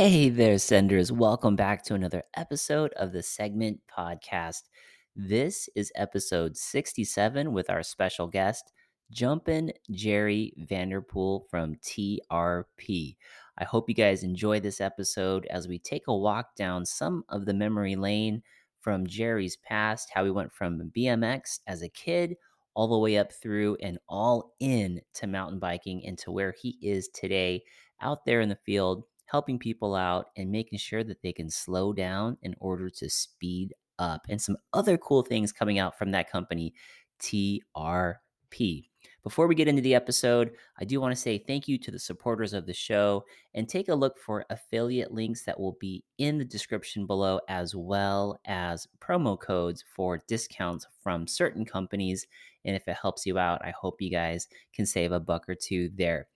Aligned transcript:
Hey 0.00 0.28
there, 0.28 0.58
senders. 0.58 1.10
Welcome 1.10 1.56
back 1.56 1.82
to 1.86 1.94
another 1.94 2.22
episode 2.36 2.92
of 2.92 3.10
the 3.10 3.20
Segment 3.20 3.80
Podcast. 3.92 4.68
This 5.16 5.68
is 5.74 5.90
episode 5.96 6.56
67 6.56 7.52
with 7.52 7.68
our 7.68 7.82
special 7.82 8.28
guest, 8.28 8.72
Jumpin' 9.10 9.72
Jerry 9.90 10.54
Vanderpool 10.56 11.46
from 11.50 11.74
TRP. 11.84 13.16
I 13.58 13.64
hope 13.64 13.88
you 13.88 13.94
guys 13.96 14.22
enjoy 14.22 14.60
this 14.60 14.80
episode 14.80 15.46
as 15.46 15.66
we 15.66 15.80
take 15.80 16.06
a 16.06 16.16
walk 16.16 16.54
down 16.54 16.86
some 16.86 17.24
of 17.28 17.44
the 17.44 17.52
memory 17.52 17.96
lane 17.96 18.44
from 18.80 19.04
Jerry's 19.04 19.56
past, 19.56 20.10
how 20.14 20.24
he 20.24 20.30
went 20.30 20.52
from 20.52 20.92
BMX 20.96 21.58
as 21.66 21.82
a 21.82 21.88
kid 21.88 22.36
all 22.74 22.86
the 22.86 22.98
way 22.98 23.18
up 23.18 23.32
through 23.32 23.76
and 23.82 23.98
all 24.08 24.54
in 24.60 25.00
to 25.14 25.26
mountain 25.26 25.58
biking 25.58 26.06
and 26.06 26.16
to 26.18 26.30
where 26.30 26.54
he 26.56 26.78
is 26.80 27.08
today 27.08 27.64
out 28.00 28.24
there 28.24 28.40
in 28.40 28.48
the 28.48 28.54
field 28.64 29.02
helping 29.30 29.58
people 29.58 29.94
out 29.94 30.26
and 30.36 30.50
making 30.50 30.78
sure 30.78 31.04
that 31.04 31.22
they 31.22 31.32
can 31.32 31.50
slow 31.50 31.92
down 31.92 32.36
in 32.42 32.54
order 32.60 32.88
to 32.90 33.10
speed 33.10 33.74
up. 33.98 34.22
And 34.28 34.40
some 34.40 34.56
other 34.72 34.96
cool 34.96 35.22
things 35.22 35.52
coming 35.52 35.78
out 35.78 35.98
from 35.98 36.10
that 36.12 36.30
company, 36.30 36.74
TRP. 37.20 38.88
Before 39.24 39.46
we 39.46 39.54
get 39.54 39.68
into 39.68 39.82
the 39.82 39.94
episode, 39.94 40.52
I 40.80 40.84
do 40.84 41.00
want 41.00 41.14
to 41.14 41.20
say 41.20 41.36
thank 41.36 41.68
you 41.68 41.76
to 41.78 41.90
the 41.90 41.98
supporters 41.98 42.54
of 42.54 42.64
the 42.64 42.72
show 42.72 43.24
and 43.52 43.68
take 43.68 43.88
a 43.88 43.94
look 43.94 44.16
for 44.18 44.46
affiliate 44.48 45.12
links 45.12 45.44
that 45.44 45.58
will 45.58 45.76
be 45.80 46.02
in 46.16 46.38
the 46.38 46.44
description 46.44 47.04
below, 47.04 47.40
as 47.48 47.74
well 47.74 48.38
as 48.46 48.86
promo 49.00 49.38
codes 49.38 49.84
for 49.94 50.18
discounts 50.28 50.86
from 51.02 51.26
certain 51.26 51.64
companies. 51.66 52.26
And 52.64 52.74
if 52.74 52.88
it 52.88 52.96
helps 53.00 53.26
you 53.26 53.38
out, 53.38 53.60
I 53.62 53.70
hope 53.78 54.00
you 54.00 54.10
guys 54.10 54.48
can 54.72 54.86
save 54.86 55.12
a 55.12 55.20
buck 55.20 55.48
or 55.48 55.54
two 55.54 55.90
there. 55.94 56.28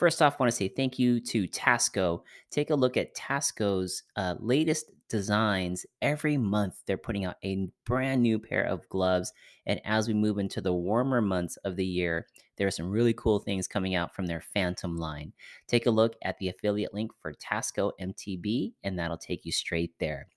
First 0.00 0.22
off, 0.22 0.36
I 0.40 0.44
want 0.44 0.50
to 0.50 0.56
say 0.56 0.68
thank 0.68 0.98
you 0.98 1.20
to 1.20 1.46
Tasco. 1.46 2.22
Take 2.50 2.70
a 2.70 2.74
look 2.74 2.96
at 2.96 3.14
Tasco's 3.14 4.02
uh, 4.16 4.34
latest 4.38 4.86
designs. 5.10 5.84
Every 6.00 6.38
month, 6.38 6.76
they're 6.86 6.96
putting 6.96 7.26
out 7.26 7.36
a 7.44 7.68
brand 7.84 8.22
new 8.22 8.38
pair 8.38 8.64
of 8.64 8.88
gloves. 8.88 9.30
And 9.66 9.78
as 9.84 10.08
we 10.08 10.14
move 10.14 10.38
into 10.38 10.62
the 10.62 10.72
warmer 10.72 11.20
months 11.20 11.58
of 11.66 11.76
the 11.76 11.84
year, 11.84 12.26
there 12.56 12.66
are 12.66 12.70
some 12.70 12.88
really 12.88 13.12
cool 13.12 13.40
things 13.40 13.68
coming 13.68 13.94
out 13.94 14.14
from 14.14 14.24
their 14.24 14.40
Phantom 14.40 14.96
line. 14.96 15.34
Take 15.68 15.84
a 15.84 15.90
look 15.90 16.16
at 16.22 16.38
the 16.38 16.48
affiliate 16.48 16.94
link 16.94 17.10
for 17.20 17.34
Tasco 17.34 17.92
MTB, 18.00 18.72
and 18.82 18.98
that'll 18.98 19.18
take 19.18 19.44
you 19.44 19.52
straight 19.52 19.92
there. 20.00 20.28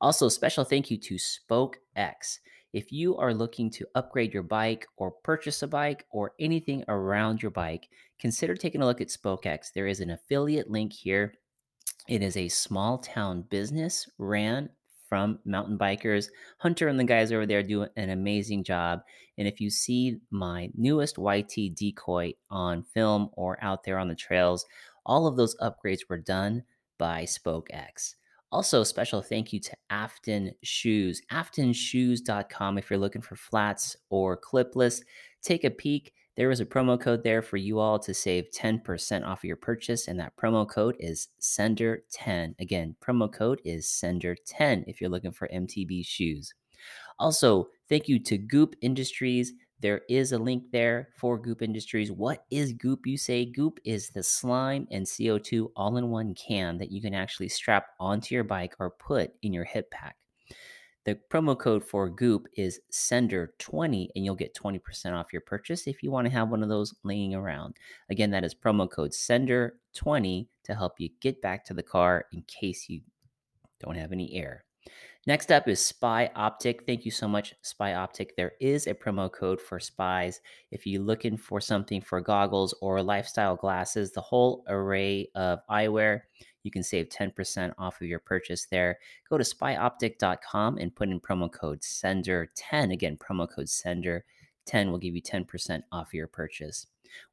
Also, 0.00 0.30
special 0.30 0.64
thank 0.64 0.90
you 0.90 0.96
to 0.96 1.18
Spoke 1.18 1.76
X. 1.96 2.40
If 2.72 2.90
you 2.90 3.18
are 3.18 3.34
looking 3.34 3.68
to 3.72 3.86
upgrade 3.94 4.32
your 4.32 4.42
bike 4.42 4.86
or 4.96 5.10
purchase 5.10 5.62
a 5.62 5.68
bike 5.68 6.06
or 6.10 6.32
anything 6.40 6.84
around 6.88 7.42
your 7.42 7.50
bike, 7.50 7.86
consider 8.22 8.54
taking 8.54 8.80
a 8.80 8.86
look 8.86 9.00
at 9.00 9.08
SpokeX. 9.08 9.72
There 9.74 9.88
is 9.88 9.98
an 9.98 10.10
affiliate 10.10 10.70
link 10.70 10.92
here. 10.92 11.34
It 12.08 12.22
is 12.22 12.36
a 12.36 12.48
small 12.48 12.98
town 12.98 13.42
business 13.50 14.08
ran 14.16 14.70
from 15.08 15.40
mountain 15.44 15.76
bikers. 15.76 16.28
Hunter 16.58 16.86
and 16.86 16.98
the 16.98 17.04
guys 17.04 17.32
over 17.32 17.46
there 17.46 17.64
do 17.64 17.88
an 17.96 18.10
amazing 18.10 18.62
job. 18.62 19.00
And 19.38 19.48
if 19.48 19.60
you 19.60 19.70
see 19.70 20.18
my 20.30 20.70
newest 20.76 21.18
YT 21.18 21.74
decoy 21.74 22.34
on 22.48 22.84
film 22.84 23.28
or 23.32 23.58
out 23.60 23.82
there 23.82 23.98
on 23.98 24.06
the 24.06 24.14
trails, 24.14 24.64
all 25.04 25.26
of 25.26 25.36
those 25.36 25.56
upgrades 25.56 26.08
were 26.08 26.18
done 26.18 26.62
by 26.98 27.24
SpokeX. 27.24 28.14
Also, 28.52 28.82
a 28.82 28.86
special 28.86 29.20
thank 29.20 29.52
you 29.52 29.58
to 29.58 29.76
Afton 29.90 30.52
Shoes, 30.62 31.22
aftonshoes.com. 31.32 32.78
If 32.78 32.88
you're 32.88 33.00
looking 33.00 33.22
for 33.22 33.34
flats 33.34 33.96
or 34.10 34.38
clipless, 34.40 35.02
take 35.42 35.64
a 35.64 35.70
peek. 35.70 36.12
There 36.34 36.50
is 36.50 36.60
a 36.60 36.66
promo 36.66 36.98
code 36.98 37.22
there 37.22 37.42
for 37.42 37.58
you 37.58 37.78
all 37.78 37.98
to 37.98 38.14
save 38.14 38.50
10% 38.56 39.26
off 39.26 39.40
of 39.40 39.44
your 39.44 39.56
purchase, 39.56 40.08
and 40.08 40.18
that 40.18 40.34
promo 40.34 40.66
code 40.66 40.96
is 40.98 41.28
Sender10. 41.40 42.54
Again, 42.58 42.96
promo 43.02 43.30
code 43.30 43.60
is 43.66 43.86
Sender10 43.86 44.84
if 44.86 44.98
you're 44.98 45.10
looking 45.10 45.32
for 45.32 45.46
MTB 45.48 46.06
shoes. 46.06 46.54
Also, 47.18 47.68
thank 47.88 48.08
you 48.08 48.18
to 48.20 48.38
GUP 48.38 48.74
Industries. 48.80 49.52
There 49.80 50.00
is 50.08 50.32
a 50.32 50.38
link 50.38 50.70
there 50.72 51.10
for 51.18 51.36
GUP 51.36 51.60
Industries. 51.60 52.10
What 52.10 52.46
is 52.50 52.72
GUP? 52.72 53.04
You 53.04 53.18
say 53.18 53.44
GUP 53.44 53.78
is 53.84 54.08
the 54.08 54.22
slime 54.22 54.88
and 54.90 55.04
CO2 55.04 55.72
all 55.76 55.98
in 55.98 56.08
one 56.08 56.34
can 56.34 56.78
that 56.78 56.90
you 56.90 57.02
can 57.02 57.14
actually 57.14 57.48
strap 57.50 57.88
onto 58.00 58.34
your 58.34 58.44
bike 58.44 58.74
or 58.78 58.90
put 58.90 59.32
in 59.42 59.52
your 59.52 59.64
hip 59.64 59.90
pack. 59.90 60.16
The 61.04 61.18
promo 61.30 61.58
code 61.58 61.84
for 61.84 62.08
GUP 62.08 62.46
is 62.56 62.80
Sender20, 62.92 64.08
and 64.14 64.24
you'll 64.24 64.36
get 64.36 64.54
20% 64.54 65.12
off 65.12 65.32
your 65.32 65.42
purchase 65.42 65.88
if 65.88 66.00
you 66.00 66.12
want 66.12 66.26
to 66.26 66.32
have 66.32 66.48
one 66.48 66.62
of 66.62 66.68
those 66.68 66.94
laying 67.02 67.34
around. 67.34 67.74
Again, 68.08 68.30
that 68.30 68.44
is 68.44 68.54
promo 68.54 68.88
code 68.88 69.10
Sender20 69.10 70.46
to 70.62 70.74
help 70.74 71.00
you 71.00 71.08
get 71.20 71.42
back 71.42 71.64
to 71.64 71.74
the 71.74 71.82
car 71.82 72.26
in 72.32 72.42
case 72.46 72.88
you 72.88 73.00
don't 73.80 73.96
have 73.96 74.12
any 74.12 74.32
air. 74.34 74.64
Next 75.26 75.52
up 75.52 75.68
is 75.68 75.84
Spy 75.84 76.30
Optic. 76.34 76.84
Thank 76.84 77.04
you 77.04 77.12
so 77.12 77.28
much, 77.28 77.54
Spy 77.62 77.94
Optic. 77.94 78.36
There 78.36 78.52
is 78.60 78.88
a 78.88 78.94
promo 78.94 79.30
code 79.30 79.60
for 79.60 79.78
spies. 79.78 80.40
If 80.72 80.84
you're 80.84 81.02
looking 81.02 81.36
for 81.36 81.60
something 81.60 82.00
for 82.00 82.20
goggles 82.20 82.74
or 82.80 83.02
lifestyle 83.02 83.54
glasses, 83.54 84.12
the 84.12 84.20
whole 84.20 84.64
array 84.68 85.28
of 85.36 85.60
eyewear, 85.70 86.22
you 86.62 86.70
can 86.70 86.82
save 86.82 87.08
10% 87.08 87.72
off 87.78 88.00
of 88.00 88.06
your 88.06 88.18
purchase 88.18 88.66
there. 88.66 88.98
Go 89.28 89.38
to 89.38 89.44
spyoptic.com 89.44 90.78
and 90.78 90.94
put 90.94 91.08
in 91.08 91.20
promo 91.20 91.50
code 91.50 91.80
SENDER10. 91.80 92.92
Again, 92.92 93.16
promo 93.16 93.48
code 93.48 93.66
SENDER10 93.66 94.90
will 94.90 94.98
give 94.98 95.14
you 95.14 95.22
10% 95.22 95.82
off 95.92 96.14
your 96.14 96.26
purchase. 96.26 96.86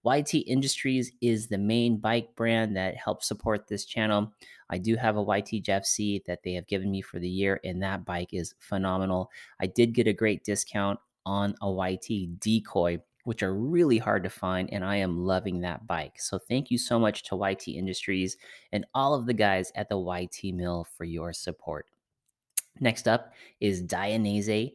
YT 0.04 0.34
Industries 0.34 1.12
is 1.22 1.48
the 1.48 1.58
main 1.58 1.98
bike 1.98 2.36
brand 2.36 2.76
that 2.76 2.98
helps 2.98 3.28
support 3.28 3.68
this 3.68 3.86
channel. 3.86 4.34
I 4.70 4.78
do 4.78 4.96
have 4.96 5.18
a 5.18 5.22
YT 5.22 5.64
Jeffsy 5.64 6.24
that 6.26 6.44
they 6.44 6.54
have 6.54 6.68
given 6.68 6.92
me 6.92 7.02
for 7.02 7.20
the 7.20 7.30
year, 7.30 7.60
and 7.64 7.82
that 7.82 8.06
bike 8.06 8.34
is 8.34 8.56
phenomenal. 8.60 9.32
I 9.62 9.68
did 9.68 9.94
get 9.94 10.08
a 10.08 10.14
great 10.14 10.44
discount 10.44 11.00
on 11.26 11.56
a 11.62 11.72
YT 11.72 12.40
decoy, 12.40 13.00
which 13.24 13.44
are 13.44 13.54
really 13.54 13.98
hard 13.98 14.24
to 14.24 14.30
find, 14.30 14.70
and 14.72 14.84
I 14.84 14.98
am 14.98 15.26
loving 15.26 15.62
that 15.62 15.86
bike. 15.88 16.20
So 16.20 16.40
thank 16.40 16.72
you 16.72 16.78
so 16.78 17.00
much 17.00 17.24
to 17.24 17.36
YT 17.36 17.68
Industries 17.68 18.38
and 18.72 18.86
all 18.94 19.14
of 19.14 19.26
the 19.26 19.34
guys 19.34 19.72
at 19.76 19.90
the 19.90 20.00
YT 20.00 20.54
Mill 20.54 20.88
for 20.98 21.04
your 21.04 21.34
support. 21.34 21.88
Next 22.80 23.08
up 23.08 23.34
is 23.60 23.84
Dainese 23.84 24.74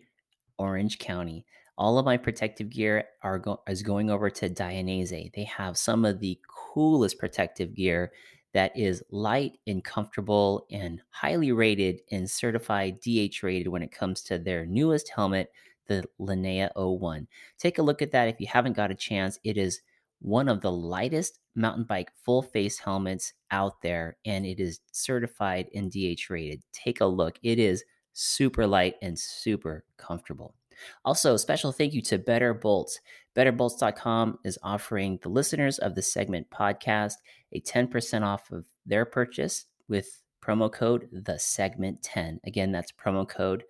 Orange 0.58 0.98
County 0.98 1.46
all 1.76 1.98
of 1.98 2.04
my 2.04 2.16
protective 2.16 2.70
gear 2.70 3.04
are 3.22 3.38
go- 3.38 3.62
is 3.68 3.82
going 3.82 4.10
over 4.10 4.30
to 4.30 4.48
Dainese. 4.48 5.32
They 5.32 5.44
have 5.44 5.76
some 5.76 6.04
of 6.04 6.20
the 6.20 6.38
coolest 6.48 7.18
protective 7.18 7.74
gear 7.74 8.12
that 8.52 8.76
is 8.76 9.02
light 9.10 9.58
and 9.66 9.82
comfortable 9.82 10.66
and 10.70 11.00
highly 11.10 11.50
rated 11.50 12.00
and 12.12 12.30
certified 12.30 13.00
DH 13.00 13.42
rated 13.42 13.68
when 13.68 13.82
it 13.82 13.90
comes 13.90 14.22
to 14.22 14.38
their 14.38 14.64
newest 14.64 15.08
helmet, 15.08 15.50
the 15.86 16.04
Linea 16.18 16.70
01. 16.74 17.26
Take 17.58 17.78
a 17.78 17.82
look 17.82 18.02
at 18.02 18.12
that 18.12 18.28
if 18.28 18.40
you 18.40 18.46
haven't 18.46 18.76
got 18.76 18.90
a 18.90 18.94
chance. 18.94 19.38
It 19.44 19.56
is 19.56 19.80
one 20.20 20.48
of 20.48 20.60
the 20.60 20.72
lightest 20.72 21.38
mountain 21.54 21.84
bike 21.84 22.10
full 22.24 22.42
face 22.42 22.78
helmets 22.78 23.34
out 23.50 23.82
there 23.82 24.16
and 24.24 24.46
it 24.46 24.58
is 24.58 24.80
certified 24.92 25.68
and 25.74 25.90
DH 25.90 26.30
rated. 26.30 26.62
Take 26.72 27.00
a 27.00 27.06
look. 27.06 27.38
It 27.42 27.58
is 27.58 27.84
super 28.14 28.66
light 28.66 28.94
and 29.02 29.18
super 29.18 29.84
comfortable. 29.98 30.54
Also, 31.04 31.36
special 31.36 31.72
thank 31.72 31.92
you 31.92 32.02
to 32.02 32.18
Better 32.18 32.54
Bolts. 32.54 33.00
BetterBolts.com 33.36 34.38
is 34.44 34.58
offering 34.62 35.18
the 35.22 35.28
listeners 35.28 35.78
of 35.78 35.94
the 35.94 36.02
segment 36.02 36.48
podcast 36.50 37.14
a 37.52 37.60
10% 37.60 38.22
off 38.22 38.50
of 38.50 38.66
their 38.86 39.04
purchase 39.04 39.66
with 39.88 40.22
promo 40.44 40.72
code 40.72 41.08
the 41.12 41.38
segment 41.38 42.02
10. 42.02 42.40
Again, 42.44 42.72
that's 42.72 42.92
promo 42.92 43.28
code 43.28 43.64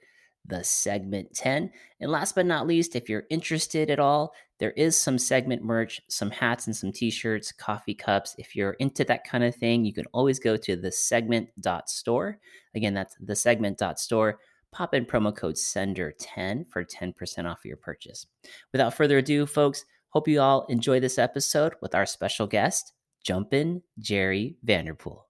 the 0.46 0.62
segment 0.62 1.35
10. 1.35 1.70
And 2.00 2.11
last 2.11 2.35
but 2.35 2.46
not 2.46 2.67
least, 2.67 2.96
if 2.96 3.08
you're 3.08 3.25
interested 3.31 3.91
at 3.91 3.99
all, 3.99 4.35
there 4.58 4.73
is 4.73 4.96
some 4.96 5.19
segment 5.19 5.64
merch, 5.64 6.00
some 6.08 6.31
hats 6.31 6.67
and 6.67 6.76
some 6.76 6.93
t-shirts, 6.93 7.52
coffee 7.52 7.94
cups. 7.94 8.35
If 8.38 8.55
you're 8.55 8.75
into 8.75 9.05
that 9.05 9.25
kind 9.25 9.44
of 9.44 9.55
thing, 9.55 9.85
you 9.85 9.93
can 9.93 10.06
always 10.12 10.38
go 10.38 10.56
to 10.56 10.76
the 10.76 10.93
segment.store. 10.93 12.38
Again, 12.75 12.94
that's 12.94 13.17
the 13.20 13.35
segment.store. 13.35 14.38
Pop 14.70 14.94
in 14.94 15.06
promo 15.06 15.35
code 15.35 15.55
SENDER10 15.55 16.69
for 16.69 16.85
10% 16.85 17.50
off 17.50 17.64
your 17.64 17.76
purchase. 17.76 18.26
Without 18.73 18.94
further 18.94 19.19
ado, 19.19 19.46
folks, 19.46 19.85
hope 20.11 20.29
you 20.29 20.41
all 20.41 20.67
enjoy 20.67 21.00
this 21.00 21.19
episode 21.19 21.75
with 21.81 21.94
our 21.94 22.06
special 22.06 22.46
guest, 22.46 22.93
Jumpin' 23.23 23.82
Jerry 23.99 24.56
Vanderpool. 24.62 25.24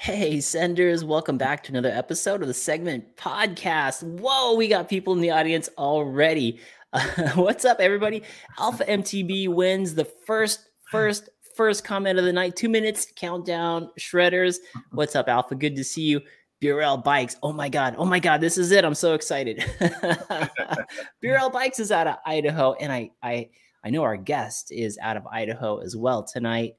Hey, 0.00 0.40
senders, 0.40 1.04
welcome 1.04 1.38
back 1.38 1.64
to 1.64 1.72
another 1.72 1.90
episode 1.90 2.40
of 2.40 2.46
the 2.46 2.54
segment 2.54 3.16
podcast. 3.16 4.04
Whoa, 4.04 4.54
we 4.54 4.68
got 4.68 4.88
people 4.88 5.12
in 5.12 5.20
the 5.20 5.32
audience 5.32 5.68
already. 5.76 6.60
Uh, 6.92 7.30
what's 7.34 7.64
up, 7.64 7.80
everybody? 7.80 8.22
Alpha 8.60 8.84
MTB 8.84 9.48
wins 9.48 9.96
the 9.96 10.04
first, 10.04 10.68
first, 10.88 11.28
first 11.56 11.82
comment 11.82 12.16
of 12.16 12.24
the 12.24 12.32
night. 12.32 12.54
Two 12.54 12.68
minutes 12.68 13.08
countdown. 13.16 13.90
Shredders, 13.98 14.58
what's 14.92 15.16
up, 15.16 15.28
Alpha? 15.28 15.56
Good 15.56 15.74
to 15.74 15.82
see 15.82 16.02
you. 16.02 16.20
Burrell 16.60 16.98
Bikes. 16.98 17.34
Oh 17.42 17.52
my 17.52 17.68
God. 17.68 17.96
Oh 17.98 18.04
my 18.04 18.20
God. 18.20 18.40
This 18.40 18.56
is 18.56 18.70
it. 18.70 18.84
I'm 18.84 18.94
so 18.94 19.14
excited. 19.14 19.64
Burrell 21.20 21.50
Bikes 21.50 21.80
is 21.80 21.90
out 21.90 22.06
of 22.06 22.18
Idaho. 22.24 22.74
And 22.74 22.92
I, 22.92 23.10
I, 23.20 23.48
I 23.82 23.90
know 23.90 24.04
our 24.04 24.16
guest 24.16 24.70
is 24.70 24.96
out 25.02 25.16
of 25.16 25.26
Idaho 25.26 25.78
as 25.78 25.96
well 25.96 26.22
tonight. 26.22 26.76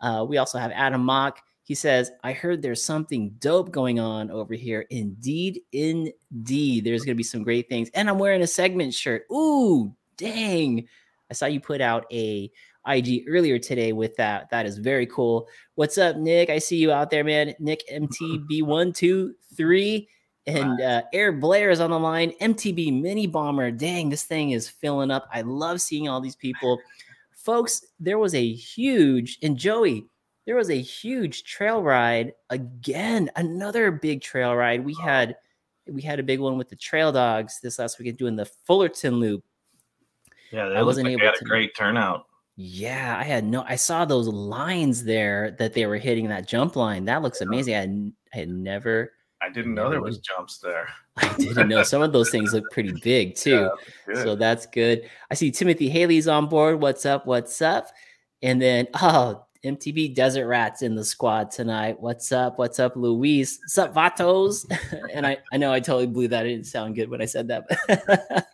Uh, 0.00 0.24
we 0.26 0.38
also 0.38 0.58
have 0.58 0.70
Adam 0.70 1.04
Mock. 1.04 1.40
He 1.70 1.76
says, 1.76 2.10
I 2.24 2.32
heard 2.32 2.62
there's 2.62 2.82
something 2.82 3.36
dope 3.38 3.70
going 3.70 4.00
on 4.00 4.32
over 4.32 4.54
here. 4.54 4.86
Indeed, 4.90 5.60
indeed. 5.70 6.82
There's 6.82 7.04
going 7.04 7.14
to 7.14 7.16
be 7.16 7.22
some 7.22 7.44
great 7.44 7.68
things. 7.68 7.88
And 7.94 8.10
I'm 8.10 8.18
wearing 8.18 8.42
a 8.42 8.46
segment 8.48 8.92
shirt. 8.92 9.22
Ooh, 9.30 9.94
dang. 10.16 10.88
I 11.30 11.34
saw 11.34 11.46
you 11.46 11.60
put 11.60 11.80
out 11.80 12.12
a 12.12 12.50
IG 12.88 13.22
earlier 13.28 13.60
today 13.60 13.92
with 13.92 14.16
that. 14.16 14.50
That 14.50 14.66
is 14.66 14.78
very 14.78 15.06
cool. 15.06 15.46
What's 15.76 15.96
up, 15.96 16.16
Nick? 16.16 16.50
I 16.50 16.58
see 16.58 16.78
you 16.78 16.90
out 16.90 17.08
there, 17.08 17.22
man. 17.22 17.54
Nick 17.60 17.84
MTB123. 17.88 20.08
And 20.48 20.80
uh, 20.80 21.02
Air 21.12 21.30
Blair 21.30 21.70
is 21.70 21.78
on 21.78 21.90
the 21.90 22.00
line. 22.00 22.32
MTB 22.40 23.00
Mini 23.00 23.28
Bomber. 23.28 23.70
Dang, 23.70 24.10
this 24.10 24.24
thing 24.24 24.50
is 24.50 24.68
filling 24.68 25.12
up. 25.12 25.28
I 25.32 25.42
love 25.42 25.80
seeing 25.80 26.08
all 26.08 26.20
these 26.20 26.34
people. 26.34 26.80
Folks, 27.30 27.86
there 28.00 28.18
was 28.18 28.34
a 28.34 28.52
huge, 28.52 29.38
and 29.40 29.56
Joey, 29.56 30.09
there 30.50 30.56
was 30.56 30.70
a 30.70 30.80
huge 30.80 31.44
trail 31.44 31.80
ride 31.80 32.32
again 32.50 33.30
another 33.36 33.92
big 33.92 34.20
trail 34.20 34.52
ride. 34.56 34.84
We 34.84 34.96
had 35.00 35.36
we 35.86 36.02
had 36.02 36.18
a 36.18 36.24
big 36.24 36.40
one 36.40 36.58
with 36.58 36.68
the 36.68 36.74
trail 36.74 37.12
dogs 37.12 37.60
this 37.62 37.78
last 37.78 38.00
weekend 38.00 38.18
doing 38.18 38.34
the 38.34 38.46
fullerton 38.46 39.20
loop. 39.20 39.44
Yeah 40.50 40.64
i 40.64 40.82
wasn't 40.82 41.04
like 41.04 41.12
able 41.12 41.26
had 41.26 41.36
to 41.36 41.44
a 41.44 41.48
great 41.48 41.76
turnout. 41.76 42.26
Yeah 42.56 43.16
i 43.16 43.22
had 43.22 43.44
no 43.44 43.64
i 43.68 43.76
saw 43.76 44.04
those 44.04 44.26
lines 44.26 45.04
there 45.04 45.52
that 45.60 45.72
they 45.72 45.86
were 45.86 45.98
hitting 45.98 46.26
that 46.30 46.48
jump 46.48 46.74
line. 46.74 47.04
That 47.04 47.22
looks 47.22 47.40
amazing. 47.42 47.76
I 47.76 47.78
had, 47.78 48.12
I 48.34 48.38
had 48.38 48.48
never 48.48 49.12
i 49.40 49.50
didn't 49.50 49.76
know 49.76 49.88
there 49.88 50.02
was 50.02 50.18
jumps 50.18 50.58
there. 50.58 50.88
I 51.16 51.32
didn't 51.36 51.68
know. 51.68 51.84
Some 51.84 52.02
of 52.02 52.12
those 52.12 52.30
things 52.30 52.52
look 52.52 52.64
pretty 52.72 52.92
big 53.04 53.34
too. 53.36 53.70
yeah, 54.08 54.24
so 54.24 54.34
that's 54.34 54.66
good. 54.66 55.08
I 55.30 55.34
see 55.34 55.52
timothy 55.52 55.88
haley's 55.88 56.26
on 56.26 56.48
board. 56.48 56.80
What's 56.80 57.06
up? 57.06 57.24
What's 57.24 57.62
up? 57.62 57.86
And 58.42 58.60
then 58.60 58.88
oh 59.00 59.44
MTB 59.64 60.14
Desert 60.14 60.46
Rats 60.46 60.82
in 60.82 60.94
the 60.94 61.04
squad 61.04 61.50
tonight. 61.50 62.00
What's 62.00 62.32
up? 62.32 62.58
What's 62.58 62.78
up, 62.78 62.96
Luis? 62.96 63.58
What's 63.62 63.78
up, 63.78 63.94
Vatos? 63.94 64.64
and 65.12 65.26
I, 65.26 65.38
I 65.52 65.58
know 65.58 65.72
I 65.72 65.80
totally 65.80 66.06
blew 66.06 66.28
that. 66.28 66.46
It 66.46 66.50
didn't 66.50 66.66
sound 66.66 66.94
good 66.94 67.10
when 67.10 67.20
I 67.20 67.26
said 67.26 67.48
that. 67.48 68.46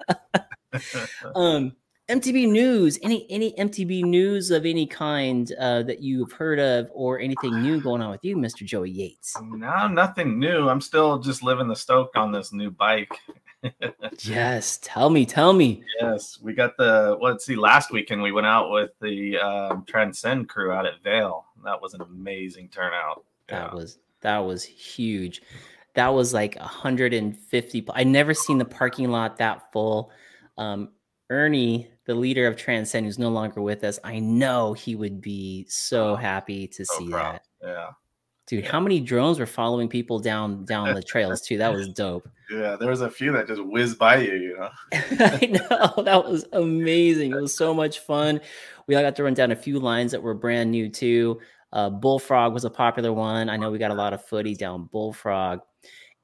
um, 1.37 1.77
MTB 2.09 2.49
news. 2.49 2.99
Any 3.03 3.27
any 3.31 3.53
MTB 3.53 4.05
news 4.05 4.51
of 4.51 4.65
any 4.65 4.87
kind 4.87 5.53
uh, 5.59 5.83
that 5.83 6.01
you've 6.01 6.33
heard 6.33 6.59
of, 6.59 6.89
or 6.93 7.19
anything 7.19 7.63
new 7.63 7.81
going 7.81 8.01
on 8.01 8.11
with 8.11 8.25
you, 8.25 8.37
Mister 8.37 8.65
Joey 8.65 8.91
Yates? 8.91 9.37
No, 9.43 9.89
nothing 9.89 10.39
new. 10.39 10.69
I'm 10.69 10.81
still 10.81 11.19
just 11.19 11.43
living 11.43 11.69
the 11.69 11.77
stoke 11.77 12.17
on 12.17 12.31
this 12.31 12.53
new 12.53 12.71
bike 12.71 13.11
yes, 14.21 14.79
tell 14.83 15.11
me, 15.11 15.27
tell 15.27 15.53
me. 15.53 15.83
Yes, 16.01 16.39
we 16.41 16.53
got 16.53 16.77
the 16.77 17.19
let's 17.21 17.45
see. 17.45 17.57
Last 17.57 17.91
weekend 17.91 18.23
we 18.23 18.33
went 18.33 18.47
out 18.47 18.71
with 18.71 18.91
the 19.01 19.39
um, 19.39 19.85
Transcend 19.87 20.49
crew 20.49 20.73
out 20.73 20.87
at 20.87 21.03
Vail. 21.03 21.47
That 21.65 21.81
was 21.81 21.95
an 21.95 22.01
amazing 22.01 22.69
turnout. 22.69 23.25
That 23.49 23.75
was 23.75 23.99
that 24.21 24.39
was 24.39 24.65
huge. 24.65 25.43
That 25.95 26.09
was 26.09 26.35
like 26.35 26.57
150. 26.57 27.87
I 27.95 28.05
never 28.05 28.35
seen 28.35 28.59
the 28.59 28.65
parking 28.65 29.11
lot 29.11 29.39
that 29.39 29.73
full. 29.73 30.11
Um, 30.59 30.91
Ernie, 31.31 31.91
the 32.07 32.15
leader 32.15 32.47
of 32.47 32.57
Transcend, 32.57 33.05
who's 33.05 33.19
no 33.19 33.29
longer 33.29 33.61
with 33.61 33.85
us, 33.85 33.99
I 34.05 34.19
know 34.21 34.73
he 34.73 34.95
would 34.95 35.21
be 35.21 35.67
so 35.69 36.17
happy 36.17 36.67
to 36.69 36.85
so 36.85 36.99
see 36.99 37.09
proud. 37.11 37.41
that. 37.61 37.69
Yeah. 37.69 37.91
Dude, 38.47 38.65
how 38.65 38.79
many 38.79 39.01
drones 39.01 39.41
were 39.41 39.47
following 39.47 39.89
people 39.89 40.21
down 40.21 40.65
down 40.65 40.95
the 40.95 41.03
trails 41.03 41.41
too? 41.41 41.59
That 41.59 41.73
was 41.73 41.89
dope. 41.89 42.29
Yeah, 42.49 42.77
there 42.79 42.91
was 42.91 43.01
a 43.01 43.11
few 43.11 43.33
that 43.33 43.49
just 43.49 43.61
whizzed 43.61 43.99
by 43.99 44.19
you, 44.19 44.35
you 44.35 44.57
know. 44.57 44.69
I 44.93 45.47
know 45.47 46.05
that 46.05 46.25
was 46.25 46.47
amazing. 46.53 47.33
It 47.33 47.41
was 47.41 47.53
so 47.53 47.75
much 47.75 47.99
fun. 47.99 48.41
We 48.87 48.95
all 48.95 49.03
got 49.03 49.17
to 49.17 49.25
run 49.25 49.35
down 49.35 49.51
a 49.51 49.57
few 49.57 49.81
lines 49.81 50.13
that 50.13 50.23
were 50.23 50.33
brand 50.33 50.71
new 50.71 50.89
too. 50.89 51.41
Uh, 51.73 51.91
Bullfrog 51.91 52.55
was 52.55 52.65
a 52.65 52.71
popular 52.71 53.13
one. 53.13 53.49
I 53.49 53.57
know 53.57 53.73
we 53.73 53.79
got 53.79 53.91
a 53.91 53.95
lot 53.95 54.13
of 54.13 54.25
footy 54.25 54.55
down 54.55 54.89
Bullfrog, 54.93 55.59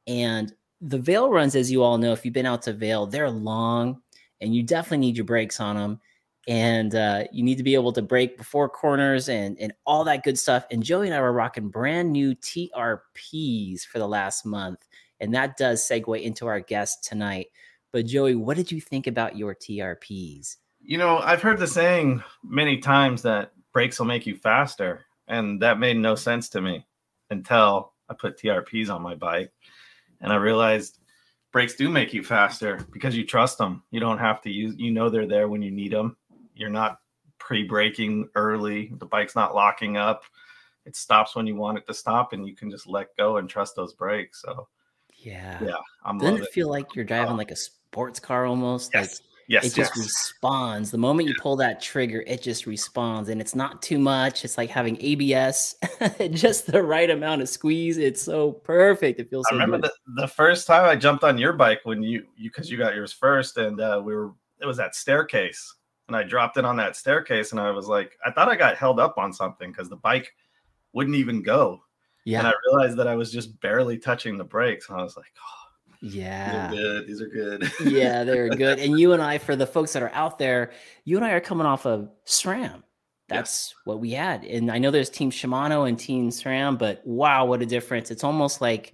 and 0.06 0.54
the 0.80 0.98
Vail 0.98 1.28
runs, 1.28 1.56
as 1.56 1.72
you 1.72 1.82
all 1.82 1.98
know, 1.98 2.12
if 2.12 2.24
you've 2.24 2.34
been 2.34 2.46
out 2.46 2.62
to 2.62 2.72
Vail, 2.72 3.08
they're 3.08 3.28
long, 3.28 4.00
and 4.42 4.54
you 4.54 4.62
definitely 4.62 4.98
need 4.98 5.16
your 5.16 5.24
brakes 5.24 5.60
on 5.60 5.76
them 5.76 6.00
and 6.48 6.94
uh, 6.94 7.24
you 7.30 7.42
need 7.42 7.56
to 7.58 7.62
be 7.62 7.74
able 7.74 7.92
to 7.92 8.02
brake 8.02 8.36
before 8.36 8.68
corners 8.68 9.28
and 9.28 9.58
and 9.60 9.72
all 9.86 10.04
that 10.04 10.24
good 10.24 10.38
stuff. 10.38 10.66
And 10.70 10.82
Joey 10.82 11.06
and 11.06 11.14
I 11.14 11.20
were 11.20 11.32
rocking 11.32 11.68
brand 11.68 12.12
new 12.12 12.34
TRPs 12.34 13.84
for 13.86 13.98
the 13.98 14.08
last 14.08 14.44
month, 14.44 14.86
and 15.20 15.34
that 15.34 15.56
does 15.56 15.82
segue 15.82 16.20
into 16.20 16.46
our 16.46 16.60
guest 16.60 17.04
tonight. 17.04 17.48
But 17.92 18.06
Joey, 18.06 18.34
what 18.34 18.56
did 18.56 18.72
you 18.72 18.80
think 18.80 19.06
about 19.06 19.36
your 19.36 19.54
TRPs? 19.54 20.56
You 20.80 20.98
know, 20.98 21.18
I've 21.18 21.42
heard 21.42 21.58
the 21.58 21.66
saying 21.66 22.24
many 22.42 22.78
times 22.78 23.22
that 23.22 23.52
brakes 23.72 23.98
will 23.98 24.06
make 24.06 24.26
you 24.26 24.34
faster, 24.34 25.04
and 25.28 25.62
that 25.62 25.78
made 25.78 25.96
no 25.96 26.16
sense 26.16 26.48
to 26.50 26.60
me 26.60 26.84
until 27.30 27.92
I 28.08 28.14
put 28.14 28.38
TRPs 28.38 28.90
on 28.92 29.00
my 29.00 29.14
bike, 29.14 29.52
and 30.20 30.32
I 30.32 30.36
realized 30.36 30.98
brakes 31.52 31.74
do 31.74 31.88
make 31.88 32.12
you 32.12 32.24
faster 32.24 32.80
because 32.92 33.16
you 33.16 33.24
trust 33.24 33.58
them. 33.58 33.82
You 33.90 34.00
don't 34.00 34.18
have 34.18 34.40
to 34.42 34.50
use, 34.50 34.74
you 34.78 34.90
know, 34.90 35.08
they're 35.08 35.26
there 35.26 35.48
when 35.48 35.62
you 35.62 35.70
need 35.70 35.92
them 35.92 36.16
you're 36.54 36.70
not 36.70 36.98
pre-braking 37.38 38.28
early. 38.34 38.92
The 38.98 39.06
bike's 39.06 39.34
not 39.34 39.54
locking 39.54 39.96
up. 39.96 40.22
It 40.84 40.96
stops 40.96 41.36
when 41.36 41.46
you 41.46 41.56
want 41.56 41.78
it 41.78 41.86
to 41.86 41.94
stop, 41.94 42.32
and 42.32 42.46
you 42.46 42.54
can 42.54 42.70
just 42.70 42.86
let 42.86 43.16
go 43.16 43.36
and 43.36 43.48
trust 43.48 43.76
those 43.76 43.94
brakes. 43.94 44.42
So, 44.42 44.68
yeah, 45.16 45.62
yeah, 45.62 45.74
I'm. 46.04 46.18
Doesn't 46.18 46.38
it, 46.38 46.42
it 46.42 46.52
feel 46.52 46.68
like 46.68 46.94
you're 46.94 47.04
driving 47.04 47.34
uh, 47.34 47.36
like 47.36 47.52
a 47.52 47.56
sports 47.56 48.18
car 48.18 48.46
almost? 48.46 48.90
Yes. 48.94 49.20
Like 49.20 49.28
yes, 49.48 49.64
it 49.64 49.74
just 49.74 49.92
yes. 49.96 49.98
responds. 49.98 50.90
The 50.90 50.98
moment 50.98 51.28
you 51.28 51.34
pull 51.40 51.56
that 51.56 51.80
trigger, 51.80 52.24
it 52.26 52.42
just 52.42 52.66
responds, 52.66 53.28
and 53.28 53.40
it's 53.40 53.54
not 53.54 53.82
too 53.82 53.98
much. 53.98 54.44
It's 54.44 54.56
like 54.56 54.70
having 54.70 54.96
ABS, 55.00 55.76
just 56.30 56.66
the 56.66 56.82
right 56.82 57.10
amount 57.10 57.42
of 57.42 57.48
squeeze. 57.48 57.98
It's 57.98 58.22
so 58.22 58.52
perfect. 58.52 59.20
It 59.20 59.30
feels. 59.30 59.46
So 59.48 59.56
I 59.56 59.62
remember 59.62 59.78
good. 59.86 59.92
the, 60.16 60.22
the 60.22 60.28
first 60.28 60.66
time 60.66 60.84
I 60.84 60.96
jumped 60.96 61.24
on 61.24 61.38
your 61.38 61.52
bike 61.52 61.80
when 61.84 62.02
you 62.02 62.24
you 62.36 62.50
because 62.50 62.70
you 62.70 62.78
got 62.78 62.94
yours 62.94 63.12
first, 63.12 63.56
and 63.56 63.80
uh, 63.80 64.00
we 64.04 64.14
were 64.14 64.32
it 64.60 64.66
was 64.66 64.76
that 64.76 64.94
staircase 64.94 65.74
and 66.08 66.16
I 66.16 66.22
dropped 66.22 66.56
it 66.56 66.64
on 66.64 66.76
that 66.76 66.94
staircase 66.94 67.52
and 67.52 67.60
I 67.60 67.70
was 67.70 67.86
like, 67.86 68.18
I 68.24 68.30
thought 68.30 68.50
I 68.50 68.56
got 68.56 68.76
held 68.76 69.00
up 69.00 69.16
on 69.16 69.32
something 69.32 69.70
because 69.70 69.88
the 69.88 69.96
bike 69.96 70.32
wouldn't 70.92 71.16
even 71.16 71.42
go. 71.42 71.80
Yeah. 72.24 72.40
And 72.40 72.48
I 72.48 72.52
realized 72.66 72.98
that 72.98 73.08
I 73.08 73.16
was 73.16 73.32
just 73.32 73.58
barely 73.60 73.98
touching 73.98 74.36
the 74.36 74.44
brakes. 74.44 74.88
And 74.88 74.98
I 74.98 75.02
was 75.02 75.16
like, 75.16 75.32
oh, 75.38 75.61
yeah. 76.02 76.70
These 76.70 76.80
are 76.80 76.82
good. 76.82 77.06
These 77.06 77.20
are 77.20 77.28
good. 77.28 77.92
yeah, 77.92 78.24
they're 78.24 78.48
good. 78.56 78.78
And 78.80 78.98
you 78.98 79.12
and 79.12 79.22
I, 79.22 79.38
for 79.38 79.56
the 79.56 79.66
folks 79.66 79.92
that 79.92 80.02
are 80.02 80.12
out 80.12 80.38
there, 80.38 80.72
you 81.04 81.16
and 81.16 81.24
I 81.24 81.30
are 81.30 81.40
coming 81.40 81.66
off 81.66 81.86
of 81.86 82.10
SRAM. 82.26 82.82
That's 83.28 83.74
what 83.84 84.00
we 84.00 84.10
had. 84.10 84.44
And 84.44 84.70
I 84.70 84.78
know 84.78 84.90
there's 84.90 85.08
Team 85.08 85.30
Shimano 85.30 85.88
and 85.88 85.98
Team 85.98 86.28
SRAM, 86.28 86.78
but 86.78 87.00
wow, 87.06 87.46
what 87.46 87.62
a 87.62 87.66
difference. 87.66 88.10
It's 88.10 88.24
almost 88.24 88.60
like 88.60 88.92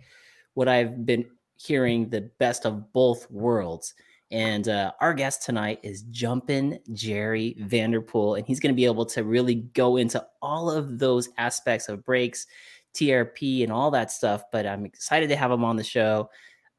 what 0.55 0.69
I've 0.69 1.05
been 1.05 1.25
hearing 1.57 2.09
the 2.09 2.31
best 2.39 2.65
of 2.65 2.93
both 2.93 3.29
worlds. 3.31 3.95
And 4.31 4.69
uh, 4.69 4.93
our 5.01 5.15
guest 5.15 5.43
tonight 5.43 5.81
is 5.83 6.03
Jumpin' 6.03 6.79
Jerry 6.93 7.57
Vanderpool, 7.61 8.35
and 8.35 8.47
he's 8.47 8.61
going 8.61 8.73
to 8.73 8.77
be 8.77 8.85
able 8.85 9.07
to 9.07 9.25
really 9.25 9.55
go 9.55 9.97
into 9.97 10.25
all 10.43 10.71
of 10.71 10.99
those 10.99 11.31
aspects 11.39 11.89
of 11.89 12.05
brakes, 12.05 12.47
TRP, 12.95 13.65
and 13.65 13.73
all 13.73 13.91
that 13.91 14.13
stuff. 14.13 14.45
But 14.53 14.67
I'm 14.67 14.85
excited 14.85 15.31
to 15.31 15.37
have 15.37 15.51
him 15.51 15.65
on 15.65 15.77
the 15.77 15.85
show 15.85 16.29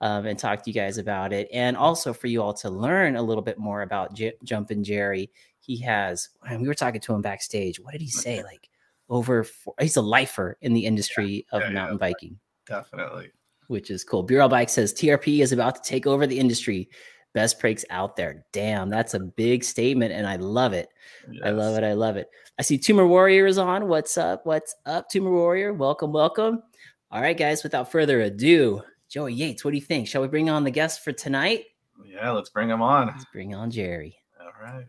um, 0.02 0.26
and 0.26 0.40
talk 0.40 0.64
to 0.64 0.70
you 0.70 0.74
guys 0.74 0.98
about 0.98 1.34
it, 1.34 1.48
and 1.54 1.76
also 1.76 2.14
for 2.14 2.28
you 2.28 2.42
all 2.42 2.54
to 2.54 2.70
learn 2.70 3.16
a 3.16 3.22
little 3.22 3.44
bit 3.44 3.58
more 3.58 3.82
about 3.82 4.14
J- 4.14 4.34
Jumpin' 4.44 4.84
Jerry. 4.84 5.32
He 5.60 5.78
has, 5.82 6.30
and 6.50 6.62
we 6.62 6.68
were 6.68 6.74
talking 6.74 7.02
to 7.02 7.14
him 7.14 7.22
backstage. 7.22 7.80
What 7.80 7.92
did 7.92 8.02
he 8.02 8.10
say? 8.10 8.44
Like 8.44 8.70
over, 9.10 9.44
four, 9.44 9.74
he's 9.80 9.98
a 9.98 10.02
lifer 10.02 10.58
in 10.62 10.74
the 10.74 10.86
industry 10.86 11.46
yeah, 11.52 11.58
of 11.58 11.64
yeah, 11.64 11.70
mountain 11.72 11.96
yeah, 11.96 12.08
biking. 12.08 12.40
Definitely. 12.68 13.32
which 13.68 13.92
is 13.92 14.04
cool. 14.04 14.24
Burrell 14.24 14.50
Bike 14.50 14.70
says 14.70 14.94
TRP 14.94 15.42
is 15.42 15.52
about 15.52 15.76
to 15.76 15.90
take 15.90 16.08
over 16.08 16.28
the 16.28 16.40
industry. 16.40 16.90
Best 17.34 17.60
brakes 17.60 17.86
out 17.92 18.16
there. 18.16 18.44
Damn, 18.54 18.90
that's 18.90 19.14
a 19.14 19.20
big 19.20 19.64
statement, 19.64 20.12
and 20.12 20.26
I 20.26 20.38
love 20.38 20.74
it. 20.74 20.90
Yes. 21.32 21.44
I 21.46 21.52
love 21.52 21.78
it. 21.78 21.84
I 21.84 21.94
love 21.94 22.18
it. 22.18 22.28
I 22.58 22.64
see 22.64 22.78
Tumor 22.78 23.06
Warrior 23.06 23.46
is 23.46 23.60
on. 23.60 23.88
What's 23.88 24.18
up? 24.18 24.46
What's 24.46 24.76
up, 24.86 25.10
Tumor 25.10 25.32
Warrior? 25.32 25.74
Welcome, 25.74 26.12
welcome. 26.12 26.64
All 27.12 27.22
right, 27.22 27.38
guys. 27.38 27.64
Without 27.64 27.92
further 27.92 28.22
ado, 28.22 28.82
Joey 29.10 29.34
Yates, 29.34 29.66
what 29.66 29.72
do 29.72 29.78
you 29.78 29.84
think? 29.84 30.08
Shall 30.08 30.22
we 30.22 30.28
bring 30.28 30.52
on 30.52 30.64
the 30.64 30.70
guest 30.70 31.04
for 31.04 31.12
tonight? 31.12 31.66
Yeah, 32.06 32.30
let's 32.30 32.52
bring 32.52 32.70
him 32.70 32.84
on. 32.84 33.08
Let's 33.08 33.26
bring 33.34 33.56
on 33.56 33.72
Jerry. 33.72 34.16
All 34.40 34.52
right. 34.62 34.86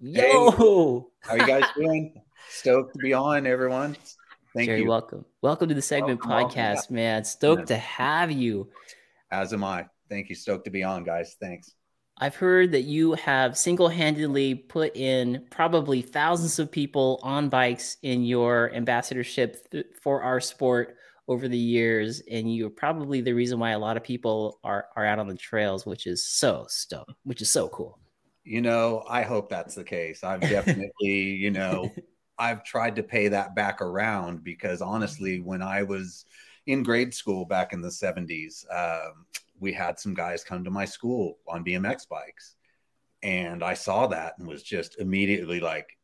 Yo, 0.00 1.10
hey, 1.24 1.28
how 1.28 1.34
you 1.36 1.46
guys 1.46 1.64
doing? 1.74 2.20
Stoked 2.50 2.92
to 2.92 2.98
be 2.98 3.14
on, 3.14 3.46
everyone. 3.46 3.96
Thank 4.54 4.66
Jerry, 4.66 4.82
you. 4.82 4.88
welcome. 4.88 5.24
Welcome 5.40 5.70
to 5.70 5.74
the 5.74 5.80
segment 5.80 6.22
welcome, 6.26 6.50
podcast, 6.50 6.74
welcome. 6.74 6.94
man. 6.94 7.24
Stoked 7.24 7.70
yeah. 7.70 7.76
to 7.76 7.76
have 7.78 8.30
you. 8.30 8.68
As 9.30 9.54
am 9.54 9.64
I. 9.64 9.86
Thank 10.10 10.28
you. 10.28 10.34
Stoked 10.34 10.66
to 10.66 10.70
be 10.70 10.82
on, 10.82 11.02
guys. 11.02 11.34
Thanks. 11.40 11.72
I've 12.18 12.36
heard 12.36 12.72
that 12.72 12.82
you 12.82 13.14
have 13.14 13.56
single 13.56 13.88
handedly 13.88 14.56
put 14.56 14.94
in 14.94 15.46
probably 15.50 16.02
thousands 16.02 16.58
of 16.58 16.70
people 16.70 17.18
on 17.22 17.48
bikes 17.48 17.96
in 18.02 18.24
your 18.24 18.70
ambassadorship 18.74 19.70
th- 19.70 19.86
for 20.02 20.20
our 20.22 20.38
sport 20.38 20.98
over 21.32 21.48
the 21.48 21.58
years. 21.58 22.22
And 22.30 22.54
you're 22.54 22.70
probably 22.70 23.20
the 23.20 23.32
reason 23.32 23.58
why 23.58 23.70
a 23.70 23.78
lot 23.78 23.96
of 23.96 24.04
people 24.04 24.60
are, 24.62 24.86
are 24.96 25.04
out 25.04 25.18
on 25.18 25.26
the 25.26 25.36
trails, 25.36 25.84
which 25.84 26.06
is 26.06 26.26
so 26.26 26.66
stoked, 26.68 27.12
which 27.24 27.42
is 27.42 27.50
so 27.50 27.68
cool. 27.68 27.98
You 28.44 28.60
know, 28.60 29.04
I 29.08 29.22
hope 29.22 29.48
that's 29.48 29.74
the 29.74 29.84
case. 29.84 30.24
I've 30.24 30.40
definitely, 30.40 30.90
you 31.00 31.50
know, 31.50 31.90
I've 32.38 32.64
tried 32.64 32.96
to 32.96 33.02
pay 33.02 33.28
that 33.28 33.54
back 33.54 33.80
around 33.80 34.42
because 34.42 34.80
honestly, 34.82 35.40
when 35.40 35.62
I 35.62 35.82
was 35.82 36.24
in 36.66 36.82
grade 36.82 37.14
school 37.14 37.44
back 37.44 37.72
in 37.72 37.80
the 37.80 37.88
70s, 37.88 38.64
um, 38.72 39.26
we 39.60 39.72
had 39.72 39.98
some 39.98 40.14
guys 40.14 40.44
come 40.44 40.64
to 40.64 40.70
my 40.70 40.84
school 40.84 41.38
on 41.46 41.64
BMX 41.64 42.08
bikes. 42.08 42.56
And 43.22 43.62
I 43.62 43.74
saw 43.74 44.08
that 44.08 44.34
and 44.38 44.48
was 44.48 44.62
just 44.62 44.98
immediately 44.98 45.60
like, 45.60 45.96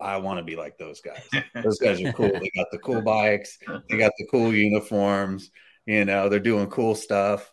I 0.00 0.16
want 0.18 0.38
to 0.38 0.44
be 0.44 0.56
like 0.56 0.78
those 0.78 1.00
guys. 1.00 1.22
Those 1.62 1.78
guys 1.78 2.02
are 2.02 2.12
cool. 2.12 2.30
They 2.30 2.50
got 2.56 2.70
the 2.70 2.78
cool 2.78 3.02
bikes, 3.02 3.58
they 3.88 3.98
got 3.98 4.12
the 4.18 4.26
cool 4.30 4.52
uniforms, 4.52 5.50
you 5.86 6.04
know, 6.04 6.28
they're 6.28 6.40
doing 6.40 6.68
cool 6.68 6.94
stuff. 6.94 7.52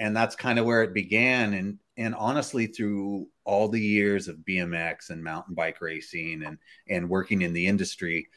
And 0.00 0.16
that's 0.16 0.36
kind 0.36 0.58
of 0.58 0.66
where 0.66 0.82
it 0.82 0.94
began. 0.94 1.54
And 1.54 1.78
and 1.96 2.14
honestly, 2.14 2.66
through 2.66 3.28
all 3.44 3.68
the 3.68 3.80
years 3.80 4.28
of 4.28 4.36
BMX 4.36 5.10
and 5.10 5.22
mountain 5.22 5.54
bike 5.54 5.80
racing 5.80 6.44
and 6.44 6.58
and 6.88 7.08
working 7.08 7.42
in 7.42 7.52
the 7.52 7.66
industry, 7.66 8.28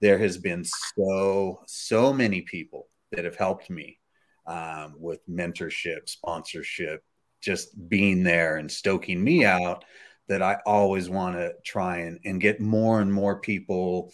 there 0.00 0.18
has 0.18 0.38
been 0.38 0.64
so 0.64 1.60
so 1.66 2.12
many 2.12 2.42
people 2.42 2.88
that 3.12 3.24
have 3.24 3.36
helped 3.36 3.68
me 3.68 3.98
um, 4.46 4.94
with 4.98 5.20
mentorship, 5.28 6.08
sponsorship, 6.08 7.02
just 7.40 7.88
being 7.88 8.22
there 8.22 8.56
and 8.56 8.70
stoking 8.70 9.22
me 9.22 9.44
out. 9.44 9.84
That 10.30 10.42
I 10.42 10.60
always 10.64 11.10
want 11.10 11.36
to 11.36 11.52
try 11.64 11.98
and, 11.98 12.18
and 12.24 12.40
get 12.40 12.60
more 12.60 13.02
and 13.02 13.12
more 13.12 13.40
people 13.40 14.12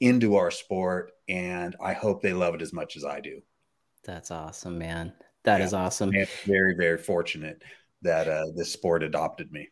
into 0.00 0.34
our 0.34 0.50
sport, 0.50 1.12
and 1.28 1.76
I 1.80 1.92
hope 1.92 2.22
they 2.22 2.32
love 2.32 2.54
it 2.54 2.62
as 2.62 2.72
much 2.72 2.96
as 2.96 3.04
I 3.04 3.20
do. 3.20 3.42
That's 4.02 4.30
awesome, 4.30 4.78
man. 4.78 5.12
That 5.44 5.60
yeah, 5.60 5.66
is 5.66 5.74
awesome. 5.74 6.10
very, 6.46 6.74
very 6.74 6.98
fortunate 6.98 7.62
that 8.02 8.28
uh, 8.28 8.46
this 8.56 8.72
sport 8.72 9.02
adopted 9.02 9.52
me. 9.52 9.68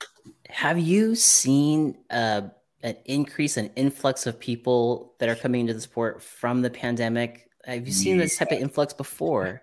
Have 0.50 0.78
you 0.78 1.14
seen 1.14 1.96
uh, 2.10 2.42
an 2.82 2.96
increase, 3.06 3.56
an 3.56 3.70
influx 3.76 4.26
of 4.26 4.38
people 4.38 5.14
that 5.18 5.28
are 5.28 5.34
coming 5.34 5.62
into 5.62 5.74
the 5.74 5.80
sport 5.80 6.22
from 6.22 6.62
the 6.62 6.70
pandemic? 6.70 7.48
Have 7.64 7.86
you 7.86 7.92
seen 7.92 8.16
yeah. 8.16 8.22
this 8.22 8.36
type 8.36 8.52
of 8.52 8.58
influx 8.58 8.92
before? 8.92 9.62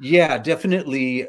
Yeah, 0.00 0.38
definitely. 0.38 1.28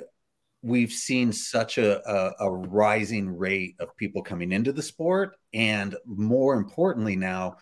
We've 0.68 0.92
seen 0.92 1.32
such 1.32 1.78
a, 1.78 2.02
a, 2.10 2.34
a 2.40 2.52
rising 2.52 3.38
rate 3.38 3.76
of 3.80 3.96
people 3.96 4.22
coming 4.22 4.52
into 4.52 4.72
the 4.72 4.84
sport. 4.84 5.36
And 5.54 5.96
more 6.06 6.56
importantly, 6.56 7.16
now, 7.16 7.58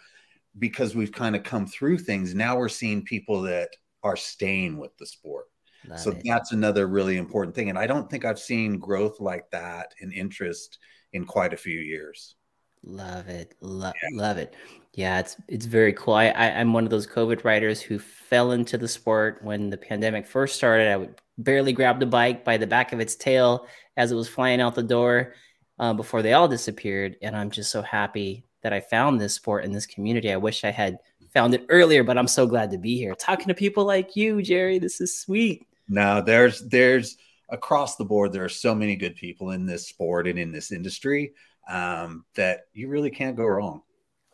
because 0.58 0.96
we've 0.96 1.12
kind 1.12 1.36
of 1.36 1.44
come 1.44 1.68
through 1.68 2.00
things, 2.00 2.34
now 2.34 2.58
we're 2.58 2.70
seeing 2.70 3.04
people 3.04 3.42
that 3.44 3.70
are 4.04 4.16
staying 4.16 4.78
with 4.78 4.96
the 4.98 5.06
sport 5.06 5.46
Love 5.88 6.00
so 6.00 6.12
it. 6.12 6.22
that's 6.24 6.52
another 6.52 6.88
really 6.88 7.18
important 7.18 7.56
thing. 7.56 7.70
And 7.70 7.78
I 7.78 7.88
don't 7.88 8.10
think 8.10 8.26
I've 8.26 8.40
seen 8.40 8.80
growth 8.80 9.20
like 9.20 9.50
that 9.52 9.94
in 10.00 10.12
interest 10.12 10.80
in 11.14 11.26
quite 11.26 11.54
a 11.54 11.58
few 11.58 11.80
years. 11.80 12.36
Love 12.84 13.28
it. 13.30 13.56
Lo- 13.62 13.92
yeah. 13.96 14.10
Love 14.22 14.38
it. 14.38 14.56
Yeah, 14.94 15.20
it's 15.20 15.36
it's 15.48 15.66
very 15.66 15.92
cool. 15.94 16.14
I, 16.14 16.28
I 16.28 16.46
am 16.48 16.72
one 16.72 16.84
of 16.86 16.90
those 16.90 17.08
COVID 17.08 17.44
writers 17.44 17.82
who 17.82 18.00
fell 18.00 18.52
into 18.52 18.78
the 18.78 18.88
sport 18.88 19.40
when 19.44 19.70
the 19.70 19.78
pandemic 19.78 20.26
first 20.26 20.56
started. 20.56 20.88
I 20.88 20.98
would 20.98 21.20
barely 21.38 21.74
grabbed 21.74 22.02
the 22.02 22.06
bike 22.06 22.44
by 22.44 22.58
the 22.58 22.68
back 22.68 22.94
of 22.94 23.00
its 23.00 23.16
tail 23.16 23.68
as 23.98 24.12
it 24.12 24.16
was 24.16 24.28
flying 24.28 24.62
out 24.62 24.76
the 24.76 24.84
door 24.84 25.34
uh, 25.80 25.94
before 25.94 26.22
they 26.22 26.34
all 26.34 26.48
disappeared. 26.48 27.18
And 27.22 27.36
I'm 27.36 27.52
just 27.52 27.72
so 27.72 27.82
happy 27.82 28.46
that 28.62 28.74
I 28.74 28.80
found 28.80 29.20
this 29.20 29.34
sport 29.34 29.66
in 29.66 29.72
this 29.72 29.86
community. 29.86 30.32
I 30.32 30.38
wish 30.38 30.64
I 30.64 30.72
had 30.72 30.98
found 31.34 31.54
it 31.54 31.66
earlier, 31.70 32.04
but 32.04 32.18
I'm 32.18 32.28
so 32.28 32.48
glad 32.48 32.72
to 32.72 32.78
be 32.78 32.98
here 32.98 33.14
talking 33.14 33.48
to 33.48 33.54
people 33.54 33.86
like 33.86 34.16
you, 34.16 34.42
Jerry. 34.42 34.80
This 34.80 35.02
is 35.02 35.20
sweet. 35.20 35.68
No, 35.88 36.22
there's 36.22 36.62
there's 36.62 37.18
across 37.50 37.96
the 37.96 38.06
board 38.06 38.34
there 38.34 38.44
are 38.44 38.50
so 38.50 38.74
many 38.74 38.96
good 38.96 39.16
people 39.16 39.52
in 39.52 39.68
this 39.68 39.88
sport 39.88 40.28
and 40.28 40.40
in 40.40 40.52
this 40.52 40.72
industry 40.72 41.34
um, 41.70 42.26
that 42.34 42.62
you 42.74 42.88
really 42.88 43.12
can't 43.12 43.36
go 43.36 43.46
wrong. 43.46 43.82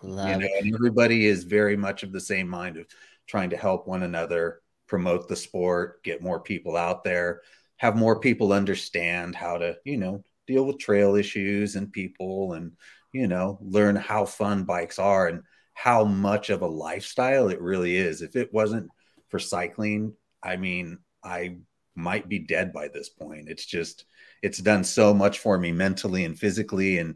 Love 0.02 0.30
you 0.30 0.38
know, 0.38 0.76
everybody 0.76 1.26
is 1.26 1.44
very 1.44 1.76
much 1.76 2.04
of 2.04 2.12
the 2.12 2.20
same 2.20 2.48
mind 2.48 2.78
of 2.78 2.88
trying 3.28 3.50
to 3.50 3.58
help 3.58 3.88
one 3.88 4.04
another 4.04 4.62
promote 4.92 5.30
the 5.30 5.38
sport, 5.38 6.04
get 6.04 6.22
more 6.22 6.42
people 6.42 6.76
out 6.76 7.02
there, 7.06 7.44
have 7.78 7.96
more 7.96 8.20
people 8.20 8.52
understand 8.52 9.34
how 9.34 9.58
to, 9.58 9.78
you 9.86 9.96
know, 9.96 10.22
deal 10.48 10.66
with 10.66 10.80
trail 10.80 11.16
issues 11.16 11.78
and 11.78 11.94
people 11.94 12.52
and, 12.56 12.74
you 13.14 13.26
know, 13.26 13.58
learn 13.62 13.96
how 13.96 14.26
fun 14.26 14.66
bikes 14.66 15.00
are 15.00 15.28
and 15.28 15.44
how 15.74 16.04
much 16.04 16.50
of 16.50 16.62
a 16.62 16.68
lifestyle 16.68 17.48
it 17.48 17.62
really 17.62 17.96
is. 17.96 18.22
If 18.22 18.36
it 18.36 18.54
wasn't 18.54 18.90
for 19.30 19.40
cycling, 19.40 20.14
I 20.44 20.58
mean, 20.58 20.98
I 21.24 21.60
might 21.96 22.28
be 22.28 22.40
dead 22.40 22.74
by 22.74 22.90
this 22.90 23.08
point. 23.08 23.48
It's 23.48 23.66
just, 23.66 24.04
it's 24.44 24.58
done 24.58 24.84
so 24.84 25.14
much 25.14 25.40
for 25.40 25.58
me 25.58 25.72
mentally 25.72 26.26
and 26.26 26.38
physically. 26.38 26.98
And 26.98 27.16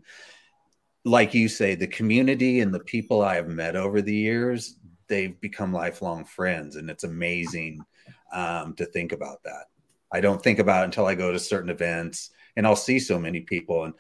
like 1.03 1.34
you 1.34 1.50
say, 1.50 1.75
the 1.75 1.88
community 1.88 2.62
and 2.62 2.74
the 2.74 2.79
people 2.79 3.22
I 3.22 3.36
have 3.36 3.50
met 3.50 3.75
over 3.75 4.01
the 4.01 4.15
years, 4.15 4.77
they've 5.07 5.39
become 5.39 5.74
lifelong 5.74 6.25
friends. 6.25 6.75
And 6.75 6.89
it's 6.89 7.03
amazing 7.03 7.81
um, 8.33 8.74
to 8.75 8.85
think 8.85 9.12
about 9.12 9.43
that. 9.43 9.65
I 10.12 10.21
don't 10.21 10.41
think 10.41 10.59
about 10.59 10.83
it 10.83 10.85
until 10.85 11.05
I 11.05 11.15
go 11.15 11.31
to 11.31 11.39
certain 11.39 11.69
events 11.69 12.31
and 12.55 12.65
I'll 12.65 12.75
see 12.75 13.00
so 13.00 13.19
many 13.19 13.41
people. 13.41 13.83
And 13.83 13.93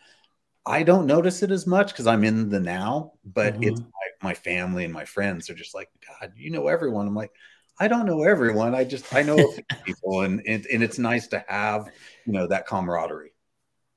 I 0.65 0.83
don't 0.83 1.05
notice 1.05 1.43
it 1.43 1.51
as 1.51 1.67
much 1.67 1.91
because 1.91 2.07
I'm 2.07 2.23
in 2.23 2.49
the 2.49 2.59
now, 2.59 3.13
but 3.25 3.53
mm-hmm. 3.53 3.63
it's 3.63 3.79
my, 3.79 4.29
my 4.29 4.33
family 4.33 4.83
and 4.83 4.93
my 4.93 5.05
friends 5.05 5.49
are 5.49 5.55
just 5.55 5.75
like, 5.75 5.89
God, 6.07 6.33
you 6.35 6.49
know 6.49 6.67
everyone. 6.67 7.07
I'm 7.07 7.15
like, 7.15 7.33
I 7.79 7.87
don't 7.87 8.05
know 8.05 8.23
everyone. 8.23 8.73
I 8.73 8.83
just 8.83 9.13
I 9.13 9.21
know 9.21 9.53
people, 9.85 10.21
and, 10.21 10.41
and 10.47 10.65
and 10.65 10.81
it's 10.81 10.97
nice 10.97 11.27
to 11.27 11.43
have 11.47 11.89
you 12.25 12.33
know 12.33 12.47
that 12.47 12.67
camaraderie. 12.67 13.33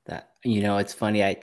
That 0.05 0.31
you 0.43 0.61
know, 0.61 0.77
it's 0.77 0.93
funny. 0.93 1.23
I 1.23 1.37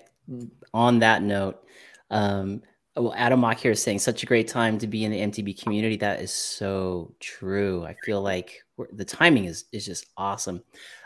on 0.75 0.99
that 0.99 1.23
note, 1.23 1.65
um, 2.11 2.63
well, 2.97 3.15
Adam 3.17 3.41
Mock 3.41 3.59
here 3.59 3.73
is 3.73 3.83
saying 3.83 3.99
such 3.99 4.23
a 4.23 4.27
great 4.27 4.49
time 4.49 4.79
to 4.79 4.87
be 4.87 5.05
in 5.05 5.13
the 5.13 5.21
MTB 5.21 5.63
community. 5.63 5.97
That 5.97 6.21
is 6.21 6.33
so 6.33 7.15
true. 7.21 7.85
I 7.85 7.95
feel 8.05 8.23
like 8.23 8.63
the 8.93 9.05
timing 9.05 9.45
is 9.45 9.67
is 9.73 9.85
just 9.85 10.07
awesome. 10.17 10.63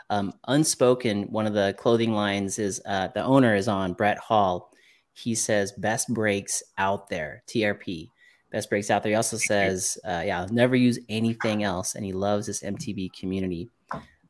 Um, 0.09 0.33
Unspoken, 0.47 1.23
one 1.23 1.47
of 1.47 1.53
the 1.53 1.73
clothing 1.77 2.13
lines 2.13 2.59
is 2.59 2.81
uh, 2.85 3.09
the 3.13 3.23
owner 3.23 3.55
is 3.55 3.67
on 3.67 3.93
Brett 3.93 4.17
Hall. 4.17 4.71
He 5.13 5.35
says 5.35 5.71
best 5.73 6.13
brakes 6.13 6.63
out 6.77 7.09
there, 7.09 7.43
TRP. 7.47 8.09
Best 8.51 8.69
brakes 8.69 8.89
out 8.89 9.03
there. 9.03 9.11
He 9.11 9.15
also 9.15 9.37
says, 9.37 9.97
uh, 10.05 10.23
yeah, 10.25 10.45
never 10.51 10.75
use 10.75 10.99
anything 11.07 11.63
else. 11.63 11.95
And 11.95 12.03
he 12.03 12.11
loves 12.11 12.47
this 12.47 12.61
MTB 12.61 13.13
community. 13.17 13.69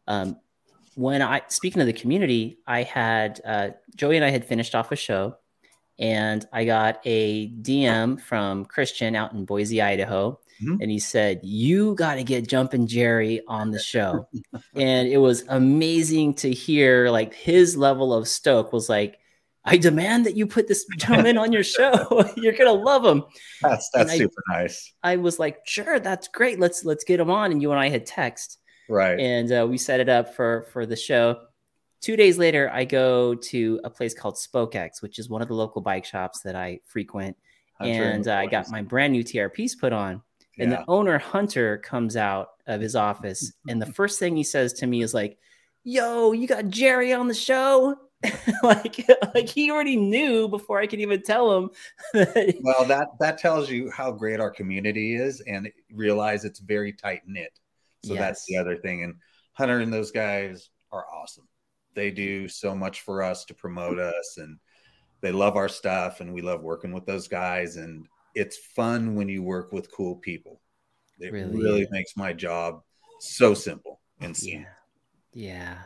Um, 0.07 0.37
when 0.93 1.23
I, 1.23 1.41
speaking 1.47 1.81
of 1.81 1.87
the 1.87 1.93
community, 1.93 2.59
I 2.67 2.83
had, 2.83 3.41
uh, 3.43 3.69
Joey 3.95 4.17
and 4.17 4.25
I 4.25 4.29
had 4.29 4.45
finished 4.45 4.75
off 4.75 4.91
a 4.91 4.95
show 4.95 5.35
and 6.01 6.47
I 6.51 6.65
got 6.65 6.99
a 7.05 7.49
DM 7.49 8.19
from 8.19 8.65
Christian 8.65 9.15
out 9.15 9.33
in 9.33 9.45
Boise, 9.45 9.81
Idaho. 9.81 10.39
Mm-hmm. 10.61 10.81
And 10.81 10.91
he 10.91 10.99
said, 10.99 11.39
You 11.43 11.93
got 11.93 12.15
to 12.15 12.23
get 12.23 12.47
Jumpin' 12.47 12.87
Jerry 12.87 13.41
on 13.47 13.69
the 13.69 13.79
show. 13.79 14.27
and 14.75 15.07
it 15.07 15.17
was 15.17 15.45
amazing 15.47 16.33
to 16.35 16.51
hear 16.51 17.09
like 17.09 17.33
his 17.35 17.77
level 17.77 18.13
of 18.13 18.27
stoke 18.27 18.73
was 18.73 18.89
like, 18.89 19.19
I 19.63 19.77
demand 19.77 20.25
that 20.25 20.35
you 20.35 20.47
put 20.47 20.67
this 20.67 20.85
gentleman 20.97 21.37
on 21.37 21.51
your 21.51 21.63
show. 21.63 22.25
You're 22.35 22.53
gonna 22.53 22.71
love 22.71 23.05
him. 23.05 23.23
That's 23.61 23.87
that's 23.93 24.17
super 24.17 24.41
nice. 24.49 24.91
I 25.03 25.17
was 25.17 25.37
like, 25.37 25.59
sure, 25.65 25.99
that's 25.99 26.27
great. 26.27 26.59
Let's 26.59 26.83
let's 26.83 27.03
get 27.03 27.19
him 27.19 27.29
on. 27.29 27.51
And 27.51 27.61
you 27.61 27.69
and 27.69 27.79
I 27.79 27.89
had 27.89 28.07
text, 28.07 28.57
right? 28.89 29.19
And 29.19 29.51
uh, 29.51 29.67
we 29.69 29.77
set 29.77 29.99
it 29.99 30.09
up 30.09 30.33
for 30.35 30.63
for 30.73 30.87
the 30.87 30.95
show. 30.95 31.41
Two 32.01 32.15
days 32.15 32.39
later, 32.39 32.69
I 32.73 32.83
go 32.83 33.35
to 33.35 33.79
a 33.83 33.89
place 33.89 34.15
called 34.15 34.35
SpokeX, 34.35 35.01
which 35.01 35.19
is 35.19 35.29
one 35.29 35.43
of 35.43 35.47
the 35.47 35.53
local 35.53 35.81
bike 35.81 36.03
shops 36.03 36.41
that 36.41 36.55
I 36.55 36.79
frequent, 36.85 37.37
and 37.79 38.27
uh, 38.27 38.33
I 38.33 38.47
got 38.47 38.69
my 38.69 38.81
brand 38.81 39.13
new 39.13 39.23
TRPs 39.23 39.79
put 39.79 39.93
on. 39.93 40.21
And 40.59 40.71
the 40.71 40.83
owner 40.87 41.17
Hunter 41.17 41.77
comes 41.79 42.15
out 42.15 42.49
of 42.67 42.81
his 42.81 42.95
office, 42.95 43.53
and 43.67 43.81
the 43.81 43.91
first 43.93 44.19
thing 44.19 44.35
he 44.35 44.43
says 44.43 44.73
to 44.73 44.87
me 44.87 45.01
is 45.01 45.13
like, 45.13 45.37
"Yo, 45.83 46.31
you 46.31 46.47
got 46.47 46.67
Jerry 46.69 47.13
on 47.13 47.27
the 47.27 47.33
show." 47.33 47.95
like 48.63 49.07
like 49.35 49.49
he 49.49 49.71
already 49.71 49.95
knew 49.95 50.47
before 50.47 50.79
I 50.79 50.87
could 50.87 50.99
even 50.99 51.21
tell 51.21 51.55
him. 51.55 51.69
well, 52.13 52.85
that 52.85 53.07
that 53.19 53.37
tells 53.37 53.69
you 53.69 53.89
how 53.91 54.11
great 54.11 54.39
our 54.39 54.51
community 54.51 55.15
is, 55.15 55.41
and 55.41 55.71
realize 55.93 56.45
it's 56.45 56.59
very 56.59 56.93
tight 56.93 57.21
knit. 57.27 57.59
So 58.03 58.13
yes. 58.13 58.21
that's 58.21 58.45
the 58.45 58.57
other 58.57 58.77
thing. 58.77 59.03
And 59.03 59.15
Hunter 59.53 59.79
and 59.79 59.93
those 59.93 60.11
guys 60.11 60.69
are 60.91 61.05
awesome. 61.13 61.47
They 61.93 62.11
do 62.11 62.47
so 62.47 62.75
much 62.75 63.01
for 63.01 63.21
us 63.21 63.45
to 63.45 63.53
promote 63.53 63.99
us, 63.99 64.37
and 64.37 64.57
they 65.21 65.31
love 65.31 65.55
our 65.55 65.69
stuff, 65.69 66.21
and 66.21 66.33
we 66.33 66.41
love 66.41 66.61
working 66.61 66.93
with 66.93 67.05
those 67.05 67.27
guys. 67.27 67.75
And 67.75 68.07
it's 68.35 68.57
fun 68.57 69.15
when 69.15 69.29
you 69.29 69.43
work 69.43 69.71
with 69.71 69.91
cool 69.91 70.15
people. 70.15 70.61
It 71.19 71.33
really, 71.33 71.63
really 71.63 71.87
makes 71.91 72.15
my 72.15 72.33
job 72.33 72.81
so 73.19 73.53
simple 73.53 73.99
and 74.19 74.37
Yeah. 74.41 74.65
Yeah. 75.33 75.77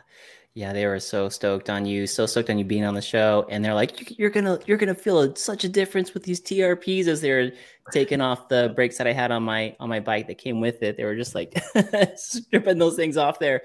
Yeah, 0.56 0.72
they 0.72 0.86
were 0.86 1.00
so 1.00 1.28
stoked 1.28 1.68
on 1.68 1.84
you, 1.84 2.06
so 2.06 2.24
stoked 2.24 2.48
on 2.48 2.56
you 2.56 2.64
being 2.64 2.86
on 2.86 2.94
the 2.94 3.02
show, 3.02 3.46
and 3.50 3.62
they're 3.62 3.74
like, 3.74 4.18
"You're 4.18 4.30
gonna, 4.30 4.58
you're 4.64 4.78
gonna 4.78 4.94
feel 4.94 5.20
a, 5.20 5.36
such 5.36 5.64
a 5.64 5.68
difference 5.68 6.14
with 6.14 6.22
these 6.22 6.40
TRPs." 6.40 7.08
As 7.08 7.20
they're 7.20 7.52
taking 7.92 8.22
off 8.22 8.48
the 8.48 8.72
brakes 8.74 8.96
that 8.96 9.06
I 9.06 9.12
had 9.12 9.30
on 9.30 9.42
my 9.42 9.76
on 9.80 9.90
my 9.90 10.00
bike 10.00 10.28
that 10.28 10.38
came 10.38 10.58
with 10.58 10.82
it, 10.82 10.96
they 10.96 11.04
were 11.04 11.14
just 11.14 11.34
like 11.34 11.62
stripping 12.16 12.78
those 12.78 12.96
things 12.96 13.18
off 13.18 13.38
there. 13.38 13.64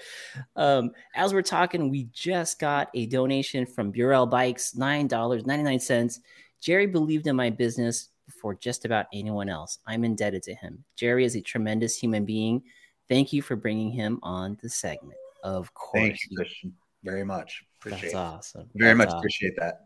Um, 0.57 0.91
as 1.15 1.33
we're 1.33 1.43
talking, 1.43 1.89
we 1.89 2.09
just 2.11 2.59
got 2.59 2.89
a 2.93 3.05
donation 3.05 3.65
from 3.65 3.91
Burrell 3.91 4.25
Bikes, 4.25 4.75
nine 4.75 5.07
dollars 5.07 5.45
ninety 5.45 5.63
nine 5.63 5.79
cents. 5.79 6.19
Jerry 6.59 6.87
believed 6.87 7.25
in 7.25 7.37
my 7.37 7.49
business 7.49 8.09
before 8.25 8.55
just 8.55 8.83
about 8.83 9.05
anyone 9.13 9.47
else. 9.47 9.79
I'm 9.87 10.03
indebted 10.03 10.43
to 10.43 10.55
him. 10.55 10.83
Jerry 10.97 11.23
is 11.23 11.37
a 11.37 11.41
tremendous 11.41 11.95
human 11.95 12.25
being. 12.25 12.63
Thank 13.07 13.31
you 13.31 13.41
for 13.41 13.55
bringing 13.55 13.91
him 13.91 14.19
on 14.23 14.57
the 14.61 14.67
segment. 14.67 15.15
Of 15.43 15.73
course, 15.73 16.27
you, 16.29 16.71
very 17.03 17.23
much. 17.23 17.63
Appreciate 17.79 18.13
That's 18.13 18.15
awesome. 18.15 18.69
Very 18.75 18.89
That's 18.89 18.97
much 18.97 19.07
awesome. 19.07 19.19
appreciate 19.19 19.55
that. 19.57 19.85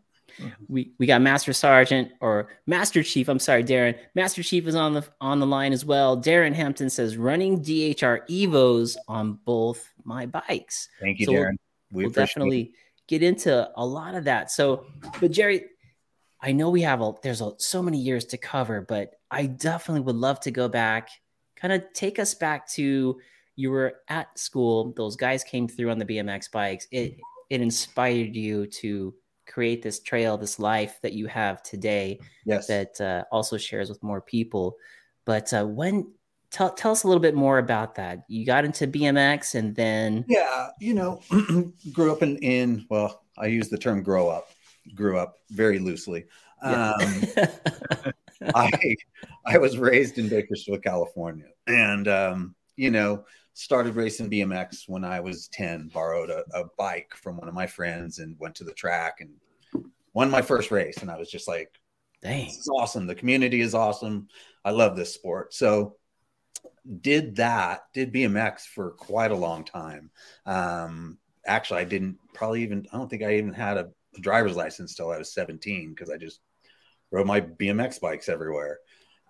We 0.68 0.92
we 0.98 1.06
got 1.06 1.22
Master 1.22 1.52
Sergeant 1.52 2.12
or 2.20 2.48
Master 2.66 3.02
Chief. 3.02 3.28
I'm 3.28 3.38
sorry, 3.38 3.64
Darren. 3.64 3.96
Master 4.14 4.42
Chief 4.42 4.66
is 4.66 4.74
on 4.74 4.92
the 4.92 5.06
on 5.20 5.40
the 5.40 5.46
line 5.46 5.72
as 5.72 5.84
well. 5.84 6.20
Darren 6.20 6.52
Hampton 6.52 6.90
says 6.90 7.16
running 7.16 7.62
DHR 7.62 8.28
Evos 8.28 8.96
on 9.08 9.38
both 9.44 9.88
my 10.04 10.26
bikes. 10.26 10.88
Thank 11.00 11.20
you, 11.20 11.26
so 11.26 11.32
Darren. 11.32 11.56
We 11.90 12.04
will 12.04 12.10
definitely 12.10 12.60
it. 12.60 12.70
get 13.06 13.22
into 13.22 13.70
a 13.76 13.86
lot 13.86 14.14
of 14.14 14.24
that. 14.24 14.50
So, 14.50 14.86
but 15.20 15.30
Jerry, 15.30 15.64
I 16.40 16.52
know 16.52 16.70
we 16.70 16.82
have 16.82 17.00
a 17.00 17.14
there's 17.22 17.40
a, 17.40 17.52
so 17.58 17.82
many 17.82 17.98
years 17.98 18.26
to 18.26 18.36
cover, 18.36 18.82
but 18.82 19.14
I 19.30 19.46
definitely 19.46 20.02
would 20.02 20.16
love 20.16 20.40
to 20.40 20.50
go 20.50 20.68
back, 20.68 21.08
kind 21.54 21.72
of 21.72 21.84
take 21.94 22.18
us 22.18 22.34
back 22.34 22.68
to 22.72 23.18
you 23.56 23.70
were 23.70 23.94
at 24.08 24.38
school 24.38 24.92
those 24.96 25.16
guys 25.16 25.42
came 25.42 25.66
through 25.66 25.90
on 25.90 25.98
the 25.98 26.04
bmx 26.04 26.50
bikes 26.50 26.86
it 26.90 27.18
it 27.50 27.60
inspired 27.60 28.34
you 28.34 28.66
to 28.66 29.14
create 29.46 29.82
this 29.82 30.00
trail 30.00 30.36
this 30.36 30.58
life 30.58 30.98
that 31.02 31.12
you 31.12 31.26
have 31.26 31.62
today 31.62 32.18
yes. 32.44 32.66
that 32.66 33.00
uh, 33.00 33.24
also 33.32 33.56
shares 33.56 33.88
with 33.88 34.02
more 34.02 34.20
people. 34.20 34.76
But 35.24 35.52
uh, 35.52 35.64
when 35.64 36.12
tell, 36.50 36.70
tell 36.70 36.92
us 36.92 37.04
a 37.04 37.08
little 37.08 37.22
bit 37.22 37.34
more 37.34 37.58
about 37.58 37.94
that. 37.96 38.24
You 38.28 38.44
got 38.44 38.64
into 38.64 38.86
bmx 38.86 39.54
and 39.54 39.74
then 39.74 40.24
yeah 40.28 40.68
you 40.80 40.94
know 40.94 41.20
grew 41.92 42.12
up 42.12 42.22
in 42.22 42.36
in 42.38 42.86
well 42.90 43.24
i 43.38 43.46
use 43.46 43.68
the 43.68 43.78
term 43.78 44.02
grow 44.02 44.28
up 44.28 44.50
grew 44.94 45.18
up 45.18 45.36
very 45.50 45.78
loosely. 45.78 46.24
Yeah. 46.62 46.92
um, 46.92 47.22
i 48.54 48.96
i 49.46 49.58
was 49.58 49.78
raised 49.78 50.18
in 50.18 50.28
bakersfield 50.28 50.82
california. 50.82 51.46
And 51.66 52.08
um, 52.08 52.54
you 52.76 52.90
know 52.90 53.24
started 53.56 53.96
racing 53.96 54.28
BMX 54.28 54.86
when 54.86 55.02
I 55.02 55.18
was 55.20 55.48
10, 55.48 55.88
borrowed 55.88 56.28
a, 56.28 56.44
a, 56.52 56.64
bike 56.76 57.14
from 57.14 57.38
one 57.38 57.48
of 57.48 57.54
my 57.54 57.66
friends 57.66 58.18
and 58.18 58.38
went 58.38 58.54
to 58.56 58.64
the 58.64 58.74
track 58.74 59.20
and 59.20 59.30
won 60.12 60.30
my 60.30 60.42
first 60.42 60.70
race. 60.70 60.98
And 60.98 61.10
I 61.10 61.16
was 61.16 61.30
just 61.30 61.48
like, 61.48 61.70
dang, 62.20 62.44
this 62.44 62.58
is 62.58 62.68
awesome. 62.68 63.06
The 63.06 63.14
community 63.14 63.62
is 63.62 63.74
awesome. 63.74 64.28
I 64.62 64.72
love 64.72 64.94
this 64.94 65.14
sport. 65.14 65.54
So 65.54 65.96
did 67.00 67.36
that, 67.36 67.84
did 67.94 68.12
BMX 68.12 68.66
for 68.66 68.90
quite 68.90 69.30
a 69.30 69.36
long 69.36 69.64
time. 69.64 70.10
Um, 70.44 71.16
actually, 71.46 71.80
I 71.80 71.84
didn't 71.84 72.18
probably 72.34 72.62
even, 72.62 72.86
I 72.92 72.98
don't 72.98 73.08
think 73.08 73.22
I 73.22 73.38
even 73.38 73.54
had 73.54 73.78
a, 73.78 73.88
a 74.18 74.20
driver's 74.20 74.54
license 74.54 74.94
till 74.94 75.10
I 75.10 75.16
was 75.16 75.32
17 75.32 75.94
because 75.94 76.10
I 76.10 76.18
just 76.18 76.40
rode 77.10 77.26
my 77.26 77.40
BMX 77.40 78.02
bikes 78.02 78.28
everywhere. 78.28 78.80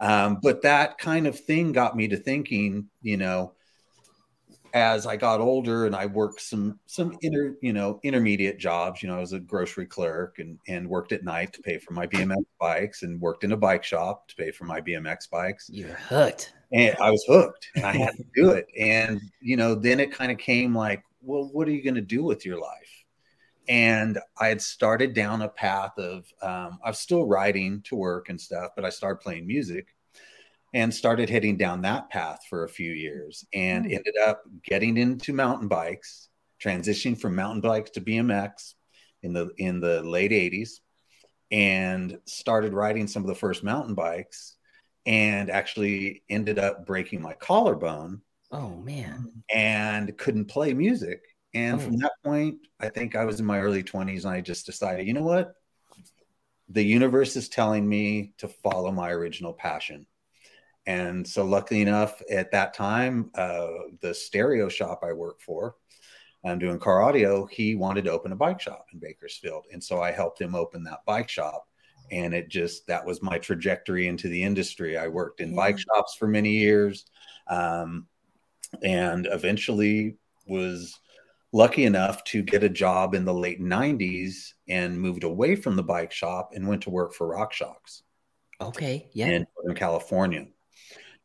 Um, 0.01 0.41
but 0.43 0.63
that 0.63 0.99
kind 0.99 1.29
of 1.29 1.39
thing 1.39 1.71
got 1.71 1.97
me 1.97 2.09
to 2.09 2.17
thinking, 2.17 2.89
you 3.03 3.19
know, 3.19 3.53
as 4.77 5.07
I 5.07 5.17
got 5.17 5.41
older 5.41 5.87
and 5.87 5.97
I 5.97 6.05
worked 6.07 6.41
some 6.41 6.79
some 6.87 7.17
inter 7.23 7.57
you 7.63 7.73
know 7.73 7.99
intermediate 8.03 8.59
jobs. 8.59 9.03
You 9.03 9.09
know, 9.09 9.17
I 9.17 9.21
was 9.21 9.33
a 9.33 9.41
grocery 9.41 9.87
clerk 9.87 10.39
and 10.39 10.59
and 10.69 10.89
worked 10.89 11.13
at 11.13 11.25
night 11.25 11.53
to 11.55 11.63
pay 11.63 11.79
for 11.79 11.95
my 11.95 12.07
BMX 12.07 12.45
bikes 12.61 13.03
and 13.03 13.21
worked 13.21 13.43
in 13.43 13.53
a 13.53 13.57
bike 13.57 13.85
shop 13.85 14.29
to 14.29 14.37
pay 14.37 14.51
for 14.51 14.65
my 14.65 14.81
BMX 14.81 15.31
bikes. 15.31 15.71
You're 15.71 15.95
hooked. 15.95 16.53
And 16.73 16.97
I 17.01 17.11
was 17.11 17.25
hooked 17.27 17.69
and 17.75 17.87
I 17.87 17.93
had 17.93 18.17
to 18.17 18.25
do 18.35 18.51
it. 18.51 18.67
And 18.79 19.21
you 19.41 19.57
know, 19.57 19.75
then 19.75 19.99
it 19.99 20.13
kind 20.13 20.31
of 20.31 20.39
came 20.39 20.77
like, 20.77 21.03
well, 21.23 21.49
what 21.53 21.67
are 21.69 21.73
you 21.73 21.83
going 21.83 21.95
to 21.95 22.01
do 22.03 22.23
with 22.23 22.45
your 22.45 22.61
life? 22.61 23.05
And 23.69 24.19
I 24.39 24.49
had 24.49 24.61
started 24.61 25.15
down 25.15 25.43
a 25.43 25.49
path 25.49 25.99
of 25.99 26.33
um, 26.43 26.79
I 26.85 26.91
was 26.91 26.99
still 26.99 27.27
riding 27.27 27.83
to 27.87 27.97
work 27.97 28.29
and 28.29 28.41
stuff, 28.41 28.73
but 28.77 28.85
I 28.85 28.91
started 28.91 29.21
playing 29.21 29.47
music 29.47 29.96
and 30.75 30.93
started 30.93 31.31
heading 31.31 31.57
down 31.57 31.83
that 31.83 32.11
path 32.11 32.41
for 32.49 32.65
a 32.65 32.69
few 32.69 32.93
years 32.93 33.45
and 33.53 33.87
mm. 33.87 33.95
ended 33.95 34.15
up 34.25 34.43
getting 34.65 34.97
into 34.97 35.33
mountain 35.33 35.69
bikes 35.69 36.29
transitioning 36.63 37.19
from 37.19 37.35
mountain 37.35 37.61
bikes 37.61 37.91
to 37.91 38.01
bmx 38.01 38.75
in 39.23 39.33
the 39.33 39.51
in 39.59 39.81
the 39.81 40.03
late 40.03 40.31
80s 40.31 40.81
and 41.51 42.19
started 42.27 42.73
riding 42.73 43.07
some 43.07 43.23
of 43.23 43.29
the 43.29 43.35
first 43.35 43.63
mountain 43.63 43.95
bikes 43.95 44.57
and 45.05 45.51
actually 45.51 46.23
ended 46.29 46.59
up 46.59 46.87
breaking 46.87 47.23
my 47.23 47.35
collarbone 47.35 48.21
oh 48.53 48.77
man 48.77 49.43
and 49.53 50.17
couldn't 50.19 50.47
play 50.47 50.75
music 50.75 51.23
and 51.55 51.77
oh. 51.77 51.85
from 51.85 51.97
that 51.99 52.13
point 52.25 52.59
i 52.81 52.89
think 52.89 53.15
i 53.15 53.25
was 53.25 53.39
in 53.41 53.47
my 53.47 53.61
early 53.61 53.83
20s 53.83 54.25
and 54.25 54.35
i 54.35 54.41
just 54.41 54.67
decided 54.67 55.07
you 55.07 55.13
know 55.13 55.23
what 55.23 55.55
the 56.69 56.83
universe 56.83 57.37
is 57.37 57.49
telling 57.49 57.89
me 57.89 58.33
to 58.39 58.49
follow 58.49 58.91
my 58.91 59.11
original 59.11 59.53
passion 59.53 60.07
and 60.87 61.27
so, 61.27 61.45
luckily 61.45 61.83
enough, 61.83 62.23
at 62.31 62.53
that 62.53 62.75
time, 62.75 63.31
uh, 63.35 63.69
the 64.01 64.15
stereo 64.15 64.69
shop 64.69 65.03
I 65.03 65.13
worked 65.13 65.43
for, 65.43 65.75
I'm 66.45 66.59
doing 66.59 66.79
car 66.79 67.03
audio, 67.03 67.47
he 67.47 67.75
wanted 67.75 68.05
to 68.05 68.13
open 68.13 68.33
a 68.33 68.37
bike 68.37 68.61
shop 68.61 68.87
in 68.93 69.01
Bakersfield. 69.01 69.65
And 69.73 69.83
so 69.83 70.01
I 70.01 70.13
helped 70.13 70.41
him 70.41 70.55
open 70.55 70.85
that 70.85 71.05
bike 71.05 71.29
shop. 71.29 71.67
And 72.13 72.33
it 72.33 72.49
just, 72.49 72.87
that 72.87 73.05
was 73.05 73.21
my 73.21 73.39
trajectory 73.39 74.07
into 74.07 74.29
the 74.29 74.43
industry. 74.43 74.97
I 74.97 75.09
worked 75.09 75.41
in 75.41 75.51
yeah. 75.51 75.57
bike 75.57 75.79
shops 75.79 76.15
for 76.15 76.29
many 76.29 76.51
years 76.51 77.07
um, 77.49 78.07
and 78.83 79.27
eventually 79.29 80.19
was 80.47 81.01
lucky 81.53 81.85
enough 81.85 82.23
to 82.25 82.43
get 82.43 82.63
a 82.63 82.69
job 82.69 83.15
in 83.15 83.25
the 83.25 83.35
late 83.35 83.61
90s 83.61 84.53
and 84.69 85.01
moved 85.01 85.25
away 85.25 85.57
from 85.57 85.75
the 85.75 85.83
bike 85.83 86.13
shop 86.13 86.51
and 86.55 86.69
went 86.69 86.83
to 86.83 86.91
work 86.91 87.13
for 87.13 87.35
RockShox. 87.35 88.03
Okay. 88.61 89.11
Yeah. 89.13 89.27
In 89.65 89.75
California 89.75 90.47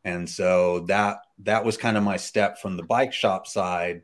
and 0.03 0.29
so 0.29 0.81
that 0.81 1.17
that 1.39 1.63
was 1.63 1.77
kind 1.77 1.97
of 1.97 2.03
my 2.03 2.17
step 2.17 2.59
from 2.59 2.77
the 2.77 2.83
bike 2.83 3.13
shop 3.13 3.47
side 3.47 4.01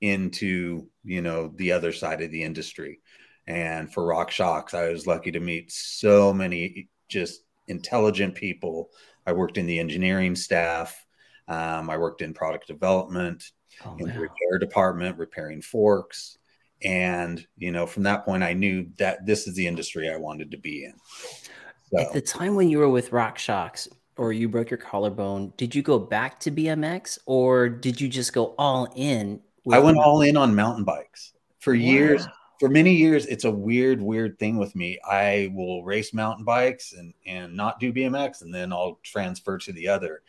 into 0.00 0.88
you 1.04 1.22
know 1.22 1.52
the 1.56 1.72
other 1.72 1.92
side 1.92 2.22
of 2.22 2.30
the 2.30 2.42
industry. 2.42 3.00
And 3.48 3.92
for 3.92 4.02
RockShox 4.02 4.74
i 4.74 4.88
was 4.88 5.06
lucky 5.06 5.30
to 5.32 5.40
meet 5.40 5.70
so 5.70 6.32
many 6.32 6.88
just 7.08 7.42
intelligent 7.68 8.34
people. 8.34 8.90
I 9.26 9.32
worked 9.32 9.58
in 9.58 9.66
the 9.66 9.78
engineering 9.78 10.34
staff. 10.34 11.04
Um, 11.48 11.90
i 11.90 11.96
worked 11.96 12.22
in 12.22 12.34
product 12.34 12.66
development 12.66 13.44
oh, 13.84 13.96
in 13.98 14.08
the 14.08 14.18
repair 14.18 14.58
department 14.58 15.18
repairing 15.18 15.62
forks. 15.62 16.38
And 16.82 17.46
you 17.56 17.70
know 17.70 17.86
from 17.86 18.04
that 18.04 18.24
point 18.24 18.42
i 18.42 18.52
knew 18.52 18.86
that 18.98 19.24
this 19.26 19.46
is 19.46 19.54
the 19.54 19.66
industry 19.66 20.10
i 20.10 20.16
wanted 20.16 20.50
to 20.52 20.58
be 20.58 20.84
in. 20.84 20.94
So. 21.90 22.00
at 22.00 22.12
the 22.12 22.20
time 22.20 22.56
when 22.56 22.68
you 22.68 22.78
were 22.78 22.88
with 22.88 23.10
RockShox 23.10 23.88
or 24.16 24.32
you 24.32 24.48
broke 24.48 24.70
your 24.70 24.78
collarbone, 24.78 25.52
did 25.56 25.74
you 25.74 25.82
go 25.82 25.98
back 25.98 26.40
to 26.40 26.50
BMX 26.50 27.18
or 27.26 27.68
did 27.68 28.00
you 28.00 28.08
just 28.08 28.32
go 28.32 28.54
all 28.58 28.88
in? 28.96 29.40
I 29.70 29.78
went 29.78 29.98
all 29.98 30.22
in 30.22 30.36
on 30.36 30.54
mountain 30.54 30.84
bikes 30.84 31.32
for 31.58 31.72
wow. 31.72 31.80
years. 31.80 32.26
For 32.58 32.70
many 32.70 32.94
years, 32.94 33.26
it's 33.26 33.44
a 33.44 33.50
weird, 33.50 34.00
weird 34.00 34.38
thing 34.38 34.56
with 34.56 34.74
me. 34.74 34.98
I 35.04 35.50
will 35.52 35.84
race 35.84 36.14
mountain 36.14 36.44
bikes 36.44 36.94
and 36.94 37.12
and 37.26 37.54
not 37.54 37.78
do 37.78 37.92
BMX, 37.92 38.40
and 38.40 38.54
then 38.54 38.72
I'll 38.72 38.98
transfer 39.02 39.58
to 39.58 39.72
the 39.72 39.88
other. 39.88 40.22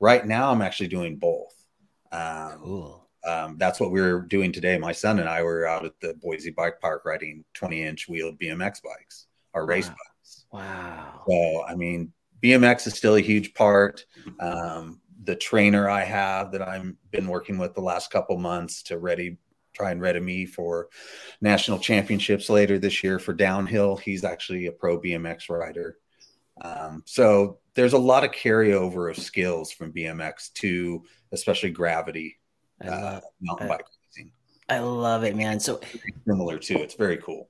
Right 0.00 0.26
now, 0.26 0.50
I'm 0.50 0.62
actually 0.62 0.88
doing 0.88 1.16
both. 1.16 1.54
Um, 2.10 2.58
cool. 2.62 3.08
Um, 3.24 3.56
that's 3.58 3.80
what 3.80 3.90
we 3.90 4.00
are 4.00 4.20
doing 4.20 4.52
today. 4.52 4.78
My 4.78 4.92
son 4.92 5.18
and 5.18 5.28
I 5.28 5.42
were 5.42 5.66
out 5.66 5.84
at 5.84 5.98
the 6.00 6.14
Boise 6.22 6.50
Bike 6.50 6.80
Park 6.80 7.04
riding 7.04 7.44
20 7.54 7.82
inch 7.82 8.08
wheeled 8.08 8.38
BMX 8.38 8.82
bikes, 8.82 9.26
our 9.52 9.62
wow. 9.62 9.68
race 9.68 9.88
bikes. 9.88 10.44
Wow. 10.52 11.22
So, 11.28 11.64
I 11.64 11.74
mean, 11.74 12.12
BMX 12.44 12.86
is 12.86 12.94
still 12.94 13.16
a 13.16 13.20
huge 13.20 13.54
part. 13.54 14.04
Um, 14.38 15.00
the 15.24 15.34
trainer 15.34 15.88
I 15.88 16.04
have 16.04 16.52
that 16.52 16.60
I've 16.60 16.92
been 17.10 17.28
working 17.28 17.56
with 17.56 17.74
the 17.74 17.80
last 17.80 18.10
couple 18.10 18.36
months 18.36 18.82
to 18.84 18.98
ready 18.98 19.38
try 19.72 19.90
and 19.90 20.00
ready 20.00 20.20
me 20.20 20.46
for 20.46 20.88
national 21.40 21.78
championships 21.78 22.50
later 22.50 22.78
this 22.78 23.02
year 23.02 23.18
for 23.18 23.32
downhill. 23.32 23.96
He's 23.96 24.22
actually 24.22 24.66
a 24.66 24.72
pro 24.72 25.00
BMX 25.00 25.48
rider. 25.48 25.96
Um, 26.60 27.02
so 27.06 27.58
there's 27.74 27.94
a 27.94 27.98
lot 27.98 28.24
of 28.24 28.30
carryover 28.30 29.10
of 29.10 29.16
skills 29.16 29.72
from 29.72 29.92
BMX 29.92 30.52
to 30.54 31.02
especially 31.32 31.70
gravity 31.70 32.38
uh, 32.86 33.20
mountain 33.40 33.68
bike 33.68 33.86
racing. 34.06 34.30
I 34.68 34.78
love 34.78 35.24
it, 35.24 35.34
man. 35.34 35.58
So 35.58 35.80
similar 36.26 36.58
too. 36.58 36.76
It's 36.76 36.94
very 36.94 37.16
cool. 37.16 37.48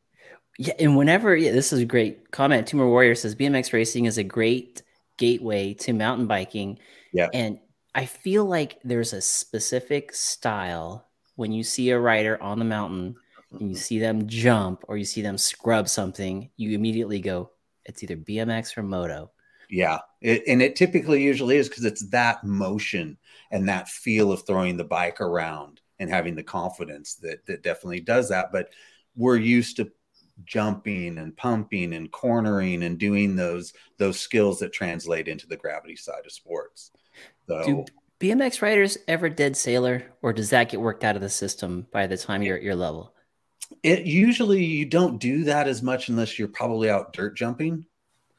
Yeah, 0.57 0.75
and 0.79 0.97
whenever 0.97 1.37
yeah, 1.37 1.51
this 1.51 1.73
is 1.73 1.81
a 1.81 1.85
great 1.85 2.31
comment. 2.31 2.69
Tumor 2.69 2.89
Warrior 2.89 3.17
says 3.17 3.35
BMX 3.35 3.73
racing 3.73 4.05
is 4.05 4.19
a 4.19 4.25
great 4.25 4.84
gateway 5.17 5.75
to 5.75 5.93
mountain 5.93 6.27
biking. 6.27 6.79
Yeah, 7.13 7.29
and 7.33 7.59
I 7.95 8.07
feel 8.07 8.45
like 8.45 8.79
there's 8.83 9.13
a 9.13 9.21
specific 9.21 10.15
style 10.15 11.07
when 11.37 11.53
you 11.53 11.63
see 11.63 11.91
a 11.91 11.99
rider 11.99 12.41
on 12.43 12.59
the 12.59 12.65
mountain 12.65 13.17
and 13.53 13.61
you 13.61 13.67
mm-hmm. 13.69 13.77
see 13.77 13.99
them 13.99 14.27
jump 14.27 14.85
or 14.89 14.97
you 14.97 15.05
see 15.05 15.23
them 15.23 15.39
scrub 15.39 15.89
something, 15.89 16.51
you 16.57 16.73
immediately 16.73 17.21
go, 17.21 17.51
it's 17.85 18.03
either 18.03 18.17
BMX 18.17 18.77
or 18.77 18.83
moto. 18.83 19.31
Yeah, 19.71 19.99
it, 20.21 20.43
and 20.47 20.63
it 20.63 20.77
typically 20.77 21.23
usually 21.23 21.57
is 21.57 21.69
because 21.69 21.85
it's 21.85 22.09
that 22.11 22.45
motion 22.45 23.17
and 23.51 23.69
that 23.69 23.89
feel 23.89 24.31
of 24.33 24.47
throwing 24.47 24.77
the 24.77 24.85
bike 24.85 25.21
around 25.21 25.81
and 25.99 26.11
having 26.11 26.35
the 26.35 26.43
confidence 26.43 27.15
that 27.17 27.47
that 27.47 27.63
definitely 27.63 28.01
does 28.01 28.29
that. 28.29 28.53
But 28.53 28.71
we're 29.17 29.37
used 29.37 29.77
to 29.77 29.91
jumping 30.45 31.19
and 31.19 31.37
pumping 31.37 31.95
and 31.95 32.11
cornering 32.11 32.83
and 32.83 32.99
doing 32.99 33.37
those 33.37 33.73
those 33.99 34.19
skills 34.19 34.59
that 34.59 34.73
translate 34.73 35.29
into 35.29 35.47
the 35.47 35.57
gravity 35.57 35.97
side 35.97 36.27
of 36.27 36.33
sports. 36.33 36.91
So 37.47 37.63
Do 37.65 37.85
BMX 38.21 38.63
riders 38.63 38.99
ever 39.07 39.29
dead 39.29 39.57
sailor, 39.57 40.05
or 40.23 40.33
does 40.33 40.51
that 40.51 40.71
get 40.71 40.81
worked 40.81 41.05
out 41.05 41.17
of 41.17 41.23
the 41.23 41.29
system 41.29 41.87
by 41.93 42.07
the 42.07 42.17
time 42.17 42.43
you're 42.43 42.57
at 42.57 42.63
your 42.63 42.75
level? 42.75 43.15
It 43.83 44.07
usually 44.07 44.65
you 44.65 44.87
don't 44.87 45.19
do 45.19 45.45
that 45.45 45.69
as 45.69 45.83
much 45.83 46.09
unless 46.09 46.39
you're 46.39 46.49
probably 46.49 46.91
out 46.91 47.13
dirt 47.13 47.37
jumping 47.37 47.85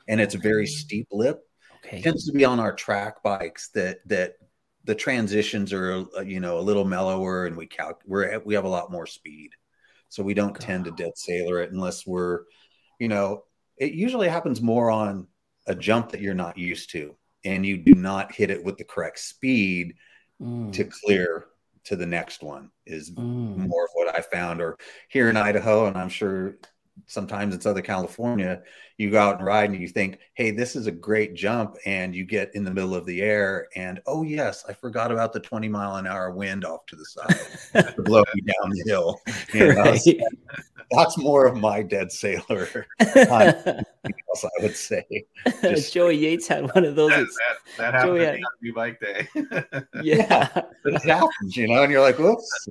and 0.08 0.22
it's 0.22 0.36
a 0.36 0.40
very 0.40 0.68
steep 0.68 1.08
lip. 1.12 1.42
Okay. 1.86 1.98
It 1.98 2.04
tends 2.04 2.26
to 2.26 2.32
be 2.32 2.46
on 2.46 2.60
our 2.60 2.74
track 2.74 3.22
bikes 3.24 3.70
that 3.70 4.00
that 4.08 4.36
the 4.84 4.96
transitions 4.96 5.74
are 5.74 6.06
uh, 6.18 6.22
you 6.22 6.40
know 6.40 6.60
a 6.60 6.62
little 6.62 6.86
mellower 6.86 7.46
and 7.46 7.56
we 7.56 7.66
calc 7.66 8.02
we're 8.06 8.40
we 8.40 8.54
have 8.56 8.66
a 8.66 8.70
lot 8.70 8.92
more 8.92 9.08
speed. 9.08 9.52
So 10.10 10.24
we 10.24 10.34
don't 10.34 10.54
God. 10.54 10.62
tend 10.62 10.86
to 10.86 10.92
dead 10.92 11.12
sailor 11.16 11.62
it 11.62 11.72
unless 11.72 12.06
we're 12.06 12.42
you 13.00 13.08
know 13.08 13.44
it 13.78 13.94
usually 13.94 14.30
happens 14.30 14.62
more 14.62 14.90
on 14.90 15.28
a 15.68 15.76
jump 15.76 16.12
that 16.12 16.22
you're 16.22 16.34
not 16.34 16.58
used 16.58 16.92
to 16.92 17.16
and 17.44 17.66
you 17.66 17.78
do 17.78 17.94
not 17.94 18.34
hit 18.34 18.50
it 18.50 18.64
with 18.64 18.78
the 18.78 18.84
correct 18.84 19.20
speed 19.20 19.96
mm. 20.42 20.72
to 20.72 20.86
clear 20.86 21.46
to 21.84 21.96
the 21.96 22.06
next 22.06 22.42
one 22.42 22.72
is 22.86 23.12
mm. 23.12 23.58
more 23.58 23.86
of 23.86 23.90
what 23.94 24.16
I 24.16 24.22
found 24.22 24.62
or 24.62 24.78
here 25.10 25.30
in 25.30 25.38
Idaho 25.38 25.88
and 25.88 25.98
I'm 25.98 26.10
sure 26.10 26.58
sometimes 27.08 27.54
in 27.54 27.62
Southern 27.62 27.84
California, 27.84 28.62
you 28.98 29.12
go 29.12 29.20
out 29.20 29.38
and 29.38 29.46
ride 29.46 29.70
and 29.70 29.80
you 29.80 29.88
think, 29.88 30.20
hey, 30.36 30.52
this 30.52 30.76
is 30.76 30.88
a 30.88 30.92
great 30.92 31.34
jump. 31.34 31.76
And 31.86 32.16
you 32.16 32.26
get 32.26 32.54
in 32.56 32.64
the 32.64 32.72
middle 32.72 32.96
of 32.96 33.06
the 33.06 33.22
air 33.22 33.68
and, 33.76 34.02
oh, 34.06 34.24
yes, 34.24 34.66
I 34.68 34.74
forgot 34.74 35.12
about 35.12 35.34
the 35.34 35.40
20 35.40 35.68
mile 35.68 35.98
an 35.98 36.08
hour 36.08 36.32
wind 36.32 36.66
off 36.66 36.86
to 36.88 36.96
the 36.96 37.06
side 37.06 37.94
to 37.96 38.02
blow 38.02 38.24
you 38.34 38.42
down 38.42 38.70
the 38.70 38.84
hill. 38.86 39.22
You 39.54 39.74
know? 39.74 39.84
right. 39.84 40.00
That's 40.92 41.18
more 41.18 41.46
of 41.46 41.58
my 41.58 41.82
dead 41.82 42.12
sailor. 42.12 42.88
else 44.36 44.46
I 44.46 44.64
would 44.64 44.76
say. 44.76 45.26
Just, 45.62 45.94
Joey 45.94 46.16
Yates 46.16 46.48
had 46.48 46.74
one 46.74 46.86
of 46.86 46.96
those. 46.96 47.12
That, 47.12 47.28
that, 47.78 47.78
that 47.78 47.94
happened 47.94 48.18
Joey 48.18 48.26
had, 48.26 48.76
bike 48.76 49.00
day. 49.00 49.28
yeah. 50.04 50.62
it 50.86 51.02
happens, 51.04 51.58
you 51.58 51.68
know, 51.68 51.84
and 51.84 51.92
you're 51.92 52.02
like, 52.02 52.20
whoops. 52.20 52.68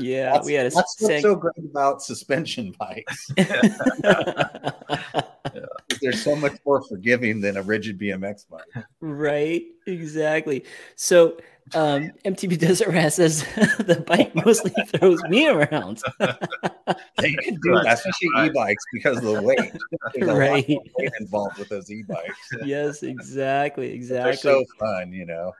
Yeah, 0.00 0.32
that's, 0.32 0.46
we 0.46 0.54
had 0.54 0.66
a 0.66 0.70
that's 0.70 0.96
what's 1.00 1.22
so 1.22 1.34
great 1.36 1.58
about 1.58 2.02
suspension 2.02 2.74
bikes. 2.78 3.30
Yeah. 6.00 6.10
They're 6.10 6.18
so 6.18 6.36
much 6.36 6.58
more 6.64 6.82
forgiving 6.82 7.40
than 7.40 7.56
a 7.56 7.62
rigid 7.62 7.98
BMX 7.98 8.48
bike. 8.48 8.84
Right, 9.00 9.64
exactly. 9.86 10.64
So 10.96 11.38
um, 11.74 12.12
MTB 12.24 12.58
Desert 12.58 12.88
Rat 12.88 13.12
says 13.12 13.42
the 13.78 14.02
bike 14.06 14.34
mostly 14.34 14.72
throws 14.86 15.22
me 15.24 15.48
around. 15.48 16.02
they 17.18 17.32
can 17.34 17.54
do 17.62 17.74
that, 17.82 17.94
especially 17.94 18.46
e-bikes 18.46 18.84
because 18.92 19.18
of 19.18 19.24
the 19.24 19.42
weight. 19.42 19.72
There's 20.14 20.30
right. 20.30 20.68
weight 20.68 21.12
involved 21.20 21.58
with 21.58 21.68
those 21.68 21.90
e-bikes. 21.90 22.38
Yes, 22.64 23.02
exactly, 23.02 23.92
exactly. 23.92 24.30
They're 24.32 24.36
so 24.36 24.64
fun, 24.78 25.12
you 25.12 25.26
know. 25.26 25.52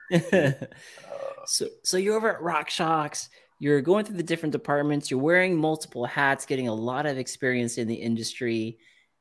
so, 1.45 1.67
so 1.83 1.97
you're 1.97 2.15
over 2.15 2.35
at 2.35 2.41
RockShox. 2.41 3.29
You're 3.59 3.81
going 3.81 4.05
through 4.05 4.17
the 4.17 4.23
different 4.23 4.53
departments. 4.53 5.11
You're 5.11 5.19
wearing 5.19 5.57
multiple 5.57 6.05
hats, 6.05 6.45
getting 6.45 6.69
a 6.69 6.73
lot 6.73 7.05
of 7.05 7.17
experience 7.17 7.77
in 7.77 7.87
the 7.87 7.95
industry, 7.95 8.79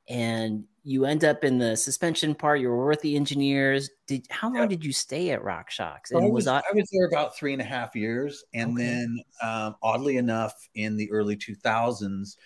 and 0.08 0.64
you 0.88 1.04
end 1.04 1.22
up 1.22 1.44
in 1.44 1.58
the 1.58 1.76
suspension 1.76 2.34
part. 2.34 2.60
You 2.60 2.70
were 2.70 2.86
with 2.86 3.02
the 3.02 3.14
engineers. 3.14 3.90
Did 4.06 4.26
how 4.30 4.50
long 4.50 4.68
did 4.68 4.82
you 4.82 4.92
stay 4.94 5.30
at 5.32 5.42
RockShox? 5.42 6.12
And 6.12 6.20
I 6.20 6.22
was, 6.22 6.30
was 6.30 6.46
I, 6.46 6.60
I 6.60 6.74
was 6.74 6.88
there 6.90 7.06
about 7.08 7.36
three 7.36 7.52
and 7.52 7.60
a 7.60 7.64
half 7.64 7.94
years, 7.94 8.42
and 8.54 8.72
okay. 8.72 8.84
then 8.84 9.18
um, 9.42 9.76
oddly 9.82 10.16
enough, 10.16 10.54
in 10.74 10.96
the 10.96 11.10
early 11.10 11.36
2000s, 11.36 12.36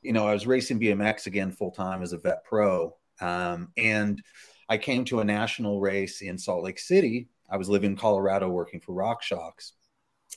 you 0.00 0.14
know, 0.14 0.26
I 0.26 0.32
was 0.32 0.46
racing 0.46 0.80
BMX 0.80 1.26
again 1.26 1.52
full 1.52 1.72
time 1.72 2.02
as 2.02 2.14
a 2.14 2.18
vet 2.18 2.42
pro, 2.42 2.96
um, 3.20 3.68
and 3.76 4.22
I 4.70 4.78
came 4.78 5.04
to 5.04 5.20
a 5.20 5.24
national 5.24 5.78
race 5.78 6.22
in 6.22 6.38
Salt 6.38 6.64
Lake 6.64 6.78
City. 6.78 7.28
I 7.50 7.58
was 7.58 7.68
living 7.68 7.90
in 7.90 7.96
Colorado 7.98 8.48
working 8.48 8.80
for 8.80 8.94
RockShox, 8.94 9.72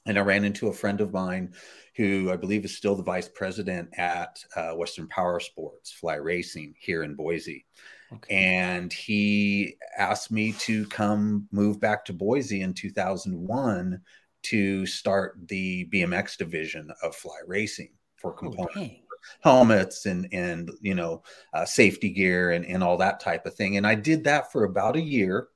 and 0.05 0.17
I 0.17 0.21
ran 0.21 0.43
into 0.43 0.67
a 0.67 0.73
friend 0.73 1.01
of 1.01 1.13
mine 1.13 1.53
who 1.95 2.31
I 2.31 2.35
believe 2.35 2.65
is 2.65 2.75
still 2.75 2.95
the 2.95 3.03
vice 3.03 3.29
president 3.29 3.89
at 3.97 4.43
uh, 4.55 4.71
Western 4.71 5.07
Power 5.07 5.39
Sports 5.39 5.91
Fly 5.91 6.15
Racing 6.15 6.73
here 6.79 7.03
in 7.03 7.15
Boise. 7.15 7.65
Okay. 8.11 8.35
And 8.35 8.91
he 8.91 9.77
asked 9.97 10.31
me 10.31 10.53
to 10.53 10.85
come 10.87 11.47
move 11.51 11.79
back 11.79 12.05
to 12.05 12.13
Boise 12.13 12.61
in 12.61 12.73
2001 12.73 14.01
to 14.43 14.85
start 14.85 15.37
the 15.47 15.87
BMX 15.91 16.37
division 16.37 16.91
of 17.01 17.15
Fly 17.15 17.39
Racing 17.47 17.91
for 18.17 18.33
components. 18.33 18.75
Okay. 18.77 18.99
Helmets 19.41 20.05
and 20.05 20.27
and 20.33 20.69
you 20.81 20.93
know 20.93 21.23
uh, 21.53 21.63
safety 21.63 22.09
gear 22.09 22.51
and, 22.51 22.65
and 22.65 22.83
all 22.83 22.97
that 22.97 23.21
type 23.21 23.45
of 23.45 23.55
thing, 23.55 23.77
and 23.77 23.87
I 23.87 23.95
did 23.95 24.25
that 24.25 24.51
for 24.51 24.65
about 24.65 24.97
a 24.97 25.01
year, 25.01 25.47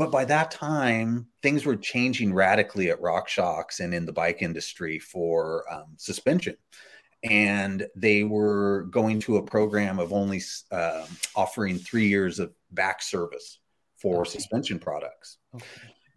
but 0.00 0.10
by 0.10 0.24
that 0.24 0.50
time, 0.50 1.26
things 1.42 1.66
were 1.66 1.76
changing 1.76 2.32
radically 2.32 2.88
at 2.88 3.02
RockShox 3.02 3.80
and 3.80 3.92
in 3.92 4.06
the 4.06 4.14
bike 4.14 4.40
industry 4.40 4.98
for 4.98 5.70
um, 5.70 5.88
suspension. 5.98 6.56
And 7.22 7.86
they 7.94 8.24
were 8.24 8.84
going 8.84 9.20
to 9.20 9.36
a 9.36 9.42
program 9.42 9.98
of 9.98 10.14
only 10.14 10.40
uh, 10.70 11.04
offering 11.36 11.76
three 11.76 12.08
years 12.08 12.38
of 12.38 12.50
back 12.70 13.02
service 13.02 13.58
for 13.98 14.22
okay. 14.22 14.30
suspension 14.30 14.78
products. 14.78 15.36
Okay. 15.54 15.66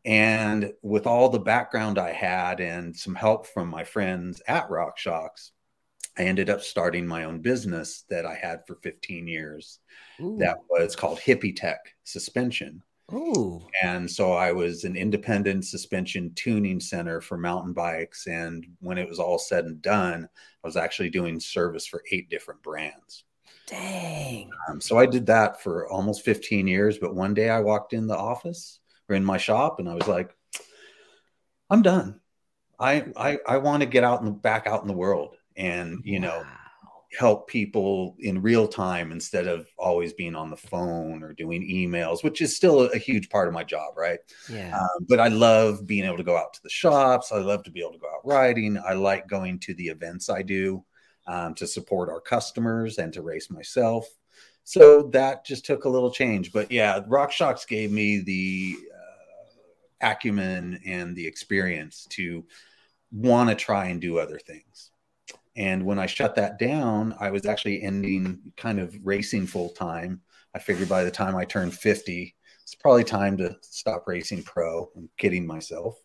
And 0.06 0.72
with 0.82 1.06
all 1.06 1.28
the 1.28 1.39
background 1.39 2.00
I 2.00 2.13
had 2.13 2.62
and 2.62 2.96
some 2.96 3.15
help 3.15 3.48
from 3.48 3.67
my 3.67 3.84
friends 3.84 4.41
at 4.48 4.69
RockShox, 4.69 5.52
I 6.17 6.22
ended 6.22 6.50
up 6.50 6.62
starting 6.62 7.06
my 7.06 7.26
own 7.26 7.41
business 7.41 8.06
that 8.10 8.26
I 8.26 8.36
had 8.36 8.65
for 8.65 8.76
15 8.76 9.28
years. 9.28 9.80
Ooh. 10.22 10.38
That 10.39 10.60
was 10.69 10.96
called 10.96 11.19
Hippie 11.19 11.54
Tech 11.54 11.80
Suspension 12.06 12.82
Oh. 13.12 13.62
And 13.84 14.10
so 14.10 14.34
I 14.34 14.52
was 14.52 14.84
an 14.84 14.96
independent 14.96 15.66
suspension 15.66 16.32
tuning 16.36 16.80
center 16.80 17.22
for 17.22 17.38
mountain 17.38 17.74
bikes. 17.74 18.28
And 18.28 18.66
when 18.80 18.98
it 18.98 19.08
was 19.08 19.20
all 19.20 19.38
said 19.38 19.66
and 19.66 19.82
done, 19.82 20.28
I 20.63 20.68
was 20.68 20.78
actually 20.78 21.10
doing 21.10 21.39
service 21.39 21.86
for 21.86 22.04
eight 22.12 22.30
different 22.30 22.63
brands. 22.63 23.26
Dang. 23.68 24.50
Um, 24.70 24.80
so 24.82 24.98
I 24.98 25.06
did 25.06 25.26
that 25.28 25.62
for 25.62 25.89
almost 25.89 26.24
15 26.24 26.68
years. 26.68 26.98
But 26.98 27.16
one 27.16 27.34
day 27.34 27.50
I 27.50 27.60
walked 27.60 27.94
in 27.94 28.08
the 28.08 28.18
office 28.18 28.80
or 29.10 29.16
in 29.16 29.26
my 29.26 29.38
shop 29.38 29.80
and 29.80 29.89
I 29.89 29.96
was 29.96 30.08
like, 30.08 30.36
I'm 31.70 31.82
done. 31.82 32.20
I 32.80 33.06
I, 33.16 33.39
I 33.48 33.58
want 33.58 33.82
to 33.82 33.88
get 33.88 34.04
out 34.04 34.22
and 34.22 34.42
back 34.42 34.66
out 34.68 34.82
in 34.82 34.88
the 34.88 34.94
world. 34.94 35.36
And, 35.56 36.02
you 36.04 36.20
wow. 36.20 36.46
Help 37.17 37.47
people 37.47 38.15
in 38.19 38.41
real 38.41 38.67
time 38.67 39.12
instead 39.12 39.47
of 39.47 39.67
always 39.78 40.13
being 40.13 40.36
on 40.36 40.49
the 40.49 40.58
phone 40.58 41.23
or 41.23 41.34
doing 41.34 41.62
emails, 41.62 42.23
which 42.23 42.41
is 42.41 42.56
still 42.56 42.82
a, 42.91 42.97
huge 42.97 43.30
part 43.30 43.47
of 43.47 43.54
my 43.54 43.63
job, 43.63 43.93
right? 43.97 44.19
Yeah. 44.49 44.78
Um, 44.78 45.06
but 45.08 45.19
I 45.19 45.28
love 45.28 45.86
being 45.86 46.06
able 46.06 46.17
to 46.17 46.23
go 46.23 46.38
out 46.38 46.54
to 46.54 46.63
the 46.63 46.69
shops. 46.69 47.32
I 47.32 47.39
love 47.39 47.63
to 47.63 47.71
be 47.71 47.82
able 47.82 47.93
to 47.93 47.99
go 47.99 48.08
out 48.08 48.26
riding. 48.26 48.80
I 48.86 48.93
like 48.93 49.28
going 49.28 49.60
to 49.60 49.73
the 49.73 49.88
events 49.88 50.30
I 50.30 50.41
do 50.41 50.84
um, 51.28 51.54
to 51.56 51.67
support 51.67 52.10
our 52.10 52.21
customers 52.21 52.97
and 52.97 53.13
to 53.13 53.21
race 53.21 53.49
myself. 53.52 54.08
So 54.63 55.10
that 55.13 55.45
just 55.45 55.65
took 55.65 55.86
a 55.86 55.89
little 55.89 56.12
change. 56.12 56.54
But 56.54 56.71
yeah, 56.71 57.02
RockShox 57.02 57.67
gave 57.67 57.91
me 57.91 58.19
the 58.19 58.78
uh, 58.93 60.08
acumen 60.10 60.80
and 60.86 61.15
the 61.15 61.28
experience 61.28 62.08
to 62.12 62.45
want 63.12 63.49
to 63.49 63.56
try 63.56 63.88
and 63.88 64.02
do 64.02 64.17
other 64.17 64.39
things. 64.39 64.91
And 65.56 65.86
when 65.86 66.00
I 66.00 66.08
shut 66.08 66.36
that 66.36 66.58
down, 66.58 67.16
I 67.20 67.30
was 67.30 67.46
actually 67.46 67.84
ending 67.84 68.54
kind 68.58 68.80
of 68.80 68.96
racing 69.04 69.48
full 69.48 69.70
time 69.70 70.22
I 70.56 70.60
figured 70.60 70.89
by 70.89 71.04
the 71.04 71.12
time 71.12 71.36
I 71.36 71.46
turned 71.46 71.74
50, 71.74 72.36
it's 72.62 72.76
probably 72.76 73.04
time 73.04 73.38
to 73.38 73.56
stop 73.62 74.04
racing 74.08 74.44
pro. 74.44 74.89
I'm 74.96 75.10
kidding 75.18 75.48
myself. 75.48 76.00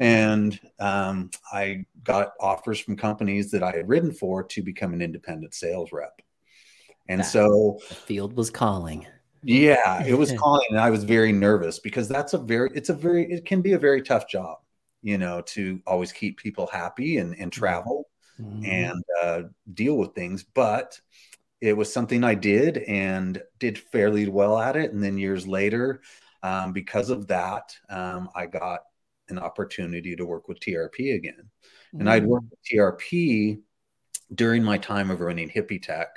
And 0.00 0.58
um, 0.80 1.30
I 1.52 1.84
got 2.02 2.32
offers 2.40 2.80
from 2.80 2.96
companies 2.96 3.50
that 3.50 3.62
I 3.62 3.72
had 3.72 3.88
ridden 3.88 4.12
for 4.12 4.42
to 4.44 4.62
become 4.62 4.94
an 4.94 5.02
independent 5.02 5.54
sales 5.54 5.92
rep. 5.92 6.20
And 7.08 7.20
that, 7.20 7.24
so 7.24 7.78
the 7.88 7.94
field 7.94 8.34
was 8.34 8.50
calling. 8.50 9.06
Yeah, 9.42 10.02
it 10.04 10.14
was 10.14 10.32
calling. 10.38 10.66
And 10.70 10.80
I 10.80 10.90
was 10.90 11.04
very 11.04 11.32
nervous 11.32 11.78
because 11.78 12.08
that's 12.08 12.32
a 12.32 12.38
very, 12.38 12.70
it's 12.74 12.88
a 12.88 12.94
very, 12.94 13.30
it 13.30 13.44
can 13.44 13.60
be 13.60 13.74
a 13.74 13.78
very 13.78 14.00
tough 14.00 14.26
job, 14.26 14.58
you 15.02 15.18
know, 15.18 15.42
to 15.48 15.80
always 15.86 16.12
keep 16.12 16.38
people 16.38 16.66
happy 16.66 17.18
and, 17.18 17.36
and 17.38 17.52
travel 17.52 18.08
mm-hmm. 18.40 18.64
and 18.64 19.02
uh, 19.22 19.42
deal 19.72 19.96
with 19.96 20.14
things. 20.14 20.44
But 20.44 21.00
it 21.60 21.76
was 21.76 21.92
something 21.92 22.24
I 22.24 22.34
did 22.34 22.78
and 22.78 23.40
did 23.58 23.78
fairly 23.78 24.28
well 24.28 24.58
at 24.58 24.76
it. 24.76 24.92
And 24.92 25.02
then 25.02 25.16
years 25.16 25.46
later, 25.46 26.02
um, 26.42 26.72
because 26.72 27.08
of 27.08 27.28
that, 27.28 27.74
um, 27.88 28.28
I 28.34 28.46
got 28.46 28.80
an 29.28 29.38
opportunity 29.38 30.16
to 30.16 30.26
work 30.26 30.48
with 30.48 30.58
TRP 30.58 31.14
again. 31.14 31.34
Mm-hmm. 31.38 32.00
And 32.00 32.10
I'd 32.10 32.26
worked 32.26 32.50
with 32.50 32.58
TRP 32.70 33.60
during 34.34 34.64
my 34.64 34.78
time 34.78 35.10
of 35.10 35.20
running 35.20 35.48
Hippie 35.48 35.82
Tech 35.82 36.08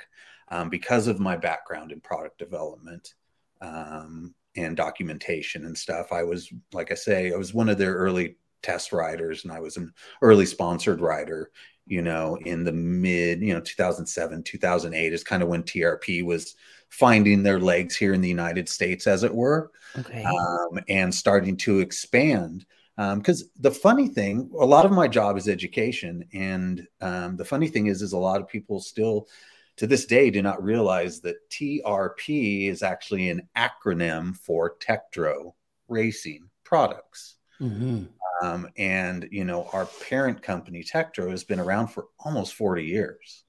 um, 0.48 0.68
because 0.68 1.06
of 1.06 1.20
my 1.20 1.36
background 1.36 1.92
in 1.92 2.00
product 2.00 2.38
development 2.38 3.14
um, 3.60 4.34
and 4.56 4.76
documentation 4.76 5.64
and 5.64 5.76
stuff. 5.76 6.12
I 6.12 6.24
was, 6.24 6.52
like 6.72 6.90
I 6.90 6.94
say, 6.94 7.32
I 7.32 7.36
was 7.36 7.54
one 7.54 7.68
of 7.68 7.78
their 7.78 7.94
early 7.94 8.36
test 8.62 8.92
riders 8.92 9.44
and 9.44 9.52
I 9.52 9.60
was 9.60 9.76
an 9.76 9.92
early 10.22 10.46
sponsored 10.46 11.00
rider 11.00 11.50
you 11.86 12.02
know, 12.02 12.36
in 12.44 12.64
the 12.64 12.72
mid, 12.72 13.40
you 13.40 13.54
know, 13.54 13.60
2007, 13.60 14.42
2008 14.42 15.12
is 15.12 15.22
kind 15.22 15.42
of 15.42 15.48
when 15.48 15.62
TRP 15.62 16.24
was 16.24 16.56
finding 16.88 17.42
their 17.42 17.60
legs 17.60 17.96
here 17.96 18.12
in 18.12 18.20
the 18.20 18.28
United 18.28 18.68
States, 18.68 19.06
as 19.06 19.22
it 19.22 19.34
were, 19.34 19.70
okay. 19.98 20.24
um, 20.24 20.80
and 20.88 21.14
starting 21.14 21.56
to 21.56 21.78
expand. 21.78 22.66
Because 22.96 23.42
um, 23.42 23.48
the 23.60 23.70
funny 23.70 24.08
thing, 24.08 24.50
a 24.58 24.64
lot 24.64 24.86
of 24.86 24.92
my 24.92 25.06
job 25.06 25.36
is 25.36 25.48
education, 25.48 26.24
and 26.32 26.86
um, 27.00 27.36
the 27.36 27.44
funny 27.44 27.68
thing 27.68 27.86
is, 27.86 28.02
is 28.02 28.14
a 28.14 28.18
lot 28.18 28.40
of 28.40 28.48
people 28.48 28.80
still, 28.80 29.28
to 29.76 29.86
this 29.86 30.06
day, 30.06 30.30
do 30.30 30.42
not 30.42 30.62
realize 30.62 31.20
that 31.20 31.48
TRP 31.50 32.68
is 32.68 32.82
actually 32.82 33.28
an 33.28 33.48
acronym 33.56 34.34
for 34.36 34.76
Tektro 34.78 35.52
Racing 35.88 36.48
Products. 36.64 37.36
Mm-hmm. 37.60 38.04
Um, 38.42 38.68
and 38.76 39.28
you 39.30 39.44
know, 39.44 39.68
our 39.72 39.86
parent 40.08 40.42
company, 40.42 40.82
Tektro, 40.82 41.30
has 41.30 41.44
been 41.44 41.60
around 41.60 41.88
for 41.88 42.06
almost 42.20 42.54
40 42.54 42.84
years. 42.84 43.44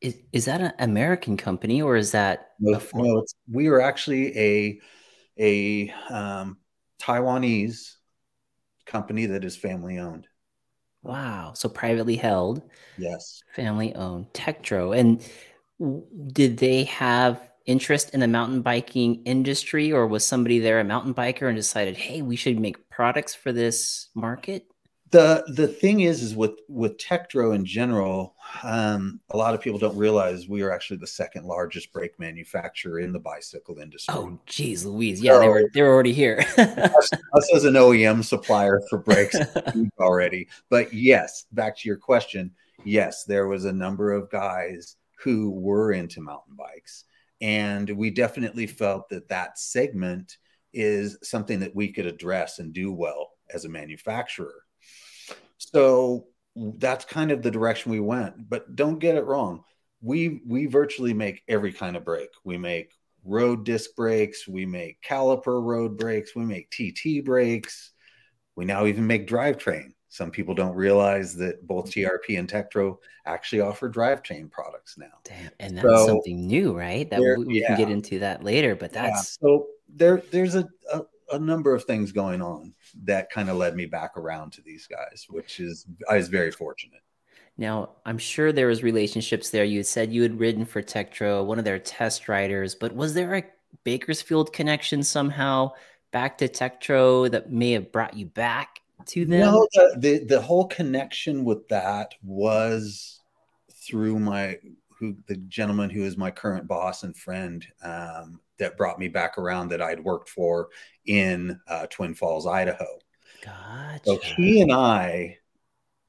Is, 0.00 0.16
is 0.32 0.44
that 0.46 0.60
an 0.60 0.72
American 0.78 1.36
company 1.36 1.80
or 1.80 1.96
is 1.96 2.10
that 2.10 2.50
no, 2.58 2.80
no 2.92 3.24
we 3.48 3.68
are 3.68 3.80
actually 3.80 4.36
a 4.36 4.80
a 5.38 5.90
um, 6.12 6.58
Taiwanese 7.00 7.94
company 8.84 9.26
that 9.26 9.44
is 9.44 9.56
family 9.56 9.98
owned. 9.98 10.26
Wow. 11.02 11.52
So 11.54 11.68
privately 11.68 12.16
held. 12.16 12.62
Yes. 12.98 13.42
Family 13.54 13.94
owned. 13.94 14.26
Tektro. 14.34 14.96
And 14.96 15.24
did 16.32 16.58
they 16.58 16.84
have 16.84 17.49
interest 17.66 18.10
in 18.14 18.20
the 18.20 18.28
mountain 18.28 18.62
biking 18.62 19.22
industry, 19.24 19.92
or 19.92 20.06
was 20.06 20.24
somebody 20.24 20.58
there 20.58 20.80
a 20.80 20.84
mountain 20.84 21.14
biker 21.14 21.48
and 21.48 21.56
decided, 21.56 21.96
hey, 21.96 22.22
we 22.22 22.36
should 22.36 22.58
make 22.58 22.88
products 22.90 23.34
for 23.34 23.52
this 23.52 24.08
market? 24.14 24.66
The 25.10 25.42
the 25.48 25.66
thing 25.66 26.00
is, 26.00 26.22
is 26.22 26.36
with 26.36 26.60
with 26.68 26.96
Tektro 26.96 27.52
in 27.52 27.64
general, 27.64 28.36
um, 28.62 29.18
a 29.30 29.36
lot 29.36 29.54
of 29.54 29.60
people 29.60 29.80
don't 29.80 29.96
realize 29.96 30.48
we 30.48 30.62
are 30.62 30.70
actually 30.70 30.98
the 30.98 31.06
second 31.08 31.46
largest 31.46 31.92
brake 31.92 32.16
manufacturer 32.20 33.00
in 33.00 33.12
the 33.12 33.18
bicycle 33.18 33.78
industry. 33.78 34.14
Oh, 34.16 34.38
geez, 34.46 34.84
Louise, 34.84 35.20
yeah, 35.20 35.32
so, 35.32 35.40
they 35.40 35.48
were 35.48 35.70
they 35.74 35.82
were 35.82 35.88
already 35.88 36.12
here. 36.12 36.44
us, 36.58 37.10
us, 37.34 37.54
as 37.54 37.64
an 37.64 37.74
OEM 37.74 38.24
supplier 38.24 38.80
for 38.88 38.98
brakes 38.98 39.36
already, 39.98 40.46
but 40.68 40.92
yes, 40.94 41.46
back 41.50 41.76
to 41.78 41.88
your 41.88 41.98
question, 41.98 42.52
yes, 42.84 43.24
there 43.24 43.48
was 43.48 43.64
a 43.64 43.72
number 43.72 44.12
of 44.12 44.30
guys 44.30 44.94
who 45.18 45.50
were 45.50 45.92
into 45.92 46.20
mountain 46.20 46.54
bikes 46.56 47.04
and 47.40 47.88
we 47.88 48.10
definitely 48.10 48.66
felt 48.66 49.08
that 49.10 49.28
that 49.28 49.58
segment 49.58 50.36
is 50.72 51.18
something 51.22 51.60
that 51.60 51.74
we 51.74 51.92
could 51.92 52.06
address 52.06 52.58
and 52.58 52.72
do 52.72 52.92
well 52.92 53.30
as 53.52 53.64
a 53.64 53.68
manufacturer. 53.68 54.64
So 55.58 56.26
that's 56.56 57.04
kind 57.04 57.30
of 57.30 57.42
the 57.42 57.50
direction 57.50 57.92
we 57.92 58.00
went. 58.00 58.48
But 58.48 58.76
don't 58.76 58.98
get 58.98 59.16
it 59.16 59.24
wrong. 59.24 59.62
We 60.00 60.40
we 60.46 60.66
virtually 60.66 61.14
make 61.14 61.42
every 61.48 61.72
kind 61.72 61.96
of 61.96 62.04
brake. 62.04 62.30
We 62.44 62.56
make 62.56 62.92
road 63.24 63.64
disc 63.64 63.90
brakes, 63.96 64.48
we 64.48 64.64
make 64.64 65.02
caliper 65.02 65.62
road 65.62 65.98
brakes, 65.98 66.34
we 66.34 66.44
make 66.44 66.70
TT 66.70 67.24
brakes. 67.24 67.92
We 68.56 68.64
now 68.64 68.86
even 68.86 69.06
make 69.06 69.28
drivetrain. 69.28 69.92
Some 70.10 70.32
people 70.32 70.54
don't 70.54 70.74
realize 70.74 71.36
that 71.36 71.64
both 71.68 71.90
mm-hmm. 71.90 72.32
TRP 72.32 72.38
and 72.38 72.48
Tektro 72.48 72.98
actually 73.26 73.60
offer 73.60 73.88
drivetrain 73.88 74.50
products 74.50 74.98
now. 74.98 75.06
Damn, 75.22 75.50
and 75.60 75.78
that's 75.78 75.86
so 75.86 76.06
something 76.06 76.48
new, 76.48 76.76
right? 76.76 77.08
That 77.08 77.20
we, 77.20 77.44
we 77.44 77.60
yeah. 77.60 77.68
can 77.68 77.76
get 77.76 77.90
into 77.90 78.18
that 78.18 78.42
later, 78.42 78.74
but 78.74 78.92
that's 78.92 79.38
yeah. 79.40 79.48
so 79.48 79.66
there. 79.88 80.20
There's 80.32 80.56
a, 80.56 80.68
a, 80.92 81.02
a 81.32 81.38
number 81.38 81.72
of 81.72 81.84
things 81.84 82.10
going 82.10 82.42
on 82.42 82.74
that 83.04 83.30
kind 83.30 83.48
of 83.48 83.56
led 83.56 83.76
me 83.76 83.86
back 83.86 84.16
around 84.16 84.52
to 84.54 84.62
these 84.62 84.88
guys, 84.88 85.26
which 85.30 85.60
is 85.60 85.86
I 86.10 86.16
was 86.16 86.26
very 86.26 86.50
fortunate. 86.50 87.02
Now, 87.56 87.90
I'm 88.04 88.18
sure 88.18 88.50
there 88.50 88.66
was 88.66 88.82
relationships 88.82 89.50
there. 89.50 89.64
You 89.64 89.84
said 89.84 90.12
you 90.12 90.22
had 90.22 90.40
ridden 90.40 90.64
for 90.64 90.82
Tektro, 90.82 91.44
one 91.44 91.60
of 91.60 91.64
their 91.64 91.78
test 91.78 92.28
riders, 92.28 92.74
but 92.74 92.94
was 92.96 93.14
there 93.14 93.34
a 93.36 93.44
Bakersfield 93.84 94.52
connection 94.52 95.04
somehow 95.04 95.70
back 96.10 96.38
to 96.38 96.48
Tektro 96.48 97.30
that 97.30 97.52
may 97.52 97.70
have 97.72 97.92
brought 97.92 98.16
you 98.16 98.26
back 98.26 98.79
to 99.06 99.24
them? 99.24 99.40
No, 99.40 99.66
the, 99.72 99.94
the, 99.98 100.24
the 100.24 100.40
whole 100.40 100.66
connection 100.66 101.44
with 101.44 101.68
that 101.68 102.14
was 102.22 103.20
through 103.72 104.18
my 104.18 104.58
who 104.98 105.16
the 105.26 105.36
gentleman 105.36 105.88
who 105.88 106.04
is 106.04 106.18
my 106.18 106.30
current 106.30 106.68
boss 106.68 107.02
and 107.04 107.16
friend 107.16 107.66
um, 107.82 108.38
that 108.58 108.76
brought 108.76 108.98
me 108.98 109.08
back 109.08 109.38
around 109.38 109.70
that 109.70 109.80
I'd 109.80 110.04
worked 110.04 110.28
for 110.28 110.68
in 111.06 111.58
uh, 111.66 111.86
Twin 111.86 112.14
Falls, 112.14 112.46
Idaho. 112.46 112.86
Gotcha. 113.42 114.00
So 114.04 114.18
he 114.18 114.60
and 114.60 114.72
I 114.72 115.38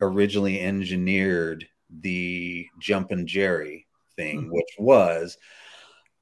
originally 0.02 0.60
engineered 0.60 1.66
the 1.90 2.68
Jumpin' 2.80 3.28
Jerry 3.28 3.88
thing, 4.18 4.42
mm-hmm. 4.42 4.52
which 4.52 4.76
was 4.78 5.38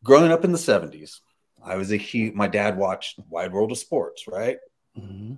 growing 0.04 0.32
up 0.32 0.46
in 0.46 0.52
the 0.52 0.58
70s. 0.58 1.20
I 1.64 1.76
was 1.76 1.92
a 1.92 1.98
huge, 1.98 2.34
my 2.36 2.48
dad 2.48 2.78
watched 2.78 3.20
Wide 3.30 3.52
World 3.52 3.72
of 3.72 3.78
Sports, 3.78 4.28
right? 4.28 4.58
Mm-hmm. 4.98 5.36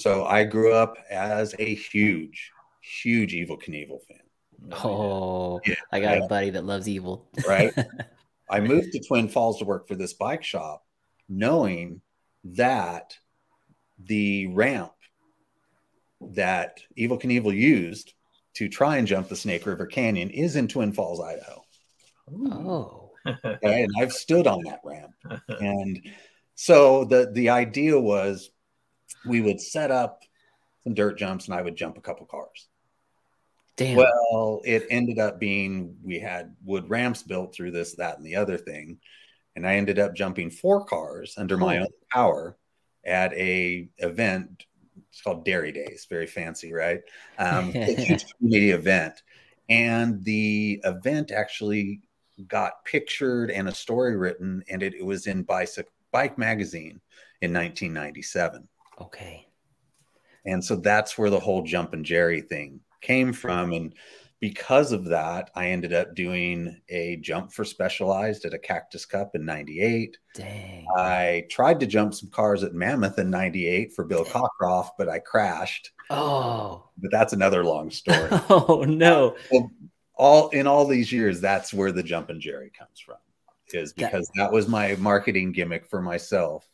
So 0.00 0.24
I 0.24 0.44
grew 0.44 0.72
up 0.72 0.96
as 1.10 1.54
a 1.58 1.74
huge, 1.74 2.52
huge 2.80 3.34
Evel 3.34 3.62
Knievel 3.62 4.00
fan. 4.06 4.78
Oh, 4.84 5.60
yeah, 5.66 5.74
I 5.92 6.00
got 6.00 6.12
right? 6.12 6.22
a 6.22 6.26
buddy 6.26 6.50
that 6.50 6.64
loves 6.64 6.86
Evel. 6.86 7.24
right. 7.46 7.72
I 8.50 8.60
moved 8.60 8.92
to 8.92 9.00
Twin 9.06 9.28
Falls 9.28 9.58
to 9.58 9.64
work 9.64 9.86
for 9.86 9.94
this 9.94 10.14
bike 10.14 10.42
shop, 10.42 10.84
knowing 11.28 12.00
that 12.44 13.16
the 14.02 14.46
ramp 14.46 14.92
that 16.20 16.80
Evel 16.98 17.20
Knievel 17.20 17.54
used 17.54 18.14
to 18.54 18.68
try 18.68 18.96
and 18.96 19.06
jump 19.06 19.28
the 19.28 19.36
Snake 19.36 19.66
River 19.66 19.86
Canyon 19.86 20.30
is 20.30 20.56
in 20.56 20.66
Twin 20.66 20.92
Falls, 20.92 21.20
Idaho. 21.20 21.62
Oh. 22.50 23.10
Okay, 23.26 23.82
and 23.82 23.92
I've 23.98 24.12
stood 24.12 24.46
on 24.46 24.62
that 24.64 24.80
ramp. 24.82 25.12
And 25.60 26.00
so 26.54 27.04
the 27.04 27.30
the 27.32 27.50
idea 27.50 27.98
was 27.98 28.50
we 29.26 29.40
would 29.40 29.60
set 29.60 29.90
up 29.90 30.22
some 30.84 30.94
dirt 30.94 31.18
jumps 31.18 31.46
and 31.46 31.54
I 31.54 31.62
would 31.62 31.76
jump 31.76 31.98
a 31.98 32.00
couple 32.00 32.26
cars. 32.26 32.68
Damn. 33.76 33.96
Well, 33.96 34.60
it 34.64 34.86
ended 34.90 35.18
up 35.18 35.40
being 35.40 35.96
we 36.02 36.18
had 36.18 36.54
wood 36.64 36.90
ramps 36.90 37.22
built 37.22 37.54
through 37.54 37.70
this, 37.70 37.94
that, 37.96 38.18
and 38.18 38.26
the 38.26 38.36
other 38.36 38.58
thing. 38.58 38.98
And 39.56 39.66
I 39.66 39.76
ended 39.76 39.98
up 39.98 40.14
jumping 40.14 40.50
four 40.50 40.84
cars 40.84 41.34
under 41.36 41.56
my 41.56 41.78
own 41.78 41.88
power 42.12 42.56
at 43.04 43.32
a 43.34 43.88
event. 43.98 44.66
It's 45.10 45.22
called 45.22 45.44
Dairy 45.44 45.72
Days, 45.72 46.06
very 46.08 46.26
fancy, 46.26 46.72
right? 46.72 47.00
Um, 47.38 47.70
a 47.74 47.94
huge 47.94 48.26
community 48.36 48.70
event. 48.70 49.22
And 49.68 50.22
the 50.24 50.80
event 50.84 51.30
actually 51.30 52.00
got 52.46 52.84
pictured 52.84 53.50
and 53.50 53.68
a 53.68 53.74
story 53.74 54.16
written, 54.16 54.62
and 54.68 54.82
it, 54.82 54.94
it 54.94 55.04
was 55.04 55.26
in 55.26 55.42
Bike, 55.42 55.70
Bike 56.12 56.38
Magazine 56.38 57.00
in 57.40 57.52
1997. 57.52 58.68
Okay. 59.00 59.46
And 60.46 60.64
so 60.64 60.76
that's 60.76 61.18
where 61.18 61.30
the 61.30 61.40
whole 61.40 61.62
Jumpin' 61.62 62.04
Jerry 62.04 62.40
thing 62.40 62.80
came 63.00 63.32
from. 63.32 63.72
And 63.72 63.94
because 64.40 64.92
of 64.92 65.04
that, 65.06 65.50
I 65.54 65.68
ended 65.68 65.92
up 65.92 66.14
doing 66.14 66.80
a 66.88 67.16
jump 67.16 67.52
for 67.52 67.64
specialized 67.64 68.46
at 68.46 68.54
a 68.54 68.58
Cactus 68.58 69.04
Cup 69.04 69.34
in 69.34 69.44
98. 69.44 70.16
Dang. 70.34 70.86
I 70.96 71.46
tried 71.50 71.80
to 71.80 71.86
jump 71.86 72.14
some 72.14 72.30
cars 72.30 72.62
at 72.62 72.74
Mammoth 72.74 73.18
in 73.18 73.30
98 73.30 73.92
for 73.92 74.04
Bill 74.04 74.24
Cockcroft, 74.24 74.90
but 74.96 75.08
I 75.10 75.18
crashed. 75.18 75.90
Oh. 76.08 76.88
But 76.96 77.10
that's 77.10 77.34
another 77.34 77.64
long 77.64 77.90
story. 77.90 78.28
oh, 78.48 78.84
no. 78.88 79.36
Well, 79.50 79.70
all 80.16 80.48
in 80.50 80.66
all 80.66 80.86
these 80.86 81.12
years, 81.12 81.40
that's 81.40 81.72
where 81.72 81.92
the 81.92 82.02
Jumpin' 82.02 82.40
Jerry 82.40 82.70
comes 82.76 82.98
from. 82.98 83.16
is 83.72 83.92
because 83.92 84.30
that, 84.34 84.44
that 84.44 84.52
was 84.52 84.68
my 84.68 84.96
marketing 84.96 85.52
gimmick 85.52 85.86
for 85.86 86.00
myself. 86.00 86.69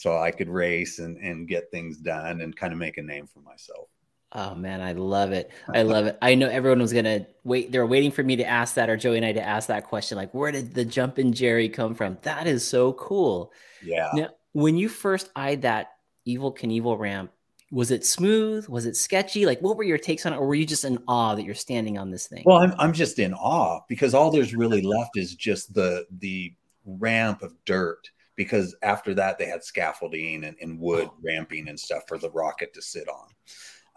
So 0.00 0.16
I 0.16 0.30
could 0.30 0.48
race 0.48 0.98
and, 0.98 1.18
and 1.18 1.46
get 1.46 1.70
things 1.70 1.98
done 1.98 2.40
and 2.40 2.56
kind 2.56 2.72
of 2.72 2.78
make 2.78 2.96
a 2.96 3.02
name 3.02 3.26
for 3.26 3.40
myself. 3.40 3.88
Oh 4.32 4.54
man, 4.54 4.80
I 4.80 4.92
love 4.92 5.32
it. 5.32 5.50
I 5.74 5.82
love 5.82 6.06
it. 6.06 6.16
I 6.22 6.36
know 6.36 6.48
everyone 6.48 6.78
was 6.78 6.94
gonna 6.94 7.26
wait. 7.44 7.70
They're 7.70 7.84
waiting 7.84 8.10
for 8.10 8.22
me 8.22 8.36
to 8.36 8.44
ask 8.46 8.76
that, 8.76 8.88
or 8.88 8.96
Joey 8.96 9.18
and 9.18 9.26
I 9.26 9.32
to 9.32 9.42
ask 9.42 9.68
that 9.68 9.84
question. 9.84 10.16
Like, 10.16 10.32
where 10.32 10.52
did 10.52 10.72
the 10.72 10.86
Jumpin' 10.86 11.34
Jerry 11.34 11.68
come 11.68 11.94
from? 11.94 12.16
That 12.22 12.46
is 12.46 12.66
so 12.66 12.94
cool. 12.94 13.52
Yeah. 13.84 14.08
Now, 14.14 14.28
when 14.52 14.78
you 14.78 14.88
first 14.88 15.28
eyed 15.36 15.62
that 15.62 15.88
Evel 16.26 16.56
Knievel 16.56 16.98
ramp, 16.98 17.30
was 17.70 17.90
it 17.90 18.06
smooth? 18.06 18.68
Was 18.68 18.86
it 18.86 18.96
sketchy? 18.96 19.44
Like, 19.44 19.60
what 19.60 19.76
were 19.76 19.84
your 19.84 19.98
takes 19.98 20.24
on 20.24 20.32
it, 20.32 20.36
or 20.36 20.46
were 20.46 20.54
you 20.54 20.64
just 20.64 20.86
in 20.86 21.02
awe 21.08 21.34
that 21.34 21.44
you're 21.44 21.54
standing 21.54 21.98
on 21.98 22.10
this 22.10 22.26
thing? 22.26 22.44
Well, 22.46 22.56
I'm 22.56 22.72
I'm 22.78 22.94
just 22.94 23.18
in 23.18 23.34
awe 23.34 23.80
because 23.86 24.14
all 24.14 24.30
there's 24.30 24.54
really 24.54 24.80
left 24.80 25.18
is 25.18 25.34
just 25.34 25.74
the 25.74 26.06
the 26.10 26.54
ramp 26.86 27.42
of 27.42 27.52
dirt. 27.66 28.08
Because 28.40 28.74
after 28.82 29.12
that, 29.12 29.36
they 29.36 29.44
had 29.44 29.62
scaffolding 29.62 30.44
and, 30.44 30.56
and 30.62 30.80
wood 30.80 31.10
oh. 31.10 31.16
ramping 31.22 31.68
and 31.68 31.78
stuff 31.78 32.04
for 32.08 32.16
the 32.16 32.30
rocket 32.30 32.72
to 32.72 32.80
sit 32.80 33.06
on. 33.06 33.28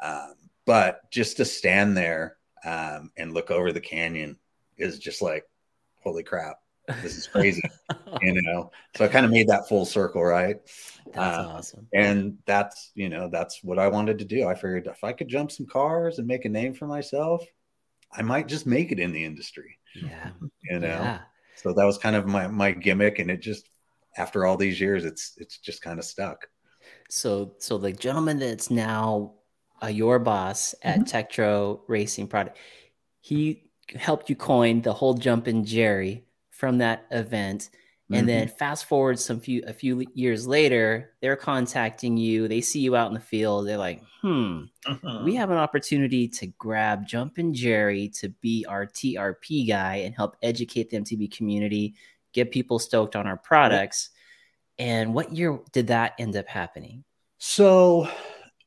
Um, 0.04 0.34
but 0.66 1.10
just 1.12 1.38
to 1.38 1.46
stand 1.46 1.96
there 1.96 2.36
um, 2.66 3.10
and 3.16 3.34
look 3.34 3.52
over 3.52 3.72
the 3.72 3.80
canyon 3.80 4.38
is 4.76 5.00
just 5.00 5.22
like, 5.22 5.46
holy 6.04 6.24
crap, 6.24 6.58
this 7.02 7.16
is 7.16 7.26
crazy, 7.26 7.62
you 8.22 8.42
know. 8.42 8.70
So 8.98 9.06
I 9.06 9.08
kind 9.08 9.26
of 9.26 9.32
made 9.32 9.48
that 9.48 9.70
full 9.70 9.86
circle, 9.86 10.22
right? 10.22 10.58
That's 11.14 11.38
uh, 11.38 11.50
awesome. 11.50 11.88
And 11.94 12.38
that's 12.46 12.92
you 12.96 13.08
know 13.08 13.30
that's 13.32 13.64
what 13.64 13.80
I 13.80 13.88
wanted 13.88 14.20
to 14.20 14.26
do. 14.26 14.46
I 14.46 14.56
figured 14.56 14.88
if 14.88 15.06
I 15.06 15.14
could 15.14 15.30
jump 15.30 15.54
some 15.54 15.68
cars 15.68 16.20
and 16.20 16.28
make 16.28 16.44
a 16.44 16.50
name 16.50 16.74
for 16.74 16.86
myself, 16.86 17.46
I 18.12 18.24
might 18.24 18.50
just 18.50 18.68
make 18.68 18.92
it 18.92 19.00
in 19.00 19.14
the 19.14 19.24
industry. 19.24 19.78
Yeah, 19.96 20.32
you 20.70 20.80
know. 20.80 20.88
Yeah. 20.88 21.20
So 21.56 21.72
that 21.72 21.86
was 21.86 21.98
kind 21.98 22.18
of 22.18 22.28
my 22.28 22.48
my 22.48 22.72
gimmick, 22.72 23.20
and 23.20 23.32
it 23.32 23.40
just 23.40 23.70
after 24.18 24.46
all 24.46 24.58
these 24.58 24.80
years, 24.80 25.06
it's 25.06 25.34
it's 25.38 25.58
just 25.58 25.82
kind 25.82 26.00
of 26.00 26.06
stuck. 26.06 26.48
So 27.10 27.56
so 27.60 27.78
the 27.78 27.92
gentleman 27.92 28.40
that's 28.40 28.72
now 28.72 29.34
uh, 29.82 29.88
your 29.88 30.20
boss 30.20 30.76
at 30.84 31.00
mm-hmm. 31.00 31.18
Tektro 31.18 31.82
Racing 31.88 32.28
Product, 32.28 32.58
he 33.20 33.70
helped 33.96 34.30
you 34.30 34.36
coin 34.36 34.82
the 34.82 34.94
whole 34.94 35.14
Jumpin' 35.14 35.66
Jerry 35.66 36.26
from 36.50 36.78
that 36.80 37.06
event. 37.12 37.70
And 38.10 38.20
mm-hmm. 38.20 38.28
then 38.28 38.48
fast 38.48 38.86
forward 38.86 39.18
some 39.18 39.40
few 39.40 39.64
a 39.66 39.74
few 39.74 40.06
years 40.14 40.46
later, 40.46 41.14
they're 41.22 41.36
contacting 41.36 42.18
you. 42.18 42.48
They 42.48 42.62
see 42.62 42.82
you 42.82 42.96
out 42.96 43.08
in 43.08 43.14
the 43.14 43.20
field. 43.20 43.66
They're 43.66 43.78
like, 43.78 44.02
"Hmm, 44.22 44.64
uh-huh. 44.86 45.22
we 45.24 45.36
have 45.36 45.52
an 45.52 45.58
opportunity 45.58 46.28
to 46.28 46.48
grab 46.48 47.08
Jumpin' 47.08 47.54
Jerry 47.54 48.10
to 48.20 48.30
be 48.30 48.66
our 48.68 48.86
TRP 48.86 49.68
guy 49.68 49.96
and 49.98 50.14
help 50.14 50.36
educate 50.44 50.90
the 50.90 50.98
MTB 50.98 51.36
community, 51.36 51.96
get 52.34 52.52
people 52.52 52.80
stoked 52.80 53.16
on 53.16 53.28
our 53.28 53.38
products." 53.38 54.10
And 54.80 55.14
what 55.14 55.34
year 55.34 55.60
did 55.72 55.88
that 55.88 56.14
end 56.20 56.36
up 56.36 56.48
happening? 56.48 57.04
So 57.38 58.08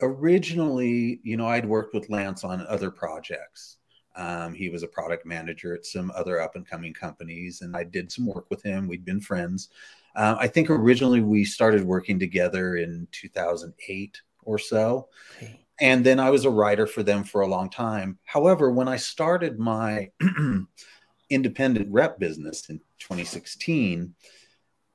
originally, 0.01 1.21
you 1.23 1.37
know, 1.37 1.47
I'd 1.47 1.67
worked 1.67 1.95
with 1.95 2.11
Lance 2.11 2.45
on 2.45 2.67
other 2.67 2.91
projects. 2.91 3.79
Um, 4.15 4.55
he 4.55 4.71
was 4.71 4.83
a 4.83 4.89
product 4.89 5.27
manager 5.27 5.75
at 5.75 5.85
some 5.85 6.11
other 6.17 6.41
up 6.41 6.57
and 6.57 6.67
coming 6.67 6.95
companies, 6.95 7.61
and 7.61 7.77
I 7.77 7.85
did 7.85 8.11
some 8.11 8.27
work 8.27 8.47
with 8.49 8.63
him. 8.63 8.89
We'd 8.89 9.05
been 9.05 9.21
friends. 9.21 9.69
Uh, 10.15 10.37
I 10.39 10.49
think 10.49 10.71
originally 10.71 11.21
we 11.21 11.45
started 11.45 11.85
working 11.85 12.19
together 12.19 12.77
in 12.77 13.07
2008 13.13 14.21
or 14.43 14.59
so. 14.59 15.09
Okay. 15.37 15.61
And 15.79 16.05
then 16.05 16.19
I 16.19 16.31
was 16.31 16.47
a 16.47 16.51
writer 16.51 16.87
for 16.87 17.03
them 17.03 17.23
for 17.23 17.43
a 17.43 17.47
long 17.47 17.69
time. 17.69 18.19
However, 18.25 18.71
when 18.71 18.89
I 18.89 18.97
started 18.97 19.59
my 19.59 20.11
independent 21.31 21.93
rep 21.93 22.19
business 22.19 22.71
in 22.71 22.81
2016, 22.99 24.15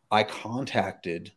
I 0.10 0.24
contacted 0.24 1.32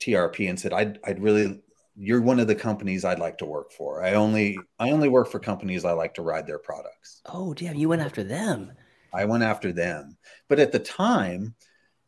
TRP 0.00 0.48
and 0.48 0.58
said, 0.58 0.72
I'd, 0.72 0.98
I'd 1.04 1.22
really 1.22 1.62
you're 1.96 2.22
one 2.22 2.40
of 2.40 2.46
the 2.46 2.54
companies 2.54 3.04
I'd 3.04 3.18
like 3.18 3.38
to 3.38 3.46
work 3.46 3.72
for. 3.72 4.02
I 4.02 4.14
only 4.14 4.58
I 4.78 4.90
only 4.90 5.08
work 5.08 5.28
for 5.30 5.38
companies 5.38 5.84
I 5.84 5.92
like 5.92 6.14
to 6.14 6.22
ride 6.22 6.46
their 6.46 6.58
products. 6.58 7.20
Oh, 7.26 7.54
damn, 7.54 7.76
you 7.76 7.88
went 7.88 8.02
after 8.02 8.24
them. 8.24 8.72
I 9.12 9.24
went 9.26 9.42
after 9.42 9.72
them. 9.72 10.16
But 10.48 10.58
at 10.58 10.72
the 10.72 10.78
time, 10.78 11.54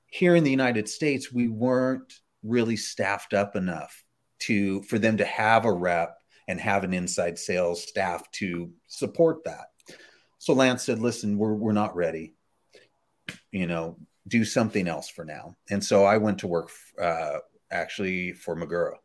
here 0.07 0.37
in 0.37 0.45
the 0.45 0.51
United 0.51 0.89
States, 0.89 1.33
we 1.33 1.49
weren't 1.49 2.21
really 2.43 2.77
staffed 2.77 3.35
up 3.35 3.57
enough 3.57 4.05
to 4.41 4.83
for 4.85 4.99
them 4.99 5.19
to 5.19 5.25
have 5.25 5.65
a 5.65 5.73
rep 5.73 6.17
and 6.49 6.61
have 6.61 6.85
an 6.85 6.95
inside 6.95 7.39
sales 7.39 7.83
staff 7.83 8.31
to 8.33 8.71
support 8.87 9.45
that. 9.45 9.67
So 10.39 10.55
Lance 10.55 10.83
said, 10.83 10.99
"Listen, 10.99 11.37
we're 11.39 11.55
we're 11.55 11.73
not 11.73 11.95
ready. 11.95 12.34
You 13.55 13.67
know, 13.67 13.97
do 14.29 14.45
something 14.45 14.89
else 14.89 15.09
for 15.09 15.25
now." 15.25 15.57
And 15.71 15.83
so 15.83 16.05
I 16.05 16.19
went 16.19 16.39
to 16.41 16.47
work 16.47 16.71
uh, 17.01 17.39
actually 17.71 18.33
for 18.33 18.55
Magura 18.57 18.97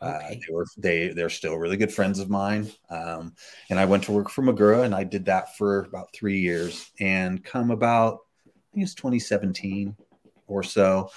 uh, 0.00 0.20
okay. 0.24 0.26
Uh, 0.26 0.28
they 0.28 0.54
were 0.54 0.66
they 0.76 1.08
they're 1.08 1.30
still 1.30 1.56
really 1.56 1.76
good 1.76 1.92
friends 1.92 2.18
of 2.18 2.28
mine. 2.28 2.70
Um, 2.90 3.34
and 3.70 3.78
I 3.78 3.84
went 3.84 4.04
to 4.04 4.12
work 4.12 4.30
for 4.30 4.42
Magura, 4.42 4.84
and 4.84 4.94
I 4.94 5.04
did 5.04 5.24
that 5.26 5.56
for 5.56 5.84
about 5.84 6.12
three 6.12 6.38
years. 6.38 6.90
And 7.00 7.42
come 7.42 7.70
about, 7.70 8.20
I 8.46 8.50
think 8.74 8.84
it's 8.84 8.94
2017 8.94 9.96
or 10.46 10.62
so, 10.62 11.10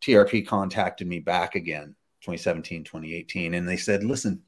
TRP 0.00 0.46
contacted 0.46 1.06
me 1.06 1.18
back 1.18 1.56
again, 1.56 1.94
2017, 2.22 2.84
2018, 2.84 3.54
and 3.54 3.68
they 3.68 3.76
said, 3.76 4.04
"Listen, 4.04 4.42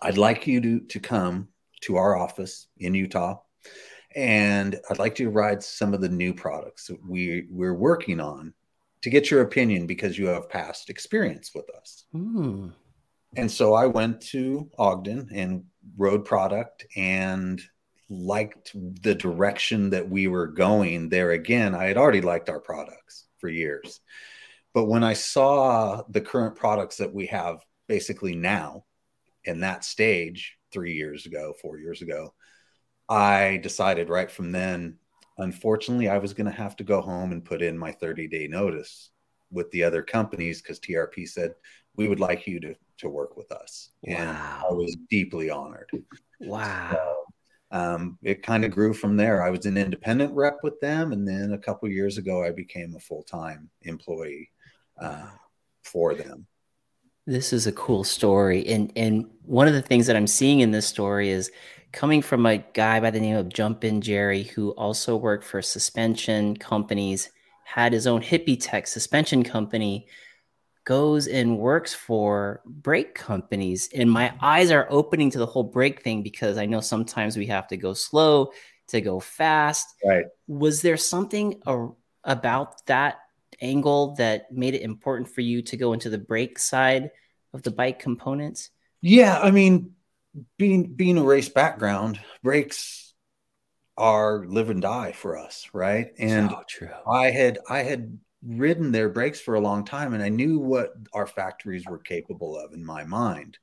I'd 0.00 0.18
like 0.18 0.46
you 0.46 0.60
to 0.60 0.80
to 0.80 1.00
come 1.00 1.48
to 1.82 1.96
our 1.96 2.16
office 2.16 2.68
in 2.78 2.94
Utah." 2.94 3.40
And 4.14 4.80
I'd 4.88 4.98
like 4.98 5.14
to 5.16 5.30
ride 5.30 5.62
some 5.62 5.94
of 5.94 6.00
the 6.00 6.08
new 6.08 6.32
products 6.32 6.86
that 6.86 6.98
we 7.06 7.46
we're 7.50 7.74
working 7.74 8.20
on 8.20 8.54
to 9.02 9.10
get 9.10 9.30
your 9.30 9.42
opinion 9.42 9.86
because 9.86 10.18
you 10.18 10.26
have 10.26 10.48
past 10.48 10.90
experience 10.90 11.52
with 11.54 11.66
us. 11.76 12.04
Mm. 12.14 12.72
And 13.36 13.50
so 13.50 13.74
I 13.74 13.86
went 13.86 14.20
to 14.28 14.70
Ogden 14.78 15.28
and 15.32 15.64
rode 15.96 16.24
product 16.24 16.86
and 16.96 17.60
liked 18.08 18.72
the 19.02 19.14
direction 19.14 19.90
that 19.90 20.08
we 20.08 20.28
were 20.28 20.46
going 20.46 21.10
there 21.10 21.32
again. 21.32 21.74
I 21.74 21.84
had 21.84 21.98
already 21.98 22.22
liked 22.22 22.48
our 22.48 22.60
products 22.60 23.26
for 23.38 23.48
years. 23.48 24.00
But 24.72 24.86
when 24.86 25.04
I 25.04 25.12
saw 25.12 26.02
the 26.08 26.20
current 26.20 26.56
products 26.56 26.96
that 26.96 27.12
we 27.12 27.26
have 27.26 27.60
basically 27.86 28.34
now 28.34 28.84
in 29.44 29.60
that 29.60 29.84
stage 29.84 30.56
three 30.72 30.94
years 30.94 31.26
ago, 31.26 31.54
four 31.60 31.78
years 31.78 32.02
ago, 32.02 32.32
I 33.08 33.58
decided 33.58 34.08
right 34.08 34.30
from 34.30 34.52
then 34.52 34.98
unfortunately, 35.38 36.08
I 36.08 36.18
was 36.18 36.34
going 36.34 36.50
to 36.50 36.52
have 36.52 36.76
to 36.76 36.84
go 36.84 37.00
home 37.00 37.32
and 37.32 37.44
put 37.44 37.62
in 37.62 37.78
my 37.78 37.92
30 37.92 38.28
day 38.28 38.46
notice 38.48 39.10
with 39.50 39.70
the 39.70 39.82
other 39.84 40.02
companies 40.02 40.60
because 40.60 40.78
TRP 40.80 41.26
said 41.26 41.54
we 41.96 42.08
would 42.08 42.20
like 42.20 42.46
you 42.46 42.60
to 42.60 42.74
to 42.98 43.08
work 43.08 43.36
with 43.36 43.52
us, 43.52 43.90
wow. 44.02 44.16
and 44.16 44.28
I 44.28 44.72
was 44.72 44.96
deeply 45.08 45.50
honored. 45.50 45.88
Wow. 46.40 46.90
So, 46.92 47.24
um, 47.70 48.18
it 48.22 48.42
kind 48.42 48.64
of 48.64 48.72
grew 48.72 48.92
from 48.92 49.16
there. 49.16 49.40
I 49.40 49.50
was 49.50 49.66
an 49.66 49.76
independent 49.76 50.34
rep 50.34 50.58
with 50.64 50.80
them, 50.80 51.12
and 51.12 51.26
then 51.26 51.52
a 51.52 51.58
couple 51.58 51.88
years 51.88 52.18
ago, 52.18 52.42
I 52.42 52.50
became 52.50 52.94
a 52.96 53.00
full 53.00 53.22
time 53.22 53.70
employee 53.82 54.50
uh, 55.00 55.28
for 55.84 56.14
them. 56.14 56.46
This 57.28 57.52
is 57.52 57.66
a 57.66 57.72
cool 57.72 58.04
story, 58.04 58.66
and 58.66 58.90
and 58.96 59.26
one 59.44 59.68
of 59.68 59.74
the 59.74 59.82
things 59.82 60.06
that 60.06 60.16
I'm 60.16 60.26
seeing 60.26 60.60
in 60.60 60.70
this 60.70 60.86
story 60.86 61.28
is 61.28 61.50
coming 61.92 62.22
from 62.22 62.46
a 62.46 62.56
guy 62.72 63.00
by 63.00 63.10
the 63.10 63.20
name 63.20 63.36
of 63.36 63.50
Jumpin' 63.50 64.00
Jerry, 64.00 64.44
who 64.44 64.70
also 64.70 65.14
worked 65.14 65.44
for 65.44 65.60
suspension 65.60 66.56
companies, 66.56 67.30
had 67.66 67.92
his 67.92 68.06
own 68.06 68.22
hippie 68.22 68.58
tech 68.58 68.86
suspension 68.86 69.44
company, 69.44 70.06
goes 70.86 71.26
and 71.26 71.58
works 71.58 71.92
for 71.92 72.62
brake 72.64 73.14
companies. 73.14 73.90
And 73.94 74.10
my 74.10 74.32
eyes 74.40 74.70
are 74.70 74.86
opening 74.88 75.30
to 75.32 75.38
the 75.38 75.44
whole 75.44 75.64
brake 75.64 76.02
thing 76.02 76.22
because 76.22 76.56
I 76.56 76.64
know 76.64 76.80
sometimes 76.80 77.36
we 77.36 77.44
have 77.48 77.68
to 77.68 77.76
go 77.76 77.92
slow 77.92 78.52
to 78.86 79.02
go 79.02 79.20
fast. 79.20 79.86
Right. 80.02 80.24
Was 80.46 80.80
there 80.80 80.96
something 80.96 81.60
about 82.24 82.86
that 82.86 83.18
angle 83.60 84.14
that 84.16 84.52
made 84.52 84.74
it 84.74 84.82
important 84.82 85.28
for 85.28 85.40
you 85.40 85.62
to 85.62 85.76
go 85.76 85.92
into 85.92 86.10
the 86.10 86.18
brake 86.18 86.58
side 86.58 87.10
of 87.52 87.62
the 87.62 87.70
bike 87.70 87.98
components? 87.98 88.70
Yeah, 89.00 89.38
I 89.40 89.50
mean, 89.50 89.92
being 90.56 90.94
being 90.94 91.18
a 91.18 91.24
race 91.24 91.48
background, 91.48 92.20
brakes 92.42 93.14
are 93.96 94.44
live 94.46 94.70
and 94.70 94.80
die 94.82 95.12
for 95.12 95.36
us, 95.36 95.68
right? 95.72 96.12
And 96.18 96.50
so 96.50 96.62
true. 96.68 96.90
I 97.10 97.30
had 97.30 97.58
I 97.68 97.82
had 97.82 98.18
ridden 98.46 98.92
their 98.92 99.08
brakes 99.08 99.40
for 99.40 99.54
a 99.54 99.60
long 99.60 99.84
time 99.84 100.14
and 100.14 100.22
I 100.22 100.28
knew 100.28 100.60
what 100.60 100.94
our 101.12 101.26
factories 101.26 101.84
were 101.86 101.98
capable 101.98 102.56
of 102.56 102.72
in 102.72 102.84
my 102.84 103.02
mind. 103.02 103.58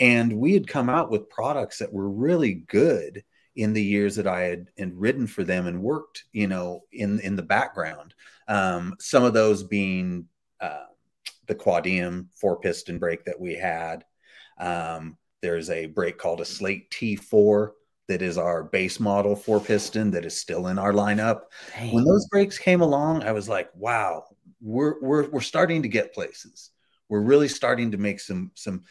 And 0.00 0.32
we 0.32 0.52
had 0.52 0.66
come 0.66 0.90
out 0.90 1.10
with 1.10 1.30
products 1.30 1.78
that 1.78 1.92
were 1.92 2.10
really 2.10 2.54
good 2.54 3.22
in 3.54 3.72
the 3.72 3.82
years 3.82 4.16
that 4.16 4.26
I 4.26 4.42
had 4.42 4.68
and 4.76 5.00
ridden 5.00 5.26
for 5.26 5.44
them 5.44 5.66
and 5.66 5.82
worked, 5.82 6.24
you 6.32 6.46
know, 6.46 6.82
in 6.92 7.20
in 7.20 7.36
the 7.36 7.42
background. 7.42 8.14
Um, 8.50 8.96
some 8.98 9.24
of 9.24 9.32
those 9.32 9.62
being 9.62 10.26
uh, 10.60 10.86
the 11.46 11.54
Quadiem 11.54 12.26
four 12.34 12.60
piston 12.60 12.98
brake 12.98 13.24
that 13.24 13.40
we 13.40 13.54
had, 13.54 14.04
um, 14.58 15.16
there's 15.40 15.70
a 15.70 15.86
brake 15.86 16.18
called 16.18 16.40
a 16.40 16.44
Slate 16.44 16.90
T4 16.90 17.70
that 18.08 18.22
is 18.22 18.36
our 18.36 18.64
base 18.64 18.98
model 18.98 19.36
four 19.36 19.60
piston 19.60 20.10
that 20.10 20.24
is 20.24 20.36
still 20.36 20.66
in 20.66 20.78
our 20.78 20.92
lineup. 20.92 21.42
Dang. 21.72 21.94
When 21.94 22.04
those 22.04 22.26
brakes 22.26 22.58
came 22.58 22.80
along, 22.80 23.22
I 23.22 23.30
was 23.30 23.48
like, 23.48 23.70
wow, 23.74 24.24
we're 24.60 25.00
we're 25.00 25.30
we're 25.30 25.40
starting 25.40 25.82
to 25.82 25.88
get 25.88 26.12
places. 26.12 26.70
We're 27.08 27.22
really 27.22 27.48
starting 27.48 27.92
to 27.92 27.98
make 27.98 28.18
some 28.18 28.50
some 28.54 28.82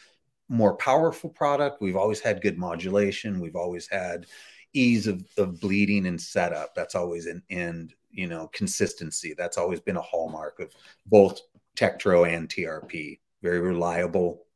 more 0.48 0.74
powerful 0.76 1.30
product. 1.30 1.80
We've 1.80 1.96
always 1.96 2.20
had 2.20 2.42
good 2.42 2.58
modulation. 2.58 3.40
We've 3.40 3.56
always 3.56 3.86
had 3.88 4.26
ease 4.72 5.06
of, 5.06 5.24
of 5.36 5.60
bleeding 5.60 6.06
and 6.06 6.20
setup. 6.20 6.74
That's 6.74 6.94
always 6.94 7.26
an 7.26 7.42
end, 7.50 7.94
you 8.10 8.26
know, 8.26 8.48
consistency. 8.48 9.34
That's 9.36 9.58
always 9.58 9.80
been 9.80 9.96
a 9.96 10.02
hallmark 10.02 10.60
of 10.60 10.72
both 11.06 11.40
Tektro 11.76 12.28
and 12.28 12.48
TRP. 12.48 13.18
Very 13.42 13.60
reliable. 13.60 14.46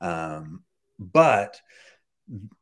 Um, 0.00 0.62
but 0.98 1.60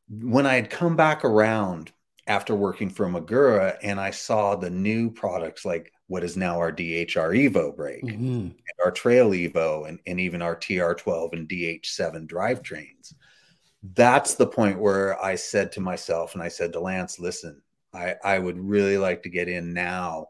when 0.09 0.47
I 0.47 0.55
had 0.55 0.71
come 0.71 0.97
back 0.97 1.25
around 1.25 1.93
after 2.27 2.55
working 2.55 2.91
for 2.91 3.07
Magura 3.07 3.77
and 3.83 4.01
I 4.01 4.11
saw 4.11 4.55
the 4.55 4.71
new 4.71 5.11
products 5.11 5.65
like 5.65 5.93
what 6.07 6.25
is 6.25 6.37
now 6.37 6.59
our 6.59 6.73
DHR 6.73 7.51
Evo 7.51 7.75
brake 7.75 8.05
mm-hmm. 8.05 8.49
and 8.49 8.55
our 8.85 8.91
Trail 8.91 9.31
Evo 9.31 9.89
and, 9.89 9.99
and 10.07 10.21
even 10.21 10.43
our 10.43 10.57
TR12 10.57 11.33
and 11.33 11.49
DH7 11.49 12.27
drivetrains, 12.27 13.15
that's 13.93 14.35
the 14.35 14.47
point 14.47 14.81
where 14.81 15.23
I 15.23 15.35
said 15.35 15.73
to 15.73 15.81
myself 15.81 16.35
and 16.35 16.43
I 16.43 16.49
said 16.49 16.73
to 16.73 16.81
Lance, 16.81 17.19
listen, 17.19 17.61
I, 17.93 18.15
I 18.25 18.39
would 18.39 18.59
really 18.59 18.97
like 18.97 19.23
to 19.25 19.29
get 19.29 19.49
in 19.49 19.75
now 19.75 20.29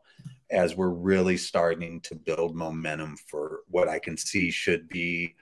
as 0.50 0.76
we're 0.76 0.88
really 0.88 1.36
starting 1.36 2.00
to 2.02 2.16
build 2.16 2.56
momentum 2.56 3.16
for 3.28 3.60
what 3.68 3.88
I 3.88 3.98
can 3.98 4.16
see 4.16 4.50
should 4.50 4.88
be 4.88 5.36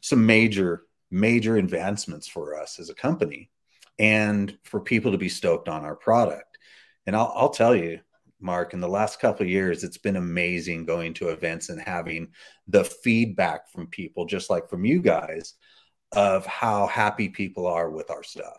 some 0.00 0.24
major, 0.24 0.84
major 1.10 1.56
advancements 1.56 2.28
for 2.28 2.60
us 2.60 2.78
as 2.78 2.88
a 2.88 2.94
company 2.94 3.50
and 3.98 4.56
for 4.64 4.80
people 4.80 5.10
to 5.12 5.18
be 5.18 5.28
stoked 5.28 5.68
on 5.68 5.84
our 5.84 5.96
product. 5.96 6.58
And 7.06 7.16
I'll, 7.16 7.32
I'll 7.34 7.50
tell 7.50 7.74
you, 7.74 8.00
Mark, 8.40 8.74
in 8.74 8.80
the 8.80 8.88
last 8.88 9.18
couple 9.18 9.44
of 9.44 9.50
years, 9.50 9.82
it's 9.82 9.98
been 9.98 10.16
amazing 10.16 10.84
going 10.84 11.14
to 11.14 11.30
events 11.30 11.68
and 11.68 11.80
having 11.80 12.28
the 12.68 12.84
feedback 12.84 13.68
from 13.70 13.88
people, 13.88 14.24
just 14.26 14.50
like 14.50 14.68
from 14.68 14.84
you 14.84 15.00
guys, 15.00 15.54
of 16.12 16.46
how 16.46 16.86
happy 16.86 17.28
people 17.28 17.66
are 17.66 17.90
with 17.90 18.10
our 18.10 18.22
stuff. 18.22 18.56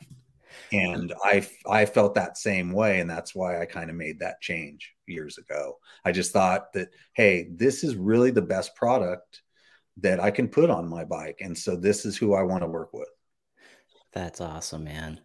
And 0.72 1.14
I 1.24 1.48
I 1.70 1.86
felt 1.86 2.16
that 2.16 2.38
same 2.38 2.72
way, 2.72 3.00
and 3.00 3.10
that's 3.10 3.36
why 3.36 3.62
I 3.62 3.66
kind 3.66 3.90
of 3.90 3.96
made 3.96 4.20
that 4.20 4.42
change 4.42 4.94
years 5.06 5.38
ago. 5.38 5.78
I 6.04 6.12
just 6.12 6.32
thought 6.32 6.74
that, 6.74 6.90
hey, 7.14 7.50
this 7.52 7.84
is 7.84 7.96
really 7.96 8.32
the 8.32 8.42
best 8.42 8.76
product 8.76 9.42
that 9.98 10.20
I 10.20 10.32
can 10.32 10.48
put 10.48 10.70
on 10.70 10.90
my 10.90 11.04
bike, 11.06 11.40
and 11.42 11.58
so 11.58 11.76
this 11.76 12.06
is 12.06 12.18
who 12.18 12.34
I 12.34 12.44
want 12.44 12.64
to 12.64 12.68
work 12.68 12.92
with. 12.94 13.08
That's 14.14 14.42
awesome, 14.42 14.84
man. 14.84 15.22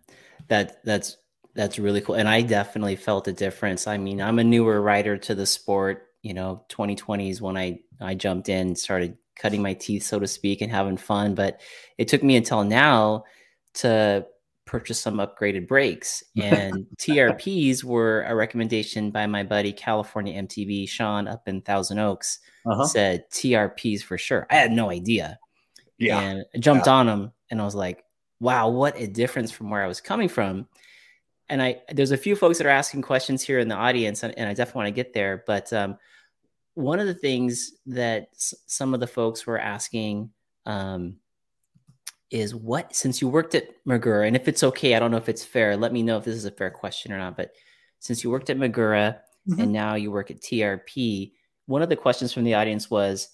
That 0.49 0.85
that's 0.85 1.17
that's 1.55 1.79
really 1.79 2.01
cool. 2.01 2.15
And 2.15 2.29
I 2.29 2.43
definitely 2.43 2.97
felt 2.97 3.29
a 3.29 3.33
difference. 3.33 3.87
I 3.87 3.99
mean, 3.99 4.21
I'm 4.21 4.39
a 4.39 4.45
newer 4.45 4.81
rider 4.81 5.17
to 5.19 5.35
the 5.35 5.47
sport. 5.47 6.09
You 6.23 6.35
know, 6.35 6.65
2020 6.69 7.31
is 7.31 7.43
when 7.43 7.57
I 7.57 7.81
I 8.01 8.15
jumped 8.15 8.49
in, 8.49 8.77
started 8.77 9.17
cutting 9.37 9.63
my 9.63 9.75
teeth, 9.75 10.05
so 10.05 10.19
to 10.19 10.27
speak, 10.27 10.61
and 10.61 10.71
having 10.71 10.97
fun. 10.97 11.35
But 11.35 11.61
it 11.99 12.09
took 12.09 12.23
me 12.23 12.37
until 12.37 12.65
now 12.65 13.25
to 13.75 14.27
purchase 14.65 15.01
some 15.01 15.17
upgraded 15.17 15.67
brakes. 15.67 16.23
And 16.41 16.87
TRPs 16.99 17.85
were 17.85 18.23
a 18.23 18.35
recommendation 18.35 19.11
by 19.11 19.27
my 19.27 19.43
buddy 19.43 19.73
California 19.73 20.41
MTB 20.43 20.89
Sean 20.89 21.29
up 21.29 21.47
in 21.49 21.61
Thousand 21.61 21.99
Oaks. 21.99 22.39
Uh-huh. 22.65 22.87
Said 22.87 23.25
TRPs 23.31 24.03
for 24.03 24.17
sure. 24.17 24.47
I 24.51 24.55
had 24.55 24.73
no 24.73 24.91
idea. 24.91 25.39
Yeah. 25.99 26.21
And 26.21 26.45
I 26.55 26.59
jumped 26.59 26.87
yeah. 26.87 26.93
on 26.95 27.07
them 27.07 27.33
and 27.51 27.61
I 27.61 27.65
was 27.65 27.75
like, 27.75 28.05
wow, 28.41 28.69
what 28.69 28.99
a 29.01 29.07
difference 29.07 29.53
from 29.53 29.71
where 29.71 29.83
I 29.83 29.87
was 29.87 30.01
coming 30.01 30.29
from. 30.29 30.67
And 31.49 31.63
I 31.63 31.81
there's 31.93 32.13
a 32.13 32.17
few 32.17 32.35
folks 32.35 32.59
that 32.59 32.67
are 32.67 32.71
asking 32.71 33.03
questions 33.03 33.43
here 33.43 33.59
in 33.59 33.69
the 33.69 33.75
audience, 33.75 34.23
and, 34.23 34.37
and 34.39 34.49
I 34.49 34.55
definitely 34.55 34.85
want 34.85 34.89
to 34.89 35.03
get 35.03 35.13
there. 35.13 35.45
But 35.47 35.71
um, 35.73 35.99
one 36.75 37.01
of 37.01 37.07
the 37.07 37.15
things 37.15 37.73
that 37.87 38.29
s- 38.35 38.55
some 38.67 38.95
of 38.95 39.01
the 39.01 39.07
folks 39.07 39.47
were 39.47 39.59
asking 39.59 40.31
um, 40.67 41.17
is 42.31 42.55
what 42.55 42.95
since 42.95 43.21
you 43.21 43.29
worked 43.29 43.55
at 43.55 43.69
Magura, 43.87 44.27
and 44.27 44.37
if 44.37 44.49
it's 44.49 44.63
okay, 44.63 44.95
I 44.95 44.99
don't 44.99 45.11
know 45.11 45.17
if 45.17 45.29
it's 45.29 45.45
fair. 45.45 45.77
Let 45.77 45.93
me 45.93 46.03
know 46.03 46.19
if 46.19 46.25
this 46.25 46.37
is 46.37 46.45
a 46.45 46.51
fair 46.51 46.71
question 46.71 47.13
or 47.13 47.19
not. 47.19 47.37
But 47.37 47.53
since 47.99 48.25
you 48.25 48.31
worked 48.31 48.51
at 48.51 48.59
Magura 48.59 49.19
mm-hmm. 49.49 49.61
and 49.61 49.73
now 49.73 49.95
you 49.95 50.11
work 50.11 50.31
at 50.31 50.41
TRP, 50.41 51.33
one 51.67 51.83
of 51.83 51.89
the 51.89 51.97
questions 51.97 52.33
from 52.33 52.45
the 52.45 52.55
audience 52.55 52.91
was 52.91 53.29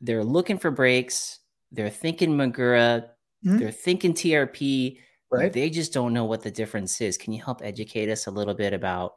they're 0.00 0.24
looking 0.24 0.58
for 0.58 0.70
breaks, 0.70 1.40
they're 1.70 1.90
thinking 1.90 2.30
Magura, 2.30 3.10
Mm-hmm. 3.44 3.58
They're 3.58 3.70
thinking 3.70 4.14
TRP, 4.14 4.98
right? 5.30 5.52
They 5.52 5.70
just 5.70 5.92
don't 5.92 6.12
know 6.12 6.24
what 6.24 6.42
the 6.42 6.50
difference 6.50 7.00
is. 7.00 7.16
Can 7.16 7.32
you 7.32 7.42
help 7.42 7.62
educate 7.62 8.10
us 8.10 8.26
a 8.26 8.30
little 8.30 8.54
bit 8.54 8.72
about 8.72 9.14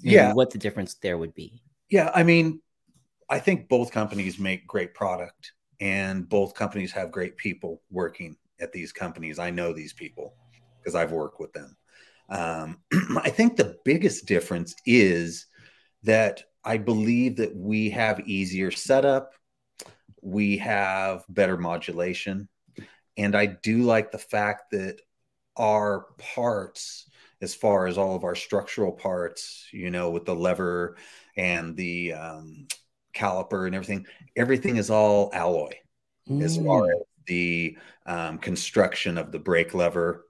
yeah 0.00 0.32
what 0.32 0.50
the 0.50 0.58
difference 0.58 0.94
there 0.94 1.16
would 1.16 1.34
be? 1.34 1.62
Yeah, 1.88 2.10
I 2.14 2.24
mean, 2.24 2.60
I 3.28 3.38
think 3.38 3.68
both 3.68 3.90
companies 3.90 4.38
make 4.38 4.66
great 4.66 4.94
product, 4.94 5.52
and 5.80 6.28
both 6.28 6.54
companies 6.54 6.92
have 6.92 7.10
great 7.10 7.36
people 7.36 7.82
working 7.90 8.36
at 8.60 8.72
these 8.72 8.92
companies. 8.92 9.38
I 9.38 9.50
know 9.50 9.72
these 9.72 9.92
people 9.92 10.34
because 10.78 10.94
I've 10.94 11.12
worked 11.12 11.40
with 11.40 11.52
them. 11.52 11.76
Um, 12.28 12.78
I 13.22 13.30
think 13.30 13.56
the 13.56 13.76
biggest 13.84 14.26
difference 14.26 14.74
is 14.86 15.46
that 16.02 16.44
I 16.64 16.78
believe 16.78 17.36
that 17.36 17.54
we 17.54 17.90
have 17.90 18.20
easier 18.20 18.70
setup, 18.70 19.32
we 20.22 20.58
have 20.58 21.24
better 21.28 21.56
modulation, 21.56 22.48
and 23.16 23.36
I 23.36 23.46
do 23.46 23.82
like 23.82 24.10
the 24.10 24.18
fact 24.18 24.70
that 24.72 25.00
our 25.56 26.06
parts, 26.18 27.08
as 27.40 27.54
far 27.54 27.86
as 27.86 27.98
all 27.98 28.16
of 28.16 28.24
our 28.24 28.34
structural 28.34 28.92
parts, 28.92 29.68
you 29.72 29.90
know, 29.90 30.10
with 30.10 30.24
the 30.24 30.34
lever 30.34 30.96
and 31.36 31.76
the 31.76 32.14
um, 32.14 32.66
caliper 33.14 33.66
and 33.66 33.74
everything, 33.74 34.06
everything 34.36 34.76
is 34.76 34.90
all 34.90 35.30
alloy 35.32 35.72
mm. 36.28 36.42
as 36.42 36.56
far 36.56 36.86
as 36.86 37.02
the 37.26 37.76
um, 38.06 38.38
construction 38.38 39.18
of 39.18 39.32
the 39.32 39.38
brake 39.38 39.74
lever, 39.74 40.26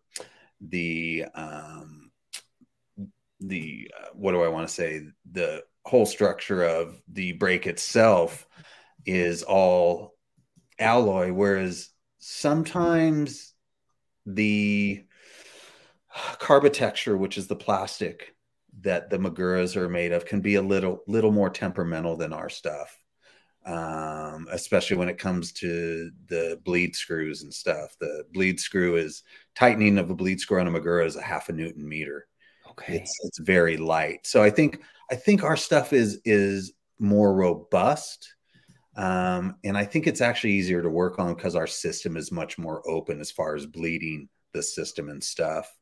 the 0.61 1.25
um, 1.35 2.11
the 3.41 3.91
uh, 3.99 4.09
what 4.15 4.33
do 4.33 4.43
I 4.43 4.49
want 4.49 4.69
to 4.69 4.75
say? 4.75 5.03
The 5.31 5.65
whole 5.85 6.07
structure 6.07 6.63
of 6.63 7.01
the 7.09 7.33
brake 7.33 7.67
itself 7.67 8.47
is 9.05 9.43
all 9.43 10.15
alloy, 10.79 11.33
whereas 11.33 11.91
sometimes 12.19 13.53
the 14.27 15.05
Carbotecture, 16.15 17.19
which 17.19 17.37
is 17.37 17.49
the 17.49 17.57
plastic 17.57 18.34
that 18.85 19.11
the 19.11 19.19
Maguras 19.19 19.77
are 19.77 19.89
made 19.89 20.13
of, 20.13 20.25
can 20.25 20.41
be 20.41 20.55
a 20.55 20.63
little 20.63 21.03
little 21.07 21.33
more 21.33 21.51
temperamental 21.51 22.17
than 22.17 22.33
our 22.33 22.49
stuff. 22.49 22.99
Um, 23.67 24.47
especially 24.53 24.99
when 24.99 25.09
it 25.09 25.17
comes 25.17 25.53
to 25.55 26.11
the 26.29 26.61
bleed 26.65 26.95
screws 26.95 27.43
and 27.43 27.53
stuff. 27.53 27.97
The 27.99 28.25
bleed 28.35 28.61
screw 28.61 28.97
is 28.97 29.23
tightening 29.55 29.97
of 29.97 30.11
a 30.11 30.15
bleed 30.15 30.39
screw 30.39 30.61
on 30.61 30.69
a 30.69 30.71
Magura 30.71 31.07
is 31.07 31.17
a 31.17 31.23
half 31.23 31.49
a 31.49 31.53
newton 31.53 31.89
meter. 31.89 32.27
Okay, 32.71 32.97
it's, 32.97 33.19
it's 33.25 33.39
very 33.39 33.79
light. 33.79 34.27
So 34.27 34.43
I 34.43 34.51
think 34.51 34.83
I 35.11 35.15
think 35.15 35.43
our 35.43 35.57
stuff 35.57 35.93
is 35.93 36.21
is 36.25 36.73
more 36.99 37.35
robust 37.35 38.35
um, 38.97 39.57
and 39.65 39.77
I 39.77 39.85
think 39.85 40.07
it's 40.07 40.21
actually 40.21 40.53
easier 40.53 40.83
to 40.83 40.89
work 40.89 41.19
on 41.19 41.35
because 41.35 41.57
our 41.57 41.67
system 41.67 42.17
is 42.17 42.31
much 42.31 42.59
more 42.59 42.89
open 42.89 43.21
as 43.21 43.31
far 43.31 43.57
as 43.57 43.67
bleeding 43.67 44.29
the 44.53 44.63
system 44.63 45.09
and 45.09 45.23
stuff. 45.23 45.73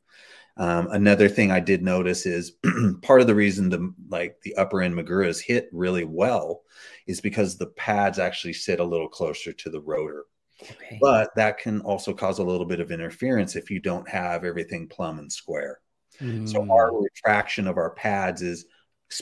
Um, 0.55 0.87
another 0.91 1.29
thing 1.29 1.51
I 1.51 1.59
did 1.59 1.81
notice 1.81 2.25
is 2.25 2.53
part 3.01 3.21
of 3.21 3.27
the 3.27 3.35
reason 3.35 3.69
the 3.69 3.93
like 4.09 4.39
the 4.43 4.55
upper 4.55 4.81
end 4.81 4.95
Maguras 4.95 5.41
hit 5.41 5.67
really 5.71 6.03
well 6.03 6.61
is 7.07 7.21
because 7.21 7.57
the 7.57 7.67
pads 7.67 8.19
actually 8.19 8.53
sit 8.53 8.79
a 8.79 8.83
little 8.83 9.09
closer 9.09 9.51
to 9.51 9.69
the 9.69 9.81
rotor. 9.81 10.25
Okay. 10.61 10.99
But 11.01 11.31
that 11.35 11.57
can 11.57 11.81
also 11.81 12.13
cause 12.13 12.39
a 12.39 12.43
little 12.43 12.67
bit 12.67 12.79
of 12.79 12.91
interference 12.91 13.55
if 13.55 13.71
you 13.71 13.79
don't 13.79 14.07
have 14.07 14.43
everything 14.43 14.87
plumb 14.87 15.19
and 15.19 15.31
square. 15.31 15.79
Mm. 16.21 16.47
So 16.47 16.71
our 16.71 16.95
retraction 16.95 17.67
of 17.67 17.77
our 17.77 17.89
pads 17.89 18.41
is 18.41 18.65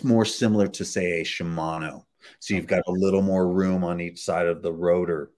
more 0.04 0.26
similar 0.26 0.68
to 0.68 0.86
say 0.86 1.22
a 1.22 1.24
Shimano 1.24 2.04
so 2.40 2.54
you've 2.54 2.68
got 2.68 2.84
a 2.88 2.92
little 2.92 3.22
more 3.22 3.48
room 3.48 3.84
on 3.84 4.02
each 4.02 4.20
side 4.20 4.48
of 4.48 4.62
the 4.62 4.72
rotor 4.72 5.32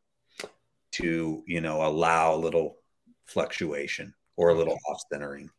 to, 0.94 1.44
you 1.46 1.62
know, 1.62 1.86
allow 1.86 2.36
a 2.36 2.38
little 2.38 2.78
fluctuation 3.26 4.14
or 4.36 4.50
a 4.50 4.56
little 4.56 4.78
off 4.88 5.02
centering. 5.12 5.50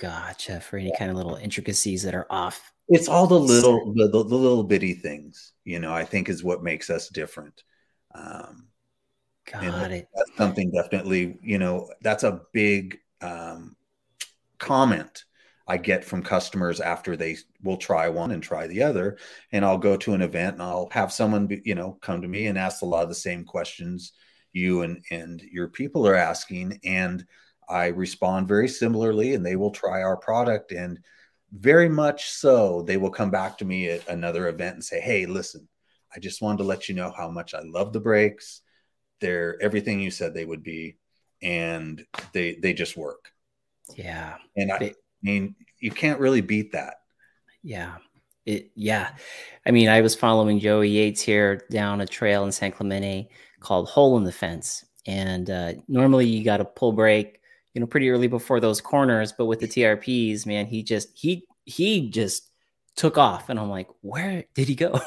Gotcha. 0.00 0.60
For 0.60 0.78
any 0.78 0.92
kind 0.98 1.10
of 1.10 1.16
little 1.16 1.36
intricacies 1.36 2.02
that 2.04 2.14
are 2.14 2.26
off. 2.30 2.72
It's 2.88 3.08
all 3.08 3.26
the 3.26 3.38
little, 3.38 3.92
the, 3.94 4.08
the, 4.08 4.24
the 4.24 4.34
little 4.34 4.64
bitty 4.64 4.94
things, 4.94 5.52
you 5.64 5.78
know, 5.78 5.92
I 5.92 6.04
think 6.04 6.28
is 6.28 6.42
what 6.42 6.64
makes 6.64 6.90
us 6.90 7.08
different. 7.08 7.62
Um, 8.14 8.68
Got 9.50 9.92
it. 9.92 10.08
That's 10.14 10.36
something 10.36 10.70
definitely, 10.70 11.38
you 11.42 11.58
know, 11.58 11.88
that's 12.02 12.24
a 12.24 12.42
big 12.52 12.98
um, 13.20 13.76
comment 14.58 15.24
I 15.66 15.76
get 15.76 16.04
from 16.04 16.22
customers 16.22 16.80
after 16.80 17.16
they 17.16 17.36
will 17.62 17.76
try 17.76 18.08
one 18.08 18.30
and 18.30 18.42
try 18.42 18.66
the 18.66 18.82
other. 18.82 19.18
And 19.52 19.64
I'll 19.64 19.78
go 19.78 19.96
to 19.98 20.14
an 20.14 20.22
event 20.22 20.54
and 20.54 20.62
I'll 20.62 20.88
have 20.92 21.12
someone, 21.12 21.46
be, 21.46 21.62
you 21.64 21.74
know, 21.74 21.98
come 22.00 22.22
to 22.22 22.28
me 22.28 22.46
and 22.46 22.58
ask 22.58 22.82
a 22.82 22.86
lot 22.86 23.02
of 23.02 23.08
the 23.08 23.14
same 23.14 23.44
questions 23.44 24.12
you 24.52 24.82
and 24.82 25.04
and 25.12 25.40
your 25.42 25.68
people 25.68 26.06
are 26.08 26.16
asking. 26.16 26.80
And 26.84 27.24
I 27.70 27.88
respond 27.88 28.48
very 28.48 28.68
similarly, 28.68 29.34
and 29.34 29.44
they 29.44 29.56
will 29.56 29.70
try 29.70 30.02
our 30.02 30.16
product. 30.16 30.72
And 30.72 30.98
very 31.52 31.88
much 31.88 32.30
so, 32.30 32.82
they 32.82 32.96
will 32.96 33.10
come 33.10 33.30
back 33.30 33.58
to 33.58 33.64
me 33.64 33.88
at 33.88 34.08
another 34.08 34.48
event 34.48 34.74
and 34.74 34.84
say, 34.84 35.00
Hey, 35.00 35.26
listen, 35.26 35.68
I 36.14 36.18
just 36.18 36.42
wanted 36.42 36.58
to 36.58 36.64
let 36.64 36.88
you 36.88 36.94
know 36.94 37.12
how 37.16 37.30
much 37.30 37.54
I 37.54 37.60
love 37.64 37.92
the 37.92 38.00
brakes. 38.00 38.62
They're 39.20 39.60
everything 39.62 40.00
you 40.00 40.10
said 40.10 40.34
they 40.34 40.44
would 40.44 40.62
be, 40.62 40.96
and 41.42 42.04
they 42.32 42.56
they 42.56 42.72
just 42.72 42.96
work. 42.96 43.30
Yeah. 43.96 44.36
And 44.56 44.72
I, 44.72 44.76
I 44.76 44.94
mean, 45.22 45.54
you 45.78 45.90
can't 45.90 46.20
really 46.20 46.40
beat 46.40 46.72
that. 46.72 46.94
Yeah. 47.62 47.96
It, 48.46 48.70
yeah. 48.74 49.10
I 49.66 49.70
mean, 49.70 49.88
I 49.88 50.00
was 50.00 50.14
following 50.14 50.60
Joey 50.60 50.88
Yates 50.88 51.20
here 51.20 51.60
down 51.70 52.00
a 52.00 52.06
trail 52.06 52.44
in 52.44 52.52
San 52.52 52.72
Clemente 52.72 53.28
called 53.60 53.88
Hole 53.88 54.16
in 54.16 54.24
the 54.24 54.32
Fence. 54.32 54.84
And 55.06 55.50
uh, 55.50 55.72
normally 55.88 56.26
you 56.26 56.44
got 56.44 56.58
to 56.58 56.64
pull 56.64 56.92
brake, 56.92 57.39
you 57.74 57.80
know, 57.80 57.86
pretty 57.86 58.10
early 58.10 58.26
before 58.26 58.60
those 58.60 58.80
corners. 58.80 59.32
But 59.32 59.46
with 59.46 59.60
the 59.60 59.68
TRPs, 59.68 60.46
man, 60.46 60.66
he 60.66 60.82
just, 60.82 61.08
he, 61.14 61.44
he 61.64 62.10
just 62.10 62.50
took 62.96 63.18
off. 63.18 63.48
And 63.48 63.58
I'm 63.58 63.70
like, 63.70 63.88
where 64.00 64.44
did 64.54 64.68
he 64.68 64.74
go? 64.74 65.00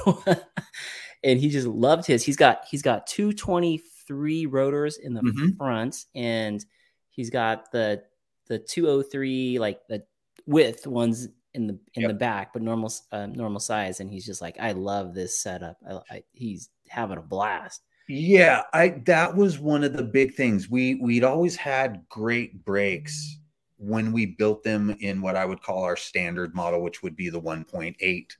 and 1.23 1.39
he 1.39 1.49
just 1.49 1.67
loved 1.67 2.05
his. 2.05 2.23
He's 2.23 2.37
got, 2.37 2.65
he's 2.69 2.81
got 2.81 3.07
223 3.07 4.45
rotors 4.45 4.97
in 4.97 5.13
the 5.13 5.21
mm-hmm. 5.21 5.57
front 5.57 6.05
and 6.15 6.63
he's 7.09 7.29
got 7.29 7.71
the 7.71 8.03
the 8.47 8.59
203 8.59 9.59
like 9.59 9.79
the 9.87 10.03
width 10.45 10.85
ones 10.85 11.29
in 11.53 11.67
the 11.67 11.79
in 11.93 12.01
yep. 12.01 12.09
the 12.09 12.15
back, 12.15 12.53
but 12.53 12.61
normal 12.61 12.91
uh, 13.11 13.27
normal 13.27 13.59
size. 13.59 13.99
And 13.99 14.11
he's 14.11 14.25
just 14.25 14.41
like, 14.41 14.57
I 14.59 14.71
love 14.71 15.13
this 15.13 15.41
setup. 15.41 15.77
I, 15.87 15.99
I, 16.09 16.23
he's 16.33 16.69
having 16.89 17.17
a 17.17 17.21
blast. 17.21 17.83
Yeah, 18.07 18.63
I 18.73 18.89
that 19.05 19.35
was 19.35 19.59
one 19.59 19.83
of 19.83 19.93
the 19.93 20.03
big 20.03 20.33
things. 20.35 20.69
We 20.69 20.95
we'd 20.95 21.23
always 21.23 21.55
had 21.55 22.03
great 22.09 22.65
brakes 22.65 23.39
when 23.77 24.11
we 24.11 24.25
built 24.25 24.63
them 24.63 24.95
in 24.99 25.21
what 25.21 25.35
I 25.35 25.45
would 25.45 25.61
call 25.61 25.83
our 25.83 25.95
standard 25.95 26.53
model, 26.53 26.81
which 26.81 27.01
would 27.03 27.15
be 27.15 27.29
the 27.29 27.41
1.8 27.41 28.31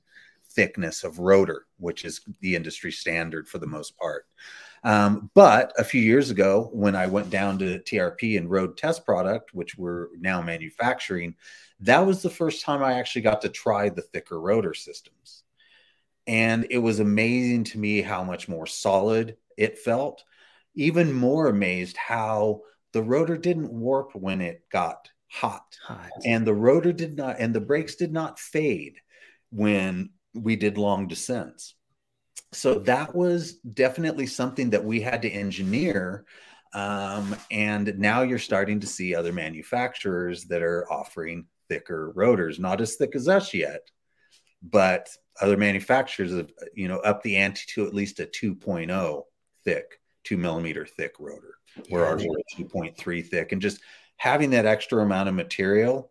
thickness 0.50 1.04
of 1.04 1.18
rotor, 1.18 1.66
which 1.78 2.04
is 2.04 2.20
the 2.40 2.54
industry 2.56 2.92
standard 2.92 3.48
for 3.48 3.58
the 3.58 3.66
most 3.66 3.96
part. 3.98 4.26
Um, 4.84 5.30
but 5.34 5.72
a 5.78 5.84
few 5.84 6.00
years 6.00 6.30
ago, 6.30 6.70
when 6.72 6.94
I 6.94 7.06
went 7.06 7.30
down 7.30 7.58
to 7.58 7.78
TRP 7.78 8.36
and 8.36 8.50
road 8.50 8.76
test 8.76 9.04
product, 9.04 9.54
which 9.54 9.76
we're 9.78 10.08
now 10.18 10.42
manufacturing, 10.42 11.34
that 11.80 12.00
was 12.00 12.22
the 12.22 12.30
first 12.30 12.62
time 12.64 12.82
I 12.82 12.94
actually 12.94 13.22
got 13.22 13.40
to 13.42 13.48
try 13.48 13.88
the 13.88 14.02
thicker 14.02 14.40
rotor 14.40 14.74
systems. 14.74 15.42
And 16.26 16.66
it 16.70 16.78
was 16.78 17.00
amazing 17.00 17.64
to 17.64 17.78
me 17.78 18.00
how 18.02 18.24
much 18.24 18.48
more 18.48 18.66
solid 18.66 19.36
it 19.56 19.78
felt. 19.78 20.24
Even 20.74 21.12
more 21.12 21.48
amazed 21.48 21.96
how 21.96 22.62
the 22.92 23.02
rotor 23.02 23.36
didn't 23.36 23.72
warp 23.72 24.14
when 24.14 24.40
it 24.40 24.62
got 24.70 25.08
hot. 25.28 25.78
hot. 25.82 26.10
And 26.24 26.46
the 26.46 26.54
rotor 26.54 26.92
did 26.92 27.16
not, 27.16 27.36
and 27.38 27.54
the 27.54 27.60
brakes 27.60 27.94
did 27.94 28.12
not 28.12 28.38
fade 28.38 28.96
when 29.50 30.10
we 30.34 30.56
did 30.56 30.78
long 30.78 31.06
descents 31.06 31.74
so 32.54 32.78
that 32.80 33.14
was 33.14 33.54
definitely 33.58 34.26
something 34.26 34.70
that 34.70 34.84
we 34.84 35.00
had 35.00 35.22
to 35.22 35.30
engineer 35.30 36.24
um, 36.72 37.36
and 37.52 37.96
now 37.98 38.22
you're 38.22 38.38
starting 38.38 38.80
to 38.80 38.86
see 38.86 39.14
other 39.14 39.32
manufacturers 39.32 40.44
that 40.46 40.62
are 40.62 40.90
offering 40.90 41.46
thicker 41.68 42.12
rotors 42.14 42.58
not 42.58 42.80
as 42.80 42.96
thick 42.96 43.14
as 43.14 43.28
us 43.28 43.54
yet 43.54 43.80
but 44.62 45.08
other 45.40 45.56
manufacturers 45.56 46.32
have 46.32 46.50
you 46.74 46.88
know 46.88 46.98
up 46.98 47.22
the 47.22 47.36
ante 47.36 47.62
to 47.68 47.86
at 47.86 47.94
least 47.94 48.20
a 48.20 48.26
2.0 48.26 49.22
thick 49.64 50.00
two 50.24 50.36
millimeter 50.36 50.86
thick 50.86 51.14
rotor 51.18 51.58
where 51.88 52.06
ours 52.06 52.22
are 52.22 52.62
2.3 52.62 53.26
thick 53.26 53.52
and 53.52 53.60
just 53.60 53.80
having 54.16 54.50
that 54.50 54.66
extra 54.66 55.02
amount 55.02 55.28
of 55.28 55.34
material 55.34 56.10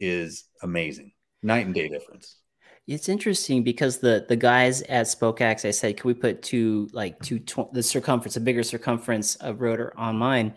is 0.00 0.44
amazing 0.62 1.12
night 1.42 1.66
and 1.66 1.74
day 1.74 1.88
difference 1.88 2.36
it's 2.86 3.08
interesting 3.08 3.64
because 3.64 3.98
the 3.98 4.24
the 4.28 4.36
guys 4.36 4.82
at 4.82 5.06
SpokeX, 5.06 5.64
I 5.64 5.72
said, 5.72 5.96
can 5.96 6.06
we 6.06 6.14
put 6.14 6.42
two 6.42 6.88
like 6.92 7.18
two 7.20 7.40
tw- 7.40 7.72
the 7.72 7.82
circumference, 7.82 8.36
a 8.36 8.40
bigger 8.40 8.62
circumference 8.62 9.34
of 9.36 9.60
rotor 9.60 9.92
on 9.98 10.16
mine? 10.16 10.54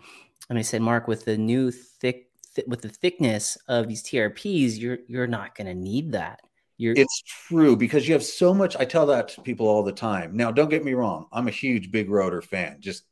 And 0.49 0.59
I 0.59 0.61
said, 0.61 0.81
Mark, 0.81 1.07
with 1.07 1.25
the 1.25 1.37
new 1.37 1.71
thick 1.71 2.29
th- 2.53 2.67
with 2.67 2.81
the 2.81 2.89
thickness 2.89 3.57
of 3.67 3.87
these 3.87 4.03
TRPs, 4.03 4.79
you're 4.79 4.99
you're 5.07 5.27
not 5.27 5.55
going 5.55 5.67
to 5.67 5.73
need 5.73 6.11
that. 6.11 6.41
You're- 6.79 6.99
it's 6.99 7.21
true 7.21 7.75
because 7.75 8.07
you 8.07 8.13
have 8.13 8.23
so 8.23 8.53
much. 8.53 8.75
I 8.77 8.85
tell 8.85 9.05
that 9.07 9.27
to 9.29 9.41
people 9.41 9.67
all 9.67 9.83
the 9.83 9.91
time. 9.91 10.35
Now, 10.35 10.49
don't 10.49 10.69
get 10.69 10.83
me 10.83 10.93
wrong. 10.93 11.27
I'm 11.31 11.47
a 11.47 11.51
huge 11.51 11.91
big 11.91 12.09
rotor 12.09 12.41
fan. 12.41 12.77
Just 12.79 13.03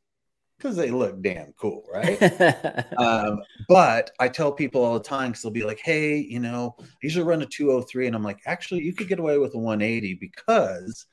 because 0.56 0.74
they 0.74 0.90
look 0.90 1.22
damn 1.22 1.52
cool, 1.52 1.84
right? 1.92 2.20
um, 2.98 3.40
but 3.68 4.10
I 4.18 4.28
tell 4.28 4.50
people 4.50 4.82
all 4.82 4.94
the 4.94 5.04
time 5.04 5.30
because 5.30 5.42
they'll 5.42 5.52
be 5.52 5.64
like, 5.64 5.80
"Hey, 5.84 6.16
you 6.16 6.40
know, 6.40 6.74
I 6.80 6.84
usually 7.02 7.26
run 7.26 7.42
a 7.42 7.46
203," 7.46 8.06
and 8.06 8.16
I'm 8.16 8.24
like, 8.24 8.40
"Actually, 8.46 8.82
you 8.82 8.94
could 8.94 9.06
get 9.06 9.20
away 9.20 9.38
with 9.38 9.54
a 9.54 9.58
180 9.58 10.14
because." 10.14 11.06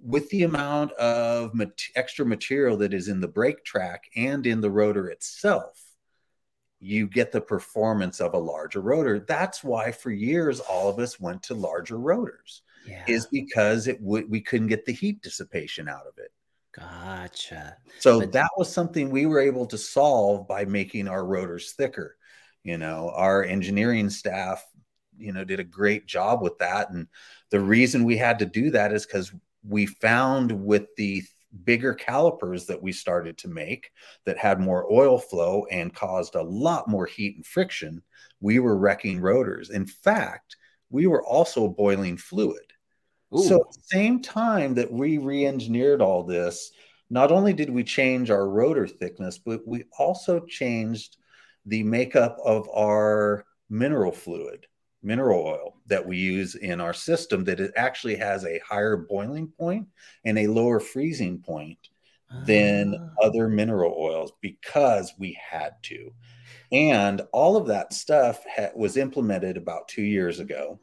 With 0.00 0.28
the 0.28 0.42
amount 0.42 0.92
of 0.92 1.54
mat- 1.54 1.80
extra 1.94 2.26
material 2.26 2.76
that 2.78 2.92
is 2.92 3.08
in 3.08 3.20
the 3.20 3.28
brake 3.28 3.64
track 3.64 4.04
and 4.14 4.46
in 4.46 4.60
the 4.60 4.70
rotor 4.70 5.08
itself, 5.08 5.80
you 6.84 7.06
get 7.06 7.32
the 7.32 7.40
performance 7.40 8.20
of 8.20 8.34
a 8.34 8.38
larger 8.38 8.80
rotor. 8.80 9.18
That's 9.18 9.64
why 9.64 9.90
for 9.90 10.10
years 10.10 10.60
all 10.60 10.90
of 10.90 10.98
us 10.98 11.18
went 11.18 11.42
to 11.44 11.54
larger 11.54 11.98
rotors. 11.98 12.62
Yeah. 12.86 13.04
Is 13.08 13.26
because 13.26 13.88
it 13.88 13.98
would 14.02 14.30
we 14.30 14.42
couldn't 14.42 14.66
get 14.66 14.84
the 14.84 14.92
heat 14.92 15.22
dissipation 15.22 15.88
out 15.88 16.06
of 16.06 16.18
it. 16.18 16.30
Gotcha. 16.78 17.76
So 18.00 18.20
but, 18.20 18.32
that 18.32 18.50
was 18.58 18.70
something 18.70 19.08
we 19.08 19.24
were 19.24 19.40
able 19.40 19.64
to 19.66 19.78
solve 19.78 20.46
by 20.46 20.66
making 20.66 21.08
our 21.08 21.24
rotors 21.24 21.72
thicker. 21.72 22.16
You 22.62 22.76
know, 22.76 23.10
our 23.14 23.42
engineering 23.42 24.10
staff, 24.10 24.62
you 25.16 25.32
know, 25.32 25.44
did 25.44 25.60
a 25.60 25.64
great 25.64 26.06
job 26.06 26.42
with 26.42 26.58
that. 26.58 26.90
And 26.90 27.06
the 27.50 27.60
reason 27.60 28.04
we 28.04 28.18
had 28.18 28.38
to 28.40 28.46
do 28.46 28.70
that 28.72 28.92
is 28.92 29.06
because 29.06 29.32
we 29.66 29.86
found 29.86 30.52
with 30.52 30.94
the 30.96 31.22
bigger 31.62 31.94
calipers 31.94 32.66
that 32.66 32.82
we 32.82 32.92
started 32.92 33.38
to 33.38 33.48
make 33.48 33.90
that 34.26 34.38
had 34.38 34.60
more 34.60 34.90
oil 34.92 35.18
flow 35.18 35.66
and 35.70 35.94
caused 35.94 36.34
a 36.34 36.42
lot 36.42 36.88
more 36.88 37.06
heat 37.06 37.36
and 37.36 37.46
friction, 37.46 38.02
we 38.40 38.58
were 38.58 38.76
wrecking 38.76 39.20
rotors. 39.20 39.70
In 39.70 39.86
fact, 39.86 40.56
we 40.90 41.06
were 41.06 41.24
also 41.24 41.68
boiling 41.68 42.16
fluid. 42.16 42.72
Ooh. 43.34 43.42
So, 43.42 43.56
at 43.56 43.72
the 43.72 43.82
same 43.84 44.22
time 44.22 44.74
that 44.74 44.92
we 44.92 45.18
re-engineered 45.18 46.00
all 46.00 46.24
this, 46.24 46.72
not 47.10 47.32
only 47.32 47.52
did 47.52 47.70
we 47.70 47.84
change 47.84 48.30
our 48.30 48.48
rotor 48.48 48.86
thickness, 48.86 49.38
but 49.38 49.66
we 49.66 49.84
also 49.98 50.40
changed 50.40 51.16
the 51.66 51.82
makeup 51.82 52.38
of 52.44 52.68
our 52.74 53.44
mineral 53.68 54.12
fluid, 54.12 54.66
mineral 55.02 55.46
oil 55.46 55.73
that 55.86 56.06
we 56.06 56.16
use 56.16 56.54
in 56.54 56.80
our 56.80 56.94
system. 56.94 57.44
That 57.44 57.60
it 57.60 57.72
actually 57.76 58.16
has 58.16 58.44
a 58.44 58.60
higher 58.66 58.96
boiling 58.96 59.48
point 59.48 59.88
and 60.24 60.38
a 60.38 60.46
lower 60.46 60.80
freezing 60.80 61.38
point 61.38 61.78
than 62.46 62.94
uh. 62.94 63.26
other 63.26 63.48
mineral 63.48 63.94
oils 63.98 64.32
because 64.40 65.12
we 65.18 65.38
had 65.40 65.74
to. 65.84 66.12
And 66.72 67.22
all 67.32 67.56
of 67.56 67.68
that 67.68 67.92
stuff 67.92 68.42
ha- 68.56 68.70
was 68.74 68.96
implemented 68.96 69.56
about 69.56 69.88
two 69.88 70.02
years 70.02 70.40
ago. 70.40 70.80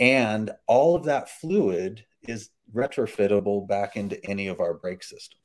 And 0.00 0.50
all 0.66 0.96
of 0.96 1.04
that 1.04 1.28
fluid 1.28 2.04
is 2.22 2.50
retrofittable 2.74 3.66
back 3.66 3.96
into 3.96 4.24
any 4.26 4.48
of 4.48 4.60
our 4.60 4.74
brake 4.74 5.02
systems. 5.02 5.38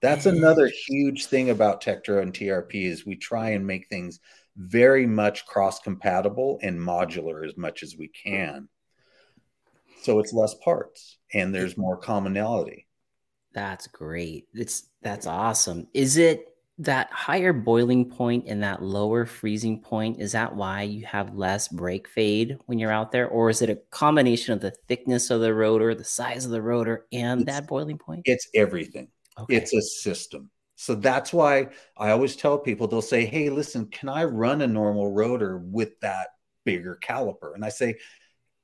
That's 0.00 0.26
another 0.26 0.68
huge 0.88 1.26
thing 1.26 1.50
about 1.50 1.80
Tektro 1.80 2.20
and 2.20 2.32
TRP 2.32 2.86
is 2.86 3.06
we 3.06 3.14
try 3.14 3.50
and 3.50 3.64
make 3.64 3.86
things 3.86 4.18
very 4.56 5.06
much 5.06 5.46
cross 5.46 5.78
compatible 5.80 6.58
and 6.62 6.78
modular 6.78 7.46
as 7.46 7.56
much 7.56 7.82
as 7.82 7.96
we 7.96 8.08
can. 8.08 8.68
So 10.02 10.18
it's 10.18 10.32
less 10.32 10.54
parts 10.54 11.18
and 11.32 11.54
there's 11.54 11.78
more 11.78 11.96
commonality. 11.96 12.86
That's 13.54 13.86
great. 13.86 14.48
It's 14.54 14.88
that's 15.02 15.26
awesome. 15.26 15.86
Is 15.94 16.16
it 16.16 16.52
that 16.78 17.12
higher 17.12 17.52
boiling 17.52 18.08
point 18.08 18.44
and 18.48 18.62
that 18.62 18.82
lower 18.82 19.26
freezing 19.26 19.80
point 19.80 20.20
is 20.20 20.32
that 20.32 20.54
why 20.54 20.82
you 20.82 21.04
have 21.04 21.36
less 21.36 21.68
brake 21.68 22.08
fade 22.08 22.56
when 22.66 22.78
you're 22.78 22.90
out 22.90 23.12
there 23.12 23.28
or 23.28 23.50
is 23.50 23.60
it 23.62 23.70
a 23.70 23.78
combination 23.90 24.54
of 24.54 24.60
the 24.60 24.72
thickness 24.88 25.30
of 25.30 25.42
the 25.42 25.52
rotor 25.52 25.94
the 25.94 26.02
size 26.02 26.46
of 26.46 26.50
the 26.50 26.62
rotor 26.62 27.06
and 27.12 27.42
it's, 27.42 27.50
that 27.50 27.68
boiling 27.68 27.98
point 27.98 28.22
it's 28.24 28.48
everything 28.54 29.06
okay. 29.38 29.54
it's 29.54 29.74
a 29.74 29.82
system 29.82 30.50
so 30.82 30.94
that's 30.94 31.32
why 31.32 31.68
i 31.96 32.10
always 32.10 32.36
tell 32.36 32.58
people 32.58 32.86
they'll 32.86 33.02
say 33.02 33.24
hey 33.24 33.50
listen 33.50 33.86
can 33.86 34.08
i 34.08 34.24
run 34.24 34.62
a 34.62 34.66
normal 34.66 35.12
rotor 35.12 35.58
with 35.58 35.98
that 36.00 36.28
bigger 36.64 36.98
caliper 37.02 37.54
and 37.54 37.64
i 37.64 37.68
say 37.68 37.94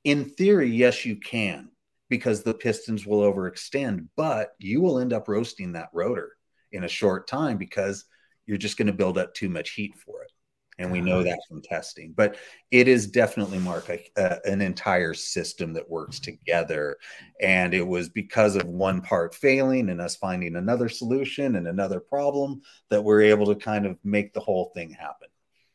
in 0.03 0.25
theory 0.25 0.69
yes 0.69 1.05
you 1.05 1.15
can 1.15 1.69
because 2.09 2.41
the 2.41 2.53
pistons 2.53 3.05
will 3.05 3.21
overextend 3.21 4.07
but 4.15 4.53
you 4.59 4.81
will 4.81 4.99
end 4.99 5.13
up 5.13 5.27
roasting 5.27 5.73
that 5.73 5.89
rotor 5.93 6.31
in 6.71 6.83
a 6.83 6.89
short 6.89 7.27
time 7.27 7.57
because 7.57 8.05
you're 8.49 8.57
just 8.57 8.77
going 8.77 8.87
to 8.87 8.93
build 8.93 9.17
up 9.17 9.33
too 9.35 9.47
much 9.47 9.71
heat 9.71 9.95
for 9.95 10.23
it. 10.23 10.31
And 10.79 10.91
we 10.91 11.01
know 11.01 11.21
that 11.23 11.41
from 11.47 11.61
testing, 11.61 12.13
but 12.15 12.37
it 12.71 12.87
is 12.87 13.05
definitely 13.05 13.59
Mark 13.59 13.91
uh, 14.17 14.35
an 14.45 14.61
entire 14.61 15.13
system 15.13 15.73
that 15.73 15.89
works 15.89 16.19
together. 16.19 16.97
And 17.41 17.73
it 17.73 17.85
was 17.85 18.07
because 18.07 18.55
of 18.55 18.65
one 18.65 19.01
part 19.01 19.35
failing 19.35 19.89
and 19.89 19.99
us 19.99 20.15
finding 20.15 20.55
another 20.55 20.87
solution 20.87 21.57
and 21.57 21.67
another 21.67 21.99
problem 21.99 22.61
that 22.89 23.03
we're 23.03 23.23
able 23.23 23.45
to 23.47 23.55
kind 23.55 23.85
of 23.85 23.97
make 24.05 24.33
the 24.33 24.39
whole 24.39 24.71
thing 24.73 24.91
happen. 24.91 25.27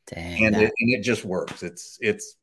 Dang, 0.07 0.47
and, 0.47 0.57
it, 0.57 0.73
and 0.79 0.91
it 0.91 1.03
just 1.03 1.25
works. 1.25 1.63
It's 1.63 1.99
it's 2.01 2.37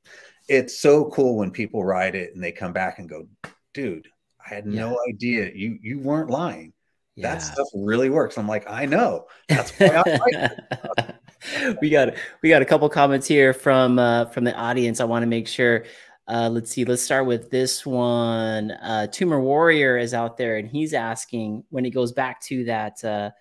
it's 0.47 0.79
so 0.79 1.05
cool 1.05 1.37
when 1.37 1.51
people 1.51 1.83
ride 1.83 2.15
it 2.15 2.33
and 2.35 2.43
they 2.43 2.51
come 2.51 2.73
back 2.73 2.99
and 2.99 3.09
go, 3.09 3.27
dude, 3.73 4.07
I 4.43 4.53
had 4.53 4.65
yeah. 4.65 4.81
no 4.81 4.99
idea 5.09 5.51
you 5.53 5.79
you 5.81 5.99
weren't 5.99 6.29
lying. 6.29 6.73
Yeah. 7.15 7.33
That 7.33 7.41
stuff 7.41 7.67
really 7.73 8.09
works. 8.09 8.37
I'm 8.37 8.47
like, 8.47 8.69
I 8.69 8.85
know. 8.85 9.25
That's 9.49 9.71
why 9.79 10.03
I 10.05 11.13
we 11.81 11.89
got 11.89 12.13
we 12.41 12.49
got 12.49 12.61
a 12.61 12.65
couple 12.65 12.87
comments 12.89 13.27
here 13.27 13.53
from 13.53 13.99
uh, 13.99 14.25
from 14.25 14.43
the 14.43 14.55
audience. 14.55 14.99
I 14.99 15.05
want 15.05 15.23
to 15.23 15.27
make 15.27 15.47
sure. 15.47 15.85
Uh, 16.27 16.49
let's 16.49 16.71
see. 16.71 16.85
Let's 16.85 17.01
start 17.01 17.25
with 17.25 17.49
this 17.49 17.85
one. 17.85 18.71
Uh, 18.71 19.07
Tumor 19.07 19.41
Warrior 19.41 19.97
is 19.97 20.13
out 20.13 20.37
there, 20.37 20.57
and 20.57 20.67
he's 20.69 20.93
asking 20.93 21.63
when 21.69 21.85
it 21.85 21.89
goes 21.89 22.13
back 22.13 22.41
to 22.43 22.63
that, 22.65 23.03
uh, 23.03 23.31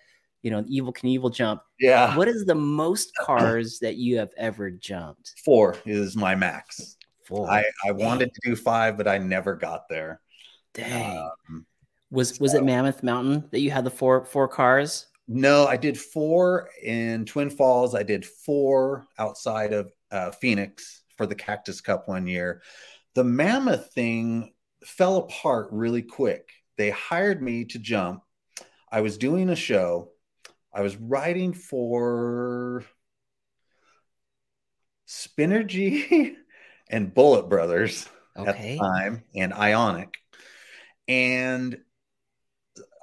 you 0.41 0.51
know, 0.51 0.63
Evel 0.63 0.93
Knievel 0.93 1.33
jump. 1.33 1.61
Yeah. 1.79 2.17
What 2.17 2.27
is 2.27 2.45
the 2.45 2.55
most 2.55 3.15
cars 3.19 3.79
that 3.79 3.95
you 3.95 4.17
have 4.17 4.31
ever 4.35 4.71
jumped? 4.71 5.35
Four 5.45 5.77
is 5.85 6.17
my 6.17 6.35
max. 6.35 6.97
Four. 7.23 7.49
I, 7.49 7.63
I 7.85 7.91
wanted 7.91 8.33
to 8.33 8.41
do 8.43 8.55
five, 8.55 8.97
but 8.97 9.07
I 9.07 9.19
never 9.19 9.55
got 9.55 9.87
there. 9.87 10.19
Dang. 10.73 11.17
Um, 11.49 11.65
was 12.09 12.39
was 12.39 12.53
it 12.55 12.63
Mammoth 12.63 13.03
Mountain 13.03 13.47
that 13.51 13.61
you 13.61 13.71
had 13.71 13.85
the 13.85 13.91
four 13.91 14.25
four 14.25 14.47
cars? 14.47 15.07
No, 15.27 15.65
I 15.65 15.77
did 15.77 15.97
four 15.97 16.69
in 16.83 17.25
Twin 17.25 17.49
Falls. 17.49 17.95
I 17.95 18.03
did 18.03 18.25
four 18.25 19.07
outside 19.17 19.73
of 19.73 19.91
uh, 20.11 20.31
Phoenix 20.31 21.03
for 21.17 21.25
the 21.25 21.35
Cactus 21.35 21.81
Cup 21.81 22.07
one 22.07 22.27
year. 22.27 22.61
The 23.15 23.23
Mammoth 23.23 23.93
thing 23.93 24.53
fell 24.83 25.17
apart 25.17 25.69
really 25.71 26.01
quick. 26.01 26.49
They 26.77 26.89
hired 26.89 27.41
me 27.41 27.65
to 27.65 27.79
jump. 27.79 28.23
I 28.91 29.01
was 29.01 29.17
doing 29.17 29.49
a 29.49 29.55
show. 29.55 30.09
I 30.73 30.81
was 30.81 30.97
writing 30.97 31.53
for 31.53 32.83
Spinergy 35.07 36.35
and 36.89 37.13
Bullet 37.13 37.49
Brothers 37.49 38.07
okay. 38.37 38.49
at 38.49 38.61
the 38.61 38.77
time 38.77 39.23
and 39.35 39.53
Ionic. 39.53 40.15
And 41.07 41.77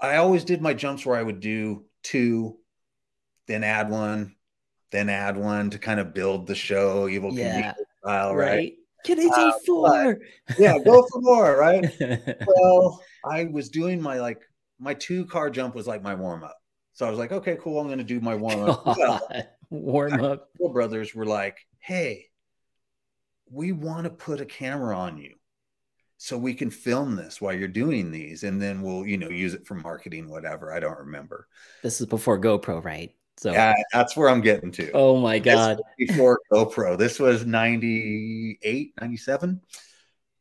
I 0.00 0.16
always 0.16 0.44
did 0.44 0.62
my 0.62 0.74
jumps 0.74 1.04
where 1.04 1.18
I 1.18 1.22
would 1.22 1.40
do 1.40 1.84
two, 2.02 2.56
then 3.46 3.64
add 3.64 3.90
one, 3.90 4.34
then 4.90 5.08
add 5.08 5.36
one 5.36 5.70
to 5.70 5.78
kind 5.78 6.00
of 6.00 6.14
build 6.14 6.46
the 6.46 6.54
show, 6.54 7.06
Evel 7.06 7.34
yeah. 7.34 7.74
style, 8.02 8.34
right? 8.34 8.48
right? 8.48 8.72
Can 9.04 9.20
I 9.20 9.22
do 9.22 9.30
uh, 9.30 9.52
four? 9.64 10.18
yeah, 10.58 10.78
go 10.78 11.06
for 11.10 11.20
more, 11.20 11.56
right? 11.56 11.84
well, 12.46 13.02
I 13.24 13.44
was 13.44 13.68
doing 13.68 14.00
my 14.00 14.18
like 14.20 14.42
my 14.78 14.94
two 14.94 15.24
car 15.26 15.50
jump 15.50 15.74
was 15.74 15.86
like 15.86 16.02
my 16.02 16.14
warm 16.14 16.44
up. 16.44 16.56
So 16.92 17.06
I 17.06 17.10
was 17.10 17.18
like, 17.18 17.32
okay, 17.32 17.56
cool. 17.60 17.78
I'm 17.80 17.86
going 17.86 17.98
to 17.98 18.04
do 18.04 18.20
my 18.20 18.34
warm 18.34 18.68
up. 18.70 18.86
Well, 18.86 19.20
warm 19.70 20.24
up. 20.24 20.48
Brothers 20.72 21.14
were 21.14 21.26
like, 21.26 21.58
hey, 21.78 22.26
we 23.50 23.72
want 23.72 24.04
to 24.04 24.10
put 24.10 24.40
a 24.40 24.44
camera 24.44 24.96
on 24.96 25.18
you 25.18 25.34
so 26.20 26.36
we 26.36 26.52
can 26.52 26.68
film 26.68 27.14
this 27.14 27.40
while 27.40 27.54
you're 27.54 27.68
doing 27.68 28.10
these 28.10 28.42
and 28.42 28.60
then 28.60 28.82
we'll 28.82 29.06
you 29.06 29.16
know 29.16 29.30
use 29.30 29.54
it 29.54 29.64
for 29.64 29.76
marketing 29.76 30.28
whatever 30.28 30.72
i 30.72 30.80
don't 30.80 30.98
remember. 30.98 31.46
This 31.82 32.00
is 32.00 32.06
before 32.06 32.38
gopro 32.38 32.84
right? 32.84 33.14
So 33.38 33.52
yeah 33.52 33.74
that's 33.92 34.16
where 34.16 34.28
i'm 34.28 34.40
getting 34.40 34.72
to. 34.72 34.90
Oh 34.92 35.16
my 35.16 35.38
god. 35.38 35.80
before 35.96 36.40
gopro. 36.52 36.98
This 36.98 37.18
was 37.18 37.46
98 37.46 38.94
97 39.00 39.60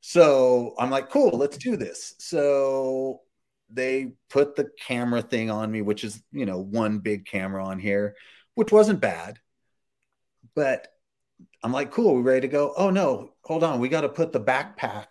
so 0.02 0.74
i'm 0.80 0.90
like 0.90 1.10
cool 1.10 1.38
let's 1.38 1.58
do 1.58 1.78
this. 1.78 2.16
So 2.18 3.22
they 3.70 4.14
put 4.30 4.56
the 4.56 4.70
camera 4.80 5.22
thing 5.22 5.52
on 5.52 5.72
me 5.72 5.84
which 5.84 6.04
is 6.04 6.22
you 6.32 6.48
know 6.48 6.58
one 6.58 7.00
big 7.00 7.26
camera 7.26 7.64
on 7.64 7.80
here 7.80 8.16
which 8.56 8.72
wasn't 8.72 9.00
bad. 9.00 9.38
But 10.56 10.88
i'm 11.64 11.72
like 11.72 11.92
cool 11.92 12.16
we 12.16 12.24
ready 12.24 12.42
to 12.42 12.48
go? 12.48 12.74
Oh 12.76 12.90
no 12.90 13.34
hold 13.44 13.64
on 13.64 13.80
we 13.80 13.90
got 13.90 14.02
to 14.02 14.10
put 14.10 14.32
the 14.32 14.42
backpack 14.42 15.06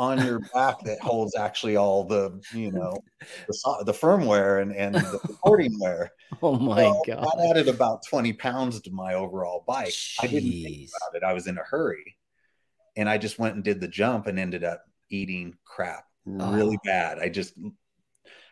on 0.00 0.24
your 0.24 0.38
back 0.54 0.80
that 0.80 0.98
holds 0.98 1.36
actually 1.36 1.76
all 1.76 2.04
the 2.04 2.40
you 2.54 2.72
know 2.72 2.96
the, 3.20 3.82
the 3.84 3.92
firmware 3.92 4.62
and, 4.62 4.74
and 4.74 4.94
the 4.94 5.20
recording 5.28 5.78
wear. 5.78 6.10
Oh 6.42 6.56
my 6.56 6.84
so 6.84 7.02
god! 7.06 7.24
That 7.24 7.48
added 7.50 7.68
about 7.68 8.02
twenty 8.08 8.32
pounds 8.32 8.80
to 8.82 8.90
my 8.92 9.14
overall 9.14 9.64
bike. 9.66 9.88
Jeez. 9.88 10.14
I 10.22 10.26
didn't 10.28 10.52
think 10.52 10.88
about 10.88 11.16
it. 11.16 11.26
I 11.26 11.32
was 11.32 11.48
in 11.48 11.58
a 11.58 11.62
hurry, 11.62 12.16
and 12.96 13.08
I 13.08 13.18
just 13.18 13.38
went 13.38 13.56
and 13.56 13.64
did 13.64 13.80
the 13.80 13.88
jump 13.88 14.28
and 14.28 14.38
ended 14.38 14.62
up 14.62 14.84
eating 15.10 15.56
crap 15.64 16.04
really 16.24 16.76
oh. 16.76 16.84
bad. 16.84 17.18
I 17.18 17.30
just 17.30 17.54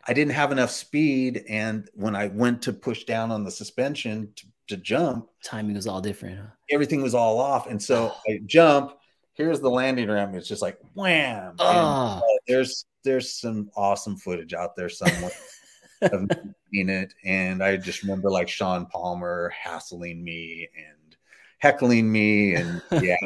I 0.09 0.13
didn't 0.13 0.35
have 0.35 0.51
enough 0.51 0.73
speed, 0.73 1.45
and 1.49 1.89
when 1.95 2.17
I 2.17 2.27
went 2.27 2.63
to 2.63 2.73
push 2.73 3.05
down 3.05 3.31
on 3.31 3.45
the 3.45 3.51
suspension 3.51 4.33
to, 4.35 4.47
to 4.71 4.77
jump, 4.77 5.29
timing 5.45 5.77
was 5.77 5.87
all 5.87 6.01
different. 6.01 6.41
Huh? 6.41 6.47
Everything 6.73 7.01
was 7.01 7.15
all 7.15 7.39
off, 7.39 7.69
and 7.69 7.81
so 7.81 8.13
I 8.29 8.41
jump 8.45 8.98
here's 9.39 9.61
the 9.61 9.71
landing 9.71 10.11
ramp. 10.11 10.35
It's 10.35 10.49
just 10.49 10.61
like 10.61 10.79
wham. 10.95 11.55
Oh. 11.59 12.15
And, 12.15 12.39
there's 12.47 12.85
there's 13.05 13.33
some 13.33 13.71
awesome 13.77 14.17
footage 14.17 14.53
out 14.53 14.77
there 14.77 14.89
somewhere 14.89 15.31
of 16.03 16.29
in 16.73 16.91
it. 16.91 17.15
And 17.25 17.63
I 17.63 17.77
just 17.77 18.03
remember 18.03 18.31
like 18.31 18.49
Shaun 18.49 18.87
Palmer 18.87 19.51
hassling 19.51 20.23
me 20.23 20.69
and 20.77 21.17
heckling 21.59 22.11
me 22.11 22.55
and 22.55 22.83
yeah, 23.03 23.17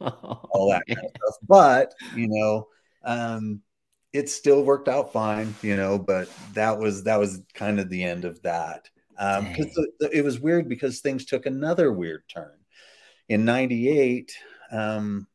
all 0.00 0.70
that 0.70 0.82
kind 0.86 1.04
of 1.04 1.10
stuff. 1.10 1.36
But 1.46 1.94
you 2.16 2.28
know, 2.28 2.68
um, 3.04 3.60
it 4.12 4.28
still 4.30 4.64
worked 4.64 4.88
out 4.88 5.12
fine, 5.12 5.54
you 5.62 5.76
know, 5.76 5.98
but 5.98 6.28
that 6.54 6.78
was 6.78 7.04
that 7.04 7.20
was 7.20 7.42
kind 7.54 7.78
of 7.78 7.90
the 7.90 8.02
end 8.02 8.24
of 8.24 8.40
that. 8.42 8.88
Um, 9.18 9.48
because 9.48 9.86
it 10.12 10.24
was 10.24 10.38
weird 10.38 10.68
because 10.68 11.00
things 11.00 11.24
took 11.24 11.46
another 11.46 11.92
weird 11.92 12.22
turn. 12.28 12.52
In 13.28 13.44
98, 13.44 14.32
um, 14.70 15.26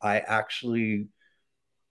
I 0.00 0.20
actually 0.20 1.08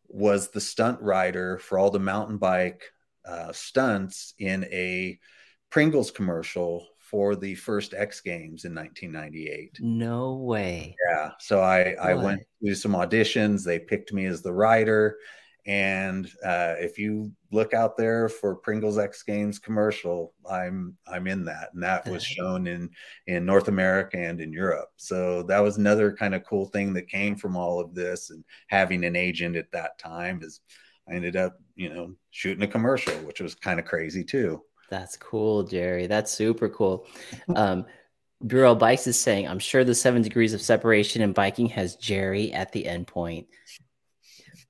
was 0.08 0.50
the 0.50 0.62
stunt 0.62 1.02
rider 1.02 1.58
for 1.58 1.78
all 1.78 1.90
the 1.90 2.00
mountain 2.00 2.38
bike 2.38 2.84
uh, 3.26 3.52
stunts 3.52 4.34
in 4.38 4.66
a 4.66 5.20
Pringles 5.70 6.12
commercial 6.12 6.88
for 7.00 7.36
the 7.36 7.56
first 7.56 7.94
X 7.94 8.22
Games 8.22 8.66
in 8.66 8.74
1998. 8.74 9.80
No 9.82 10.36
way. 10.36 10.96
Yeah. 11.10 11.32
So 11.40 11.62
I, 11.62 11.96
I 12.02 12.14
went 12.14 12.42
to 12.64 12.76
some 12.76 12.94
auditions. 12.94 13.64
They 13.64 13.80
picked 13.80 14.14
me 14.14 14.26
as 14.26 14.42
the 14.42 14.54
rider. 14.54 15.18
And 15.68 16.28
uh, 16.44 16.76
if 16.78 17.00
you 17.00 17.32
look 17.52 17.74
out 17.74 17.98
there 17.98 18.30
for 18.30 18.56
Pringles 18.56 19.00
X 19.00 19.24
Games 19.24 19.58
commercial, 19.58 20.34
I'm 20.50 20.96
I'm 21.08 21.26
in 21.26 21.44
that, 21.46 21.70
and 21.74 21.82
that 21.82 22.08
was 22.08 22.24
shown 22.24 22.68
in 22.68 22.92
in 23.26 23.46
North 23.46 23.68
America 23.68 24.18
and 24.18 24.40
in 24.40 24.54
Europe. 24.54 24.90
So 24.98 25.42
that 25.44 25.60
was 25.60 25.78
another 25.78 26.16
kind 26.16 26.36
of 26.36 26.44
cool 26.44 26.66
thing 26.68 26.94
that 26.94 27.10
came 27.10 27.36
from 27.36 27.56
all 27.56 27.80
of 27.80 27.96
this, 27.96 28.30
and 28.30 28.44
having 28.68 29.04
an 29.06 29.16
agent 29.16 29.56
at 29.56 29.72
that 29.72 29.98
time 29.98 30.42
is 30.44 30.62
I 31.10 31.16
ended 31.16 31.36
up 31.36 31.58
you 31.76 31.92
know 31.92 32.14
shooting 32.30 32.64
a 32.64 32.68
commercial, 32.68 33.16
which 33.20 33.42
was 33.42 33.56
kind 33.56 33.80
of 33.80 33.86
crazy 33.88 34.24
too. 34.24 34.62
That's 34.92 35.18
cool, 35.18 35.64
Jerry. 35.64 36.06
That's 36.06 36.32
super 36.32 36.70
cool. 36.70 37.08
Um, 37.56 37.86
Burrell 38.42 38.76
Bikes 38.76 39.08
is 39.08 39.20
saying, 39.20 39.48
I'm 39.48 39.60
sure 39.60 39.84
the 39.84 39.96
seven 39.96 40.22
degrees 40.22 40.54
of 40.54 40.62
separation 40.62 41.24
in 41.24 41.34
biking 41.34 41.68
has 41.70 41.96
Jerry 41.96 42.54
at 42.54 42.72
the 42.72 42.86
end 42.86 43.08
point. 43.08 43.48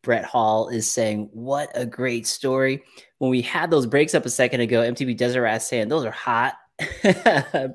Brett 0.05 0.23
Hall 0.23 0.69
is 0.69 0.89
saying, 0.89 1.29
What 1.33 1.71
a 1.73 1.85
great 1.85 2.27
story. 2.27 2.83
When 3.17 3.31
we 3.31 3.41
had 3.41 3.71
those 3.71 3.87
breaks 3.87 4.13
up 4.13 4.25
a 4.25 4.29
second 4.29 4.61
ago, 4.61 4.81
MTB 4.81 5.17
Desert 5.17 5.41
Rat 5.41 5.63
saying, 5.63 5.89
Those 5.89 6.05
are 6.05 6.11
hot. 6.11 6.53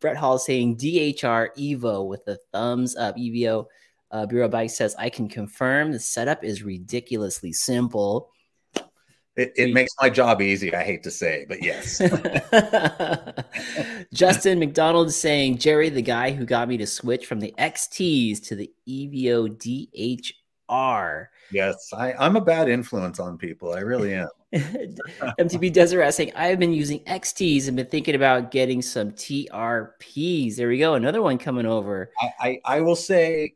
Brett 0.00 0.16
Hall 0.16 0.36
saying, 0.36 0.76
DHR 0.76 1.48
Evo 1.56 2.06
with 2.06 2.24
the 2.24 2.38
thumbs 2.52 2.96
up. 2.96 3.16
EVO 3.16 3.66
uh, 4.10 4.26
Burrell 4.26 4.48
Bike 4.48 4.70
says, 4.70 4.96
I 4.98 5.08
can 5.08 5.28
confirm 5.28 5.92
the 5.92 6.00
setup 6.00 6.42
is 6.42 6.64
ridiculously 6.64 7.52
simple. 7.52 8.30
It, 9.36 9.52
it 9.56 9.74
makes 9.74 9.92
my 10.00 10.10
job 10.10 10.42
easy. 10.42 10.74
I 10.74 10.82
hate 10.82 11.02
to 11.04 11.10
say, 11.10 11.46
but 11.48 11.62
yes. 11.62 11.98
Justin 14.12 14.58
McDonald 14.58 15.08
is 15.08 15.16
saying, 15.16 15.58
Jerry, 15.58 15.88
the 15.88 16.02
guy 16.02 16.32
who 16.32 16.44
got 16.44 16.68
me 16.68 16.76
to 16.78 16.86
switch 16.86 17.26
from 17.26 17.40
the 17.40 17.54
XTs 17.58 18.42
to 18.46 18.56
the 18.56 18.70
EVO 18.88 20.32
DHR. 20.68 21.26
Yes, 21.54 21.92
I, 21.92 22.14
I'm 22.14 22.34
a 22.34 22.40
bad 22.40 22.68
influence 22.68 23.20
on 23.20 23.38
people. 23.38 23.74
I 23.74 23.78
really 23.78 24.12
am. 24.12 24.28
MTB 24.52 25.72
Desert 25.72 26.10
saying, 26.12 26.32
I've 26.34 26.58
been 26.58 26.72
using 26.72 26.98
XTs 27.04 27.68
and 27.68 27.76
been 27.76 27.86
thinking 27.86 28.16
about 28.16 28.50
getting 28.50 28.82
some 28.82 29.12
TRPs. 29.12 30.56
There 30.56 30.66
we 30.66 30.78
go. 30.78 30.94
Another 30.94 31.22
one 31.22 31.38
coming 31.38 31.64
over. 31.64 32.10
I, 32.20 32.32
I, 32.40 32.60
I 32.64 32.80
will 32.80 32.96
say, 32.96 33.54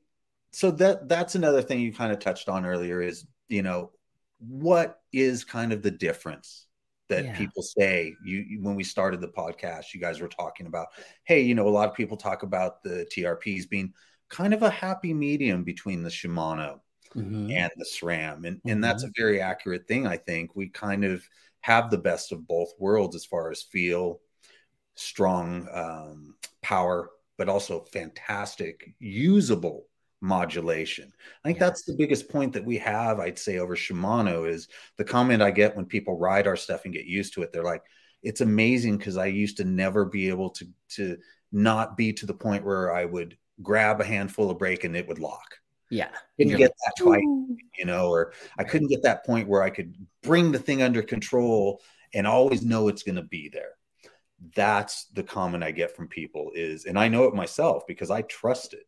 so 0.53 0.70
that 0.70 1.09
that's 1.09 1.34
another 1.34 1.61
thing 1.61 1.80
you 1.80 1.92
kind 1.92 2.12
of 2.12 2.20
touched 2.20 2.49
on 2.49 2.64
earlier 2.64 3.03
is, 3.03 3.26
you 3.49 3.62
know, 3.62 3.90
what 4.38 5.01
is 5.12 5.42
kind 5.42 5.72
of 5.72 5.82
the 5.82 5.90
difference 5.90 6.66
that 7.09 7.24
yeah. 7.24 7.36
people 7.36 7.62
say 7.64 8.14
you, 8.24 8.61
when 8.62 8.76
we 8.76 8.84
started 8.84 9.20
the 9.20 9.28
podcast 9.28 9.94
you 9.94 10.01
guys 10.01 10.20
were 10.20 10.28
talking 10.28 10.66
about 10.66 10.88
hey 11.24 11.40
you 11.40 11.55
know 11.55 11.66
a 11.66 11.70
lot 11.70 11.88
of 11.88 11.94
people 11.94 12.18
talk 12.18 12.42
about 12.42 12.82
the 12.82 13.09
trps 13.11 13.66
being 13.66 13.92
kind 14.28 14.53
of 14.53 14.62
a 14.62 14.68
happy 14.68 15.14
medium 15.14 15.64
between 15.64 16.03
the 16.03 16.11
shimano 16.11 16.80
mm-hmm. 17.15 17.51
and 17.51 17.71
the 17.77 17.85
SRAM. 17.85 18.47
And, 18.47 18.57
mm-hmm. 18.59 18.69
and 18.69 18.85
that's 18.85 19.03
a 19.03 19.07
mm-hmm. 19.07 19.23
very 19.23 19.41
accurate 19.41 19.87
thing, 19.87 20.07
I 20.07 20.17
think. 20.17 20.55
We 20.55 20.69
kind 20.69 21.05
of 21.05 21.23
have 21.61 21.91
the 21.91 21.99
best 21.99 22.33
of 22.33 22.47
both 22.47 22.73
worlds 22.79 23.17
as 23.17 23.25
far 23.25 23.51
as 23.51 23.63
feel, 23.63 24.21
strong 24.95 25.69
um, 25.73 26.35
power, 26.63 27.11
but 27.37 27.49
also 27.49 27.81
fantastic, 27.93 28.95
usable 28.99 29.87
modulation. 30.21 31.13
I 31.45 31.49
think 31.49 31.59
that's 31.59 31.85
the 31.85 31.95
biggest 31.97 32.29
point 32.29 32.53
that 32.55 32.65
we 32.65 32.79
have, 32.79 33.21
I'd 33.21 33.39
say, 33.39 33.59
over 33.59 33.77
Shimano 33.77 34.49
is 34.49 34.69
the 34.97 35.05
comment 35.05 35.43
I 35.43 35.51
get 35.51 35.77
when 35.77 35.87
people 35.87 36.19
ride 36.19 36.47
our 36.47 36.57
stuff 36.57 36.85
and 36.85 36.95
get 36.95 37.05
used 37.07 37.35
to 37.35 37.43
it. 37.43 37.53
They're 37.53 37.63
like, 37.63 37.83
it's 38.23 38.41
amazing 38.41 38.99
because 38.99 39.17
I 39.17 39.27
used 39.27 39.59
to 39.59 39.65
never 39.65 40.05
be 40.05 40.29
able 40.29 40.51
to 40.51 40.67
to 40.91 41.19
not 41.53 41.97
be 41.97 42.13
to 42.13 42.27
the 42.27 42.35
point 42.35 42.65
where 42.65 42.93
I 42.93 43.05
would 43.05 43.37
grab 43.63 44.01
a 44.01 44.05
handful 44.05 44.51
of 44.51 44.59
brake 44.59 44.85
and 44.85 44.97
it 44.97 45.07
would 45.09 45.19
lock. 45.19 45.57
Yeah. 45.91 46.11
Couldn't 46.36 46.57
get 46.57 46.72
that 46.84 47.05
tight, 47.05 47.22
you 47.78 47.84
know, 47.84 48.09
or 48.09 48.32
I 48.59 48.64
couldn't 48.64 48.89
get 48.89 49.03
that 49.03 49.24
point 49.24 49.49
where 49.49 49.62
I 49.62 49.70
could 49.70 49.95
bring 50.22 50.53
the 50.53 50.59
thing 50.59 50.82
under 50.82 51.03
control 51.03 51.80
and 52.14 52.26
always 52.26 52.62
know 52.62 52.89
it's 52.89 53.03
going 53.03 53.16
to 53.16 53.22
be 53.22 53.49
there. 53.49 53.72
That's 54.55 55.07
the 55.14 55.22
comment 55.22 55.64
I 55.64 55.72
get 55.72 55.97
from 55.97 56.09
people 56.09 56.53
is, 56.55 56.84
and 56.84 56.99
I 56.99 57.09
know 57.09 57.24
it 57.24 57.34
myself 57.34 57.86
because 57.86 58.11
I 58.11 58.22
trust 58.22 58.72
it. 58.72 58.84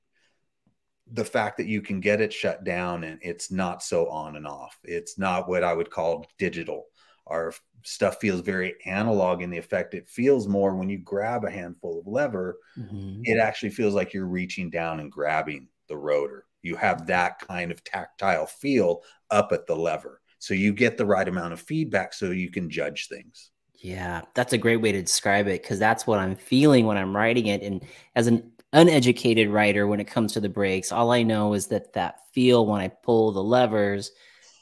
The 1.13 1.25
fact 1.25 1.57
that 1.57 1.67
you 1.67 1.83
can 1.83 2.01
get 2.01 2.21
it 2.21 2.33
shut 2.33 2.63
down 2.63 3.03
and 3.03 3.19
it's 3.21 3.51
not 3.51 3.83
so 3.83 4.09
on 4.09 4.37
and 4.37 4.47
off. 4.47 4.79
It's 4.85 5.19
not 5.19 5.49
what 5.49 5.65
I 5.65 5.73
would 5.73 5.91
call 5.91 6.27
digital. 6.39 6.85
Our 7.27 7.53
stuff 7.83 8.19
feels 8.21 8.41
very 8.43 8.75
analog 8.85 9.43
in 9.43 9.51
the 9.51 9.59
effect. 9.59 9.95
It 9.95 10.09
feels 10.09 10.47
more 10.47 10.77
when 10.77 10.89
you 10.89 10.99
grab 10.99 11.45
a 11.45 11.51
handful 11.51 11.99
of 11.99 12.07
lever, 12.07 12.59
mm-hmm. 12.79 13.23
it 13.25 13.39
actually 13.39 13.71
feels 13.71 13.95
like 13.95 14.13
you're 14.13 14.27
reaching 14.27 14.71
down 14.71 15.01
and 15.01 15.11
grabbing 15.11 15.69
the 15.89 15.97
rotor. 15.97 16.45
You 16.63 16.77
have 16.77 17.07
that 17.07 17.39
kind 17.41 17.71
of 17.71 17.83
tactile 17.85 18.47
feel 18.47 19.03
up 19.31 19.53
at 19.53 19.67
the 19.67 19.77
lever. 19.77 20.21
So 20.39 20.55
you 20.55 20.73
get 20.73 20.97
the 20.97 21.07
right 21.07 21.29
amount 21.29 21.53
of 21.53 21.61
feedback 21.61 22.15
so 22.15 22.31
you 22.31 22.51
can 22.51 22.71
judge 22.71 23.09
things. 23.09 23.51
Yeah, 23.75 24.23
that's 24.35 24.53
a 24.53 24.59
great 24.59 24.79
way 24.79 24.93
to 24.93 25.01
describe 25.01 25.47
it 25.47 25.63
because 25.63 25.79
that's 25.79 26.07
what 26.07 26.19
I'm 26.19 26.37
feeling 26.37 26.87
when 26.87 26.99
I'm 26.99 27.17
writing 27.17 27.47
it. 27.47 27.63
And 27.63 27.83
as 28.15 28.27
an 28.27 28.53
uneducated 28.73 29.49
writer, 29.49 29.87
when 29.87 30.01
it 30.01 30.07
comes 30.07 30.33
to 30.35 30.41
the 30.41 30.49
brakes, 30.49 30.93
all 30.93 31.11
I 31.11 31.23
know 31.23 31.55
is 31.55 31.69
that 31.69 31.93
that 31.95 32.21
feel 32.33 32.67
when 32.67 32.81
I 32.81 32.89
pull 32.89 33.33
the 33.33 33.43
levers, 33.43 34.13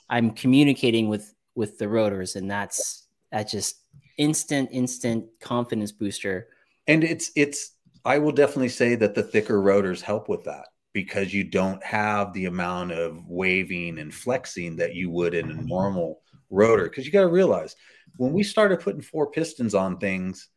I'm 0.08 0.30
communicating 0.30 1.08
with 1.08 1.34
with 1.54 1.78
the 1.78 1.88
rotors, 1.88 2.36
and 2.36 2.48
that's 2.48 3.08
that 3.32 3.48
just 3.48 3.82
instant, 4.16 4.70
instant 4.72 5.26
confidence 5.40 5.92
booster. 5.92 6.48
And 6.86 7.02
it's 7.02 7.32
it's 7.34 7.72
I 8.04 8.18
will 8.18 8.32
definitely 8.32 8.68
say 8.68 8.94
that 8.94 9.14
the 9.14 9.22
thicker 9.22 9.60
rotors 9.60 10.00
help 10.00 10.28
with 10.28 10.44
that 10.44 10.66
because 10.98 11.32
you 11.32 11.44
don't 11.44 11.80
have 11.84 12.32
the 12.32 12.46
amount 12.46 12.90
of 12.90 13.24
waving 13.24 14.00
and 14.00 14.12
flexing 14.12 14.74
that 14.74 14.96
you 14.96 15.08
would 15.08 15.32
in 15.32 15.48
a 15.48 15.54
mm-hmm. 15.54 15.66
normal 15.66 16.22
rotor. 16.50 16.88
Because 16.88 17.06
you 17.06 17.12
got 17.12 17.20
to 17.20 17.28
realize 17.28 17.76
when 18.16 18.32
we 18.32 18.42
started 18.42 18.80
putting 18.80 19.00
four 19.00 19.30
pistons 19.30 19.76
on 19.76 19.98
things, 19.98 20.48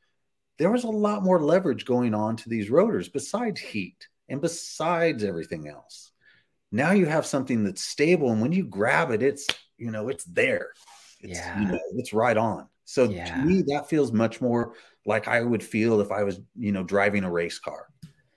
there 0.57 0.71
was 0.71 0.83
a 0.83 0.89
lot 0.89 1.21
more 1.21 1.39
leverage 1.39 1.85
going 1.85 2.15
on 2.15 2.37
to 2.37 2.49
these 2.49 2.71
rotors 2.71 3.07
besides 3.07 3.61
heat 3.61 4.07
and 4.29 4.41
besides 4.41 5.23
everything 5.23 5.67
else. 5.67 6.11
Now 6.71 6.89
you 6.89 7.05
have 7.05 7.27
something 7.27 7.63
that's 7.63 7.83
stable, 7.83 8.31
and 8.31 8.41
when 8.41 8.51
you 8.51 8.63
grab 8.63 9.11
it, 9.11 9.21
it's 9.21 9.45
you 9.77 9.91
know 9.91 10.09
it's 10.09 10.23
there. 10.23 10.71
It's, 11.19 11.37
yeah, 11.37 11.61
you 11.61 11.67
know, 11.67 11.79
it's 11.97 12.13
right 12.13 12.37
on. 12.37 12.67
So 12.85 13.03
yeah. 13.03 13.25
to 13.25 13.45
me, 13.45 13.61
that 13.67 13.89
feels 13.89 14.11
much 14.11 14.41
more 14.41 14.73
like 15.05 15.27
I 15.27 15.41
would 15.41 15.63
feel 15.63 16.01
if 16.01 16.11
I 16.11 16.23
was 16.23 16.39
you 16.57 16.71
know 16.71 16.83
driving 16.83 17.25
a 17.25 17.31
race 17.31 17.59
car. 17.59 17.90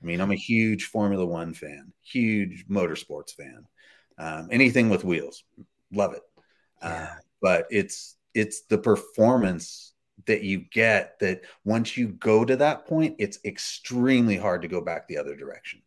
I 0.05 0.07
mean, 0.07 0.21
I'm 0.21 0.33
a 0.33 0.37
huge 0.37 0.85
Formula 0.85 1.25
One 1.25 1.55
fan, 1.55 1.93
huge 2.03 2.67
motorsports 2.69 3.35
fan. 3.35 3.67
Um, 4.19 4.49
anything 4.53 4.91
with 4.91 5.03
wheels, 5.03 5.45
love 5.93 6.13
it. 6.13 6.23
Yeah. 6.83 7.09
Uh, 7.11 7.15
but 7.41 7.67
it's 7.71 8.17
it's 8.35 8.63
the 8.63 8.79
performance 8.79 9.95
that 10.27 10.43
you 10.43 10.59
get 10.59 11.19
that 11.21 11.43
once 11.65 11.97
you 11.97 12.09
go 12.09 12.45
to 12.45 12.57
that 12.57 12.87
point, 12.87 13.17
it's 13.19 13.39
extremely 13.45 14.37
hard 14.37 14.63
to 14.63 14.69
go 14.69 14.83
back 14.83 15.09
the 15.09 15.17
other 15.17 15.37
direction. 15.37 15.81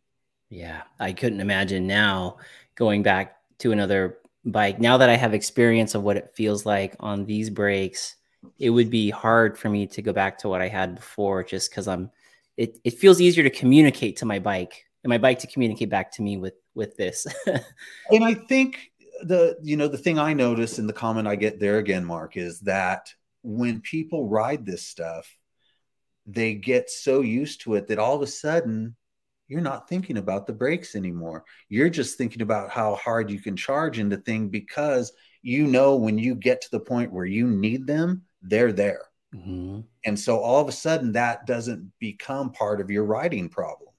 Yeah, 0.50 0.82
I 0.98 1.12
couldn't 1.12 1.40
imagine 1.40 1.86
now 1.86 2.38
going 2.74 3.02
back 3.02 3.36
to 3.58 3.72
another 3.72 4.18
bike. 4.44 4.80
Now 4.80 4.96
that 4.96 5.10
I 5.10 5.16
have 5.16 5.34
experience 5.34 5.94
of 5.94 6.02
what 6.02 6.16
it 6.16 6.32
feels 6.34 6.66
like 6.66 6.96
on 7.00 7.24
these 7.24 7.50
brakes, 7.50 8.16
it 8.58 8.70
would 8.70 8.90
be 8.90 9.10
hard 9.10 9.58
for 9.58 9.68
me 9.68 9.86
to 9.88 10.02
go 10.02 10.12
back 10.12 10.38
to 10.38 10.48
what 10.48 10.60
I 10.60 10.68
had 10.68 10.96
before 10.96 11.44
just 11.44 11.70
because 11.70 11.86
I'm 11.86 12.10
it, 12.58 12.78
it 12.84 12.98
feels 12.98 13.20
easier 13.20 13.44
to 13.44 13.50
communicate 13.50 14.16
to 14.18 14.26
my 14.26 14.38
bike 14.38 14.84
and 15.04 15.08
my 15.08 15.18
bike 15.18 15.38
to 15.40 15.46
communicate 15.46 15.88
back 15.88 16.12
to 16.12 16.22
me 16.22 16.36
with 16.36 16.54
with 16.74 16.96
this. 16.96 17.26
And 18.10 18.24
i 18.24 18.34
think 18.34 18.90
the 19.22 19.56
you 19.62 19.76
know 19.76 19.88
the 19.88 19.98
thing 19.98 20.18
i 20.18 20.32
notice 20.32 20.78
in 20.78 20.86
the 20.86 20.92
comment 20.92 21.26
i 21.26 21.34
get 21.34 21.58
there 21.58 21.78
again 21.78 22.04
mark 22.04 22.36
is 22.36 22.60
that 22.60 23.12
when 23.42 23.80
people 23.80 24.28
ride 24.28 24.64
this 24.64 24.86
stuff 24.86 25.26
they 26.24 26.54
get 26.54 26.88
so 26.88 27.20
used 27.20 27.62
to 27.62 27.74
it 27.74 27.88
that 27.88 27.98
all 27.98 28.14
of 28.14 28.22
a 28.22 28.28
sudden 28.28 28.94
you're 29.48 29.60
not 29.60 29.88
thinking 29.88 30.18
about 30.18 30.46
the 30.46 30.52
brakes 30.52 30.94
anymore. 30.94 31.42
You're 31.70 31.88
just 31.88 32.18
thinking 32.18 32.42
about 32.42 32.70
how 32.70 32.96
hard 32.96 33.30
you 33.30 33.40
can 33.40 33.56
charge 33.56 33.98
into 33.98 34.18
thing 34.18 34.50
because 34.50 35.10
you 35.42 35.66
know 35.66 35.96
when 35.96 36.18
you 36.18 36.34
get 36.34 36.60
to 36.60 36.70
the 36.70 36.80
point 36.80 37.12
where 37.12 37.24
you 37.24 37.46
need 37.46 37.86
them 37.86 38.22
they're 38.42 38.72
there 38.72 39.02
Mm-hmm. 39.34 39.80
And 40.04 40.18
so 40.18 40.38
all 40.38 40.60
of 40.60 40.68
a 40.68 40.72
sudden, 40.72 41.12
that 41.12 41.46
doesn't 41.46 41.92
become 41.98 42.50
part 42.52 42.80
of 42.80 42.90
your 42.90 43.04
writing 43.04 43.48
problem. 43.48 43.90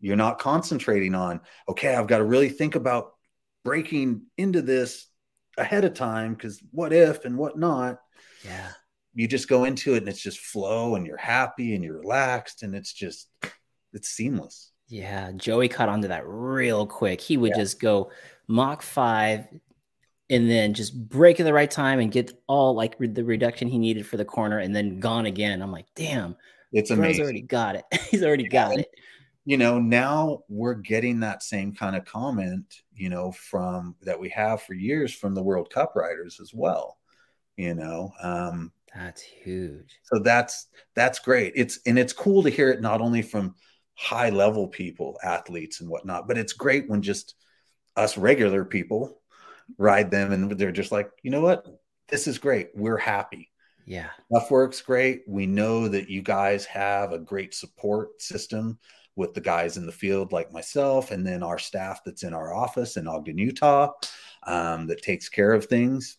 You're 0.00 0.16
not 0.16 0.38
concentrating 0.38 1.14
on, 1.14 1.40
okay, 1.68 1.94
I've 1.94 2.06
got 2.06 2.18
to 2.18 2.24
really 2.24 2.50
think 2.50 2.74
about 2.74 3.14
breaking 3.64 4.22
into 4.36 4.62
this 4.62 5.06
ahead 5.56 5.84
of 5.84 5.94
time 5.94 6.34
because 6.34 6.62
what 6.70 6.92
if 6.92 7.24
and 7.24 7.38
what 7.38 7.58
not. 7.58 8.00
Yeah. 8.44 8.70
You 9.14 9.26
just 9.28 9.48
go 9.48 9.64
into 9.64 9.94
it 9.94 9.98
and 9.98 10.08
it's 10.08 10.20
just 10.20 10.38
flow 10.38 10.96
and 10.96 11.06
you're 11.06 11.16
happy 11.16 11.74
and 11.74 11.82
you're 11.82 12.00
relaxed 12.00 12.62
and 12.62 12.74
it's 12.74 12.92
just, 12.92 13.28
it's 13.92 14.08
seamless. 14.08 14.72
Yeah. 14.88 15.32
Joey 15.32 15.68
caught 15.68 15.88
onto 15.88 16.08
that 16.08 16.26
real 16.26 16.86
quick. 16.86 17.20
He 17.20 17.36
would 17.36 17.52
yeah. 17.52 17.62
just 17.62 17.80
go 17.80 18.10
Mach 18.48 18.82
5, 18.82 19.46
and 20.30 20.48
then 20.48 20.74
just 20.74 21.08
break 21.08 21.38
at 21.38 21.44
the 21.44 21.52
right 21.52 21.70
time 21.70 22.00
and 22.00 22.10
get 22.10 22.32
all 22.46 22.74
like 22.74 22.94
re- 22.98 23.08
the 23.08 23.24
reduction 23.24 23.68
he 23.68 23.78
needed 23.78 24.06
for 24.06 24.16
the 24.16 24.24
corner 24.24 24.58
and 24.58 24.74
then 24.74 24.98
gone 24.98 25.26
again. 25.26 25.60
I'm 25.60 25.72
like, 25.72 25.86
damn, 25.94 26.36
it's 26.72 26.90
amazing. 26.90 27.12
He's 27.12 27.20
already 27.20 27.42
got 27.42 27.76
it. 27.76 27.84
He's 28.10 28.22
already 28.22 28.48
got 28.48 28.78
it. 28.78 28.88
You 29.44 29.58
know, 29.58 29.78
now 29.78 30.40
we're 30.48 30.74
getting 30.74 31.20
that 31.20 31.42
same 31.42 31.74
kind 31.74 31.94
of 31.94 32.06
comment, 32.06 32.82
you 32.94 33.10
know, 33.10 33.30
from 33.32 33.94
that 34.02 34.18
we 34.18 34.30
have 34.30 34.62
for 34.62 34.72
years 34.72 35.14
from 35.14 35.34
the 35.34 35.42
World 35.42 35.68
Cup 35.70 35.92
riders 35.94 36.38
as 36.40 36.52
well. 36.54 36.96
You 37.56 37.74
know, 37.74 38.10
um, 38.22 38.72
that's 38.94 39.20
huge. 39.20 40.00
So 40.04 40.20
that's 40.20 40.68
that's 40.94 41.18
great. 41.18 41.52
It's 41.56 41.78
and 41.84 41.98
it's 41.98 42.14
cool 42.14 42.42
to 42.42 42.50
hear 42.50 42.70
it 42.70 42.80
not 42.80 43.02
only 43.02 43.20
from 43.20 43.54
high 43.96 44.30
level 44.30 44.66
people, 44.66 45.18
athletes 45.22 45.80
and 45.80 45.90
whatnot, 45.90 46.26
but 46.26 46.38
it's 46.38 46.54
great 46.54 46.88
when 46.88 47.02
just 47.02 47.34
us 47.96 48.16
regular 48.16 48.64
people 48.64 49.20
ride 49.78 50.10
them 50.10 50.32
and 50.32 50.50
they're 50.52 50.72
just 50.72 50.92
like, 50.92 51.10
you 51.22 51.30
know 51.30 51.40
what? 51.40 51.66
This 52.08 52.26
is 52.26 52.38
great. 52.38 52.70
We're 52.74 52.98
happy. 52.98 53.50
Yeah. 53.86 54.10
Stuff 54.30 54.50
works 54.50 54.80
great. 54.80 55.22
We 55.26 55.46
know 55.46 55.88
that 55.88 56.08
you 56.08 56.22
guys 56.22 56.64
have 56.66 57.12
a 57.12 57.18
great 57.18 57.54
support 57.54 58.20
system 58.20 58.78
with 59.16 59.34
the 59.34 59.40
guys 59.40 59.76
in 59.76 59.86
the 59.86 59.92
field 59.92 60.32
like 60.32 60.52
myself 60.52 61.10
and 61.10 61.26
then 61.26 61.42
our 61.42 61.58
staff 61.58 62.00
that's 62.04 62.22
in 62.24 62.34
our 62.34 62.52
office 62.54 62.96
in 62.96 63.06
Ogden, 63.06 63.38
Utah, 63.38 63.92
um, 64.46 64.86
that 64.88 65.02
takes 65.02 65.28
care 65.28 65.52
of 65.52 65.66
things. 65.66 66.18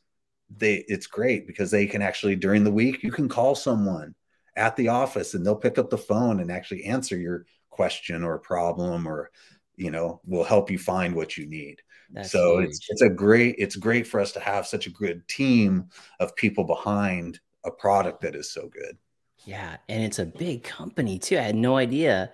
They 0.56 0.86
it's 0.88 1.08
great 1.08 1.48
because 1.48 1.72
they 1.72 1.88
can 1.88 2.04
actually 2.04 2.36
during 2.36 2.64
the 2.64 2.72
week 2.72 3.02
you 3.02 3.12
can 3.12 3.28
call 3.28 3.56
someone 3.56 4.14
at 4.56 4.76
the 4.76 4.90
office 4.90 5.34
and 5.34 5.44
they'll 5.44 5.56
pick 5.56 5.80
up 5.80 5.90
the 5.90 5.98
phone 5.98 6.40
and 6.40 6.52
actually 6.52 6.86
answer 6.86 7.18
your 7.18 7.46
question 7.72 8.24
or 8.24 8.38
problem 8.38 9.08
or 9.08 9.32
you 9.76 9.90
know 9.90 10.22
will 10.24 10.44
help 10.44 10.70
you 10.70 10.78
find 10.78 11.16
what 11.16 11.36
you 11.36 11.48
need 11.48 11.82
that's 12.12 12.32
so 12.32 12.60
huge. 12.60 12.70
it's 12.70 12.88
it's 12.90 13.02
a 13.02 13.10
great 13.10 13.56
it's 13.58 13.76
great 13.76 14.08
for 14.08 14.20
us 14.20 14.32
to 14.34 14.40
have 14.40 14.68
such 14.68 14.88
a 14.88 14.92
good 14.92 15.28
team 15.28 15.90
of 16.20 16.36
people 16.36 16.64
behind 16.64 17.40
a 17.66 17.72
product 17.72 18.22
that 18.22 18.36
is 18.36 18.52
so 18.52 18.68
good. 18.68 18.98
Yeah, 19.46 19.78
and 19.90 20.02
it's 20.04 20.18
a 20.18 20.26
big 20.26 20.64
company 20.64 21.20
too. 21.20 21.38
I 21.38 21.42
had 21.42 21.56
no 21.56 21.78
idea 21.78 22.32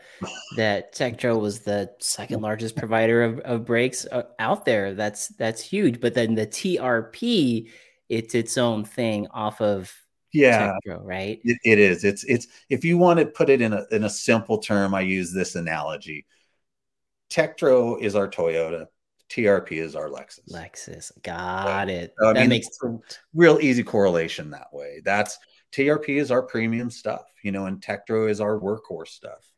that 0.55 0.95
Tektro 0.95 1.39
was 1.39 1.59
the 1.59 1.91
second 1.99 2.41
largest 2.41 2.77
provider 2.77 3.23
of, 3.23 3.39
of 3.39 3.65
brakes 3.65 4.05
uh, 4.09 4.23
out 4.39 4.63
there. 4.63 4.93
That's 4.93 5.27
that's 5.29 5.61
huge. 5.61 5.99
But 5.99 6.13
then 6.13 6.35
the 6.35 6.47
TRP, 6.47 7.69
it's 8.07 8.33
its 8.33 8.57
own 8.57 8.85
thing 8.85 9.27
off 9.27 9.59
of 9.59 9.93
yeah, 10.31 10.73
Tektro, 10.87 11.01
right? 11.03 11.41
It, 11.43 11.57
it 11.65 11.79
is. 11.79 12.05
It's 12.05 12.23
it's 12.23 12.47
if 12.69 12.85
you 12.85 12.97
want 12.97 13.19
to 13.19 13.25
put 13.25 13.49
it 13.49 13.61
in 13.61 13.73
a 13.73 13.85
in 13.91 14.05
a 14.05 14.09
simple 14.09 14.59
term, 14.59 14.95
I 14.95 15.01
use 15.01 15.33
this 15.33 15.55
analogy. 15.55 16.25
Tektro 17.29 18.01
is 18.01 18.15
our 18.15 18.29
Toyota. 18.29 18.85
TRP 19.31 19.73
is 19.73 19.95
our 19.95 20.09
Lexus. 20.09 20.51
Lexus, 20.51 21.11
got 21.23 21.89
it. 21.89 22.13
So, 22.19 22.33
that 22.33 22.41
mean, 22.41 22.49
makes 22.49 22.67
a 22.83 22.97
real 23.33 23.59
easy 23.61 23.83
correlation 23.83 24.49
that 24.51 24.67
way. 24.73 25.01
That's 25.05 25.37
TRP 25.71 26.19
is 26.19 26.31
our 26.31 26.43
premium 26.43 26.89
stuff, 26.89 27.23
you 27.41 27.53
know, 27.53 27.65
and 27.65 27.81
Tektro 27.81 28.29
is 28.29 28.41
our 28.41 28.59
workhorse 28.59 29.07
stuff. 29.07 29.50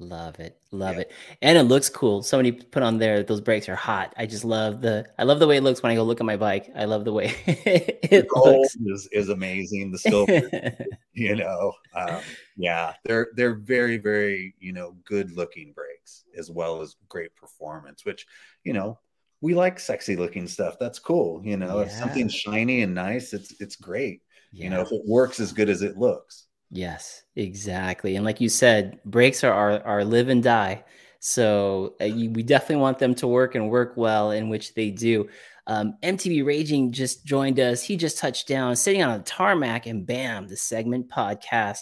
Love 0.00 0.38
it. 0.38 0.56
Love 0.70 0.94
yeah. 0.94 1.00
it. 1.02 1.12
And 1.42 1.58
it 1.58 1.64
looks 1.64 1.88
cool. 1.88 2.22
Somebody 2.22 2.52
put 2.52 2.82
on 2.82 2.98
there 2.98 3.22
those 3.22 3.40
brakes 3.40 3.68
are 3.68 3.74
hot. 3.74 4.14
I 4.16 4.26
just 4.26 4.44
love 4.44 4.80
the 4.80 5.06
I 5.18 5.24
love 5.24 5.40
the 5.40 5.46
way 5.46 5.56
it 5.56 5.62
looks 5.62 5.82
when 5.82 5.90
I 5.90 5.96
go 5.96 6.04
look 6.04 6.20
at 6.20 6.26
my 6.26 6.36
bike. 6.36 6.70
I 6.76 6.84
love 6.84 7.04
the 7.04 7.12
way 7.12 7.34
it 7.46 8.28
looks. 8.34 8.76
Is, 8.76 9.08
is 9.12 9.28
amazing. 9.28 9.90
The 9.90 9.98
silver, 9.98 10.76
you 11.12 11.36
know. 11.36 11.72
Um, 11.94 12.20
yeah, 12.56 12.94
they're 13.04 13.28
they're 13.34 13.56
very, 13.56 13.96
very, 13.96 14.54
you 14.58 14.72
know, 14.72 14.96
good 15.04 15.32
looking 15.32 15.72
brakes 15.72 16.24
as 16.36 16.50
well 16.50 16.80
as 16.80 16.96
great 17.08 17.34
performance, 17.34 18.04
which, 18.04 18.26
you 18.64 18.72
know, 18.72 18.98
we 19.40 19.54
like 19.54 19.80
sexy 19.80 20.16
looking 20.16 20.46
stuff. 20.46 20.76
That's 20.78 20.98
cool. 20.98 21.42
You 21.44 21.56
know, 21.56 21.78
yeah. 21.78 21.86
if 21.86 21.92
something's 21.92 22.34
shiny 22.34 22.82
and 22.82 22.94
nice, 22.94 23.32
it's 23.32 23.60
it's 23.60 23.76
great. 23.76 24.22
Yeah. 24.52 24.64
You 24.64 24.70
know, 24.70 24.80
if 24.80 24.92
it 24.92 25.02
works 25.06 25.40
as 25.40 25.52
good 25.52 25.68
as 25.68 25.82
it 25.82 25.96
looks. 25.96 26.47
Yes, 26.70 27.22
exactly. 27.34 28.16
And 28.16 28.24
like 28.24 28.40
you 28.40 28.48
said, 28.48 29.00
brakes 29.04 29.42
are 29.42 29.52
our, 29.52 29.82
our 29.84 30.04
live 30.04 30.28
and 30.28 30.42
die. 30.42 30.84
So 31.20 31.94
uh, 32.00 32.04
you, 32.04 32.30
we 32.30 32.42
definitely 32.42 32.76
want 32.76 32.98
them 32.98 33.14
to 33.16 33.26
work 33.26 33.54
and 33.54 33.70
work 33.70 33.94
well, 33.96 34.30
in 34.32 34.48
which 34.48 34.74
they 34.74 34.90
do. 34.90 35.28
Um, 35.66 35.94
MTB 36.02 36.44
Raging 36.44 36.92
just 36.92 37.24
joined 37.24 37.58
us. 37.58 37.82
He 37.82 37.96
just 37.96 38.18
touched 38.18 38.48
down, 38.48 38.76
sitting 38.76 39.02
on 39.02 39.18
a 39.18 39.22
tarmac, 39.22 39.86
and 39.86 40.06
bam, 40.06 40.46
the 40.46 40.56
segment 40.56 41.08
podcast. 41.08 41.80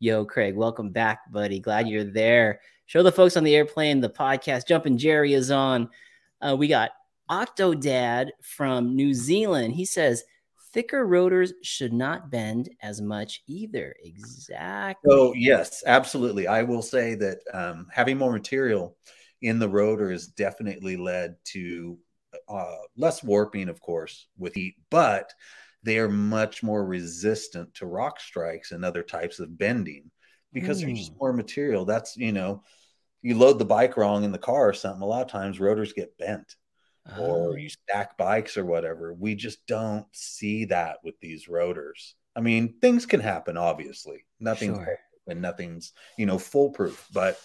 Yo, 0.00 0.24
Craig, 0.24 0.56
welcome 0.56 0.90
back, 0.90 1.30
buddy. 1.30 1.58
Glad 1.60 1.88
you're 1.88 2.04
there. 2.04 2.60
Show 2.86 3.02
the 3.02 3.12
folks 3.12 3.36
on 3.36 3.44
the 3.44 3.54
airplane 3.54 4.00
the 4.00 4.08
podcast. 4.08 4.66
Jumping 4.66 4.98
Jerry 4.98 5.34
is 5.34 5.50
on. 5.50 5.90
Uh, 6.40 6.56
we 6.56 6.68
got 6.68 6.92
Octodad 7.30 8.30
from 8.40 8.96
New 8.96 9.12
Zealand. 9.12 9.74
He 9.74 9.84
says, 9.84 10.24
thicker 10.72 11.06
rotors 11.06 11.52
should 11.62 11.92
not 11.92 12.30
bend 12.30 12.70
as 12.82 13.00
much 13.00 13.42
either. 13.46 13.94
Exactly. 14.02 15.10
Oh, 15.12 15.32
yes, 15.34 15.82
absolutely. 15.86 16.46
I 16.46 16.62
will 16.62 16.82
say 16.82 17.14
that 17.16 17.38
um, 17.52 17.86
having 17.92 18.18
more 18.18 18.32
material 18.32 18.96
in 19.42 19.58
the 19.58 19.68
rotor 19.68 20.10
has 20.10 20.26
definitely 20.26 20.96
led 20.96 21.36
to 21.52 21.98
uh, 22.48 22.76
less 22.96 23.22
warping, 23.22 23.68
of 23.68 23.80
course, 23.80 24.26
with 24.36 24.54
heat, 24.54 24.74
but 24.90 25.32
they 25.82 25.98
are 25.98 26.08
much 26.08 26.62
more 26.62 26.84
resistant 26.84 27.72
to 27.74 27.86
rock 27.86 28.20
strikes 28.20 28.72
and 28.72 28.84
other 28.84 29.02
types 29.02 29.38
of 29.38 29.56
bending 29.56 30.10
because 30.52 30.82
mm. 30.82 30.86
there's 30.86 31.10
more 31.18 31.32
material. 31.32 31.84
That's, 31.84 32.16
you 32.16 32.32
know, 32.32 32.62
you 33.22 33.36
load 33.36 33.58
the 33.58 33.64
bike 33.64 33.96
wrong 33.96 34.24
in 34.24 34.32
the 34.32 34.38
car 34.38 34.68
or 34.68 34.74
something, 34.74 35.02
a 35.02 35.06
lot 35.06 35.22
of 35.22 35.30
times 35.30 35.60
rotors 35.60 35.92
get 35.92 36.16
bent 36.18 36.56
or 37.16 37.50
oh. 37.50 37.54
you 37.54 37.68
stack 37.68 38.16
bikes 38.18 38.56
or 38.56 38.64
whatever. 38.64 39.14
We 39.14 39.34
just 39.34 39.66
don't 39.66 40.06
see 40.12 40.66
that 40.66 40.98
with 41.02 41.14
these 41.20 41.48
rotors. 41.48 42.14
I 42.36 42.40
mean, 42.40 42.74
things 42.80 43.06
can 43.06 43.20
happen, 43.20 43.56
obviously. 43.56 44.24
Nothing's 44.38 44.78
sure. 44.78 44.98
and 45.26 45.42
nothing's, 45.42 45.92
you 46.16 46.26
know, 46.26 46.38
foolproof, 46.38 47.06
but 47.12 47.38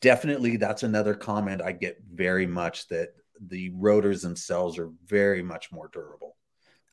definitely 0.00 0.56
that's 0.56 0.82
another 0.82 1.14
comment 1.14 1.62
I 1.62 1.72
get 1.72 1.98
very 2.12 2.46
much 2.46 2.88
that 2.88 3.10
the 3.40 3.70
rotors 3.70 4.22
themselves 4.22 4.78
are 4.78 4.90
very 5.06 5.42
much 5.42 5.72
more 5.72 5.88
durable. 5.92 6.36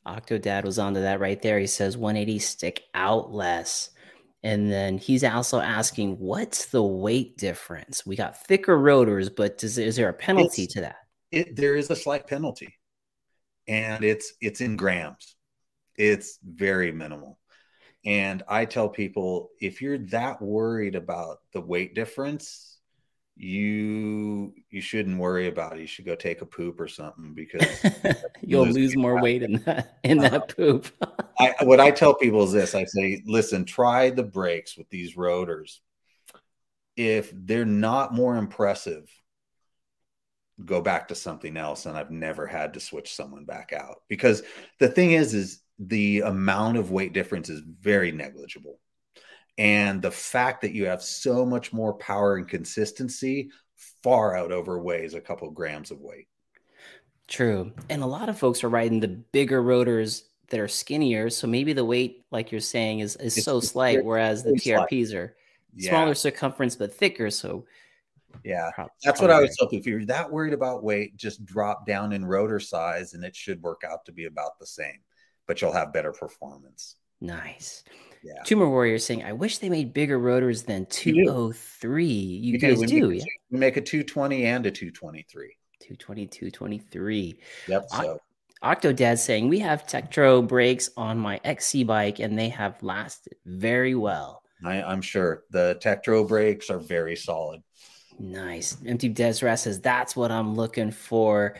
Octodad 0.06 0.64
was 0.64 0.78
onto 0.78 1.00
that 1.00 1.20
right 1.20 1.40
there. 1.40 1.58
He 1.58 1.66
says 1.66 1.96
180 1.96 2.38
stick 2.38 2.82
out 2.94 3.32
less. 3.32 3.90
And 4.42 4.70
then 4.70 4.98
he's 4.98 5.24
also 5.24 5.58
asking, 5.58 6.18
what's 6.18 6.66
the 6.66 6.82
weight 6.82 7.38
difference? 7.38 8.04
We 8.04 8.14
got 8.14 8.44
thicker 8.44 8.78
rotors, 8.78 9.30
but 9.30 9.56
does, 9.56 9.78
is 9.78 9.96
there 9.96 10.10
a 10.10 10.14
penalty 10.14 10.64
it's, 10.64 10.74
to 10.74 10.82
that? 10.82 10.96
It, 11.30 11.56
there 11.56 11.76
is 11.76 11.90
a 11.90 11.96
slight 11.96 12.26
penalty, 12.26 12.74
and 13.66 14.04
it's 14.04 14.34
it's 14.40 14.60
in 14.60 14.76
grams. 14.76 15.36
It's 15.96 16.38
very 16.44 16.92
minimal. 16.92 17.38
And 18.04 18.42
I 18.48 18.66
tell 18.66 18.88
people 18.88 19.50
if 19.60 19.80
you're 19.80 19.98
that 19.98 20.42
worried 20.42 20.94
about 20.94 21.38
the 21.52 21.60
weight 21.60 21.94
difference, 21.94 22.78
you 23.36 24.54
you 24.70 24.80
shouldn't 24.80 25.18
worry 25.18 25.48
about 25.48 25.76
it. 25.76 25.80
You 25.80 25.86
should 25.86 26.04
go 26.04 26.14
take 26.14 26.42
a 26.42 26.46
poop 26.46 26.80
or 26.80 26.88
something 26.88 27.34
because 27.34 27.84
you'll 28.42 28.66
lose 28.66 28.96
more 28.96 29.20
weight 29.20 29.42
in 29.42 29.54
that 29.64 29.98
in 30.04 30.18
that 30.18 30.34
uh, 30.34 30.46
poop. 30.46 30.86
I, 31.38 31.54
what 31.62 31.80
I 31.80 31.90
tell 31.90 32.14
people 32.14 32.44
is 32.44 32.52
this: 32.52 32.74
I 32.74 32.84
say, 32.84 33.22
listen, 33.26 33.64
try 33.64 34.10
the 34.10 34.22
brakes 34.22 34.76
with 34.76 34.88
these 34.90 35.16
rotors. 35.16 35.80
If 36.96 37.32
they're 37.34 37.64
not 37.64 38.14
more 38.14 38.36
impressive 38.36 39.10
go 40.64 40.80
back 40.80 41.08
to 41.08 41.14
something 41.14 41.56
else 41.56 41.86
and 41.86 41.96
I've 41.96 42.10
never 42.10 42.46
had 42.46 42.74
to 42.74 42.80
switch 42.80 43.14
someone 43.14 43.44
back 43.44 43.72
out 43.72 44.02
because 44.08 44.42
the 44.78 44.88
thing 44.88 45.12
is 45.12 45.34
is 45.34 45.60
the 45.78 46.20
amount 46.20 46.76
of 46.76 46.90
weight 46.90 47.12
difference 47.12 47.48
is 47.48 47.60
very 47.80 48.12
negligible. 48.12 48.78
And 49.58 50.02
the 50.02 50.10
fact 50.10 50.62
that 50.62 50.72
you 50.72 50.86
have 50.86 51.02
so 51.02 51.44
much 51.44 51.72
more 51.72 51.94
power 51.94 52.36
and 52.36 52.48
consistency 52.48 53.50
far 54.02 54.36
out 54.36 54.52
overweighs 54.52 55.14
a 55.14 55.20
couple 55.20 55.50
grams 55.50 55.90
of 55.90 56.00
weight. 56.00 56.28
True. 57.28 57.72
And 57.88 58.02
a 58.02 58.06
lot 58.06 58.28
of 58.28 58.38
folks 58.38 58.62
are 58.64 58.68
riding 58.68 59.00
the 59.00 59.08
bigger 59.08 59.62
rotors 59.62 60.24
that 60.48 60.60
are 60.60 60.68
skinnier. 60.68 61.30
So 61.30 61.46
maybe 61.46 61.72
the 61.72 61.84
weight, 61.84 62.24
like 62.30 62.52
you're 62.52 62.60
saying, 62.60 63.00
is, 63.00 63.16
is 63.16 63.42
so 63.42 63.60
slight, 63.60 64.04
whereas 64.04 64.42
the 64.42 64.52
TRPs 64.52 65.08
slight. 65.08 65.16
are 65.16 65.36
smaller 65.78 66.08
yeah. 66.08 66.14
circumference 66.14 66.76
but 66.76 66.94
thicker. 66.94 67.30
So 67.30 67.64
yeah, 68.44 68.70
that's 69.02 69.20
what 69.20 69.30
I 69.30 69.40
was 69.40 69.56
hoping. 69.58 69.78
If 69.78 69.86
you're 69.86 70.04
that 70.06 70.30
worried 70.30 70.52
about 70.52 70.82
weight, 70.82 71.16
just 71.16 71.44
drop 71.44 71.86
down 71.86 72.12
in 72.12 72.24
rotor 72.24 72.60
size, 72.60 73.14
and 73.14 73.24
it 73.24 73.36
should 73.36 73.62
work 73.62 73.82
out 73.88 74.04
to 74.06 74.12
be 74.12 74.24
about 74.26 74.58
the 74.58 74.66
same. 74.66 74.98
But 75.46 75.60
you'll 75.60 75.72
have 75.72 75.92
better 75.92 76.12
performance. 76.12 76.96
Nice. 77.20 77.84
Yeah. 78.22 78.42
Tumor 78.44 78.68
Warrior 78.68 78.98
saying, 78.98 79.22
"I 79.22 79.32
wish 79.32 79.58
they 79.58 79.68
made 79.68 79.92
bigger 79.92 80.18
rotors 80.18 80.62
than 80.62 80.86
203." 80.86 82.06
You, 82.06 82.52
you 82.52 82.58
guys 82.58 82.80
do. 82.80 82.86
do. 82.86 83.10
Yeah? 83.10 83.24
we 83.50 83.58
make 83.58 83.76
a 83.76 83.80
220 83.80 84.44
and 84.44 84.66
a 84.66 84.70
223. 84.70 85.56
220, 85.80 86.26
223. 86.26 87.38
Yep. 87.68 87.84
So. 87.90 88.18
Octodad 88.62 89.18
saying, 89.18 89.48
We 89.48 89.58
have 89.58 89.86
Tektro 89.86 90.46
brakes 90.46 90.88
on 90.96 91.18
my 91.18 91.38
XC 91.44 91.84
bike 91.84 92.18
and 92.18 92.38
they 92.38 92.48
have 92.48 92.82
lasted 92.82 93.34
very 93.44 93.94
well. 93.94 94.42
I, 94.64 94.76
am 94.76 95.02
sure 95.02 95.44
the 95.50 95.78
Tektro 95.82 96.26
brakes 96.26 96.70
are 96.70 96.78
very 96.78 97.16
solid. 97.16 97.62
Nice. 98.18 98.76
MTB 98.76 99.14
Desrat 99.14 99.58
says, 99.58 99.80
That's 99.80 100.16
what 100.16 100.30
I'm 100.30 100.54
looking 100.54 100.90
for. 100.90 101.56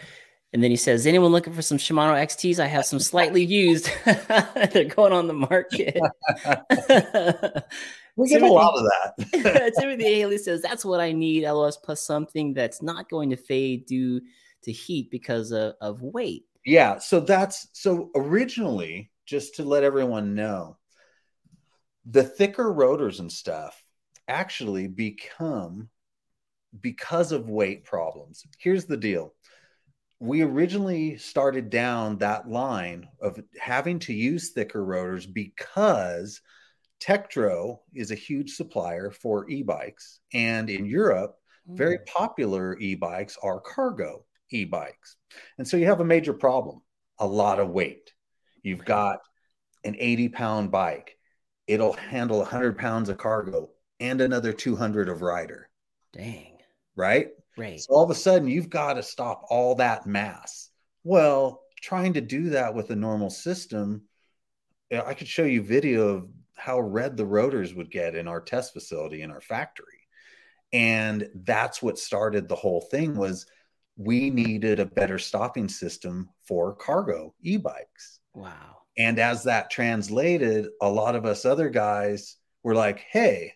And 0.53 0.63
then 0.63 0.71
he 0.71 0.77
says, 0.77 1.07
Anyone 1.07 1.33
looking 1.33 1.53
for 1.53 1.63
some 1.63 1.79
Shimano 1.79 2.15
XTs? 2.15 2.59
I 2.59 2.67
have 2.67 2.87
some 2.87 3.01
slightly 3.01 3.45
used. 3.45 3.91
They're 4.05 4.85
going 4.85 5.13
on 5.13 5.27
the 5.27 5.35
market. 5.35 5.99
we 8.17 8.29
get 8.29 8.43
a 8.43 8.47
lot 8.47 8.75
of 8.75 8.85
that. 8.85 9.75
Timothy 9.79 10.05
Haley 10.05 10.39
says, 10.39 10.63
That's 10.63 10.85
what 10.85 11.01
I 11.01 11.13
need. 11.13 11.45
LOS 11.45 11.77
plus 11.77 12.03
something 12.03 12.55
that's 12.55 12.83
not 12.83 13.09
going 13.11 13.31
to 13.31 13.37
fade 13.37 13.87
due 13.87 14.21
to 14.63 14.73
heat 14.73 15.11
because 15.11 15.51
of, 15.51 15.75
of 15.81 16.03
weight. 16.03 16.45
Yeah. 16.65 16.99
So 16.99 17.21
that's 17.21 17.69
so 17.73 18.11
originally, 18.15 19.11
just 19.27 19.57
to 19.57 19.65
let 19.65 19.83
everyone 19.83 20.35
know, 20.35 20.79
the 22.07 22.23
thicker 22.23 22.73
rotors 22.73 23.21
and 23.21 23.31
stuff 23.31 23.83
actually 24.29 24.87
become 24.87 25.89
because 26.81 27.33
of 27.33 27.49
weight 27.49 27.85
problems. 27.85 28.45
Here's 28.59 28.87
the 28.87 28.97
deal 28.97 29.35
we 30.21 30.43
originally 30.43 31.17
started 31.19 31.69
down 31.71 32.19
that 32.19 32.49
line 32.49 33.07
of 33.21 33.39
having 33.59 33.99
to 33.99 34.15
use 34.15 34.53
thicker 34.53 34.83
rotors 34.85 35.27
because 35.27 36.41
Tektro 37.01 37.81
is 37.93 38.11
a 38.11 38.17
huge 38.17 38.53
supplier 38.53 39.11
for 39.11 39.49
e 39.51 39.63
bikes. 39.63 40.21
And 40.33 40.71
in 40.71 40.87
Europe, 40.87 41.37
very 41.67 41.99
mm. 41.99 42.07
popular 42.07 42.79
e 42.79 42.95
bikes 42.95 43.37
are 43.43 43.61
cargo 43.61 44.25
e 44.51 44.65
bikes. 44.65 45.17
And 45.59 45.67
so 45.69 45.77
you 45.77 45.87
have 45.87 46.01
a 46.01 46.05
major 46.05 46.33
problem 46.33 46.81
a 47.19 47.27
lot 47.27 47.61
of 47.61 47.69
weight. 47.69 48.13
You've 48.63 48.85
got 48.85 49.19
an 49.85 49.97
80 49.99 50.31
pound 50.31 50.71
bike, 50.71 51.19
it'll 51.67 51.93
handle 51.93 52.39
100 52.39 52.79
pounds 52.79 53.09
of 53.09 53.19
cargo 53.19 53.71
and 54.01 54.21
another 54.21 54.53
200 54.53 55.09
of 55.09 55.21
rider. 55.21 55.69
Dang 56.13 56.54
right? 56.97 57.29
Right. 57.57 57.81
So 57.81 57.95
all 57.95 58.05
of 58.05 58.11
a 58.11 58.15
sudden, 58.15 58.49
you've 58.49 58.71
got 58.71 58.95
to 58.95 59.03
stop 59.03 59.45
all 59.49 59.77
that 59.77 60.07
mass. 60.07 60.71
Well, 61.05 61.63
trying 61.81 62.15
to 62.15 62.21
do 62.21 62.51
that 62.51 62.75
with 62.75 62.91
a 62.91 62.97
normal 62.97 63.31
system, 63.31 64.03
I 64.91 65.15
could 65.15 65.29
show 65.29 65.45
you 65.45 65.63
video 65.63 66.09
of 66.09 66.29
how 66.57 66.81
red 66.81 67.17
the 67.17 67.27
rotors 67.27 67.75
would 67.75 67.91
get 67.91 68.15
in 68.15 68.29
our 68.29 68.41
test 68.41 68.73
facility 68.73 69.23
in 69.23 69.31
our 69.31 69.41
factory. 69.41 69.87
And 70.73 71.29
that's 71.35 71.83
what 71.83 71.99
started 71.99 72.49
the 72.49 72.57
whole 72.57 72.81
thing 72.81 73.17
was 73.17 73.47
we 73.97 74.31
needed 74.31 74.81
a 74.81 74.87
better 74.87 75.19
stopping 75.19 75.69
system 75.69 76.29
for 76.47 76.75
cargo 76.75 77.35
e-bikes. 77.43 78.21
Wow. 78.33 78.79
And 78.97 79.19
as 79.19 79.45
that 79.45 79.71
translated, 79.71 80.69
a 80.81 80.89
lot 80.89 81.17
of 81.17 81.27
us 81.27 81.45
other 81.45 81.69
guys 81.69 82.37
were 82.63 82.75
like, 82.75 83.01
"Hey, 83.01 83.55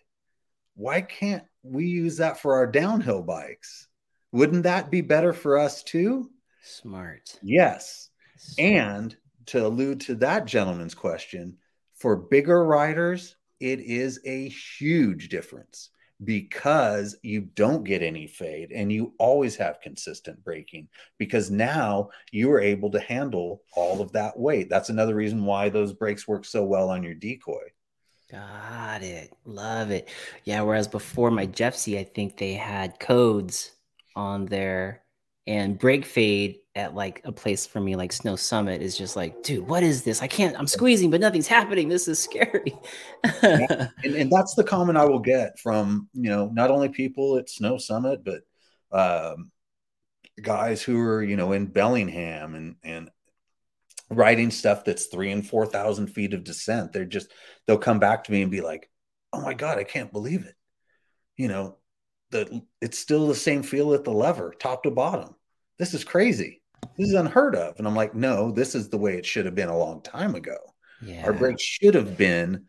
why 0.75 1.01
can't 1.01 1.43
we 1.63 1.85
use 1.85 2.17
that 2.17 2.39
for 2.39 2.55
our 2.55 2.67
downhill 2.67 3.21
bikes. 3.21 3.87
Wouldn't 4.31 4.63
that 4.63 4.91
be 4.91 5.01
better 5.01 5.33
for 5.33 5.57
us 5.57 5.83
too? 5.83 6.29
Smart. 6.61 7.37
Yes. 7.41 8.09
Smart. 8.37 8.71
And 8.71 9.17
to 9.47 9.65
allude 9.65 10.01
to 10.01 10.15
that 10.15 10.45
gentleman's 10.45 10.95
question, 10.95 11.57
for 11.95 12.15
bigger 12.15 12.63
riders, 12.63 13.35
it 13.59 13.79
is 13.81 14.19
a 14.25 14.49
huge 14.49 15.29
difference 15.29 15.89
because 16.23 17.17
you 17.23 17.41
don't 17.41 17.83
get 17.83 18.01
any 18.03 18.27
fade 18.27 18.71
and 18.71 18.91
you 18.91 19.13
always 19.17 19.55
have 19.55 19.81
consistent 19.81 20.43
braking 20.43 20.87
because 21.17 21.49
now 21.49 22.09
you 22.31 22.51
are 22.51 22.59
able 22.59 22.91
to 22.91 22.99
handle 22.99 23.63
all 23.73 24.01
of 24.01 24.11
that 24.11 24.37
weight. 24.37 24.69
That's 24.69 24.89
another 24.89 25.15
reason 25.15 25.45
why 25.45 25.69
those 25.69 25.93
brakes 25.93 26.27
work 26.27 26.45
so 26.45 26.63
well 26.63 26.89
on 26.89 27.03
your 27.03 27.13
decoy. 27.13 27.63
Got 28.31 29.01
it. 29.01 29.33
Love 29.45 29.91
it. 29.91 30.09
Yeah. 30.45 30.61
Whereas 30.61 30.87
before 30.87 31.31
my 31.31 31.47
Jeffsy, 31.47 31.97
I 31.97 32.03
think 32.03 32.37
they 32.37 32.53
had 32.53 32.99
codes 32.99 33.71
on 34.15 34.45
there 34.45 35.03
and 35.47 35.79
brake 35.79 36.05
fade 36.05 36.59
at 36.75 36.93
like 36.93 37.21
a 37.25 37.31
place 37.31 37.65
for 37.65 37.79
me 37.79 37.95
like 37.95 38.11
Snow 38.11 38.35
Summit 38.35 38.83
is 38.83 38.95
just 38.95 39.15
like, 39.15 39.41
dude, 39.41 39.67
what 39.67 39.81
is 39.81 40.03
this? 40.03 40.21
I 40.21 40.27
can't, 40.27 40.57
I'm 40.57 40.67
squeezing, 40.67 41.09
but 41.09 41.19
nothing's 41.19 41.47
happening. 41.47 41.89
This 41.89 42.07
is 42.07 42.19
scary. 42.19 42.77
yeah. 43.41 43.87
and, 44.03 44.15
and, 44.15 44.31
that's 44.31 44.53
the 44.53 44.63
comment 44.63 44.97
I 44.97 45.05
will 45.05 45.19
get 45.19 45.57
from, 45.57 46.07
you 46.13 46.29
know, 46.29 46.49
not 46.53 46.69
only 46.69 46.89
people 46.89 47.37
at 47.37 47.49
Snow 47.49 47.79
Summit, 47.79 48.23
but 48.23 48.43
um, 48.91 49.51
guys 50.41 50.83
who 50.83 50.99
are, 50.99 51.23
you 51.23 51.35
know, 51.35 51.51
in 51.53 51.65
Bellingham 51.65 52.53
and, 52.53 52.75
and 52.83 53.09
writing 54.09 54.51
stuff 54.51 54.83
that's 54.85 55.05
three 55.05 55.31
and 55.31 55.47
4,000 55.47 56.07
feet 56.07 56.33
of 56.33 56.43
descent. 56.43 56.93
They're 56.93 57.05
just, 57.05 57.31
they'll 57.67 57.77
come 57.77 57.99
back 57.99 58.23
to 58.23 58.31
me 58.31 58.41
and 58.41 58.51
be 58.51 58.61
like, 58.61 58.89
oh 59.33 59.41
my 59.41 59.53
God, 59.53 59.77
I 59.77 59.83
can't 59.83 60.11
believe 60.11 60.45
it. 60.45 60.55
You 61.37 61.47
know, 61.47 61.77
the, 62.31 62.61
it's 62.81 62.99
still 62.99 63.27
the 63.27 63.35
same 63.35 63.63
feel 63.63 63.93
at 63.93 64.03
the 64.03 64.11
lever, 64.11 64.53
top 64.59 64.83
to 64.83 64.91
bottom. 64.91 65.35
This 65.77 65.93
is 65.93 66.03
crazy. 66.03 66.61
This 66.97 67.09
is 67.09 67.13
unheard 67.13 67.55
of. 67.55 67.75
And 67.77 67.87
I'm 67.87 67.95
like, 67.95 68.15
no, 68.15 68.51
this 68.51 68.75
is 68.75 68.89
the 68.89 68.97
way 68.97 69.17
it 69.17 69.25
should 69.25 69.45
have 69.45 69.55
been 69.55 69.69
a 69.69 69.77
long 69.77 70.01
time 70.01 70.35
ago. 70.35 70.57
Yeah. 71.01 71.25
Our 71.25 71.33
brakes 71.33 71.63
should 71.63 71.95
have 71.95 72.17
been 72.17 72.65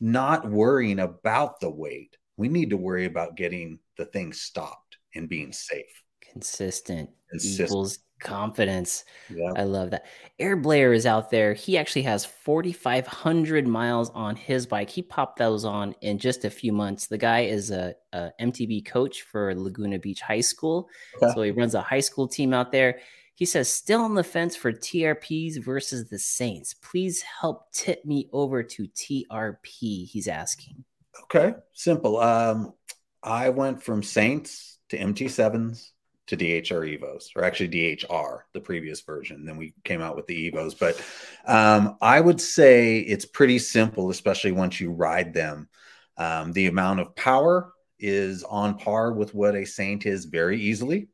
not 0.00 0.48
worrying 0.48 1.00
about 1.00 1.60
the 1.60 1.70
weight. 1.70 2.16
We 2.36 2.48
need 2.48 2.70
to 2.70 2.76
worry 2.76 3.04
about 3.04 3.36
getting 3.36 3.78
the 3.96 4.06
thing 4.06 4.32
stopped 4.32 4.98
and 5.14 5.28
being 5.28 5.52
safe. 5.52 6.02
Consistent, 6.20 7.10
Consistent. 7.30 7.68
equals 7.68 7.98
confidence. 8.24 9.04
Yeah. 9.32 9.52
I 9.54 9.62
love 9.62 9.90
that. 9.90 10.06
Air 10.40 10.56
Blair 10.56 10.92
is 10.92 11.06
out 11.06 11.30
there. 11.30 11.54
He 11.54 11.78
actually 11.78 12.02
has 12.02 12.24
4,500 12.24 13.68
miles 13.68 14.10
on 14.10 14.34
his 14.34 14.66
bike. 14.66 14.90
He 14.90 15.02
popped 15.02 15.38
those 15.38 15.64
on 15.64 15.94
in 16.00 16.18
just 16.18 16.44
a 16.44 16.50
few 16.50 16.72
months. 16.72 17.06
The 17.06 17.18
guy 17.18 17.40
is 17.40 17.70
a, 17.70 17.94
a 18.12 18.30
MTB 18.40 18.86
coach 18.86 19.22
for 19.22 19.54
Laguna 19.54 20.00
Beach 20.00 20.20
High 20.20 20.40
School. 20.40 20.88
Okay. 21.22 21.32
So 21.32 21.42
he 21.42 21.52
runs 21.52 21.74
a 21.74 21.82
high 21.82 22.00
school 22.00 22.26
team 22.26 22.52
out 22.52 22.72
there. 22.72 22.98
He 23.36 23.44
says, 23.44 23.68
still 23.68 24.00
on 24.00 24.14
the 24.14 24.24
fence 24.24 24.56
for 24.56 24.72
TRPs 24.72 25.62
versus 25.62 26.08
the 26.08 26.18
Saints. 26.18 26.74
Please 26.74 27.22
help 27.22 27.70
tip 27.72 28.04
me 28.04 28.28
over 28.32 28.62
to 28.62 28.88
TRP. 28.88 30.08
He's 30.08 30.28
asking. 30.28 30.84
Okay, 31.24 31.54
simple. 31.72 32.18
Um, 32.18 32.74
I 33.22 33.50
went 33.50 33.82
from 33.82 34.02
Saints 34.02 34.78
to 34.90 34.98
MT7s 34.98 35.90
to 36.26 36.36
DHR 36.36 36.98
Evos, 36.98 37.28
or 37.36 37.44
actually 37.44 37.68
DHR, 37.68 38.40
the 38.52 38.60
previous 38.60 39.02
version. 39.02 39.44
Then 39.44 39.56
we 39.56 39.74
came 39.84 40.00
out 40.00 40.16
with 40.16 40.26
the 40.26 40.50
Evos. 40.50 40.78
But 40.78 41.02
um, 41.46 41.96
I 42.00 42.20
would 42.20 42.40
say 42.40 42.98
it's 42.98 43.26
pretty 43.26 43.58
simple, 43.58 44.10
especially 44.10 44.52
once 44.52 44.80
you 44.80 44.90
ride 44.90 45.34
them. 45.34 45.68
Um, 46.16 46.52
the 46.52 46.66
amount 46.66 47.00
of 47.00 47.14
power 47.16 47.72
is 47.98 48.42
on 48.44 48.78
par 48.78 49.12
with 49.12 49.34
what 49.34 49.54
a 49.54 49.64
Saint 49.64 50.06
is 50.06 50.24
very 50.24 50.60
easily. 50.60 51.08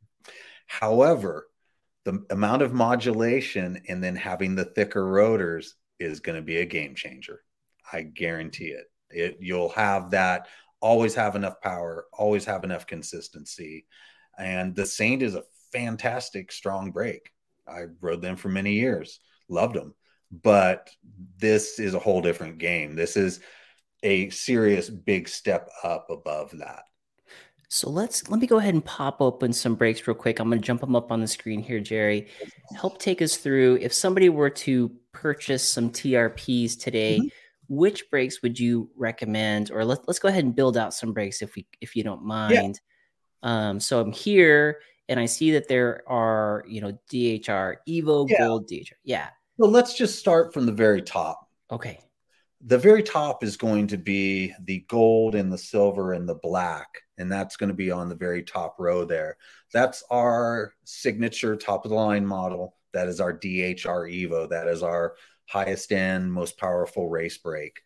However, 0.66 1.48
the 2.04 2.24
amount 2.30 2.62
of 2.62 2.72
modulation 2.72 3.82
and 3.88 4.02
then 4.02 4.16
having 4.16 4.54
the 4.54 4.64
thicker 4.64 5.04
rotors 5.04 5.74
is 5.98 6.20
going 6.20 6.36
to 6.36 6.42
be 6.42 6.58
a 6.58 6.64
game 6.64 6.94
changer. 6.94 7.40
I 7.92 8.02
guarantee 8.02 8.68
it. 8.68 8.86
it. 9.11 9.38
You'll 9.40 9.70
have 9.70 10.11
that, 10.12 10.46
always 10.80 11.14
have 11.14 11.36
enough 11.36 11.61
power, 11.61 12.06
always 12.12 12.44
have 12.44 12.64
enough 12.64 12.86
consistency. 12.86 13.86
And 14.41 14.74
the 14.74 14.86
Saint 14.86 15.22
is 15.22 15.34
a 15.34 15.45
fantastic, 15.72 16.51
strong 16.51 16.91
brake. 16.91 17.30
I 17.68 17.84
rode 18.01 18.22
them 18.22 18.36
for 18.36 18.49
many 18.49 18.72
years, 18.72 19.20
loved 19.49 19.76
them. 19.76 19.95
But 20.32 20.91
this 21.38 21.78
is 21.78 21.95
a 21.95 21.99
whole 21.99 22.22
different 22.22 22.59
game. 22.59 22.95
This 22.95 23.16
is 23.16 23.41
a 24.03 24.30
serious 24.30 24.88
big 24.88 25.28
step 25.28 25.68
up 25.84 26.07
above 26.11 26.53
that. 26.59 26.84
So 27.68 27.88
let's 27.88 28.28
let 28.28 28.41
me 28.41 28.49
go 28.49 28.59
ahead 28.59 28.74
and 28.74 28.84
pop 28.84 29.20
open 29.20 29.53
some 29.53 29.76
brakes 29.76 30.07
real 30.07 30.16
quick. 30.16 30.41
I'm 30.41 30.49
going 30.49 30.61
to 30.61 30.66
jump 30.66 30.80
them 30.80 30.97
up 30.97 31.12
on 31.12 31.20
the 31.20 31.28
screen 31.28 31.62
here, 31.62 31.78
Jerry. 31.78 32.28
Help 32.74 32.99
take 32.99 33.22
us 33.22 33.36
through. 33.36 33.78
If 33.80 33.93
somebody 33.93 34.28
were 34.28 34.51
to 34.51 34.91
purchase 35.12 35.68
some 35.68 35.91
TRPs 35.91 36.78
today, 36.78 37.18
mm-hmm. 37.18 37.76
which 37.76 38.11
brakes 38.11 38.43
would 38.43 38.59
you 38.59 38.91
recommend? 38.97 39.70
Or 39.70 39.84
let's 39.84 40.03
let's 40.09 40.18
go 40.18 40.28
ahead 40.28 40.45
and 40.45 40.55
build 40.55 40.76
out 40.76 40.95
some 40.95 41.12
brakes 41.12 41.43
if 41.43 41.55
we 41.55 41.66
if 41.80 41.95
you 41.95 42.03
don't 42.03 42.24
mind. 42.24 42.80
Um, 43.43 43.80
so 43.80 44.01
I'm 44.01 44.12
here 44.12 44.80
and 45.09 45.18
I 45.18 45.26
see 45.26 45.53
that 45.53 45.68
there 45.68 46.03
are, 46.07 46.64
you 46.68 46.80
know, 46.80 46.97
DHR, 47.12 47.76
Evo, 47.88 48.28
yeah. 48.28 48.38
Gold, 48.38 48.68
DHR. 48.68 48.93
Yeah. 49.05 49.28
Well, 49.59 49.70
let's 49.70 49.95
just 49.95 50.18
start 50.18 50.55
from 50.55 50.66
the 50.66 50.72
very 50.72 51.03
top. 51.03 51.49
Okay. 51.70 51.99
The 52.62 52.78
very 52.78 53.03
top 53.03 53.43
is 53.43 53.57
going 53.57 53.88
to 53.88 53.97
be 53.97 54.55
the 54.64 54.84
gold 54.88 55.34
and 55.34 55.53
the 55.53 55.59
silver 55.59 56.12
and 56.12 56.28
the 56.28 56.36
black. 56.36 56.88
And 57.18 57.30
that's 57.30 57.57
going 57.57 57.68
to 57.68 57.74
be 57.74 57.91
on 57.91 58.09
the 58.09 58.14
very 58.14 58.43
top 58.43 58.76
row 58.78 59.05
there. 59.05 59.36
That's 59.72 60.05
our 60.11 60.74
signature 60.84 61.57
top 61.57 61.84
of 61.84 61.91
the 61.91 61.97
line 61.97 62.24
model. 62.24 62.76
That 62.93 63.09
is 63.09 63.20
our 63.20 63.32
DHR 63.32 64.09
Evo. 64.09 64.49
That 64.49 64.68
is 64.68 64.82
our 64.82 65.14
highest 65.47 65.91
end, 65.91 66.32
most 66.32 66.57
powerful 66.57 67.09
race 67.09 67.38
brake. 67.38 67.80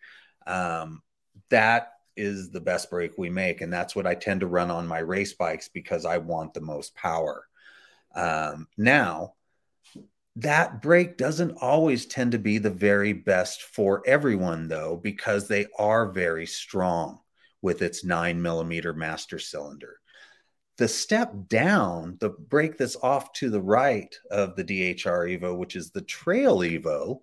Um, 0.47 1.03
that 1.49 1.94
is 2.17 2.51
the 2.51 2.61
best 2.61 2.91
brake 2.91 3.13
we 3.17 3.31
make. 3.31 3.61
And 3.61 3.73
that's 3.73 3.97
what 3.97 4.07
I 4.07 4.15
tend 4.15 4.41
to 4.41 4.47
run 4.47 4.71
on 4.71 4.87
my 4.87 4.99
race 4.99 5.33
bikes 5.33 5.69
because 5.69 6.05
I 6.05 6.19
want 6.19 6.55
the 6.55 6.61
most 6.61 6.95
power. 6.95 7.47
Um, 8.15 8.69
now, 8.77 9.35
that 10.37 10.83
brake 10.83 11.17
doesn't 11.17 11.59
always 11.61 12.07
tend 12.07 12.33
to 12.33 12.39
be 12.39 12.59
the 12.59 12.71
very 12.71 13.13
best 13.13 13.63
for 13.63 14.03
everyone, 14.07 14.69
though, 14.69 14.97
because 14.97 15.47
they 15.47 15.67
are 15.79 16.11
very 16.11 16.47
strong 16.47 17.21
with 17.63 17.83
its 17.83 18.05
nine 18.05 18.43
millimeter 18.43 18.93
master 18.93 19.39
cylinder. 19.39 20.01
The 20.77 20.89
step 20.89 21.33
down, 21.49 22.17
the 22.19 22.31
brake 22.31 22.79
that's 22.79 22.97
off 22.97 23.33
to 23.35 23.49
the 23.49 23.63
right 23.63 24.13
of 24.31 24.57
the 24.57 24.65
DHR 24.65 25.39
Evo, 25.39 25.57
which 25.57 25.77
is 25.77 25.91
the 25.91 26.03
Trail 26.03 26.59
Evo, 26.59 27.21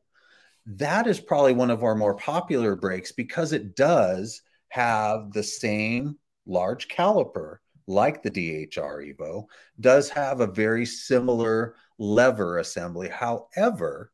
that 0.65 1.05
is 1.05 1.19
probably 1.19 1.53
one 1.53 1.69
of 1.69 1.83
our 1.83 1.95
more 1.95 2.15
popular 2.15 2.75
brakes 2.75 3.11
because 3.11 3.51
it 3.51 3.75
does 3.75 4.41
have 4.71 5.31
the 5.33 5.43
same 5.43 6.17
large 6.45 6.87
caliper 6.87 7.57
like 7.87 8.23
the 8.23 8.31
DHR 8.31 9.15
Evo, 9.15 9.45
does 9.79 10.09
have 10.09 10.39
a 10.39 10.47
very 10.47 10.85
similar 10.85 11.75
lever 11.99 12.57
assembly. 12.59 13.09
However, 13.09 14.11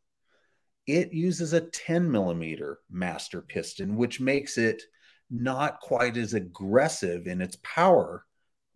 it 0.88 1.14
uses 1.14 1.54
a 1.54 1.62
10 1.62 2.12
millimeter 2.12 2.80
master 2.90 3.42
piston, 3.42 3.96
which 3.96 4.20
makes 4.20 4.58
it 4.58 4.82
not 5.30 5.80
quite 5.80 6.18
as 6.18 6.34
aggressive 6.34 7.28
in 7.28 7.42
its 7.42 7.58
power 7.62 8.26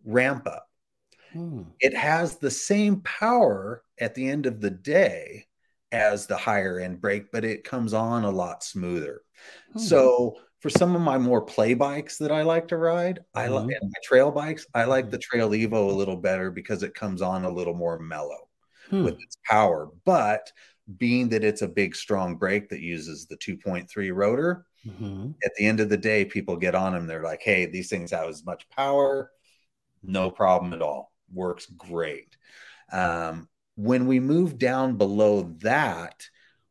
ramp 0.04 0.46
up. 0.46 0.68
Hmm. 1.32 1.62
It 1.80 1.94
has 1.94 2.36
the 2.36 2.50
same 2.50 3.00
power 3.00 3.82
at 3.98 4.14
the 4.14 4.28
end 4.28 4.46
of 4.46 4.60
the 4.60 4.70
day 4.70 5.46
as 5.90 6.26
the 6.26 6.36
higher 6.36 6.78
end 6.78 7.00
brake, 7.00 7.32
but 7.32 7.44
it 7.44 7.64
comes 7.64 7.92
on 7.92 8.24
a 8.24 8.30
lot 8.30 8.62
smoother. 8.62 9.22
Hmm. 9.72 9.78
So 9.78 10.36
for 10.62 10.70
some 10.70 10.94
of 10.94 11.02
my 11.02 11.18
more 11.18 11.42
play 11.42 11.74
bikes 11.74 12.18
that 12.18 12.30
I 12.30 12.42
like 12.42 12.68
to 12.68 12.76
ride, 12.76 13.16
mm-hmm. 13.16 13.38
I 13.38 13.48
like 13.48 13.66
my 13.66 14.00
trail 14.04 14.30
bikes. 14.30 14.64
I 14.72 14.84
like 14.84 15.10
the 15.10 15.18
Trail 15.18 15.50
Evo 15.50 15.90
a 15.90 15.92
little 15.92 16.16
better 16.16 16.52
because 16.52 16.84
it 16.84 16.94
comes 16.94 17.20
on 17.20 17.44
a 17.44 17.50
little 17.50 17.74
more 17.74 17.98
mellow 17.98 18.48
hmm. 18.88 19.02
with 19.02 19.20
its 19.20 19.36
power. 19.44 19.88
But 20.04 20.52
being 20.96 21.28
that 21.30 21.42
it's 21.42 21.62
a 21.62 21.68
big, 21.68 21.96
strong 21.96 22.36
brake 22.36 22.68
that 22.68 22.80
uses 22.80 23.26
the 23.26 23.36
2.3 23.38 24.14
rotor, 24.14 24.64
mm-hmm. 24.86 25.32
at 25.44 25.50
the 25.58 25.66
end 25.66 25.80
of 25.80 25.88
the 25.88 25.96
day, 25.96 26.24
people 26.24 26.56
get 26.56 26.76
on 26.76 26.92
them. 26.92 27.08
They're 27.08 27.24
like, 27.24 27.42
"Hey, 27.42 27.66
these 27.66 27.88
things 27.88 28.12
have 28.12 28.28
as 28.28 28.46
much 28.46 28.68
power, 28.70 29.32
no 30.04 30.30
problem 30.30 30.72
at 30.72 30.82
all. 30.82 31.10
Works 31.32 31.66
great." 31.66 32.36
Um, 32.92 33.48
when 33.74 34.06
we 34.06 34.20
move 34.20 34.58
down 34.58 34.96
below 34.96 35.54
that, 35.62 36.24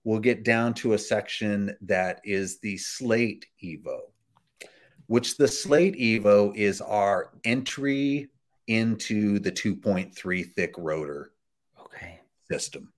we'll 0.04 0.20
get 0.20 0.44
down 0.44 0.74
to 0.74 0.94
a 0.94 0.98
section 0.98 1.76
that 1.82 2.22
is 2.24 2.60
the 2.60 2.78
slate 2.78 3.46
evo 3.64 4.00
which 5.12 5.36
the 5.36 5.48
slate 5.48 5.98
evo 5.98 6.56
is 6.56 6.80
our 6.80 7.32
entry 7.44 8.30
into 8.68 9.40
the 9.40 9.52
2.3 9.52 10.54
thick 10.56 10.74
rotor 10.78 11.34
okay. 11.78 12.22
system. 12.50 12.94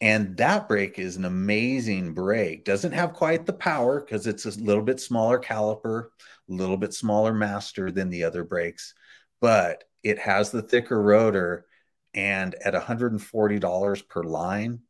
And 0.00 0.36
that 0.38 0.66
brake 0.66 0.98
is 0.98 1.16
an 1.16 1.26
amazing 1.26 2.14
brake 2.14 2.64
doesn't 2.64 2.90
have 2.90 3.12
quite 3.12 3.46
the 3.46 3.52
power 3.52 4.00
because 4.00 4.26
it's 4.26 4.44
a 4.44 4.60
little 4.60 4.82
bit 4.82 4.98
smaller 4.98 5.38
caliper 5.38 6.06
a 6.48 6.52
little 6.52 6.76
bit 6.76 6.92
smaller 6.92 7.32
master 7.32 7.92
than 7.92 8.10
the 8.10 8.24
other 8.24 8.42
brakes 8.42 8.94
but 9.40 9.84
it 10.02 10.18
has 10.18 10.50
the 10.50 10.62
thicker 10.62 11.00
rotor 11.00 11.66
and 12.12 12.56
at 12.64 12.74
$140 12.74 14.08
per 14.08 14.22
line 14.24 14.80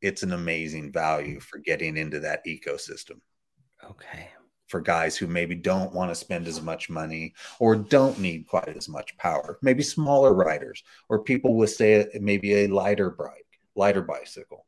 it's 0.00 0.22
an 0.22 0.32
amazing 0.32 0.92
value 0.92 1.40
for 1.40 1.58
getting 1.58 1.96
into 1.96 2.20
that 2.20 2.44
ecosystem. 2.46 3.20
Okay. 3.84 4.28
for 4.66 4.80
guys 4.80 5.16
who 5.16 5.26
maybe 5.26 5.54
don't 5.54 5.94
want 5.94 6.10
to 6.10 6.14
spend 6.14 6.46
as 6.46 6.60
much 6.60 6.90
money 6.90 7.32
or 7.58 7.74
don't 7.74 8.18
need 8.18 8.46
quite 8.46 8.76
as 8.76 8.88
much 8.88 9.16
power. 9.16 9.58
Maybe 9.62 9.82
smaller 9.82 10.34
riders 10.34 10.82
or 11.08 11.22
people 11.22 11.56
with 11.56 11.70
say 11.70 12.06
maybe 12.20 12.52
a 12.54 12.66
lighter 12.66 13.10
bike, 13.10 13.46
lighter 13.76 14.02
bicycle. 14.02 14.66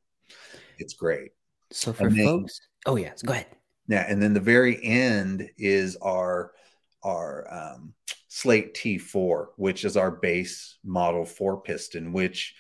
It's 0.79 0.95
great. 0.95 1.33
So 1.71 1.93
for 1.93 2.09
then, 2.09 2.25
folks, 2.25 2.61
oh 2.87 2.97
yes, 2.97 3.23
go 3.23 3.33
ahead. 3.35 3.47
Yeah, 3.89 4.07
and 4.09 4.23
then 4.23 4.33
the 4.33 4.41
very 4.41 4.83
end 4.83 5.51
is 5.59 5.97
our 5.97 6.53
our 7.03 7.47
um, 7.53 7.95
Slate 8.29 8.75
T4, 8.75 9.49
which 9.57 9.85
is 9.85 9.97
our 9.97 10.11
base 10.11 10.79
model 10.85 11.25
four 11.25 11.61
piston, 11.61 12.13
which 12.13 12.55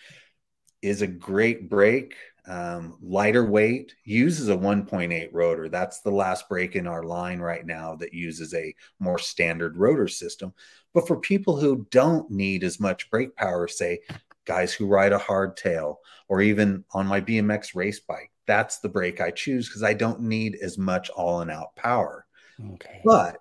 is 0.82 1.02
a 1.02 1.06
great 1.06 1.70
brake 1.70 2.14
um, 2.50 2.98
lighter 3.00 3.44
weight 3.44 3.94
uses 4.04 4.48
a 4.48 4.56
1.8 4.56 5.28
rotor. 5.32 5.68
That's 5.68 6.00
the 6.00 6.10
last 6.10 6.48
brake 6.48 6.74
in 6.74 6.88
our 6.88 7.04
line 7.04 7.38
right 7.38 7.64
now 7.64 7.94
that 7.96 8.12
uses 8.12 8.52
a 8.54 8.74
more 8.98 9.20
standard 9.20 9.76
rotor 9.76 10.08
system. 10.08 10.52
But 10.92 11.06
for 11.06 11.20
people 11.20 11.60
who 11.60 11.86
don't 11.92 12.28
need 12.28 12.64
as 12.64 12.80
much 12.80 13.08
brake 13.08 13.36
power, 13.36 13.68
say 13.68 14.00
guys 14.46 14.72
who 14.72 14.88
ride 14.88 15.12
a 15.12 15.18
hardtail 15.18 15.98
or 16.28 16.40
even 16.40 16.84
on 16.92 17.06
my 17.06 17.20
BMX 17.20 17.76
race 17.76 18.00
bike, 18.00 18.32
that's 18.48 18.80
the 18.80 18.88
brake 18.88 19.20
I 19.20 19.30
choose 19.30 19.68
because 19.68 19.84
I 19.84 19.94
don't 19.94 20.22
need 20.22 20.58
as 20.60 20.76
much 20.76 21.08
all 21.10 21.42
and 21.42 21.52
out 21.52 21.76
power. 21.76 22.26
Okay. 22.74 23.00
But 23.04 23.36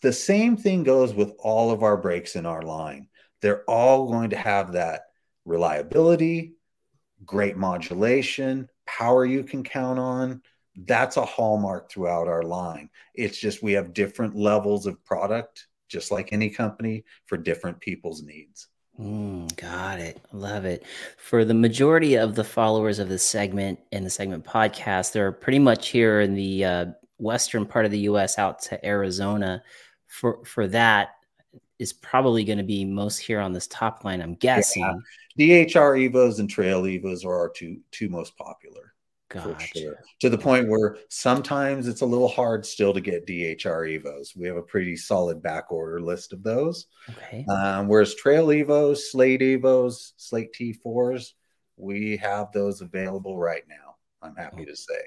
the 0.00 0.12
same 0.12 0.56
thing 0.56 0.82
goes 0.82 1.14
with 1.14 1.32
all 1.38 1.70
of 1.70 1.84
our 1.84 1.96
brakes 1.96 2.34
in 2.34 2.44
our 2.44 2.62
line. 2.62 3.06
They're 3.40 3.62
all 3.70 4.10
going 4.10 4.30
to 4.30 4.36
have 4.36 4.72
that 4.72 5.02
reliability, 5.44 6.54
great 7.24 7.56
modulation, 7.56 8.68
power 8.86 9.24
you 9.24 9.42
can 9.42 9.62
count 9.62 9.98
on. 9.98 10.42
That's 10.76 11.16
a 11.16 11.24
hallmark 11.24 11.90
throughout 11.90 12.28
our 12.28 12.42
line. 12.42 12.88
It's 13.14 13.38
just 13.38 13.62
we 13.62 13.72
have 13.72 13.92
different 13.92 14.34
levels 14.34 14.86
of 14.86 15.04
product, 15.04 15.66
just 15.88 16.10
like 16.10 16.32
any 16.32 16.48
company, 16.48 17.04
for 17.26 17.36
different 17.36 17.80
people's 17.80 18.22
needs. 18.22 18.68
Mm, 18.98 19.54
got 19.56 19.98
it. 19.98 20.20
Love 20.32 20.64
it. 20.64 20.84
For 21.18 21.44
the 21.44 21.54
majority 21.54 22.16
of 22.16 22.34
the 22.34 22.44
followers 22.44 22.98
of 22.98 23.08
this 23.08 23.24
segment 23.24 23.78
and 23.90 24.04
the 24.04 24.10
segment 24.10 24.44
podcast, 24.44 25.12
they're 25.12 25.32
pretty 25.32 25.58
much 25.58 25.88
here 25.88 26.20
in 26.20 26.34
the 26.34 26.64
uh, 26.64 26.86
western 27.18 27.66
part 27.66 27.84
of 27.84 27.90
the 27.90 28.00
U.S. 28.00 28.38
out 28.38 28.60
to 28.62 28.84
Arizona. 28.84 29.62
For 30.06 30.44
for 30.44 30.68
that 30.68 31.10
is 31.78 31.92
probably 31.92 32.44
going 32.44 32.58
to 32.58 32.64
be 32.64 32.84
most 32.84 33.18
here 33.18 33.40
on 33.40 33.52
this 33.52 33.66
top 33.66 34.04
line. 34.04 34.20
I'm 34.20 34.34
guessing. 34.34 34.82
Yeah. 34.82 34.94
DHR 35.38 36.10
Evos 36.10 36.38
and 36.38 36.48
Trail 36.48 36.82
Evos 36.82 37.24
are 37.24 37.34
our 37.34 37.48
two 37.50 37.80
two 37.90 38.08
most 38.08 38.36
popular. 38.36 38.94
Gotcha. 39.32 39.78
Sure. 39.78 39.98
To 40.20 40.28
the 40.28 40.36
point 40.36 40.68
where 40.68 40.98
sometimes 41.08 41.88
it's 41.88 42.02
a 42.02 42.06
little 42.06 42.28
hard 42.28 42.66
still 42.66 42.92
to 42.92 43.00
get 43.00 43.26
DHR 43.26 43.98
Evos. 43.98 44.36
We 44.36 44.46
have 44.46 44.56
a 44.56 44.62
pretty 44.62 44.94
solid 44.96 45.42
back 45.42 45.72
order 45.72 46.00
list 46.00 46.34
of 46.34 46.42
those. 46.42 46.86
Okay. 47.10 47.46
Um, 47.48 47.88
whereas 47.88 48.14
Trail 48.14 48.48
Evos, 48.48 48.98
Slate 48.98 49.40
Evos, 49.40 50.12
Slate 50.18 50.52
T4s, 50.52 51.32
we 51.78 52.18
have 52.18 52.52
those 52.52 52.82
available 52.82 53.38
right 53.38 53.62
now. 53.68 53.96
I'm 54.20 54.36
happy 54.36 54.66
to 54.66 54.76
say. 54.76 55.00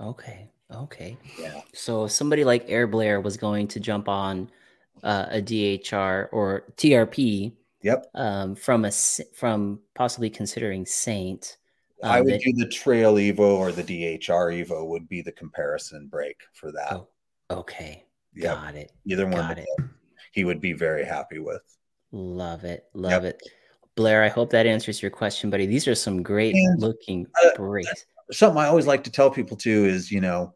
Okay. 0.00 0.48
Okay. 0.72 1.16
Yeah. 1.38 1.60
So 1.74 2.04
if 2.04 2.12
somebody 2.12 2.44
like 2.44 2.64
Air 2.68 2.86
Blair 2.86 3.20
was 3.20 3.36
going 3.36 3.68
to 3.68 3.80
jump 3.80 4.08
on 4.08 4.48
uh, 5.02 5.26
a 5.30 5.42
DHR 5.42 6.28
or 6.32 6.64
TRP, 6.76 7.52
Yep. 7.82 8.06
Um, 8.14 8.54
from 8.54 8.84
a 8.84 8.92
from 9.34 9.80
possibly 9.94 10.30
considering 10.30 10.86
Saint. 10.86 11.58
Um, 12.02 12.10
I 12.10 12.20
would 12.20 12.34
that, 12.34 12.42
do 12.42 12.52
the 12.52 12.68
Trail 12.68 13.14
Evo 13.14 13.40
or 13.40 13.70
the 13.72 13.82
DHR 13.82 14.64
Evo 14.64 14.86
would 14.88 15.08
be 15.08 15.22
the 15.22 15.32
comparison 15.32 16.08
brake 16.08 16.40
for 16.52 16.72
that. 16.72 16.92
Oh, 16.92 17.08
okay. 17.50 18.04
Yep. 18.34 18.54
Got 18.54 18.74
it. 18.74 18.92
Either 19.04 19.26
one 19.26 19.36
Got 19.36 19.58
it. 19.58 19.66
he 20.32 20.44
would 20.44 20.60
be 20.60 20.72
very 20.72 21.04
happy 21.04 21.38
with. 21.38 21.62
Love 22.10 22.64
it. 22.64 22.84
Love 22.94 23.24
yep. 23.24 23.34
it. 23.34 23.42
Blair, 23.94 24.22
I 24.22 24.28
hope 24.28 24.50
that 24.50 24.66
answers 24.66 25.02
your 25.02 25.10
question, 25.10 25.50
buddy. 25.50 25.66
These 25.66 25.86
are 25.86 25.94
some 25.94 26.22
great 26.22 26.54
and, 26.54 26.80
looking 26.80 27.26
uh, 27.44 27.50
brakes. 27.56 28.06
Something 28.30 28.58
I 28.58 28.66
always 28.66 28.86
like 28.86 29.04
to 29.04 29.10
tell 29.10 29.30
people 29.30 29.56
too 29.56 29.84
is, 29.84 30.10
you 30.10 30.20
know, 30.20 30.54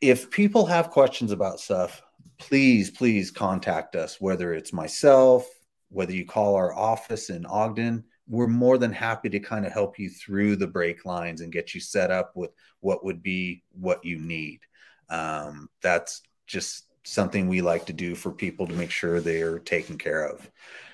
if 0.00 0.30
people 0.30 0.64
have 0.66 0.90
questions 0.90 1.32
about 1.32 1.60
stuff, 1.60 2.02
please, 2.38 2.90
please 2.90 3.30
contact 3.30 3.94
us, 3.94 4.20
whether 4.20 4.54
it's 4.54 4.72
myself, 4.72 5.46
whether 5.88 6.12
you 6.12 6.24
call 6.24 6.54
our 6.54 6.74
office 6.74 7.30
in 7.30 7.46
Ogden, 7.46 8.04
we're 8.28 8.48
more 8.48 8.78
than 8.78 8.92
happy 8.92 9.28
to 9.28 9.38
kind 9.38 9.64
of 9.64 9.72
help 9.72 9.98
you 9.98 10.10
through 10.10 10.56
the 10.56 10.66
brake 10.66 11.04
lines 11.04 11.40
and 11.40 11.52
get 11.52 11.74
you 11.74 11.80
set 11.80 12.10
up 12.10 12.32
with 12.34 12.50
what 12.80 13.04
would 13.04 13.22
be 13.22 13.62
what 13.72 14.04
you 14.04 14.18
need. 14.18 14.60
Um, 15.08 15.68
that's 15.82 16.22
just 16.46 16.86
something 17.04 17.46
we 17.46 17.60
like 17.60 17.86
to 17.86 17.92
do 17.92 18.16
for 18.16 18.32
people 18.32 18.66
to 18.66 18.74
make 18.74 18.90
sure 18.90 19.20
they're 19.20 19.60
taken 19.60 19.96
care 19.96 20.26
of. 20.26 20.50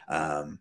Um, 0.09 0.59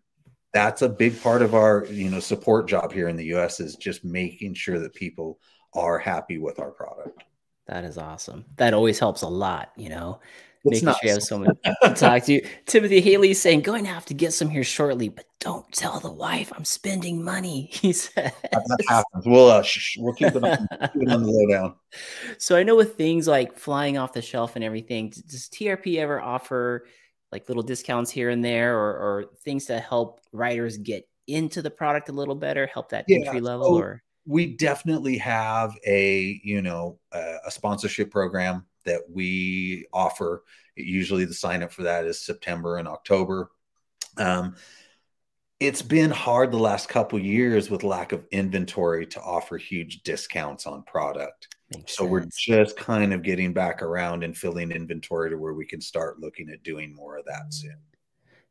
that's 0.54 0.82
a 0.82 0.88
big 0.88 1.20
part 1.22 1.42
of 1.42 1.54
our 1.54 1.86
you 1.86 2.10
know 2.10 2.20
support 2.20 2.68
job 2.68 2.92
here 2.92 3.08
in 3.08 3.16
the 3.16 3.34
US 3.34 3.60
is 3.60 3.76
just 3.76 4.04
making 4.04 4.54
sure 4.54 4.78
that 4.78 4.94
people 4.94 5.38
are 5.74 5.98
happy 5.98 6.38
with 6.38 6.58
our 6.58 6.70
product. 6.70 7.24
That 7.66 7.84
is 7.84 7.98
awesome. 7.98 8.44
That 8.56 8.74
always 8.74 8.98
helps 8.98 9.22
a 9.22 9.28
lot, 9.28 9.72
you 9.76 9.90
know 9.90 10.20
making 10.64 10.88
sure 10.88 10.96
you 11.02 11.10
have 11.10 11.22
someone 11.22 11.56
to 11.64 11.94
talk 11.94 12.24
to. 12.24 12.32
you. 12.34 12.48
Timothy 12.66 13.00
Haley 13.00 13.34
saying, 13.34 13.62
going 13.62 13.84
to 13.84 13.90
have 13.90 14.06
to 14.06 14.14
get 14.14 14.32
some 14.32 14.48
here 14.48 14.64
shortly, 14.64 15.08
but 15.08 15.26
don't 15.40 15.70
tell 15.72 16.00
the 16.00 16.10
wife 16.10 16.52
I'm 16.54 16.64
spending 16.64 17.22
money. 17.22 17.70
He 17.82 17.92
said, 17.92 18.32
that 18.52 18.84
happens. 18.88 19.26
We'll, 19.26 19.50
uh, 19.50 19.62
sh- 19.62 19.96
we'll 19.98 20.14
keep 20.14 20.28
it, 20.28 20.44
on, 20.44 20.68
keep 20.92 21.02
it 21.02 21.10
on 21.10 21.22
the 21.24 21.30
lowdown. 21.32 21.74
So 22.38 22.56
I 22.56 22.62
know 22.62 22.76
with 22.76 22.96
things 22.96 23.26
like 23.26 23.58
flying 23.58 23.98
off 23.98 24.12
the 24.12 24.22
shelf 24.22 24.54
and 24.54 24.64
everything, 24.64 25.10
does 25.10 25.48
TRP 25.48 25.96
ever 25.98 26.20
offer 26.20 26.86
like 27.32 27.48
little 27.48 27.62
discounts 27.62 28.10
here 28.10 28.30
and 28.30 28.44
there 28.44 28.78
or, 28.78 28.90
or 28.92 29.24
things 29.42 29.64
to 29.66 29.80
help 29.80 30.20
writers 30.32 30.76
get 30.76 31.08
into 31.26 31.62
the 31.62 31.70
product 31.70 32.08
a 32.08 32.12
little 32.12 32.34
better, 32.34 32.66
help 32.66 32.90
that 32.90 33.06
yeah, 33.08 33.18
entry 33.18 33.40
level 33.40 33.66
so 33.66 33.78
or? 33.78 34.02
We 34.24 34.54
definitely 34.56 35.18
have 35.18 35.74
a, 35.84 36.40
you 36.44 36.62
know, 36.62 36.98
uh, 37.10 37.38
a 37.44 37.50
sponsorship 37.50 38.12
program 38.12 38.64
that 38.84 39.02
we 39.10 39.86
offer. 39.92 40.44
Usually 40.76 41.24
the 41.24 41.34
sign 41.34 41.62
up 41.62 41.72
for 41.72 41.82
that 41.82 42.04
is 42.04 42.24
September 42.24 42.76
and 42.76 42.88
October. 42.88 43.50
Um, 44.16 44.56
it's 45.60 45.82
been 45.82 46.10
hard 46.10 46.50
the 46.50 46.58
last 46.58 46.88
couple 46.88 47.18
years 47.20 47.70
with 47.70 47.84
lack 47.84 48.10
of 48.12 48.26
inventory 48.32 49.06
to 49.06 49.20
offer 49.20 49.56
huge 49.56 50.02
discounts 50.02 50.66
on 50.66 50.82
product. 50.82 51.54
Makes 51.72 51.96
so 51.96 52.02
sense. 52.02 52.10
we're 52.10 52.26
just 52.36 52.76
kind 52.76 53.14
of 53.14 53.22
getting 53.22 53.52
back 53.52 53.80
around 53.80 54.24
and 54.24 54.36
filling 54.36 54.72
inventory 54.72 55.30
to 55.30 55.38
where 55.38 55.54
we 55.54 55.64
can 55.64 55.80
start 55.80 56.18
looking 56.18 56.50
at 56.50 56.64
doing 56.64 56.94
more 56.94 57.16
of 57.16 57.24
that 57.26 57.54
soon. 57.54 57.76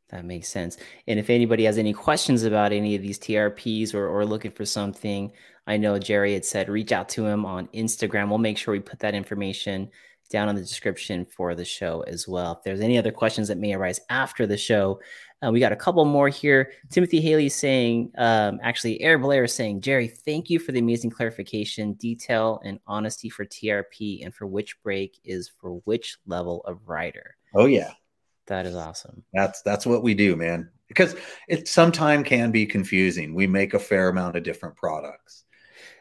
That 0.08 0.24
makes 0.24 0.48
sense. 0.48 0.76
And 1.06 1.18
if 1.18 1.30
anybody 1.30 1.64
has 1.64 1.78
any 1.78 1.92
questions 1.92 2.44
about 2.44 2.72
any 2.72 2.94
of 2.94 3.02
these 3.02 3.18
TRPs 3.18 3.94
or, 3.94 4.06
or 4.08 4.24
looking 4.26 4.50
for 4.50 4.64
something, 4.66 5.32
I 5.66 5.76
know 5.76 5.98
Jerry 5.98 6.34
had 6.34 6.44
said 6.44 6.68
reach 6.68 6.92
out 6.92 7.08
to 7.10 7.26
him 7.26 7.46
on 7.46 7.68
Instagram. 7.68 8.28
We'll 8.28 8.38
make 8.38 8.58
sure 8.58 8.72
we 8.72 8.80
put 8.80 8.98
that 9.00 9.14
information 9.14 9.90
down 10.32 10.48
in 10.48 10.56
the 10.56 10.62
description 10.62 11.24
for 11.24 11.54
the 11.54 11.64
show 11.64 12.00
as 12.08 12.26
well. 12.26 12.52
If 12.52 12.64
there's 12.64 12.80
any 12.80 12.98
other 12.98 13.12
questions 13.12 13.46
that 13.48 13.58
may 13.58 13.74
arise 13.74 14.00
after 14.10 14.46
the 14.46 14.56
show, 14.56 14.98
uh, 15.44 15.50
we 15.50 15.60
got 15.60 15.72
a 15.72 15.76
couple 15.76 16.04
more 16.04 16.28
here. 16.28 16.72
Timothy 16.90 17.20
Haley 17.20 17.48
saying, 17.48 18.12
um, 18.16 18.58
actually, 18.62 19.00
Air 19.00 19.18
Blair 19.18 19.44
is 19.44 19.54
saying, 19.54 19.82
Jerry, 19.82 20.08
thank 20.08 20.50
you 20.50 20.58
for 20.58 20.72
the 20.72 20.78
amazing 20.78 21.10
clarification, 21.10 21.92
detail, 21.94 22.60
and 22.64 22.80
honesty 22.86 23.28
for 23.28 23.44
TRP 23.44 24.24
and 24.24 24.34
for 24.34 24.46
which 24.46 24.80
brake 24.82 25.20
is 25.24 25.50
for 25.60 25.74
which 25.84 26.16
level 26.26 26.62
of 26.64 26.88
rider. 26.88 27.36
Oh 27.54 27.66
yeah, 27.66 27.92
that 28.46 28.66
is 28.66 28.74
awesome. 28.74 29.22
That's 29.34 29.62
that's 29.62 29.84
what 29.84 30.02
we 30.02 30.14
do, 30.14 30.34
man. 30.36 30.70
Because 30.88 31.14
it 31.48 31.68
sometimes 31.68 32.26
can 32.26 32.50
be 32.50 32.66
confusing. 32.66 33.34
We 33.34 33.46
make 33.46 33.74
a 33.74 33.78
fair 33.78 34.08
amount 34.08 34.36
of 34.36 34.42
different 34.42 34.76
products. 34.76 35.44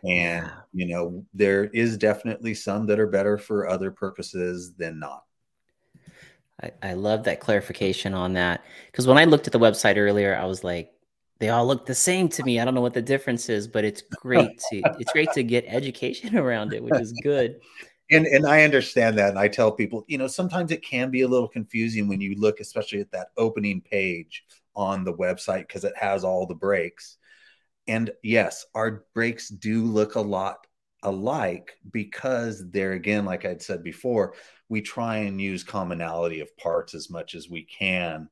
And, 0.04 0.46
yeah. 0.46 0.52
you 0.74 0.88
know, 0.88 1.26
there 1.34 1.66
is 1.66 1.98
definitely 1.98 2.54
some 2.56 2.88
that 2.88 3.00
are 3.00 3.08
better 3.08 3.38
for 3.38 3.70
other 3.70 3.92
purposes 3.92 4.74
than 4.74 5.00
not. 5.00 5.24
I, 6.62 6.72
I 6.82 6.94
love 6.94 7.24
that 7.26 7.40
clarification 7.40 8.14
on 8.14 8.34
that. 8.34 8.64
Because 8.88 9.08
when 9.08 9.18
I 9.18 9.26
looked 9.26 9.48
at 9.48 9.54
the 9.54 9.60
website 9.60 9.98
earlier, 9.98 10.36
I 10.36 10.46
was 10.46 10.64
like, 10.64 10.92
they 11.40 11.50
all 11.50 11.66
look 11.66 11.88
the 11.88 11.96
same 11.96 12.30
to 12.30 12.44
me. 12.44 12.60
I 12.60 12.66
don't 12.66 12.76
know 12.76 12.82
what 12.82 12.94
the 12.94 13.02
difference 13.02 13.50
is, 13.50 13.68
but 13.68 13.84
it's 13.84 14.04
great 14.04 14.60
to 14.70 14.82
it's 15.00 15.12
great 15.12 15.32
to 15.34 15.44
get 15.44 15.66
education 15.68 16.38
around 16.38 16.72
it, 16.72 16.84
which 16.84 17.00
is 17.02 17.12
good. 17.24 17.60
And 18.12 18.28
and 18.28 18.46
I 18.46 18.64
understand 18.64 19.18
that. 19.18 19.30
And 19.30 19.40
I 19.40 19.48
tell 19.48 19.72
people, 19.72 20.06
you 20.08 20.20
know, 20.20 20.28
sometimes 20.28 20.72
it 20.72 20.84
can 20.84 21.10
be 21.10 21.22
a 21.22 21.28
little 21.28 21.48
confusing 21.48 22.08
when 22.08 22.22
you 22.22 22.36
look, 22.40 22.60
especially 22.60 23.02
at 23.02 23.12
that 23.12 23.30
opening 23.38 23.82
page 23.82 24.46
on 24.76 25.04
the 25.04 25.14
website, 25.14 25.68
because 25.68 25.84
it 25.84 25.98
has 25.98 26.24
all 26.24 26.46
the 26.46 26.54
brakes. 26.54 27.18
And 27.88 28.12
yes, 28.24 28.66
our 28.76 29.06
brakes 29.14 29.50
do 29.50 29.84
look 29.84 30.16
a 30.16 30.22
lot 30.22 30.68
alike 31.04 31.74
because 31.92 32.70
they're 32.70 32.94
again, 32.94 33.26
like 33.26 33.46
I'd 33.46 33.62
said 33.62 33.84
before, 33.84 34.36
we 34.70 34.82
try 34.82 35.18
and 35.18 35.42
use 35.42 35.64
commonality 35.64 36.40
of 36.40 36.56
parts 36.58 36.94
as 36.94 37.10
much 37.10 37.36
as 37.36 37.50
we 37.50 37.64
can 37.64 38.30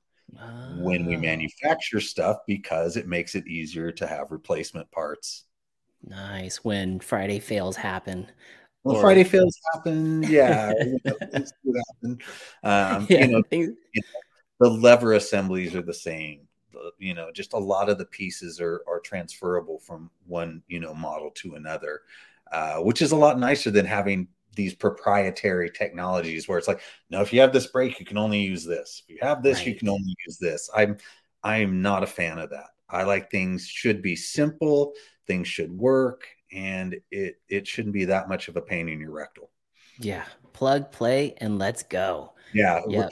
when 0.77 1.05
we 1.05 1.15
ah. 1.15 1.19
manufacture 1.19 1.99
stuff 1.99 2.37
because 2.47 2.97
it 2.97 3.07
makes 3.07 3.35
it 3.35 3.47
easier 3.47 3.91
to 3.91 4.07
have 4.07 4.31
replacement 4.31 4.89
parts. 4.91 5.45
Nice 6.03 6.63
when 6.63 6.99
Friday 6.99 7.39
fails 7.39 7.75
happen. 7.75 8.27
Well, 8.83 8.97
or... 8.97 9.01
Friday 9.01 9.23
fails 9.23 9.57
happen. 9.73 10.23
Yeah, 10.23 10.71
happen. 11.05 11.45
Um, 12.63 13.07
yeah, 13.09 13.25
you 13.25 13.27
know, 13.27 13.43
things... 13.49 13.69
you 13.93 14.01
know, 14.01 14.69
the 14.69 14.69
lever 14.69 15.13
assemblies 15.13 15.75
are 15.75 15.81
the 15.81 15.93
same. 15.93 16.47
You 16.97 17.13
know, 17.13 17.31
just 17.31 17.53
a 17.53 17.57
lot 17.57 17.89
of 17.89 17.97
the 17.97 18.05
pieces 18.05 18.59
are 18.59 18.81
are 18.87 18.99
transferable 18.99 19.79
from 19.79 20.09
one 20.27 20.63
you 20.67 20.79
know 20.79 20.93
model 20.93 21.31
to 21.35 21.55
another, 21.55 22.01
uh, 22.51 22.77
which 22.77 23.01
is 23.01 23.11
a 23.11 23.17
lot 23.17 23.39
nicer 23.39 23.71
than 23.71 23.85
having 23.85 24.27
these 24.55 24.73
proprietary 24.73 25.69
technologies 25.69 26.47
where 26.47 26.57
it's 26.57 26.67
like, 26.67 26.81
no, 27.09 27.21
if 27.21 27.31
you 27.31 27.39
have 27.39 27.53
this 27.53 27.67
brake, 27.67 27.99
you 27.99 28.05
can 28.05 28.17
only 28.17 28.39
use 28.41 28.65
this. 28.65 29.03
If 29.07 29.15
you 29.15 29.19
have 29.21 29.41
this, 29.43 29.59
right. 29.59 29.67
you 29.67 29.75
can 29.75 29.89
only 29.89 30.15
use 30.25 30.37
this. 30.37 30.69
I'm 30.75 30.97
I'm 31.43 31.81
not 31.81 32.03
a 32.03 32.07
fan 32.07 32.39
of 32.39 32.49
that. 32.49 32.67
I 32.89 33.03
like 33.03 33.29
things 33.29 33.67
should 33.67 34.01
be 34.01 34.15
simple, 34.15 34.93
things 35.27 35.47
should 35.47 35.71
work, 35.71 36.27
and 36.51 36.95
it 37.11 37.39
it 37.47 37.67
shouldn't 37.67 37.93
be 37.93 38.05
that 38.05 38.29
much 38.29 38.47
of 38.47 38.57
a 38.57 38.61
pain 38.61 38.89
in 38.89 38.99
your 38.99 39.11
rectal. 39.11 39.51
Yeah, 39.99 40.25
plug, 40.53 40.91
play, 40.91 41.35
and 41.37 41.59
let's 41.59 41.83
go. 41.83 42.33
Yeah, 42.53 42.81
yep. 42.87 43.11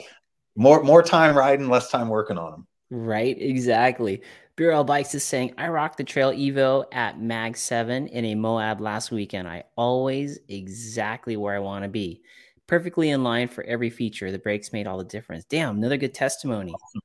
more 0.56 0.82
more 0.82 1.02
time 1.02 1.36
riding, 1.36 1.68
less 1.68 1.90
time 1.90 2.08
working 2.08 2.38
on 2.38 2.50
them. 2.50 2.66
Right, 2.90 3.40
exactly. 3.40 4.22
Burrell 4.56 4.84
Bikes 4.84 5.14
is 5.14 5.22
saying, 5.22 5.54
I 5.56 5.68
rocked 5.68 5.98
the 5.98 6.04
Trail 6.04 6.32
Evo 6.32 6.84
at 6.90 7.20
Mag 7.20 7.56
7 7.56 8.08
in 8.08 8.24
a 8.24 8.34
Moab 8.34 8.80
last 8.80 9.10
weekend. 9.10 9.46
I 9.46 9.64
always 9.76 10.40
exactly 10.48 11.36
where 11.36 11.54
I 11.54 11.60
want 11.60 11.84
to 11.84 11.88
be. 11.88 12.22
Perfectly 12.66 13.10
in 13.10 13.22
line 13.22 13.48
for 13.48 13.62
every 13.64 13.88
feature. 13.88 14.32
The 14.32 14.38
brakes 14.38 14.72
made 14.72 14.86
all 14.86 14.98
the 14.98 15.04
difference. 15.04 15.44
Damn, 15.44 15.76
another 15.76 15.96
good 15.96 16.12
testimony. 16.12 16.72
Awesome. 16.72 17.00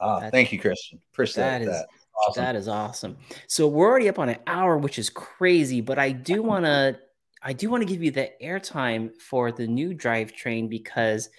Ah, 0.00 0.30
thank 0.30 0.52
you, 0.52 0.58
Christian. 0.58 1.00
Appreciate 1.12 1.42
that. 1.42 1.64
that. 1.64 1.70
Is, 1.70 1.84
awesome. 2.26 2.44
That 2.44 2.56
is 2.56 2.68
awesome. 2.68 3.16
So 3.46 3.66
we're 3.66 3.88
already 3.88 4.08
up 4.08 4.18
on 4.18 4.28
an 4.28 4.38
hour, 4.46 4.76
which 4.76 4.98
is 4.98 5.10
crazy, 5.10 5.80
but 5.80 5.98
I 5.98 6.12
do 6.12 6.42
want 6.42 6.64
to 6.64 6.98
I 7.42 7.54
do 7.54 7.70
want 7.70 7.82
to 7.82 7.88
give 7.88 8.02
you 8.02 8.10
the 8.10 8.30
airtime 8.42 9.10
for 9.18 9.50
the 9.50 9.66
new 9.66 9.94
drivetrain 9.94 10.68
because 10.68 11.30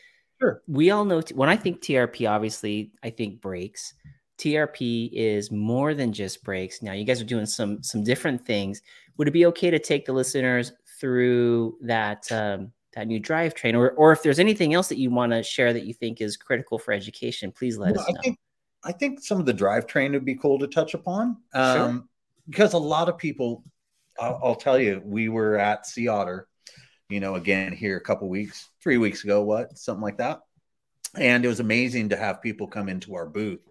sure. 0.41 0.61
we 0.67 0.91
all 0.91 1.05
know 1.05 1.21
when 1.33 1.49
I 1.49 1.55
think 1.55 1.81
TRP, 1.81 2.29
obviously, 2.29 2.91
I 3.03 3.09
think 3.09 3.41
brakes. 3.41 3.93
TRP 4.37 5.09
is 5.13 5.51
more 5.51 5.93
than 5.93 6.11
just 6.11 6.43
brakes. 6.43 6.81
Now, 6.81 6.93
you 6.93 7.05
guys 7.05 7.21
are 7.21 7.25
doing 7.25 7.45
some 7.45 7.83
some 7.83 8.03
different 8.03 8.43
things. 8.43 8.81
Would 9.17 9.27
it 9.27 9.31
be 9.31 9.45
okay 9.47 9.69
to 9.69 9.79
take 9.79 10.05
the 10.05 10.13
listeners 10.13 10.73
through 10.99 11.77
that 11.81 12.31
um, 12.31 12.71
that 12.93 13.07
new 13.07 13.21
drivetrain, 13.21 13.75
or 13.75 13.91
or 13.91 14.11
if 14.11 14.23
there's 14.23 14.39
anything 14.39 14.73
else 14.73 14.89
that 14.89 14.97
you 14.97 15.11
want 15.11 15.31
to 15.31 15.43
share 15.43 15.73
that 15.73 15.85
you 15.85 15.93
think 15.93 16.21
is 16.21 16.37
critical 16.37 16.79
for 16.79 16.91
education, 16.91 17.51
please 17.51 17.77
let 17.77 17.95
well, 17.95 18.01
us 18.01 18.11
know. 18.11 18.19
I 18.19 18.21
think, 18.21 18.39
I 18.83 18.91
think 18.91 19.21
some 19.21 19.39
of 19.39 19.45
the 19.45 19.53
drivetrain 19.53 20.11
would 20.11 20.25
be 20.25 20.35
cool 20.35 20.57
to 20.59 20.67
touch 20.67 20.93
upon 20.93 21.37
um, 21.53 21.75
sure. 21.77 22.03
because 22.49 22.73
a 22.73 22.79
lot 22.79 23.09
of 23.09 23.17
people, 23.17 23.63
I'll, 24.19 24.39
I'll, 24.43 24.55
tell 24.55 24.79
you, 24.79 25.01
we 25.05 25.29
were 25.29 25.57
at 25.57 25.85
Sea 25.85 26.07
Otter, 26.07 26.47
you 27.11 27.19
know, 27.19 27.35
again 27.35 27.73
here 27.73 27.97
a 27.97 28.01
couple 28.01 28.29
weeks, 28.29 28.69
three 28.81 28.97
weeks 28.97 29.23
ago, 29.23 29.43
what, 29.43 29.77
something 29.77 30.01
like 30.01 30.17
that. 30.17 30.41
And 31.15 31.43
it 31.43 31.47
was 31.47 31.59
amazing 31.59 32.09
to 32.09 32.17
have 32.17 32.41
people 32.41 32.67
come 32.67 32.87
into 32.87 33.15
our 33.15 33.27
booth 33.27 33.61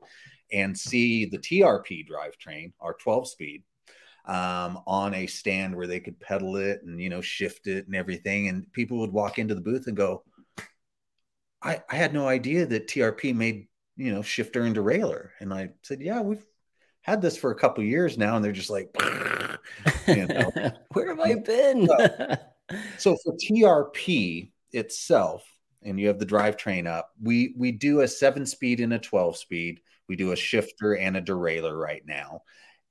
and 0.52 0.76
see 0.76 1.24
the 1.26 1.38
TRP 1.38 2.06
drivetrain, 2.06 2.72
our 2.80 2.94
12 2.94 3.28
speed, 3.28 3.62
um, 4.26 4.80
on 4.86 5.14
a 5.14 5.26
stand 5.26 5.74
where 5.74 5.86
they 5.86 6.00
could 6.00 6.20
pedal 6.20 6.56
it 6.56 6.82
and, 6.82 7.00
you 7.00 7.08
know, 7.08 7.20
shift 7.20 7.66
it 7.66 7.86
and 7.86 7.96
everything. 7.96 8.48
And 8.48 8.70
people 8.72 8.98
would 8.98 9.12
walk 9.12 9.38
into 9.38 9.54
the 9.54 9.60
booth 9.60 9.86
and 9.86 9.96
go, 9.96 10.24
I, 11.62 11.82
I 11.88 11.96
had 11.96 12.12
no 12.12 12.28
idea 12.28 12.66
that 12.66 12.88
TRP 12.88 13.34
made 13.34 13.68
you 14.00 14.14
know, 14.14 14.22
shifter 14.22 14.62
and 14.62 14.74
derailleur. 14.74 15.28
And 15.40 15.52
I 15.52 15.70
said, 15.82 16.00
yeah, 16.00 16.22
we've 16.22 16.44
had 17.02 17.20
this 17.20 17.36
for 17.36 17.50
a 17.50 17.54
couple 17.54 17.84
years 17.84 18.16
now. 18.16 18.34
And 18.34 18.42
they're 18.42 18.50
just 18.50 18.70
like, 18.70 18.88
you 20.08 20.26
know, 20.26 20.50
where 20.94 21.08
have 21.08 21.20
I 21.20 21.34
been? 21.46 21.86
So 22.98 23.16
for 23.24 23.34
TRP 23.34 24.50
itself, 24.72 25.44
and 25.82 25.98
you 25.98 26.08
have 26.08 26.18
the 26.18 26.26
drivetrain 26.26 26.86
up, 26.86 27.10
we 27.22 27.54
we 27.56 27.72
do 27.72 28.00
a 28.00 28.08
seven 28.08 28.44
speed 28.46 28.80
and 28.80 28.92
a 28.92 28.98
12 28.98 29.36
speed. 29.36 29.80
We 30.08 30.16
do 30.16 30.32
a 30.32 30.36
shifter 30.36 30.96
and 30.96 31.16
a 31.16 31.22
derailleur 31.22 31.78
right 31.78 32.02
now. 32.04 32.42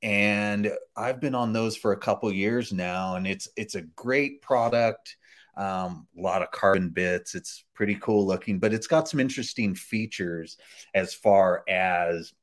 And 0.01 0.71
I've 0.95 1.19
been 1.19 1.35
on 1.35 1.51
those 1.51 1.75
for 1.75 1.91
a 1.91 1.97
couple 1.97 2.31
years 2.31 2.71
now, 2.71 3.15
and 3.15 3.27
it's 3.27 3.49
it's 3.57 3.75
a 3.75 3.81
great 3.81 4.41
product. 4.41 5.17
Um, 5.57 6.07
a 6.17 6.21
lot 6.21 6.41
of 6.41 6.51
carbon 6.51 6.89
bits. 6.89 7.35
It's 7.35 7.65
pretty 7.73 7.95
cool 7.95 8.25
looking, 8.25 8.59
but 8.59 8.73
it's 8.73 8.87
got 8.87 9.09
some 9.09 9.19
interesting 9.19 9.75
features 9.75 10.57
as 10.93 11.13
far 11.13 11.63
as 11.67 12.33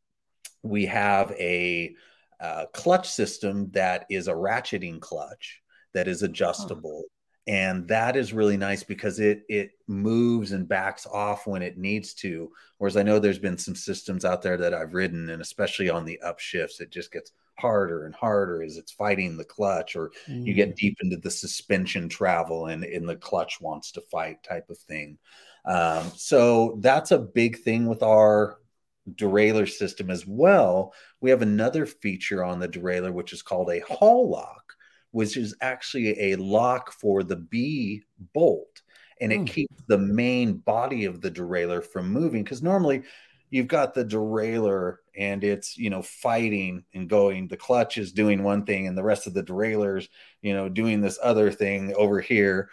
we 0.62 0.84
have 0.86 1.30
a 1.32 1.94
uh, 2.40 2.66
clutch 2.74 3.08
system 3.08 3.70
that 3.70 4.04
is 4.10 4.28
a 4.28 4.32
ratcheting 4.34 5.00
clutch 5.00 5.62
that 5.94 6.08
is 6.08 6.22
adjustable. 6.22 7.04
And 7.48 7.86
that 7.88 8.16
is 8.16 8.32
really 8.32 8.56
nice 8.56 8.82
because 8.82 9.20
it 9.20 9.42
it 9.48 9.72
moves 9.86 10.52
and 10.52 10.68
backs 10.68 11.06
off 11.06 11.46
when 11.46 11.62
it 11.62 11.78
needs 11.78 12.12
to. 12.14 12.50
Whereas 12.78 12.96
I 12.96 13.04
know 13.04 13.18
there's 13.18 13.38
been 13.38 13.58
some 13.58 13.76
systems 13.76 14.24
out 14.24 14.42
there 14.42 14.56
that 14.56 14.74
I've 14.74 14.94
ridden, 14.94 15.30
and 15.30 15.40
especially 15.40 15.88
on 15.88 16.04
the 16.04 16.20
upshifts, 16.24 16.80
it 16.80 16.90
just 16.90 17.12
gets 17.12 17.30
harder 17.58 18.04
and 18.04 18.14
harder 18.14 18.62
as 18.62 18.76
it's 18.76 18.92
fighting 18.92 19.36
the 19.36 19.44
clutch 19.44 19.96
or 19.96 20.12
mm. 20.28 20.44
you 20.46 20.52
get 20.52 20.70
mm. 20.70 20.76
deep 20.76 20.98
into 21.02 21.16
the 21.16 21.30
suspension 21.30 22.08
travel 22.08 22.66
and, 22.66 22.84
in 22.84 23.06
the 23.06 23.16
clutch 23.16 23.60
wants 23.60 23.92
to 23.92 24.00
fight 24.02 24.42
type 24.42 24.68
of 24.68 24.78
thing 24.78 25.16
um, 25.64 26.10
so 26.14 26.78
that's 26.80 27.10
a 27.10 27.18
big 27.18 27.58
thing 27.60 27.86
with 27.86 28.02
our 28.02 28.58
derailleur 29.14 29.68
system 29.68 30.10
as 30.10 30.26
well 30.26 30.92
we 31.20 31.30
have 31.30 31.42
another 31.42 31.86
feature 31.86 32.44
on 32.44 32.58
the 32.58 32.68
derailleur 32.68 33.12
which 33.12 33.32
is 33.32 33.42
called 33.42 33.70
a 33.70 33.80
hall 33.80 34.28
lock 34.28 34.65
which 35.10 35.36
is 35.36 35.56
actually 35.60 36.32
a 36.32 36.36
lock 36.36 36.92
for 36.92 37.22
the 37.22 37.36
b 37.36 38.02
bolt. 38.34 38.82
And 39.20 39.32
it 39.32 39.40
mm. 39.40 39.46
keeps 39.46 39.82
the 39.88 39.98
main 39.98 40.58
body 40.58 41.06
of 41.06 41.20
the 41.22 41.30
derailleur 41.30 41.82
from 41.84 42.10
moving 42.10 42.44
because 42.44 42.62
normally 42.62 43.02
you've 43.48 43.68
got 43.68 43.94
the 43.94 44.04
derailleur 44.04 44.96
and 45.16 45.42
it's 45.42 45.78
you 45.78 45.88
know 45.88 46.02
fighting 46.02 46.84
and 46.94 47.08
going. 47.08 47.48
The 47.48 47.56
clutch 47.56 47.96
is 47.98 48.12
doing 48.12 48.42
one 48.42 48.66
thing 48.66 48.86
and 48.86 48.96
the 48.96 49.02
rest 49.02 49.26
of 49.26 49.34
the 49.34 49.42
derailleurs 49.42 50.08
you 50.42 50.52
know 50.52 50.68
doing 50.68 51.00
this 51.00 51.18
other 51.22 51.50
thing 51.50 51.94
over 51.96 52.20
here. 52.20 52.68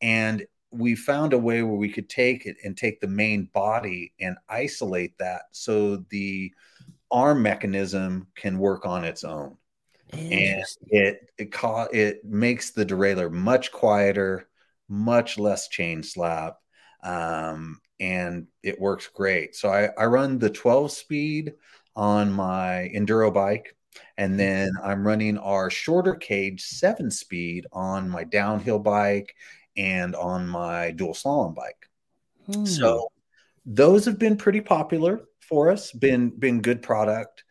And 0.00 0.46
we 0.70 0.94
found 0.94 1.34
a 1.34 1.38
way 1.38 1.62
where 1.62 1.76
we 1.76 1.90
could 1.90 2.08
take 2.08 2.46
it 2.46 2.56
and 2.64 2.76
take 2.76 3.00
the 3.00 3.06
main 3.06 3.44
body 3.52 4.14
and 4.18 4.36
isolate 4.48 5.16
that 5.18 5.42
so 5.52 5.96
the 6.08 6.50
arm 7.10 7.42
mechanism 7.42 8.26
can 8.34 8.58
work 8.58 8.86
on 8.86 9.04
its 9.04 9.22
own 9.22 9.56
and 10.12 10.64
it 10.88 11.20
it, 11.38 11.52
ca- 11.52 11.88
it 11.92 12.24
makes 12.24 12.70
the 12.70 12.84
derailleur 12.84 13.30
much 13.30 13.72
quieter 13.72 14.48
much 14.88 15.38
less 15.38 15.68
chain 15.68 16.02
slap 16.02 16.58
um, 17.02 17.80
and 18.00 18.46
it 18.62 18.80
works 18.80 19.08
great. 19.08 19.54
So 19.54 19.68
I, 19.70 19.88
I 19.98 20.06
run 20.06 20.38
the 20.38 20.50
12 20.50 20.90
speed 20.90 21.52
on 21.94 22.32
my 22.32 22.90
enduro 22.94 23.32
bike, 23.32 23.76
and 24.16 24.38
then 24.38 24.72
I'm 24.82 25.06
running 25.06 25.38
our 25.38 25.70
shorter 25.70 26.14
cage 26.14 26.62
seven 26.64 27.10
speed 27.10 27.66
on 27.72 28.08
my 28.08 28.24
downhill 28.24 28.78
bike 28.78 29.34
and 29.76 30.14
on 30.14 30.48
my 30.48 30.90
dual 30.92 31.14
slalom 31.14 31.54
bike. 31.54 31.88
Hmm. 32.46 32.64
So 32.64 33.08
those 33.66 34.04
have 34.06 34.18
been 34.18 34.36
pretty 34.36 34.60
popular 34.60 35.22
for 35.40 35.70
us, 35.70 35.92
been 35.92 36.30
been 36.30 36.60
good 36.60 36.82
product. 36.82 37.44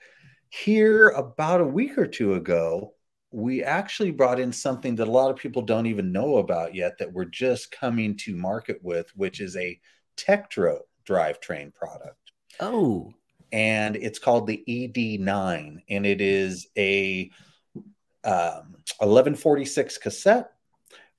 Here 0.52 1.07
about 1.10 1.61
a 1.61 1.65
week 1.65 1.98
or 1.98 2.06
two 2.06 2.34
ago, 2.34 2.94
we 3.32 3.64
actually 3.64 4.11
brought 4.11 4.38
in 4.38 4.52
something 4.52 4.95
that 4.98 5.07
a 5.07 5.11
lot 5.11 5.32
of 5.32 5.38
people 5.38 5.61
don't 5.61 5.86
even 5.86 6.11
know 6.11 6.38
about 6.38 6.76
yet 6.76 6.98
that 6.98 7.14
we're 7.14 7.23
just 7.23 7.72
coming 7.72 8.18
to 8.18 8.36
market 8.36 8.78
with, 8.84 9.10
which 9.15 9.40
is 9.40 9.56
a 9.56 9.80
Tektro 10.18 10.80
drivetrain 11.07 11.73
product. 11.73 12.34
Oh. 12.60 13.14
And 13.53 13.95
it's 13.95 14.19
called 14.19 14.45
the 14.45 14.61
ED9, 14.68 15.78
and 15.90 16.06
it 16.06 16.19
is 16.19 16.68
a 16.78 17.32
um, 18.26 18.76
1146 18.99 19.99
cassette 19.99 20.52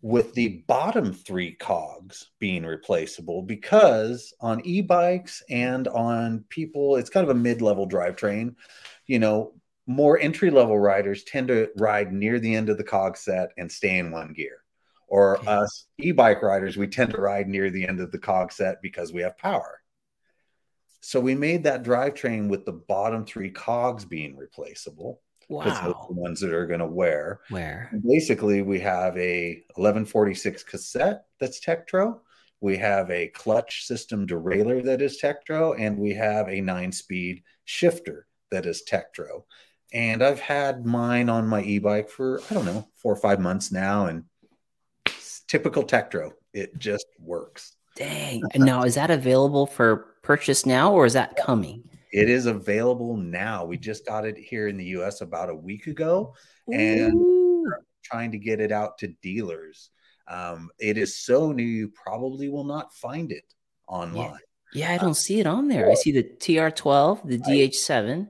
with 0.03 0.35
the 0.35 0.65
bottom 0.67 1.13
three 1.13 1.53
cogs 1.55 2.31
being 2.41 2.67
replaceable 2.67 3.41
because 3.41 4.35
on 4.41 4.61
e-bikes 4.67 5.43
and 5.49 5.87
on 5.89 6.45
people 6.49 6.97
it's 6.97 7.09
kind 7.09 7.23
of 7.23 7.35
a 7.35 7.39
mid-level 7.39 7.89
drivetrain 7.89 8.55
you 9.07 9.21
know 9.21 9.55
more 9.87 10.19
entry-level 10.19 10.79
riders 10.79 11.25
tend 11.25 11.49
to 11.49 11.69
ride 11.77 12.13
near 12.13 12.39
the 12.39 12.55
end 12.55 12.69
of 12.69 12.79
the 12.79 12.85
cog 12.85 13.17
set 13.17 13.51
and 13.57 13.71
stay 13.71 13.99
in 13.99 14.11
one 14.11 14.33
gear. 14.33 14.59
Or 15.09 15.39
okay. 15.39 15.47
us 15.47 15.87
e-bike 15.99 16.43
riders 16.43 16.77
we 16.77 16.87
tend 16.87 17.13
to 17.13 17.21
ride 17.21 17.49
near 17.49 17.71
the 17.71 17.87
end 17.87 18.01
of 18.01 18.13
the 18.13 18.19
cog 18.19 18.53
set 18.53 18.81
because 18.81 19.13
we 19.13 19.23
have 19.23 19.37
power. 19.37 19.81
So 21.01 21.21
we 21.21 21.35
made 21.35 21.65
that 21.65 21.83
drivetrain 21.83 22.49
with 22.49 22.65
the 22.65 22.73
bottom 22.73 23.27
three 23.27 23.51
cogs 23.51 24.05
being 24.05 24.37
replaceable 24.37 25.21
wow 25.49 25.95
the 26.09 26.15
ones 26.15 26.41
that 26.41 26.53
are 26.53 26.67
going 26.67 26.81
to 26.81 26.87
wear 26.87 27.41
Wear. 27.51 27.91
basically 28.07 28.63
we 28.63 28.81
have 28.81 29.17
a 29.17 29.63
1146 29.75 30.63
cassette 30.65 31.25
that's 31.41 31.61
tektro 31.61 32.21
we 32.61 32.77
have 32.77 33.11
a 33.11 33.29
clutch 33.29 33.85
system 33.87 34.27
derailleur 34.27 34.85
that 34.85 35.03
is 35.03 35.21
tektro 35.21 35.79
and 35.79 35.99
we 35.99 36.15
have 36.15 36.49
a 36.49 36.61
nine 36.61 36.93
speed 36.93 37.43
shifter 37.65 38.27
that 38.51 38.67
is 38.67 38.83
tektro 38.89 39.43
and 39.93 40.23
i've 40.23 40.41
had 40.41 40.87
mine 40.87 41.29
on 41.29 41.47
my 41.47 41.63
e-bike 41.63 42.09
for 42.09 42.41
i 42.51 42.55
don't 42.55 42.67
know 42.67 42.87
four 42.97 43.13
or 43.13 43.17
five 43.17 43.41
months 43.41 43.73
now 43.73 44.07
and 44.07 44.25
typical 45.53 45.83
Tektro. 45.83 46.31
It 46.55 46.79
just 46.79 47.07
works. 47.21 47.77
Dang. 47.95 48.43
Now 48.57 48.85
is 48.85 48.95
that 48.95 49.11
available 49.11 49.67
for 49.67 50.07
purchase 50.23 50.65
now 50.65 50.95
or 50.95 51.05
is 51.05 51.13
that 51.13 51.37
coming? 51.37 51.85
It 52.13 52.29
is 52.29 52.47
available 52.47 53.17
now. 53.17 53.65
We 53.65 53.79
just 53.79 54.07
got 54.07 54.27
it 54.27 54.37
here 54.37 54.69
in 54.69 54.77
the 54.77 54.85
US 54.97 55.23
about 55.23 55.49
a 55.49 55.55
week 55.55 55.87
ago 55.87 56.35
and 56.71 57.15
trying 58.03 58.33
to 58.33 58.39
get 58.39 58.61
it 58.61 58.71
out 58.71 58.99
to 58.99 59.09
dealers. 59.23 59.91
Um, 60.29 60.71
it 60.79 60.99
is 60.99 61.17
so 61.17 61.53
new, 61.53 61.65
you 61.65 61.89
probably 61.89 62.49
will 62.49 62.65
not 62.65 62.95
find 62.95 63.33
it 63.33 63.45
online. 63.89 64.39
Yeah, 64.75 64.89
yeah 64.89 64.95
I 64.95 64.99
don't 64.99 65.17
see 65.17 65.41
it 65.41 65.47
on 65.47 65.69
there. 65.69 65.91
I 65.91 65.95
see 65.95 66.13
the 66.13 66.23
TR12, 66.23 67.27
the 67.27 67.39
DH7. 67.39 68.29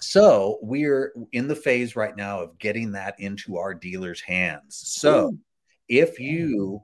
So 0.00 0.58
we're 0.62 1.12
in 1.32 1.46
the 1.46 1.54
phase 1.54 1.94
right 1.94 2.16
now 2.16 2.40
of 2.40 2.58
getting 2.58 2.92
that 2.92 3.14
into 3.20 3.58
our 3.58 3.74
dealers' 3.74 4.20
hands. 4.20 4.80
So 4.84 5.28
Ooh. 5.28 5.38
if 5.88 6.18
you 6.18 6.82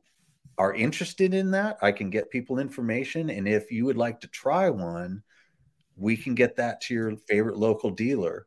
are 0.58 0.74
interested 0.74 1.34
in 1.34 1.50
that, 1.52 1.78
I 1.82 1.92
can 1.92 2.10
get 2.10 2.30
people 2.30 2.58
information. 2.58 3.30
And 3.30 3.48
if 3.48 3.70
you 3.70 3.84
would 3.86 3.96
like 3.96 4.20
to 4.20 4.28
try 4.28 4.70
one, 4.70 5.22
we 5.96 6.16
can 6.16 6.34
get 6.34 6.56
that 6.56 6.80
to 6.82 6.94
your 6.94 7.16
favorite 7.28 7.56
local 7.56 7.90
dealer 7.90 8.46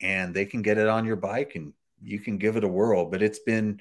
and 0.00 0.34
they 0.34 0.46
can 0.46 0.62
get 0.62 0.78
it 0.78 0.88
on 0.88 1.04
your 1.04 1.16
bike 1.16 1.54
and 1.54 1.72
you 2.02 2.18
can 2.18 2.38
give 2.38 2.56
it 2.56 2.64
a 2.64 2.68
whirl. 2.68 3.06
But 3.06 3.22
it's 3.22 3.40
been 3.40 3.80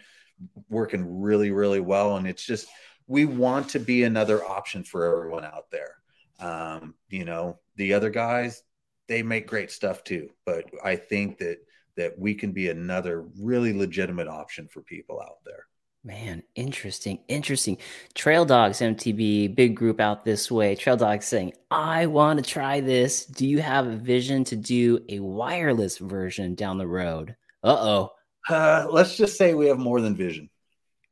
working 0.69 1.21
really, 1.21 1.51
really 1.51 1.79
well. 1.79 2.17
And 2.17 2.27
it's 2.27 2.45
just, 2.45 2.67
we 3.07 3.25
want 3.25 3.69
to 3.69 3.79
be 3.79 4.03
another 4.03 4.43
option 4.43 4.83
for 4.83 5.05
everyone 5.05 5.45
out 5.45 5.71
there. 5.71 5.95
Um, 6.39 6.95
you 7.09 7.25
know, 7.25 7.59
the 7.75 7.93
other 7.93 8.09
guys, 8.09 8.63
they 9.07 9.23
make 9.23 9.47
great 9.47 9.71
stuff 9.71 10.03
too. 10.03 10.29
But 10.45 10.65
I 10.83 10.95
think 10.95 11.37
that 11.39 11.59
that 11.95 12.17
we 12.19 12.35
can 12.35 12.51
be 12.51 12.69
another 12.69 13.25
really 13.39 13.73
legitimate 13.73 14.27
option 14.27 14.67
for 14.67 14.81
people 14.81 15.21
out 15.21 15.37
there. 15.45 15.65
Man, 16.05 16.43
interesting, 16.53 17.17
interesting. 17.27 17.79
Trail 18.13 18.45
Dogs 18.45 18.77
MTB, 18.77 19.55
big 19.55 19.75
group 19.75 19.99
out 19.99 20.23
this 20.23 20.51
way. 20.51 20.75
Trail 20.75 20.97
Dogs 20.97 21.25
saying, 21.25 21.53
I 21.71 22.05
want 22.05 22.37
to 22.37 22.47
try 22.47 22.79
this. 22.79 23.25
Do 23.25 23.47
you 23.47 23.59
have 23.59 23.87
a 23.87 23.95
vision 23.95 24.43
to 24.43 24.55
do 24.55 25.03
a 25.09 25.17
wireless 25.17 25.97
version 25.97 26.53
down 26.53 26.77
the 26.77 26.85
road? 26.85 27.35
Uh-oh. 27.63 28.11
Uh, 28.47 28.85
let's 28.91 29.17
just 29.17 29.35
say 29.35 29.55
we 29.55 29.65
have 29.65 29.79
more 29.79 29.99
than 29.99 30.15
vision. 30.15 30.47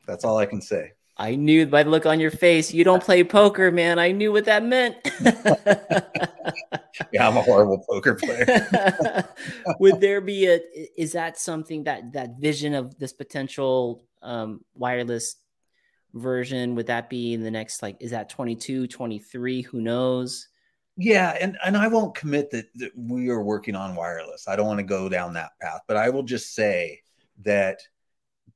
That's 0.06 0.24
all 0.24 0.38
I 0.38 0.46
can 0.46 0.62
say. 0.62 0.92
I 1.18 1.36
knew 1.36 1.66
by 1.66 1.82
the 1.82 1.90
look 1.90 2.06
on 2.06 2.20
your 2.20 2.30
face, 2.30 2.72
you 2.72 2.84
don't 2.84 3.02
play 3.02 3.24
poker, 3.24 3.72
man. 3.72 3.98
I 3.98 4.12
knew 4.12 4.32
what 4.32 4.46
that 4.46 4.64
meant. 4.64 4.98
yeah, 7.12 7.28
I'm 7.28 7.38
a 7.38 7.42
horrible 7.42 7.84
poker 7.90 8.14
player. 8.14 9.26
Would 9.80 10.02
there 10.02 10.22
be 10.22 10.48
a 10.48 10.60
is 11.00 11.14
that 11.14 11.40
something 11.40 11.84
that 11.86 12.14
that 12.14 12.40
vision 12.40 12.74
of 12.74 12.98
this 12.98 13.14
potential 13.14 14.04
um, 14.24 14.62
wireless 14.74 15.36
version 16.14 16.76
would 16.76 16.88
that 16.88 17.10
be 17.10 17.34
in 17.34 17.42
the 17.42 17.52
next 17.52 17.82
like 17.82 17.98
is 18.00 18.12
that 18.12 18.30
22 18.30 18.88
23 18.88 19.62
who 19.62 19.82
knows? 19.82 20.48
Yeah 20.96 21.36
and 21.42 21.58
and 21.66 21.76
i 21.76 21.88
won't 21.88 22.16
commit 22.16 22.52
that, 22.52 22.66
that 22.76 22.92
we 22.96 23.30
are 23.30 23.42
working 23.42 23.76
on 23.76 23.96
wireless. 23.96 24.48
I 24.48 24.56
don't 24.56 24.68
want 24.68 24.80
to 24.80 24.86
go 24.86 25.10
down 25.10 25.34
that 25.34 25.52
path 25.62 25.82
but 25.88 25.98
i 25.98 26.10
will 26.10 26.24
just 26.24 26.54
say 26.54 27.02
that 27.42 27.80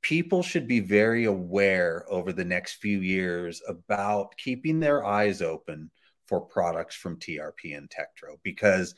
people 0.01 0.43
should 0.43 0.67
be 0.67 0.79
very 0.79 1.25
aware 1.25 2.05
over 2.09 2.31
the 2.31 2.45
next 2.45 2.75
few 2.75 2.99
years 2.99 3.61
about 3.67 4.37
keeping 4.37 4.79
their 4.79 5.03
eyes 5.03 5.41
open 5.41 5.89
for 6.27 6.39
products 6.41 6.95
from 6.95 7.17
trp 7.17 7.75
and 7.75 7.89
tektro 7.89 8.35
because 8.43 8.93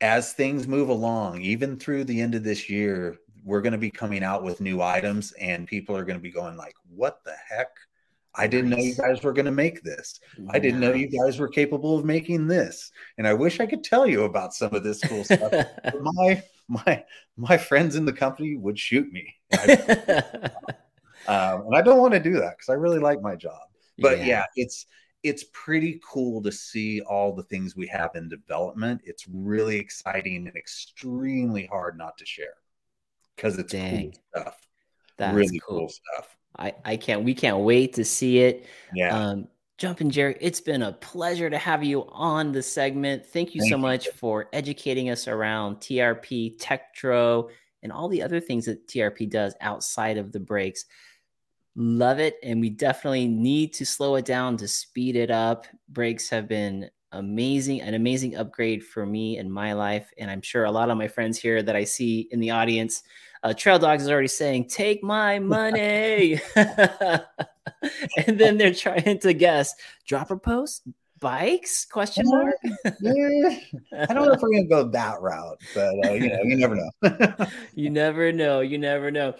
as 0.00 0.32
things 0.32 0.68
move 0.68 0.90
along 0.90 1.40
even 1.40 1.76
through 1.76 2.04
the 2.04 2.20
end 2.20 2.36
of 2.36 2.44
this 2.44 2.70
year 2.70 3.16
we're 3.44 3.60
going 3.60 3.72
to 3.72 3.78
be 3.78 3.90
coming 3.90 4.22
out 4.22 4.42
with 4.42 4.60
new 4.60 4.82
items 4.82 5.32
and 5.32 5.66
people 5.66 5.96
are 5.96 6.04
going 6.04 6.18
to 6.18 6.22
be 6.22 6.30
going 6.30 6.56
like 6.56 6.74
what 6.88 7.20
the 7.24 7.34
heck? 7.48 7.68
I 8.34 8.46
didn't 8.46 8.70
know 8.70 8.76
you 8.76 8.94
guys 8.94 9.22
were 9.22 9.32
going 9.32 9.46
to 9.46 9.50
make 9.50 9.82
this. 9.82 10.20
I 10.50 10.58
didn't 10.58 10.80
know 10.80 10.92
you 10.92 11.08
guys 11.08 11.38
were 11.38 11.48
capable 11.48 11.98
of 11.98 12.04
making 12.04 12.46
this. 12.46 12.92
And 13.16 13.26
i 13.26 13.34
wish 13.34 13.58
i 13.60 13.66
could 13.66 13.82
tell 13.82 14.06
you 14.06 14.24
about 14.24 14.54
some 14.54 14.74
of 14.74 14.84
this 14.84 15.00
cool 15.00 15.24
stuff 15.24 15.52
my 16.00 16.42
my 16.68 17.04
my 17.36 17.56
friends 17.56 17.96
in 17.96 18.04
the 18.04 18.12
company 18.12 18.56
would 18.56 18.78
shoot 18.78 19.10
me. 19.12 19.34
Um, 21.26 21.66
and 21.66 21.76
i 21.76 21.82
don't 21.82 21.98
want 21.98 22.14
to 22.14 22.20
do 22.20 22.34
that 22.34 22.56
because 22.56 22.70
i 22.70 22.74
really 22.74 23.00
like 23.00 23.20
my 23.20 23.34
job. 23.34 23.60
But 23.98 24.18
yeah. 24.18 24.26
yeah 24.26 24.44
it's 24.56 24.86
it's 25.22 25.44
pretty 25.52 26.00
cool 26.08 26.40
to 26.42 26.52
see 26.52 27.02
all 27.02 27.34
the 27.34 27.42
things 27.42 27.76
we 27.76 27.86
have 27.88 28.12
in 28.14 28.30
development. 28.30 29.02
It's 29.04 29.26
really 29.28 29.76
exciting 29.76 30.46
and 30.46 30.56
extremely 30.56 31.66
hard 31.66 31.98
not 31.98 32.16
to 32.18 32.24
share 32.24 32.54
because 33.38 33.58
it's 33.58 33.72
Dang. 33.72 34.12
cool 34.12 34.42
stuff. 34.42 34.58
That's 35.16 35.34
really 35.36 35.60
cool. 35.60 35.78
cool. 35.78 35.88
stuff. 35.88 36.36
I, 36.58 36.74
I 36.84 36.96
can't 36.96 37.22
we 37.22 37.34
can't 37.34 37.58
wait 37.58 37.94
to 37.94 38.04
see 38.04 38.40
it. 38.40 38.66
Yeah. 38.92 39.16
Um, 39.16 39.48
Jumpin' 39.78 40.10
Jerry, 40.10 40.36
it's 40.40 40.60
been 40.60 40.82
a 40.82 40.92
pleasure 40.92 41.48
to 41.48 41.56
have 41.56 41.84
you 41.84 42.04
on 42.08 42.50
the 42.50 42.62
segment. 42.62 43.24
Thank 43.24 43.54
you 43.54 43.60
Thank 43.60 43.70
so 43.70 43.78
much 43.78 44.08
for 44.08 44.48
educating 44.52 45.08
us 45.08 45.28
around 45.28 45.76
TRP, 45.76 46.58
Tektro, 46.58 47.48
and 47.84 47.92
all 47.92 48.08
the 48.08 48.20
other 48.20 48.40
things 48.40 48.64
that 48.64 48.88
TRP 48.88 49.30
does 49.30 49.54
outside 49.60 50.18
of 50.18 50.32
the 50.32 50.40
brakes. 50.40 50.84
Love 51.76 52.18
it. 52.18 52.38
And 52.42 52.60
we 52.60 52.70
definitely 52.70 53.28
need 53.28 53.72
to 53.74 53.86
slow 53.86 54.16
it 54.16 54.24
down 54.24 54.56
to 54.56 54.66
speed 54.66 55.14
it 55.14 55.30
up. 55.30 55.68
Brakes 55.88 56.28
have 56.30 56.48
been 56.48 56.90
amazing, 57.12 57.80
an 57.80 57.94
amazing 57.94 58.36
upgrade 58.36 58.84
for 58.84 59.06
me 59.06 59.38
in 59.38 59.48
my 59.48 59.74
life. 59.74 60.10
And 60.18 60.28
I'm 60.28 60.42
sure 60.42 60.64
a 60.64 60.72
lot 60.72 60.90
of 60.90 60.98
my 60.98 61.06
friends 61.06 61.38
here 61.38 61.62
that 61.62 61.76
I 61.76 61.84
see 61.84 62.28
in 62.32 62.40
the 62.40 62.50
audience 62.50 63.04
uh, 63.42 63.54
Trail 63.54 63.78
Dogs 63.78 64.02
is 64.04 64.10
already 64.10 64.28
saying, 64.28 64.68
"Take 64.68 65.02
my 65.02 65.38
money," 65.38 66.40
and 66.56 68.38
then 68.38 68.58
they're 68.58 68.74
trying 68.74 69.18
to 69.20 69.32
guess 69.32 69.74
dropper 70.06 70.38
post? 70.38 70.82
Bikes? 71.20 71.84
question 71.84 72.24
mark? 72.26 72.54
Yeah. 73.00 73.58
I 73.92 74.14
don't 74.14 74.26
know 74.26 74.32
if 74.32 74.40
we're 74.40 74.52
gonna 74.52 74.66
go 74.66 74.88
that 74.90 75.20
route 75.20 75.60
but 75.74 75.94
uh, 76.06 76.12
you 76.12 76.28
know 76.28 76.42
you 76.42 76.56
never 76.56 76.76
know. 76.76 77.46
You 77.74 77.90
never 77.90 78.32
know 78.32 78.60
you 78.60 78.78
never 78.78 79.10
know. 79.10 79.34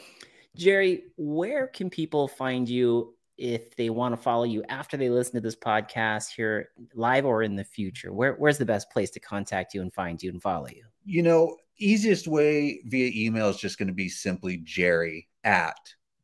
Jerry 0.57 1.05
where 1.17 1.69
can 1.69 1.89
people 1.89 2.27
find 2.27 2.69
you 2.69 3.15
if 3.37 3.77
they 3.77 3.91
want 3.91 4.13
to 4.13 4.17
follow 4.21 4.43
you 4.43 4.65
after 4.69 4.97
they 4.97 5.09
listen 5.09 5.35
to 5.35 5.41
this 5.41 5.55
podcast 5.55 6.35
here 6.35 6.71
live 6.95 7.25
or 7.25 7.45
in 7.45 7.55
the 7.55 7.63
future? 7.63 8.13
Where, 8.13 8.35
where's 8.35 8.59
the 8.59 8.67
best 8.67 8.91
place 8.91 9.11
to 9.11 9.21
contact 9.21 9.73
you 9.73 9.83
and 9.83 9.93
find 9.93 10.21
you 10.21 10.31
and 10.31 10.43
follow 10.43 10.67
you? 10.67 10.85
You 11.05 11.23
know 11.23 11.57
easiest 11.79 12.29
way 12.29 12.83
via 12.85 13.11
email 13.15 13.49
is 13.49 13.57
just 13.57 13.79
going 13.79 13.89
to 13.89 13.95
be 13.95 14.09
simply 14.09 14.59
jerry 14.59 15.29
at 15.45 15.77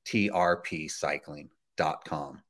trpcycling.com. 0.06 2.42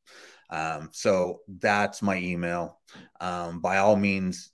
Um, 0.51 0.91
so 0.93 1.41
that's 1.61 2.03
my 2.03 2.19
email. 2.19 2.81
Um, 3.21 3.61
by 3.61 3.79
all 3.79 3.97
means, 3.97 4.51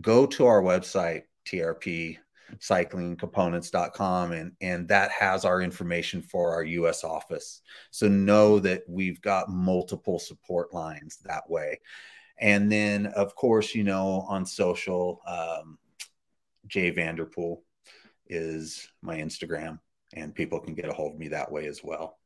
go 0.00 0.24
to 0.26 0.46
our 0.46 0.62
website, 0.62 1.24
trpcyclingcomponents.com, 1.46 4.32
and, 4.32 4.52
and 4.60 4.88
that 4.88 5.10
has 5.10 5.44
our 5.44 5.60
information 5.60 6.22
for 6.22 6.54
our 6.54 6.62
US 6.64 7.04
office. 7.04 7.60
So 7.90 8.08
know 8.08 8.58
that 8.60 8.84
we've 8.88 9.20
got 9.20 9.50
multiple 9.50 10.18
support 10.18 10.72
lines 10.72 11.18
that 11.24 11.50
way. 11.50 11.80
And 12.38 12.70
then, 12.70 13.06
of 13.06 13.34
course, 13.34 13.74
you 13.74 13.84
know, 13.84 14.26
on 14.28 14.44
social, 14.44 15.22
um, 15.26 15.78
Jay 16.66 16.90
Vanderpool 16.90 17.62
is 18.28 18.88
my 19.02 19.16
Instagram, 19.16 19.78
and 20.14 20.34
people 20.34 20.60
can 20.60 20.74
get 20.74 20.88
a 20.88 20.92
hold 20.92 21.14
of 21.14 21.18
me 21.18 21.28
that 21.28 21.50
way 21.50 21.66
as 21.66 21.82
well. 21.82 22.18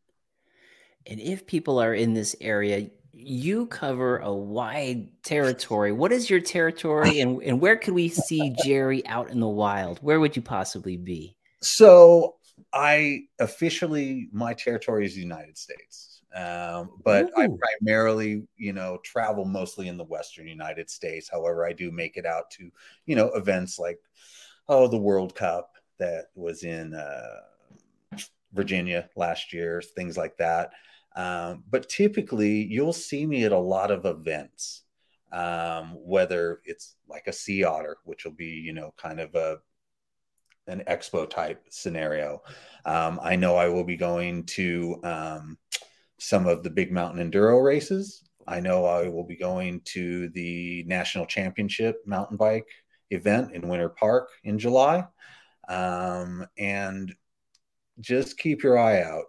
And 1.07 1.21
if 1.21 1.47
people 1.47 1.81
are 1.81 1.95
in 1.95 2.15
this 2.15 2.37
area, 2.41 2.91
you 3.13 3.67
cover 3.67 4.19
a 4.19 4.33
wide 4.33 5.09
territory. 5.23 5.93
What 5.93 6.13
is 6.13 6.31
your 6.31 6.41
territory, 6.41 7.21
and, 7.21 7.43
and 7.43 7.61
where 7.61 7.77
could 7.77 7.95
we 7.95 8.09
see 8.09 8.55
Jerry 8.65 9.07
out 9.07 9.31
in 9.31 9.41
the 9.41 9.49
wild? 9.49 9.99
Where 9.99 10.21
would 10.21 10.37
you 10.37 10.43
possibly 10.43 10.97
be? 10.97 11.37
So, 11.63 12.37
I 12.73 13.23
officially, 13.39 14.29
my 14.33 14.55
territory 14.55 15.07
is 15.07 15.15
the 15.15 15.21
United 15.21 15.57
States. 15.57 16.23
Um, 16.35 16.91
but 17.03 17.27
Ooh. 17.27 17.43
I 17.43 17.49
primarily, 17.81 18.47
you 18.57 18.73
know, 18.73 18.99
travel 19.03 19.45
mostly 19.45 19.89
in 19.89 19.97
the 19.97 20.05
Western 20.05 20.47
United 20.47 20.89
States. 20.89 21.29
However, 21.29 21.67
I 21.67 21.73
do 21.73 21.91
make 21.91 22.17
it 22.17 22.27
out 22.27 22.51
to, 22.53 22.71
you 23.07 23.17
know, 23.17 23.29
events 23.29 23.79
like, 23.79 23.99
oh, 24.69 24.87
the 24.87 24.97
World 24.97 25.35
Cup 25.35 25.70
that 26.01 26.27
was 26.35 26.65
in 26.65 26.95
uh, 26.95 28.19
Virginia 28.53 29.09
last 29.17 29.53
year, 29.53 29.81
things 29.81 30.17
like 30.17 30.37
that. 30.39 30.71
Um, 31.17 31.65
but 31.71 31.89
typically, 31.89 32.65
you'll 32.65 32.93
see 32.93 33.27
me 33.27 33.45
at 33.45 33.53
a 33.53 33.59
lot 33.59 33.91
of 33.91 34.07
events, 34.07 34.83
um, 35.33 35.97
whether 35.97 36.61
it's 36.65 36.97
like 37.09 37.27
a 37.27 37.33
sea 37.33 37.65
otter, 37.65 37.99
which 38.05 38.25
will 38.25 38.33
be, 38.33 38.47
you 38.47 38.73
know, 38.73 38.93
kind 38.97 39.21
of 39.21 39.35
a 39.35 39.59
an 40.67 40.83
expo 40.89 41.29
type 41.29 41.65
scenario. 41.71 42.43
Um, 42.85 43.19
I 43.23 43.35
know 43.37 43.57
I 43.57 43.69
will 43.69 43.83
be 43.83 43.97
going 43.97 44.45
to 44.45 45.01
um, 45.03 45.59
some 46.19 46.47
of 46.47 46.63
the 46.63 46.71
big 46.71 46.93
mountain 46.93 47.31
enduro 47.31 47.65
races. 47.65 48.23
I 48.47 48.61
know 48.61 48.85
I 48.85 49.09
will 49.09 49.25
be 49.25 49.37
going 49.37 49.81
to 49.87 50.29
the 50.31 50.85
national 50.87 51.27
championship 51.27 52.03
mountain 52.07 52.37
bike 52.37 52.69
event 53.11 53.53
in 53.53 53.69
Winter 53.69 53.89
Park 53.89 54.29
in 54.45 54.59
July. 54.59 55.07
Um, 55.71 56.47
and 56.59 57.15
just 58.01 58.39
keep 58.39 58.63
your 58.63 58.77
eye 58.77 59.03
out 59.03 59.25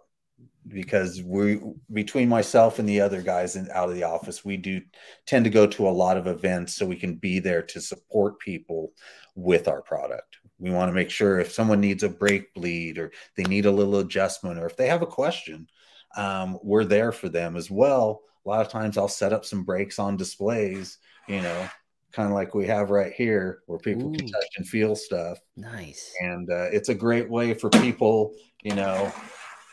because 0.68 1.22
we 1.22 1.60
between 1.92 2.28
myself 2.28 2.78
and 2.78 2.88
the 2.88 3.00
other 3.00 3.22
guys 3.22 3.56
in, 3.56 3.68
out 3.72 3.88
of 3.88 3.94
the 3.94 4.04
office 4.04 4.44
we 4.44 4.56
do 4.56 4.80
tend 5.26 5.44
to 5.44 5.50
go 5.50 5.66
to 5.66 5.88
a 5.88 5.90
lot 5.90 6.16
of 6.16 6.26
events 6.26 6.74
so 6.74 6.86
we 6.86 6.96
can 6.96 7.14
be 7.14 7.38
there 7.38 7.62
to 7.62 7.80
support 7.80 8.38
people 8.38 8.92
with 9.34 9.66
our 9.68 9.82
product. 9.82 10.38
We 10.58 10.70
want 10.70 10.88
to 10.88 10.94
make 10.94 11.10
sure 11.10 11.40
if 11.40 11.52
someone 11.52 11.80
needs 11.80 12.02
a 12.02 12.08
brake 12.08 12.54
bleed 12.54 12.98
or 12.98 13.12
they 13.36 13.44
need 13.44 13.66
a 13.66 13.72
little 13.72 13.98
adjustment 13.98 14.58
or 14.58 14.66
if 14.66 14.76
they 14.76 14.88
have 14.88 15.02
a 15.02 15.06
question 15.06 15.68
um, 16.16 16.58
we're 16.62 16.84
there 16.84 17.10
for 17.10 17.28
them 17.28 17.56
as 17.56 17.70
well. 17.70 18.20
A 18.44 18.48
lot 18.48 18.60
of 18.60 18.68
times 18.68 18.98
i'll 18.98 19.06
set 19.06 19.32
up 19.32 19.44
some 19.44 19.62
brakes 19.62 20.00
on 20.00 20.16
displays 20.16 20.98
you 21.28 21.40
know 21.40 21.68
kind 22.12 22.28
of 22.28 22.34
like 22.34 22.54
we 22.54 22.66
have 22.66 22.90
right 22.90 23.12
here 23.12 23.60
where 23.66 23.78
people 23.78 24.08
Ooh. 24.08 24.16
can 24.16 24.26
touch 24.26 24.48
and 24.56 24.68
feel 24.68 24.94
stuff 24.94 25.38
nice 25.56 26.12
and 26.20 26.50
uh, 26.50 26.68
it's 26.72 26.88
a 26.88 26.94
great 26.94 27.28
way 27.30 27.54
for 27.54 27.70
people 27.70 28.32
you 28.62 28.74
know 28.74 29.12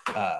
uh, 0.07 0.37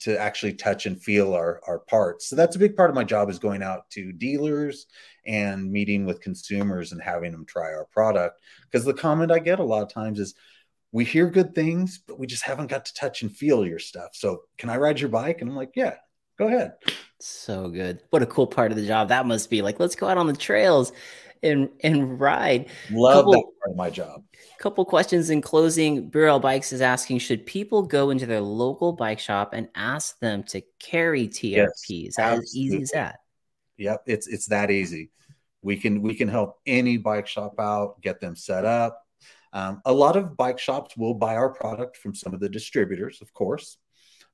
to 0.00 0.18
actually 0.18 0.52
touch 0.52 0.86
and 0.86 1.02
feel 1.02 1.34
our, 1.34 1.60
our 1.66 1.80
parts. 1.80 2.28
So 2.28 2.36
that's 2.36 2.56
a 2.56 2.58
big 2.58 2.76
part 2.76 2.90
of 2.90 2.94
my 2.94 3.04
job 3.04 3.28
is 3.30 3.38
going 3.38 3.62
out 3.62 3.90
to 3.90 4.12
dealers 4.12 4.86
and 5.26 5.70
meeting 5.70 6.06
with 6.06 6.20
consumers 6.20 6.92
and 6.92 7.02
having 7.02 7.32
them 7.32 7.44
try 7.44 7.72
our 7.74 7.86
product. 7.86 8.40
Because 8.70 8.84
the 8.84 8.94
comment 8.94 9.32
I 9.32 9.40
get 9.40 9.58
a 9.58 9.64
lot 9.64 9.82
of 9.82 9.92
times 9.92 10.20
is, 10.20 10.34
we 10.90 11.04
hear 11.04 11.28
good 11.28 11.54
things, 11.54 12.00
but 12.06 12.18
we 12.18 12.26
just 12.26 12.44
haven't 12.44 12.68
got 12.68 12.86
to 12.86 12.94
touch 12.94 13.20
and 13.20 13.30
feel 13.30 13.66
your 13.66 13.78
stuff. 13.78 14.10
So 14.14 14.44
can 14.56 14.70
I 14.70 14.78
ride 14.78 15.00
your 15.00 15.10
bike? 15.10 15.42
And 15.42 15.50
I'm 15.50 15.56
like, 15.56 15.72
yeah, 15.76 15.96
go 16.38 16.46
ahead. 16.46 16.76
So 17.20 17.68
good. 17.68 18.00
What 18.08 18.22
a 18.22 18.26
cool 18.26 18.46
part 18.46 18.70
of 18.70 18.78
the 18.78 18.86
job 18.86 19.08
that 19.08 19.26
must 19.26 19.50
be. 19.50 19.60
Like, 19.60 19.78
let's 19.78 19.96
go 19.96 20.08
out 20.08 20.16
on 20.16 20.26
the 20.26 20.32
trails 20.32 20.92
and 21.42 21.68
and 21.82 22.20
ride. 22.20 22.68
Love 22.90 23.24
couple, 23.24 23.32
that 23.32 23.42
part 23.42 23.70
of 23.70 23.76
my 23.76 23.90
job. 23.90 24.22
Couple 24.58 24.84
questions 24.84 25.30
in 25.30 25.40
closing. 25.40 26.08
Burrell 26.08 26.40
Bikes 26.40 26.72
is 26.72 26.80
asking: 26.80 27.18
Should 27.18 27.46
people 27.46 27.82
go 27.82 28.10
into 28.10 28.26
their 28.26 28.40
local 28.40 28.92
bike 28.92 29.18
shop 29.18 29.52
and 29.52 29.68
ask 29.74 30.18
them 30.20 30.42
to 30.44 30.62
carry 30.78 31.28
TRPs? 31.28 31.72
Yes, 31.88 32.18
as 32.18 32.56
easy 32.56 32.82
as 32.82 32.90
that? 32.90 33.16
Yep, 33.76 34.02
it's 34.06 34.26
it's 34.26 34.46
that 34.46 34.70
easy. 34.70 35.10
We 35.62 35.76
can 35.76 36.02
we 36.02 36.14
can 36.14 36.28
help 36.28 36.58
any 36.66 36.96
bike 36.96 37.26
shop 37.26 37.54
out, 37.58 38.00
get 38.00 38.20
them 38.20 38.36
set 38.36 38.64
up. 38.64 39.02
Um, 39.52 39.80
a 39.84 39.92
lot 39.92 40.16
of 40.16 40.36
bike 40.36 40.58
shops 40.58 40.96
will 40.96 41.14
buy 41.14 41.36
our 41.36 41.50
product 41.50 41.96
from 41.96 42.14
some 42.14 42.34
of 42.34 42.40
the 42.40 42.48
distributors, 42.48 43.22
of 43.22 43.32
course, 43.32 43.78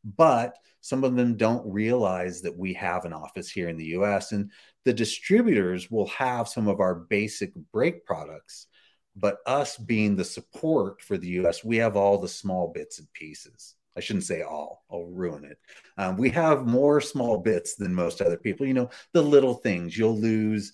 but 0.04 0.56
some 0.80 1.02
of 1.02 1.16
them 1.16 1.36
don't 1.36 1.64
realize 1.72 2.42
that 2.42 2.54
we 2.54 2.74
have 2.74 3.06
an 3.06 3.14
office 3.14 3.50
here 3.50 3.70
in 3.70 3.78
the 3.78 3.96
US. 3.96 4.32
And 4.32 4.50
the 4.84 4.92
distributors 4.92 5.90
will 5.90 6.08
have 6.08 6.48
some 6.48 6.68
of 6.68 6.80
our 6.80 6.94
basic 6.94 7.54
brake 7.72 8.04
products, 8.04 8.66
but 9.16 9.38
us 9.46 9.76
being 9.76 10.16
the 10.16 10.24
support 10.24 11.00
for 11.02 11.16
the 11.16 11.28
US, 11.28 11.64
we 11.64 11.76
have 11.78 11.96
all 11.96 12.18
the 12.18 12.28
small 12.28 12.72
bits 12.72 12.98
and 12.98 13.12
pieces. 13.12 13.76
I 13.96 14.00
shouldn't 14.00 14.24
say 14.24 14.42
all, 14.42 14.84
I'll 14.90 15.06
ruin 15.06 15.44
it. 15.44 15.58
Um, 15.96 16.16
we 16.16 16.30
have 16.30 16.66
more 16.66 17.00
small 17.00 17.38
bits 17.38 17.76
than 17.76 17.94
most 17.94 18.20
other 18.20 18.36
people. 18.36 18.66
You 18.66 18.74
know, 18.74 18.90
the 19.12 19.22
little 19.22 19.54
things 19.54 19.96
you'll 19.96 20.18
lose 20.18 20.72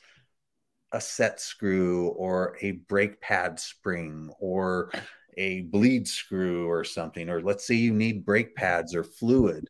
a 0.93 1.01
set 1.01 1.41
screw 1.41 2.09
or 2.09 2.57
a 2.63 2.73
brake 2.73 3.21
pad 3.21 3.61
spring 3.61 4.31
or 4.41 4.91
a 5.37 5.63
bleed 5.63 6.09
screw 6.09 6.69
or 6.69 6.83
something, 6.83 7.29
or 7.29 7.41
let's 7.43 7.67
say 7.67 7.75
you 7.75 7.93
need 7.93 8.25
brake 8.25 8.55
pads 8.57 8.95
or 8.95 9.05
fluid 9.05 9.69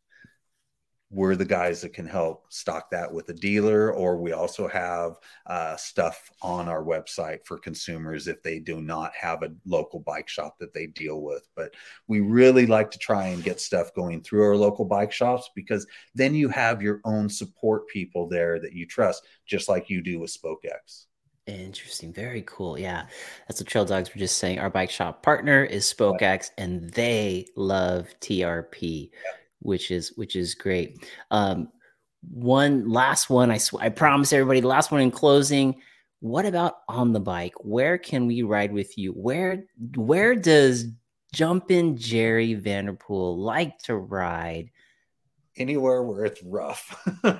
we're 1.11 1.35
the 1.35 1.45
guys 1.45 1.81
that 1.81 1.93
can 1.93 2.07
help 2.07 2.45
stock 2.49 2.89
that 2.89 3.11
with 3.11 3.27
a 3.27 3.33
dealer, 3.33 3.93
or 3.93 4.15
we 4.15 4.31
also 4.31 4.67
have 4.69 5.17
uh, 5.45 5.75
stuff 5.75 6.31
on 6.41 6.69
our 6.69 6.83
website 6.83 7.45
for 7.45 7.57
consumers 7.57 8.27
if 8.27 8.41
they 8.41 8.59
do 8.59 8.81
not 8.81 9.11
have 9.13 9.43
a 9.43 9.51
local 9.65 9.99
bike 9.99 10.29
shop 10.29 10.57
that 10.59 10.73
they 10.73 10.87
deal 10.87 11.21
with. 11.21 11.49
But 11.53 11.73
we 12.07 12.21
really 12.21 12.65
like 12.65 12.91
to 12.91 12.97
try 12.97 13.27
and 13.27 13.43
get 13.43 13.59
stuff 13.59 13.93
going 13.93 14.21
through 14.21 14.43
our 14.43 14.55
local 14.55 14.85
bike 14.85 15.11
shops 15.11 15.49
because 15.53 15.85
then 16.15 16.33
you 16.33 16.47
have 16.47 16.81
your 16.81 17.01
own 17.03 17.27
support 17.27 17.87
people 17.89 18.29
there 18.29 18.59
that 18.61 18.73
you 18.73 18.85
trust, 18.85 19.25
just 19.45 19.67
like 19.67 19.89
you 19.89 20.01
do 20.01 20.19
with 20.19 20.31
SpokeX. 20.31 21.07
Interesting. 21.45 22.13
Very 22.13 22.43
cool. 22.43 22.79
Yeah. 22.79 23.07
That's 23.47 23.59
what 23.59 23.67
Trail 23.67 23.83
Dogs 23.83 24.13
were 24.13 24.19
just 24.19 24.37
saying. 24.37 24.59
Our 24.59 24.69
bike 24.69 24.91
shop 24.91 25.23
partner 25.23 25.65
is 25.65 25.91
SpokeX 25.91 26.51
and 26.57 26.89
they 26.91 27.47
love 27.57 28.07
TRP. 28.21 29.09
Yeah 29.11 29.31
which 29.61 29.91
is 29.91 30.13
which 30.15 30.35
is 30.35 30.55
great. 30.55 31.05
Um, 31.29 31.69
one 32.29 32.89
last 32.89 33.29
one, 33.29 33.49
I 33.51 33.57
sw- 33.57 33.75
I 33.79 33.89
promise 33.89 34.33
everybody, 34.33 34.59
the 34.59 34.67
last 34.67 34.91
one 34.91 35.01
in 35.01 35.11
closing. 35.11 35.81
What 36.19 36.45
about 36.45 36.75
on 36.87 37.13
the 37.13 37.19
bike? 37.19 37.53
Where 37.59 37.97
can 37.97 38.27
we 38.27 38.43
ride 38.43 38.71
with 38.71 38.97
you? 38.97 39.11
Where 39.11 39.63
where 39.95 40.35
does 40.35 40.85
Jumpin' 41.33 41.97
Jerry 41.97 42.53
Vanderpool 42.53 43.39
like 43.39 43.79
to 43.83 43.95
ride? 43.95 44.69
Anywhere 45.57 46.03
where 46.03 46.25
it's 46.25 46.41
rough. 46.43 46.95
um, 47.23 47.39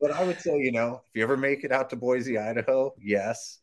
but 0.00 0.10
I 0.12 0.24
would 0.24 0.40
say, 0.40 0.56
you 0.58 0.72
know, 0.72 1.02
if 1.08 1.16
you 1.16 1.22
ever 1.22 1.36
make 1.36 1.64
it 1.64 1.72
out 1.72 1.90
to 1.90 1.96
Boise, 1.96 2.38
Idaho, 2.38 2.94
yes. 3.00 3.58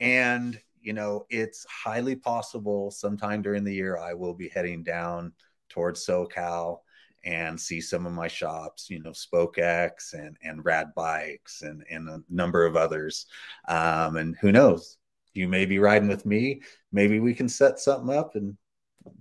And, 0.00 0.60
you 0.80 0.92
know, 0.92 1.26
it's 1.30 1.64
highly 1.66 2.16
possible 2.16 2.90
sometime 2.90 3.42
during 3.42 3.64
the 3.64 3.74
year 3.74 3.96
I 3.96 4.14
will 4.14 4.34
be 4.34 4.48
heading 4.48 4.82
down 4.82 5.32
towards 5.68 6.06
SoCal 6.06 6.78
and 7.24 7.58
see 7.58 7.80
some 7.80 8.06
of 8.06 8.12
my 8.12 8.28
shops, 8.28 8.90
you 8.90 9.02
know, 9.02 9.12
SpokeX 9.12 10.12
and 10.12 10.36
and 10.42 10.64
Rad 10.64 10.88
Bikes 10.94 11.62
and 11.62 11.82
and 11.90 12.08
a 12.08 12.22
number 12.28 12.66
of 12.66 12.76
others. 12.76 13.26
Um, 13.68 14.16
and 14.16 14.36
who 14.40 14.52
knows, 14.52 14.98
you 15.32 15.48
may 15.48 15.66
be 15.66 15.78
riding 15.78 16.08
with 16.08 16.26
me. 16.26 16.62
Maybe 16.92 17.20
we 17.20 17.34
can 17.34 17.48
set 17.48 17.78
something 17.78 18.14
up 18.14 18.34
and 18.36 18.56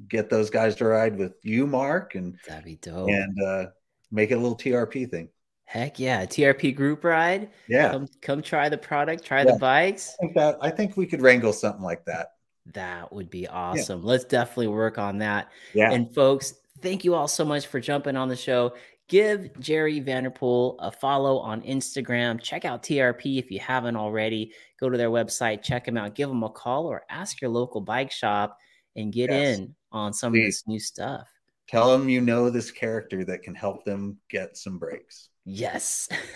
get 0.08 0.30
those 0.30 0.50
guys 0.50 0.76
to 0.76 0.86
ride 0.86 1.18
with 1.18 1.34
you, 1.44 1.66
Mark, 1.68 2.16
and 2.16 2.38
that'd 2.48 2.66
be 2.66 2.76
dope. 2.76 3.10
And 3.10 3.42
uh, 3.42 3.66
make 4.12 4.32
it 4.32 4.36
a 4.36 4.40
little 4.40 4.58
TRP 4.58 5.10
thing. 5.10 5.30
Heck 5.66 5.98
yeah, 5.98 6.26
TRP 6.26 6.76
group 6.76 7.04
ride. 7.04 7.50
Yeah, 7.68 7.92
come 7.92 8.08
come 8.22 8.42
try 8.42 8.70
the 8.70 8.78
product, 8.78 9.24
try 9.24 9.40
yeah. 9.40 9.54
the 9.54 9.60
bikes. 9.60 10.16
I 10.20 10.24
think 10.24 10.36
that 10.36 10.58
I 10.62 10.70
think 10.70 10.98
we 10.98 11.06
could 11.06 11.22
wrangle 11.22 11.54
something 11.54 11.84
like 11.84 12.06
that. 12.06 12.28
That 12.74 13.12
would 13.12 13.30
be 13.30 13.48
awesome. 13.48 14.02
Yeah. 14.02 14.08
Let's 14.08 14.24
definitely 14.24 14.68
work 14.68 14.98
on 14.98 15.18
that. 15.20 15.52
Yeah. 15.74 15.92
And 15.92 16.14
folks, 16.14 16.54
thank 16.82 17.04
you 17.04 17.14
all 17.14 17.28
so 17.28 17.44
much 17.44 17.68
for 17.68 17.80
jumping 17.80 18.16
on 18.16 18.30
the 18.30 18.36
show. 18.36 18.74
Give 19.10 19.50
Jerry 19.60 20.00
Vanderpool 20.00 20.78
a 20.80 20.90
follow 20.90 21.40
on 21.40 21.62
Instagram. 21.62 22.42
Check 22.42 22.64
out 22.64 22.84
TRP 22.84 23.38
if 23.38 23.52
you 23.52 23.60
haven't 23.60 23.98
already. 23.98 24.54
Go 24.80 24.90
to 24.90 24.98
their 24.98 25.10
website, 25.10 25.62
check 25.62 25.86
them 25.86 25.98
out, 25.98 26.16
give 26.16 26.30
them 26.30 26.44
a 26.44 26.50
call, 26.50 26.86
or 26.86 27.04
ask 27.10 27.42
your 27.42 27.50
local 27.50 27.82
bike 27.82 28.12
shop 28.12 28.58
and 28.96 29.12
get 29.12 29.30
yes. 29.30 29.58
in 29.58 29.76
on 29.92 30.14
some 30.14 30.32
Please. 30.32 30.40
of 30.40 30.46
this 30.46 30.64
new 30.68 30.80
stuff. 30.80 31.28
Tell 31.68 31.92
them 31.92 32.10
you 32.10 32.22
know 32.22 32.50
this 32.50 32.72
character 32.72 33.24
that 33.26 33.44
can 33.44 33.56
help 33.56 33.84
them 33.84 34.18
get 34.30 34.58
some 34.58 34.78
brakes. 34.78 35.30
Yes. 35.46 36.08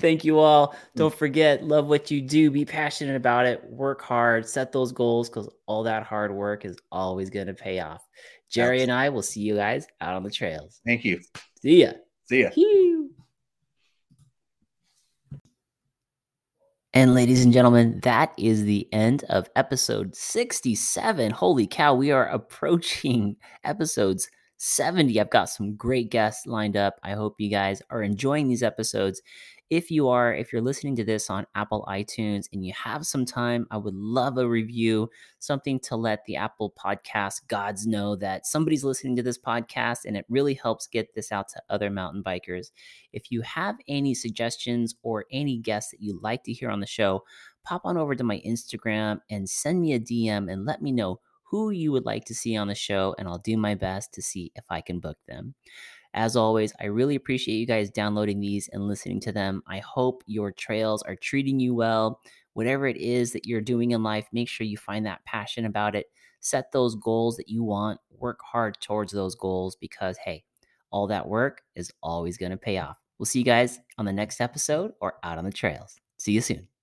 Thank 0.00 0.24
you 0.24 0.38
all. 0.38 0.68
Mm. 0.68 0.76
Don't 0.96 1.14
forget, 1.14 1.64
love 1.64 1.86
what 1.88 2.10
you 2.10 2.22
do. 2.22 2.50
Be 2.50 2.64
passionate 2.64 3.16
about 3.16 3.46
it. 3.46 3.64
Work 3.68 4.00
hard. 4.02 4.48
Set 4.48 4.70
those 4.72 4.92
goals 4.92 5.28
because 5.28 5.48
all 5.66 5.82
that 5.84 6.04
hard 6.04 6.32
work 6.32 6.64
is 6.64 6.76
always 6.92 7.30
going 7.30 7.48
to 7.48 7.54
pay 7.54 7.80
off. 7.80 8.06
Jerry 8.48 8.82
and 8.82 8.92
I 8.92 9.08
will 9.08 9.22
see 9.22 9.40
you 9.40 9.56
guys 9.56 9.86
out 10.00 10.14
on 10.14 10.22
the 10.22 10.30
trails. 10.30 10.80
Thank 10.86 11.04
you. 11.04 11.20
See 11.62 11.82
ya. 11.82 11.92
See 12.28 12.42
ya. 12.42 12.50
And 16.92 17.14
ladies 17.14 17.44
and 17.44 17.52
gentlemen, 17.52 18.00
that 18.02 18.32
is 18.36 18.64
the 18.64 18.88
end 18.92 19.22
of 19.28 19.48
episode 19.54 20.16
67. 20.16 21.30
Holy 21.30 21.66
cow, 21.68 21.94
we 21.94 22.10
are 22.10 22.26
approaching 22.26 23.36
episodes 23.64 24.28
70. 24.62 25.18
I've 25.18 25.30
got 25.30 25.48
some 25.48 25.74
great 25.74 26.10
guests 26.10 26.46
lined 26.46 26.76
up. 26.76 27.00
I 27.02 27.12
hope 27.12 27.36
you 27.38 27.48
guys 27.48 27.80
are 27.88 28.02
enjoying 28.02 28.46
these 28.46 28.62
episodes. 28.62 29.22
If 29.70 29.90
you 29.90 30.08
are, 30.08 30.34
if 30.34 30.52
you're 30.52 30.60
listening 30.60 30.96
to 30.96 31.04
this 31.04 31.30
on 31.30 31.46
Apple 31.54 31.86
iTunes 31.88 32.44
and 32.52 32.62
you 32.62 32.74
have 32.74 33.06
some 33.06 33.24
time, 33.24 33.66
I 33.70 33.78
would 33.78 33.94
love 33.94 34.36
a 34.36 34.46
review, 34.46 35.08
something 35.38 35.80
to 35.80 35.96
let 35.96 36.26
the 36.26 36.36
Apple 36.36 36.74
podcast 36.78 37.48
gods 37.48 37.86
know 37.86 38.16
that 38.16 38.46
somebody's 38.46 38.84
listening 38.84 39.16
to 39.16 39.22
this 39.22 39.38
podcast 39.38 40.04
and 40.04 40.14
it 40.14 40.26
really 40.28 40.52
helps 40.52 40.86
get 40.88 41.14
this 41.14 41.32
out 41.32 41.48
to 41.50 41.62
other 41.70 41.88
mountain 41.88 42.22
bikers. 42.22 42.70
If 43.14 43.32
you 43.32 43.40
have 43.40 43.76
any 43.88 44.12
suggestions 44.12 44.94
or 45.02 45.24
any 45.32 45.56
guests 45.56 45.92
that 45.92 46.02
you'd 46.02 46.22
like 46.22 46.44
to 46.44 46.52
hear 46.52 46.68
on 46.68 46.80
the 46.80 46.86
show, 46.86 47.24
pop 47.64 47.86
on 47.86 47.96
over 47.96 48.14
to 48.14 48.24
my 48.24 48.42
Instagram 48.46 49.20
and 49.30 49.48
send 49.48 49.80
me 49.80 49.94
a 49.94 50.00
DM 50.00 50.52
and 50.52 50.66
let 50.66 50.82
me 50.82 50.92
know 50.92 51.18
who 51.50 51.70
you 51.70 51.90
would 51.92 52.04
like 52.04 52.24
to 52.26 52.34
see 52.34 52.56
on 52.56 52.68
the 52.68 52.74
show, 52.74 53.14
and 53.18 53.26
I'll 53.26 53.38
do 53.38 53.56
my 53.56 53.74
best 53.74 54.14
to 54.14 54.22
see 54.22 54.52
if 54.54 54.64
I 54.70 54.80
can 54.80 55.00
book 55.00 55.18
them. 55.26 55.54
As 56.14 56.36
always, 56.36 56.72
I 56.80 56.86
really 56.86 57.14
appreciate 57.14 57.56
you 57.56 57.66
guys 57.66 57.90
downloading 57.90 58.40
these 58.40 58.68
and 58.72 58.88
listening 58.88 59.20
to 59.20 59.32
them. 59.32 59.62
I 59.66 59.78
hope 59.78 60.22
your 60.26 60.50
trails 60.50 61.02
are 61.02 61.16
treating 61.16 61.60
you 61.60 61.74
well. 61.74 62.20
Whatever 62.54 62.86
it 62.88 62.96
is 62.96 63.32
that 63.32 63.46
you're 63.46 63.60
doing 63.60 63.92
in 63.92 64.02
life, 64.02 64.26
make 64.32 64.48
sure 64.48 64.66
you 64.66 64.76
find 64.76 65.06
that 65.06 65.24
passion 65.24 65.64
about 65.64 65.94
it. 65.94 66.06
Set 66.40 66.72
those 66.72 66.96
goals 66.96 67.36
that 67.36 67.48
you 67.48 67.62
want, 67.62 68.00
work 68.10 68.40
hard 68.42 68.80
towards 68.80 69.12
those 69.12 69.34
goals 69.34 69.76
because, 69.76 70.16
hey, 70.18 70.42
all 70.90 71.06
that 71.06 71.28
work 71.28 71.62
is 71.76 71.92
always 72.02 72.36
going 72.36 72.50
to 72.50 72.56
pay 72.56 72.78
off. 72.78 73.00
We'll 73.18 73.26
see 73.26 73.40
you 73.40 73.44
guys 73.44 73.78
on 73.98 74.04
the 74.04 74.12
next 74.12 74.40
episode 74.40 74.92
or 75.00 75.14
out 75.22 75.38
on 75.38 75.44
the 75.44 75.52
trails. 75.52 75.96
See 76.16 76.32
you 76.32 76.40
soon. 76.40 76.79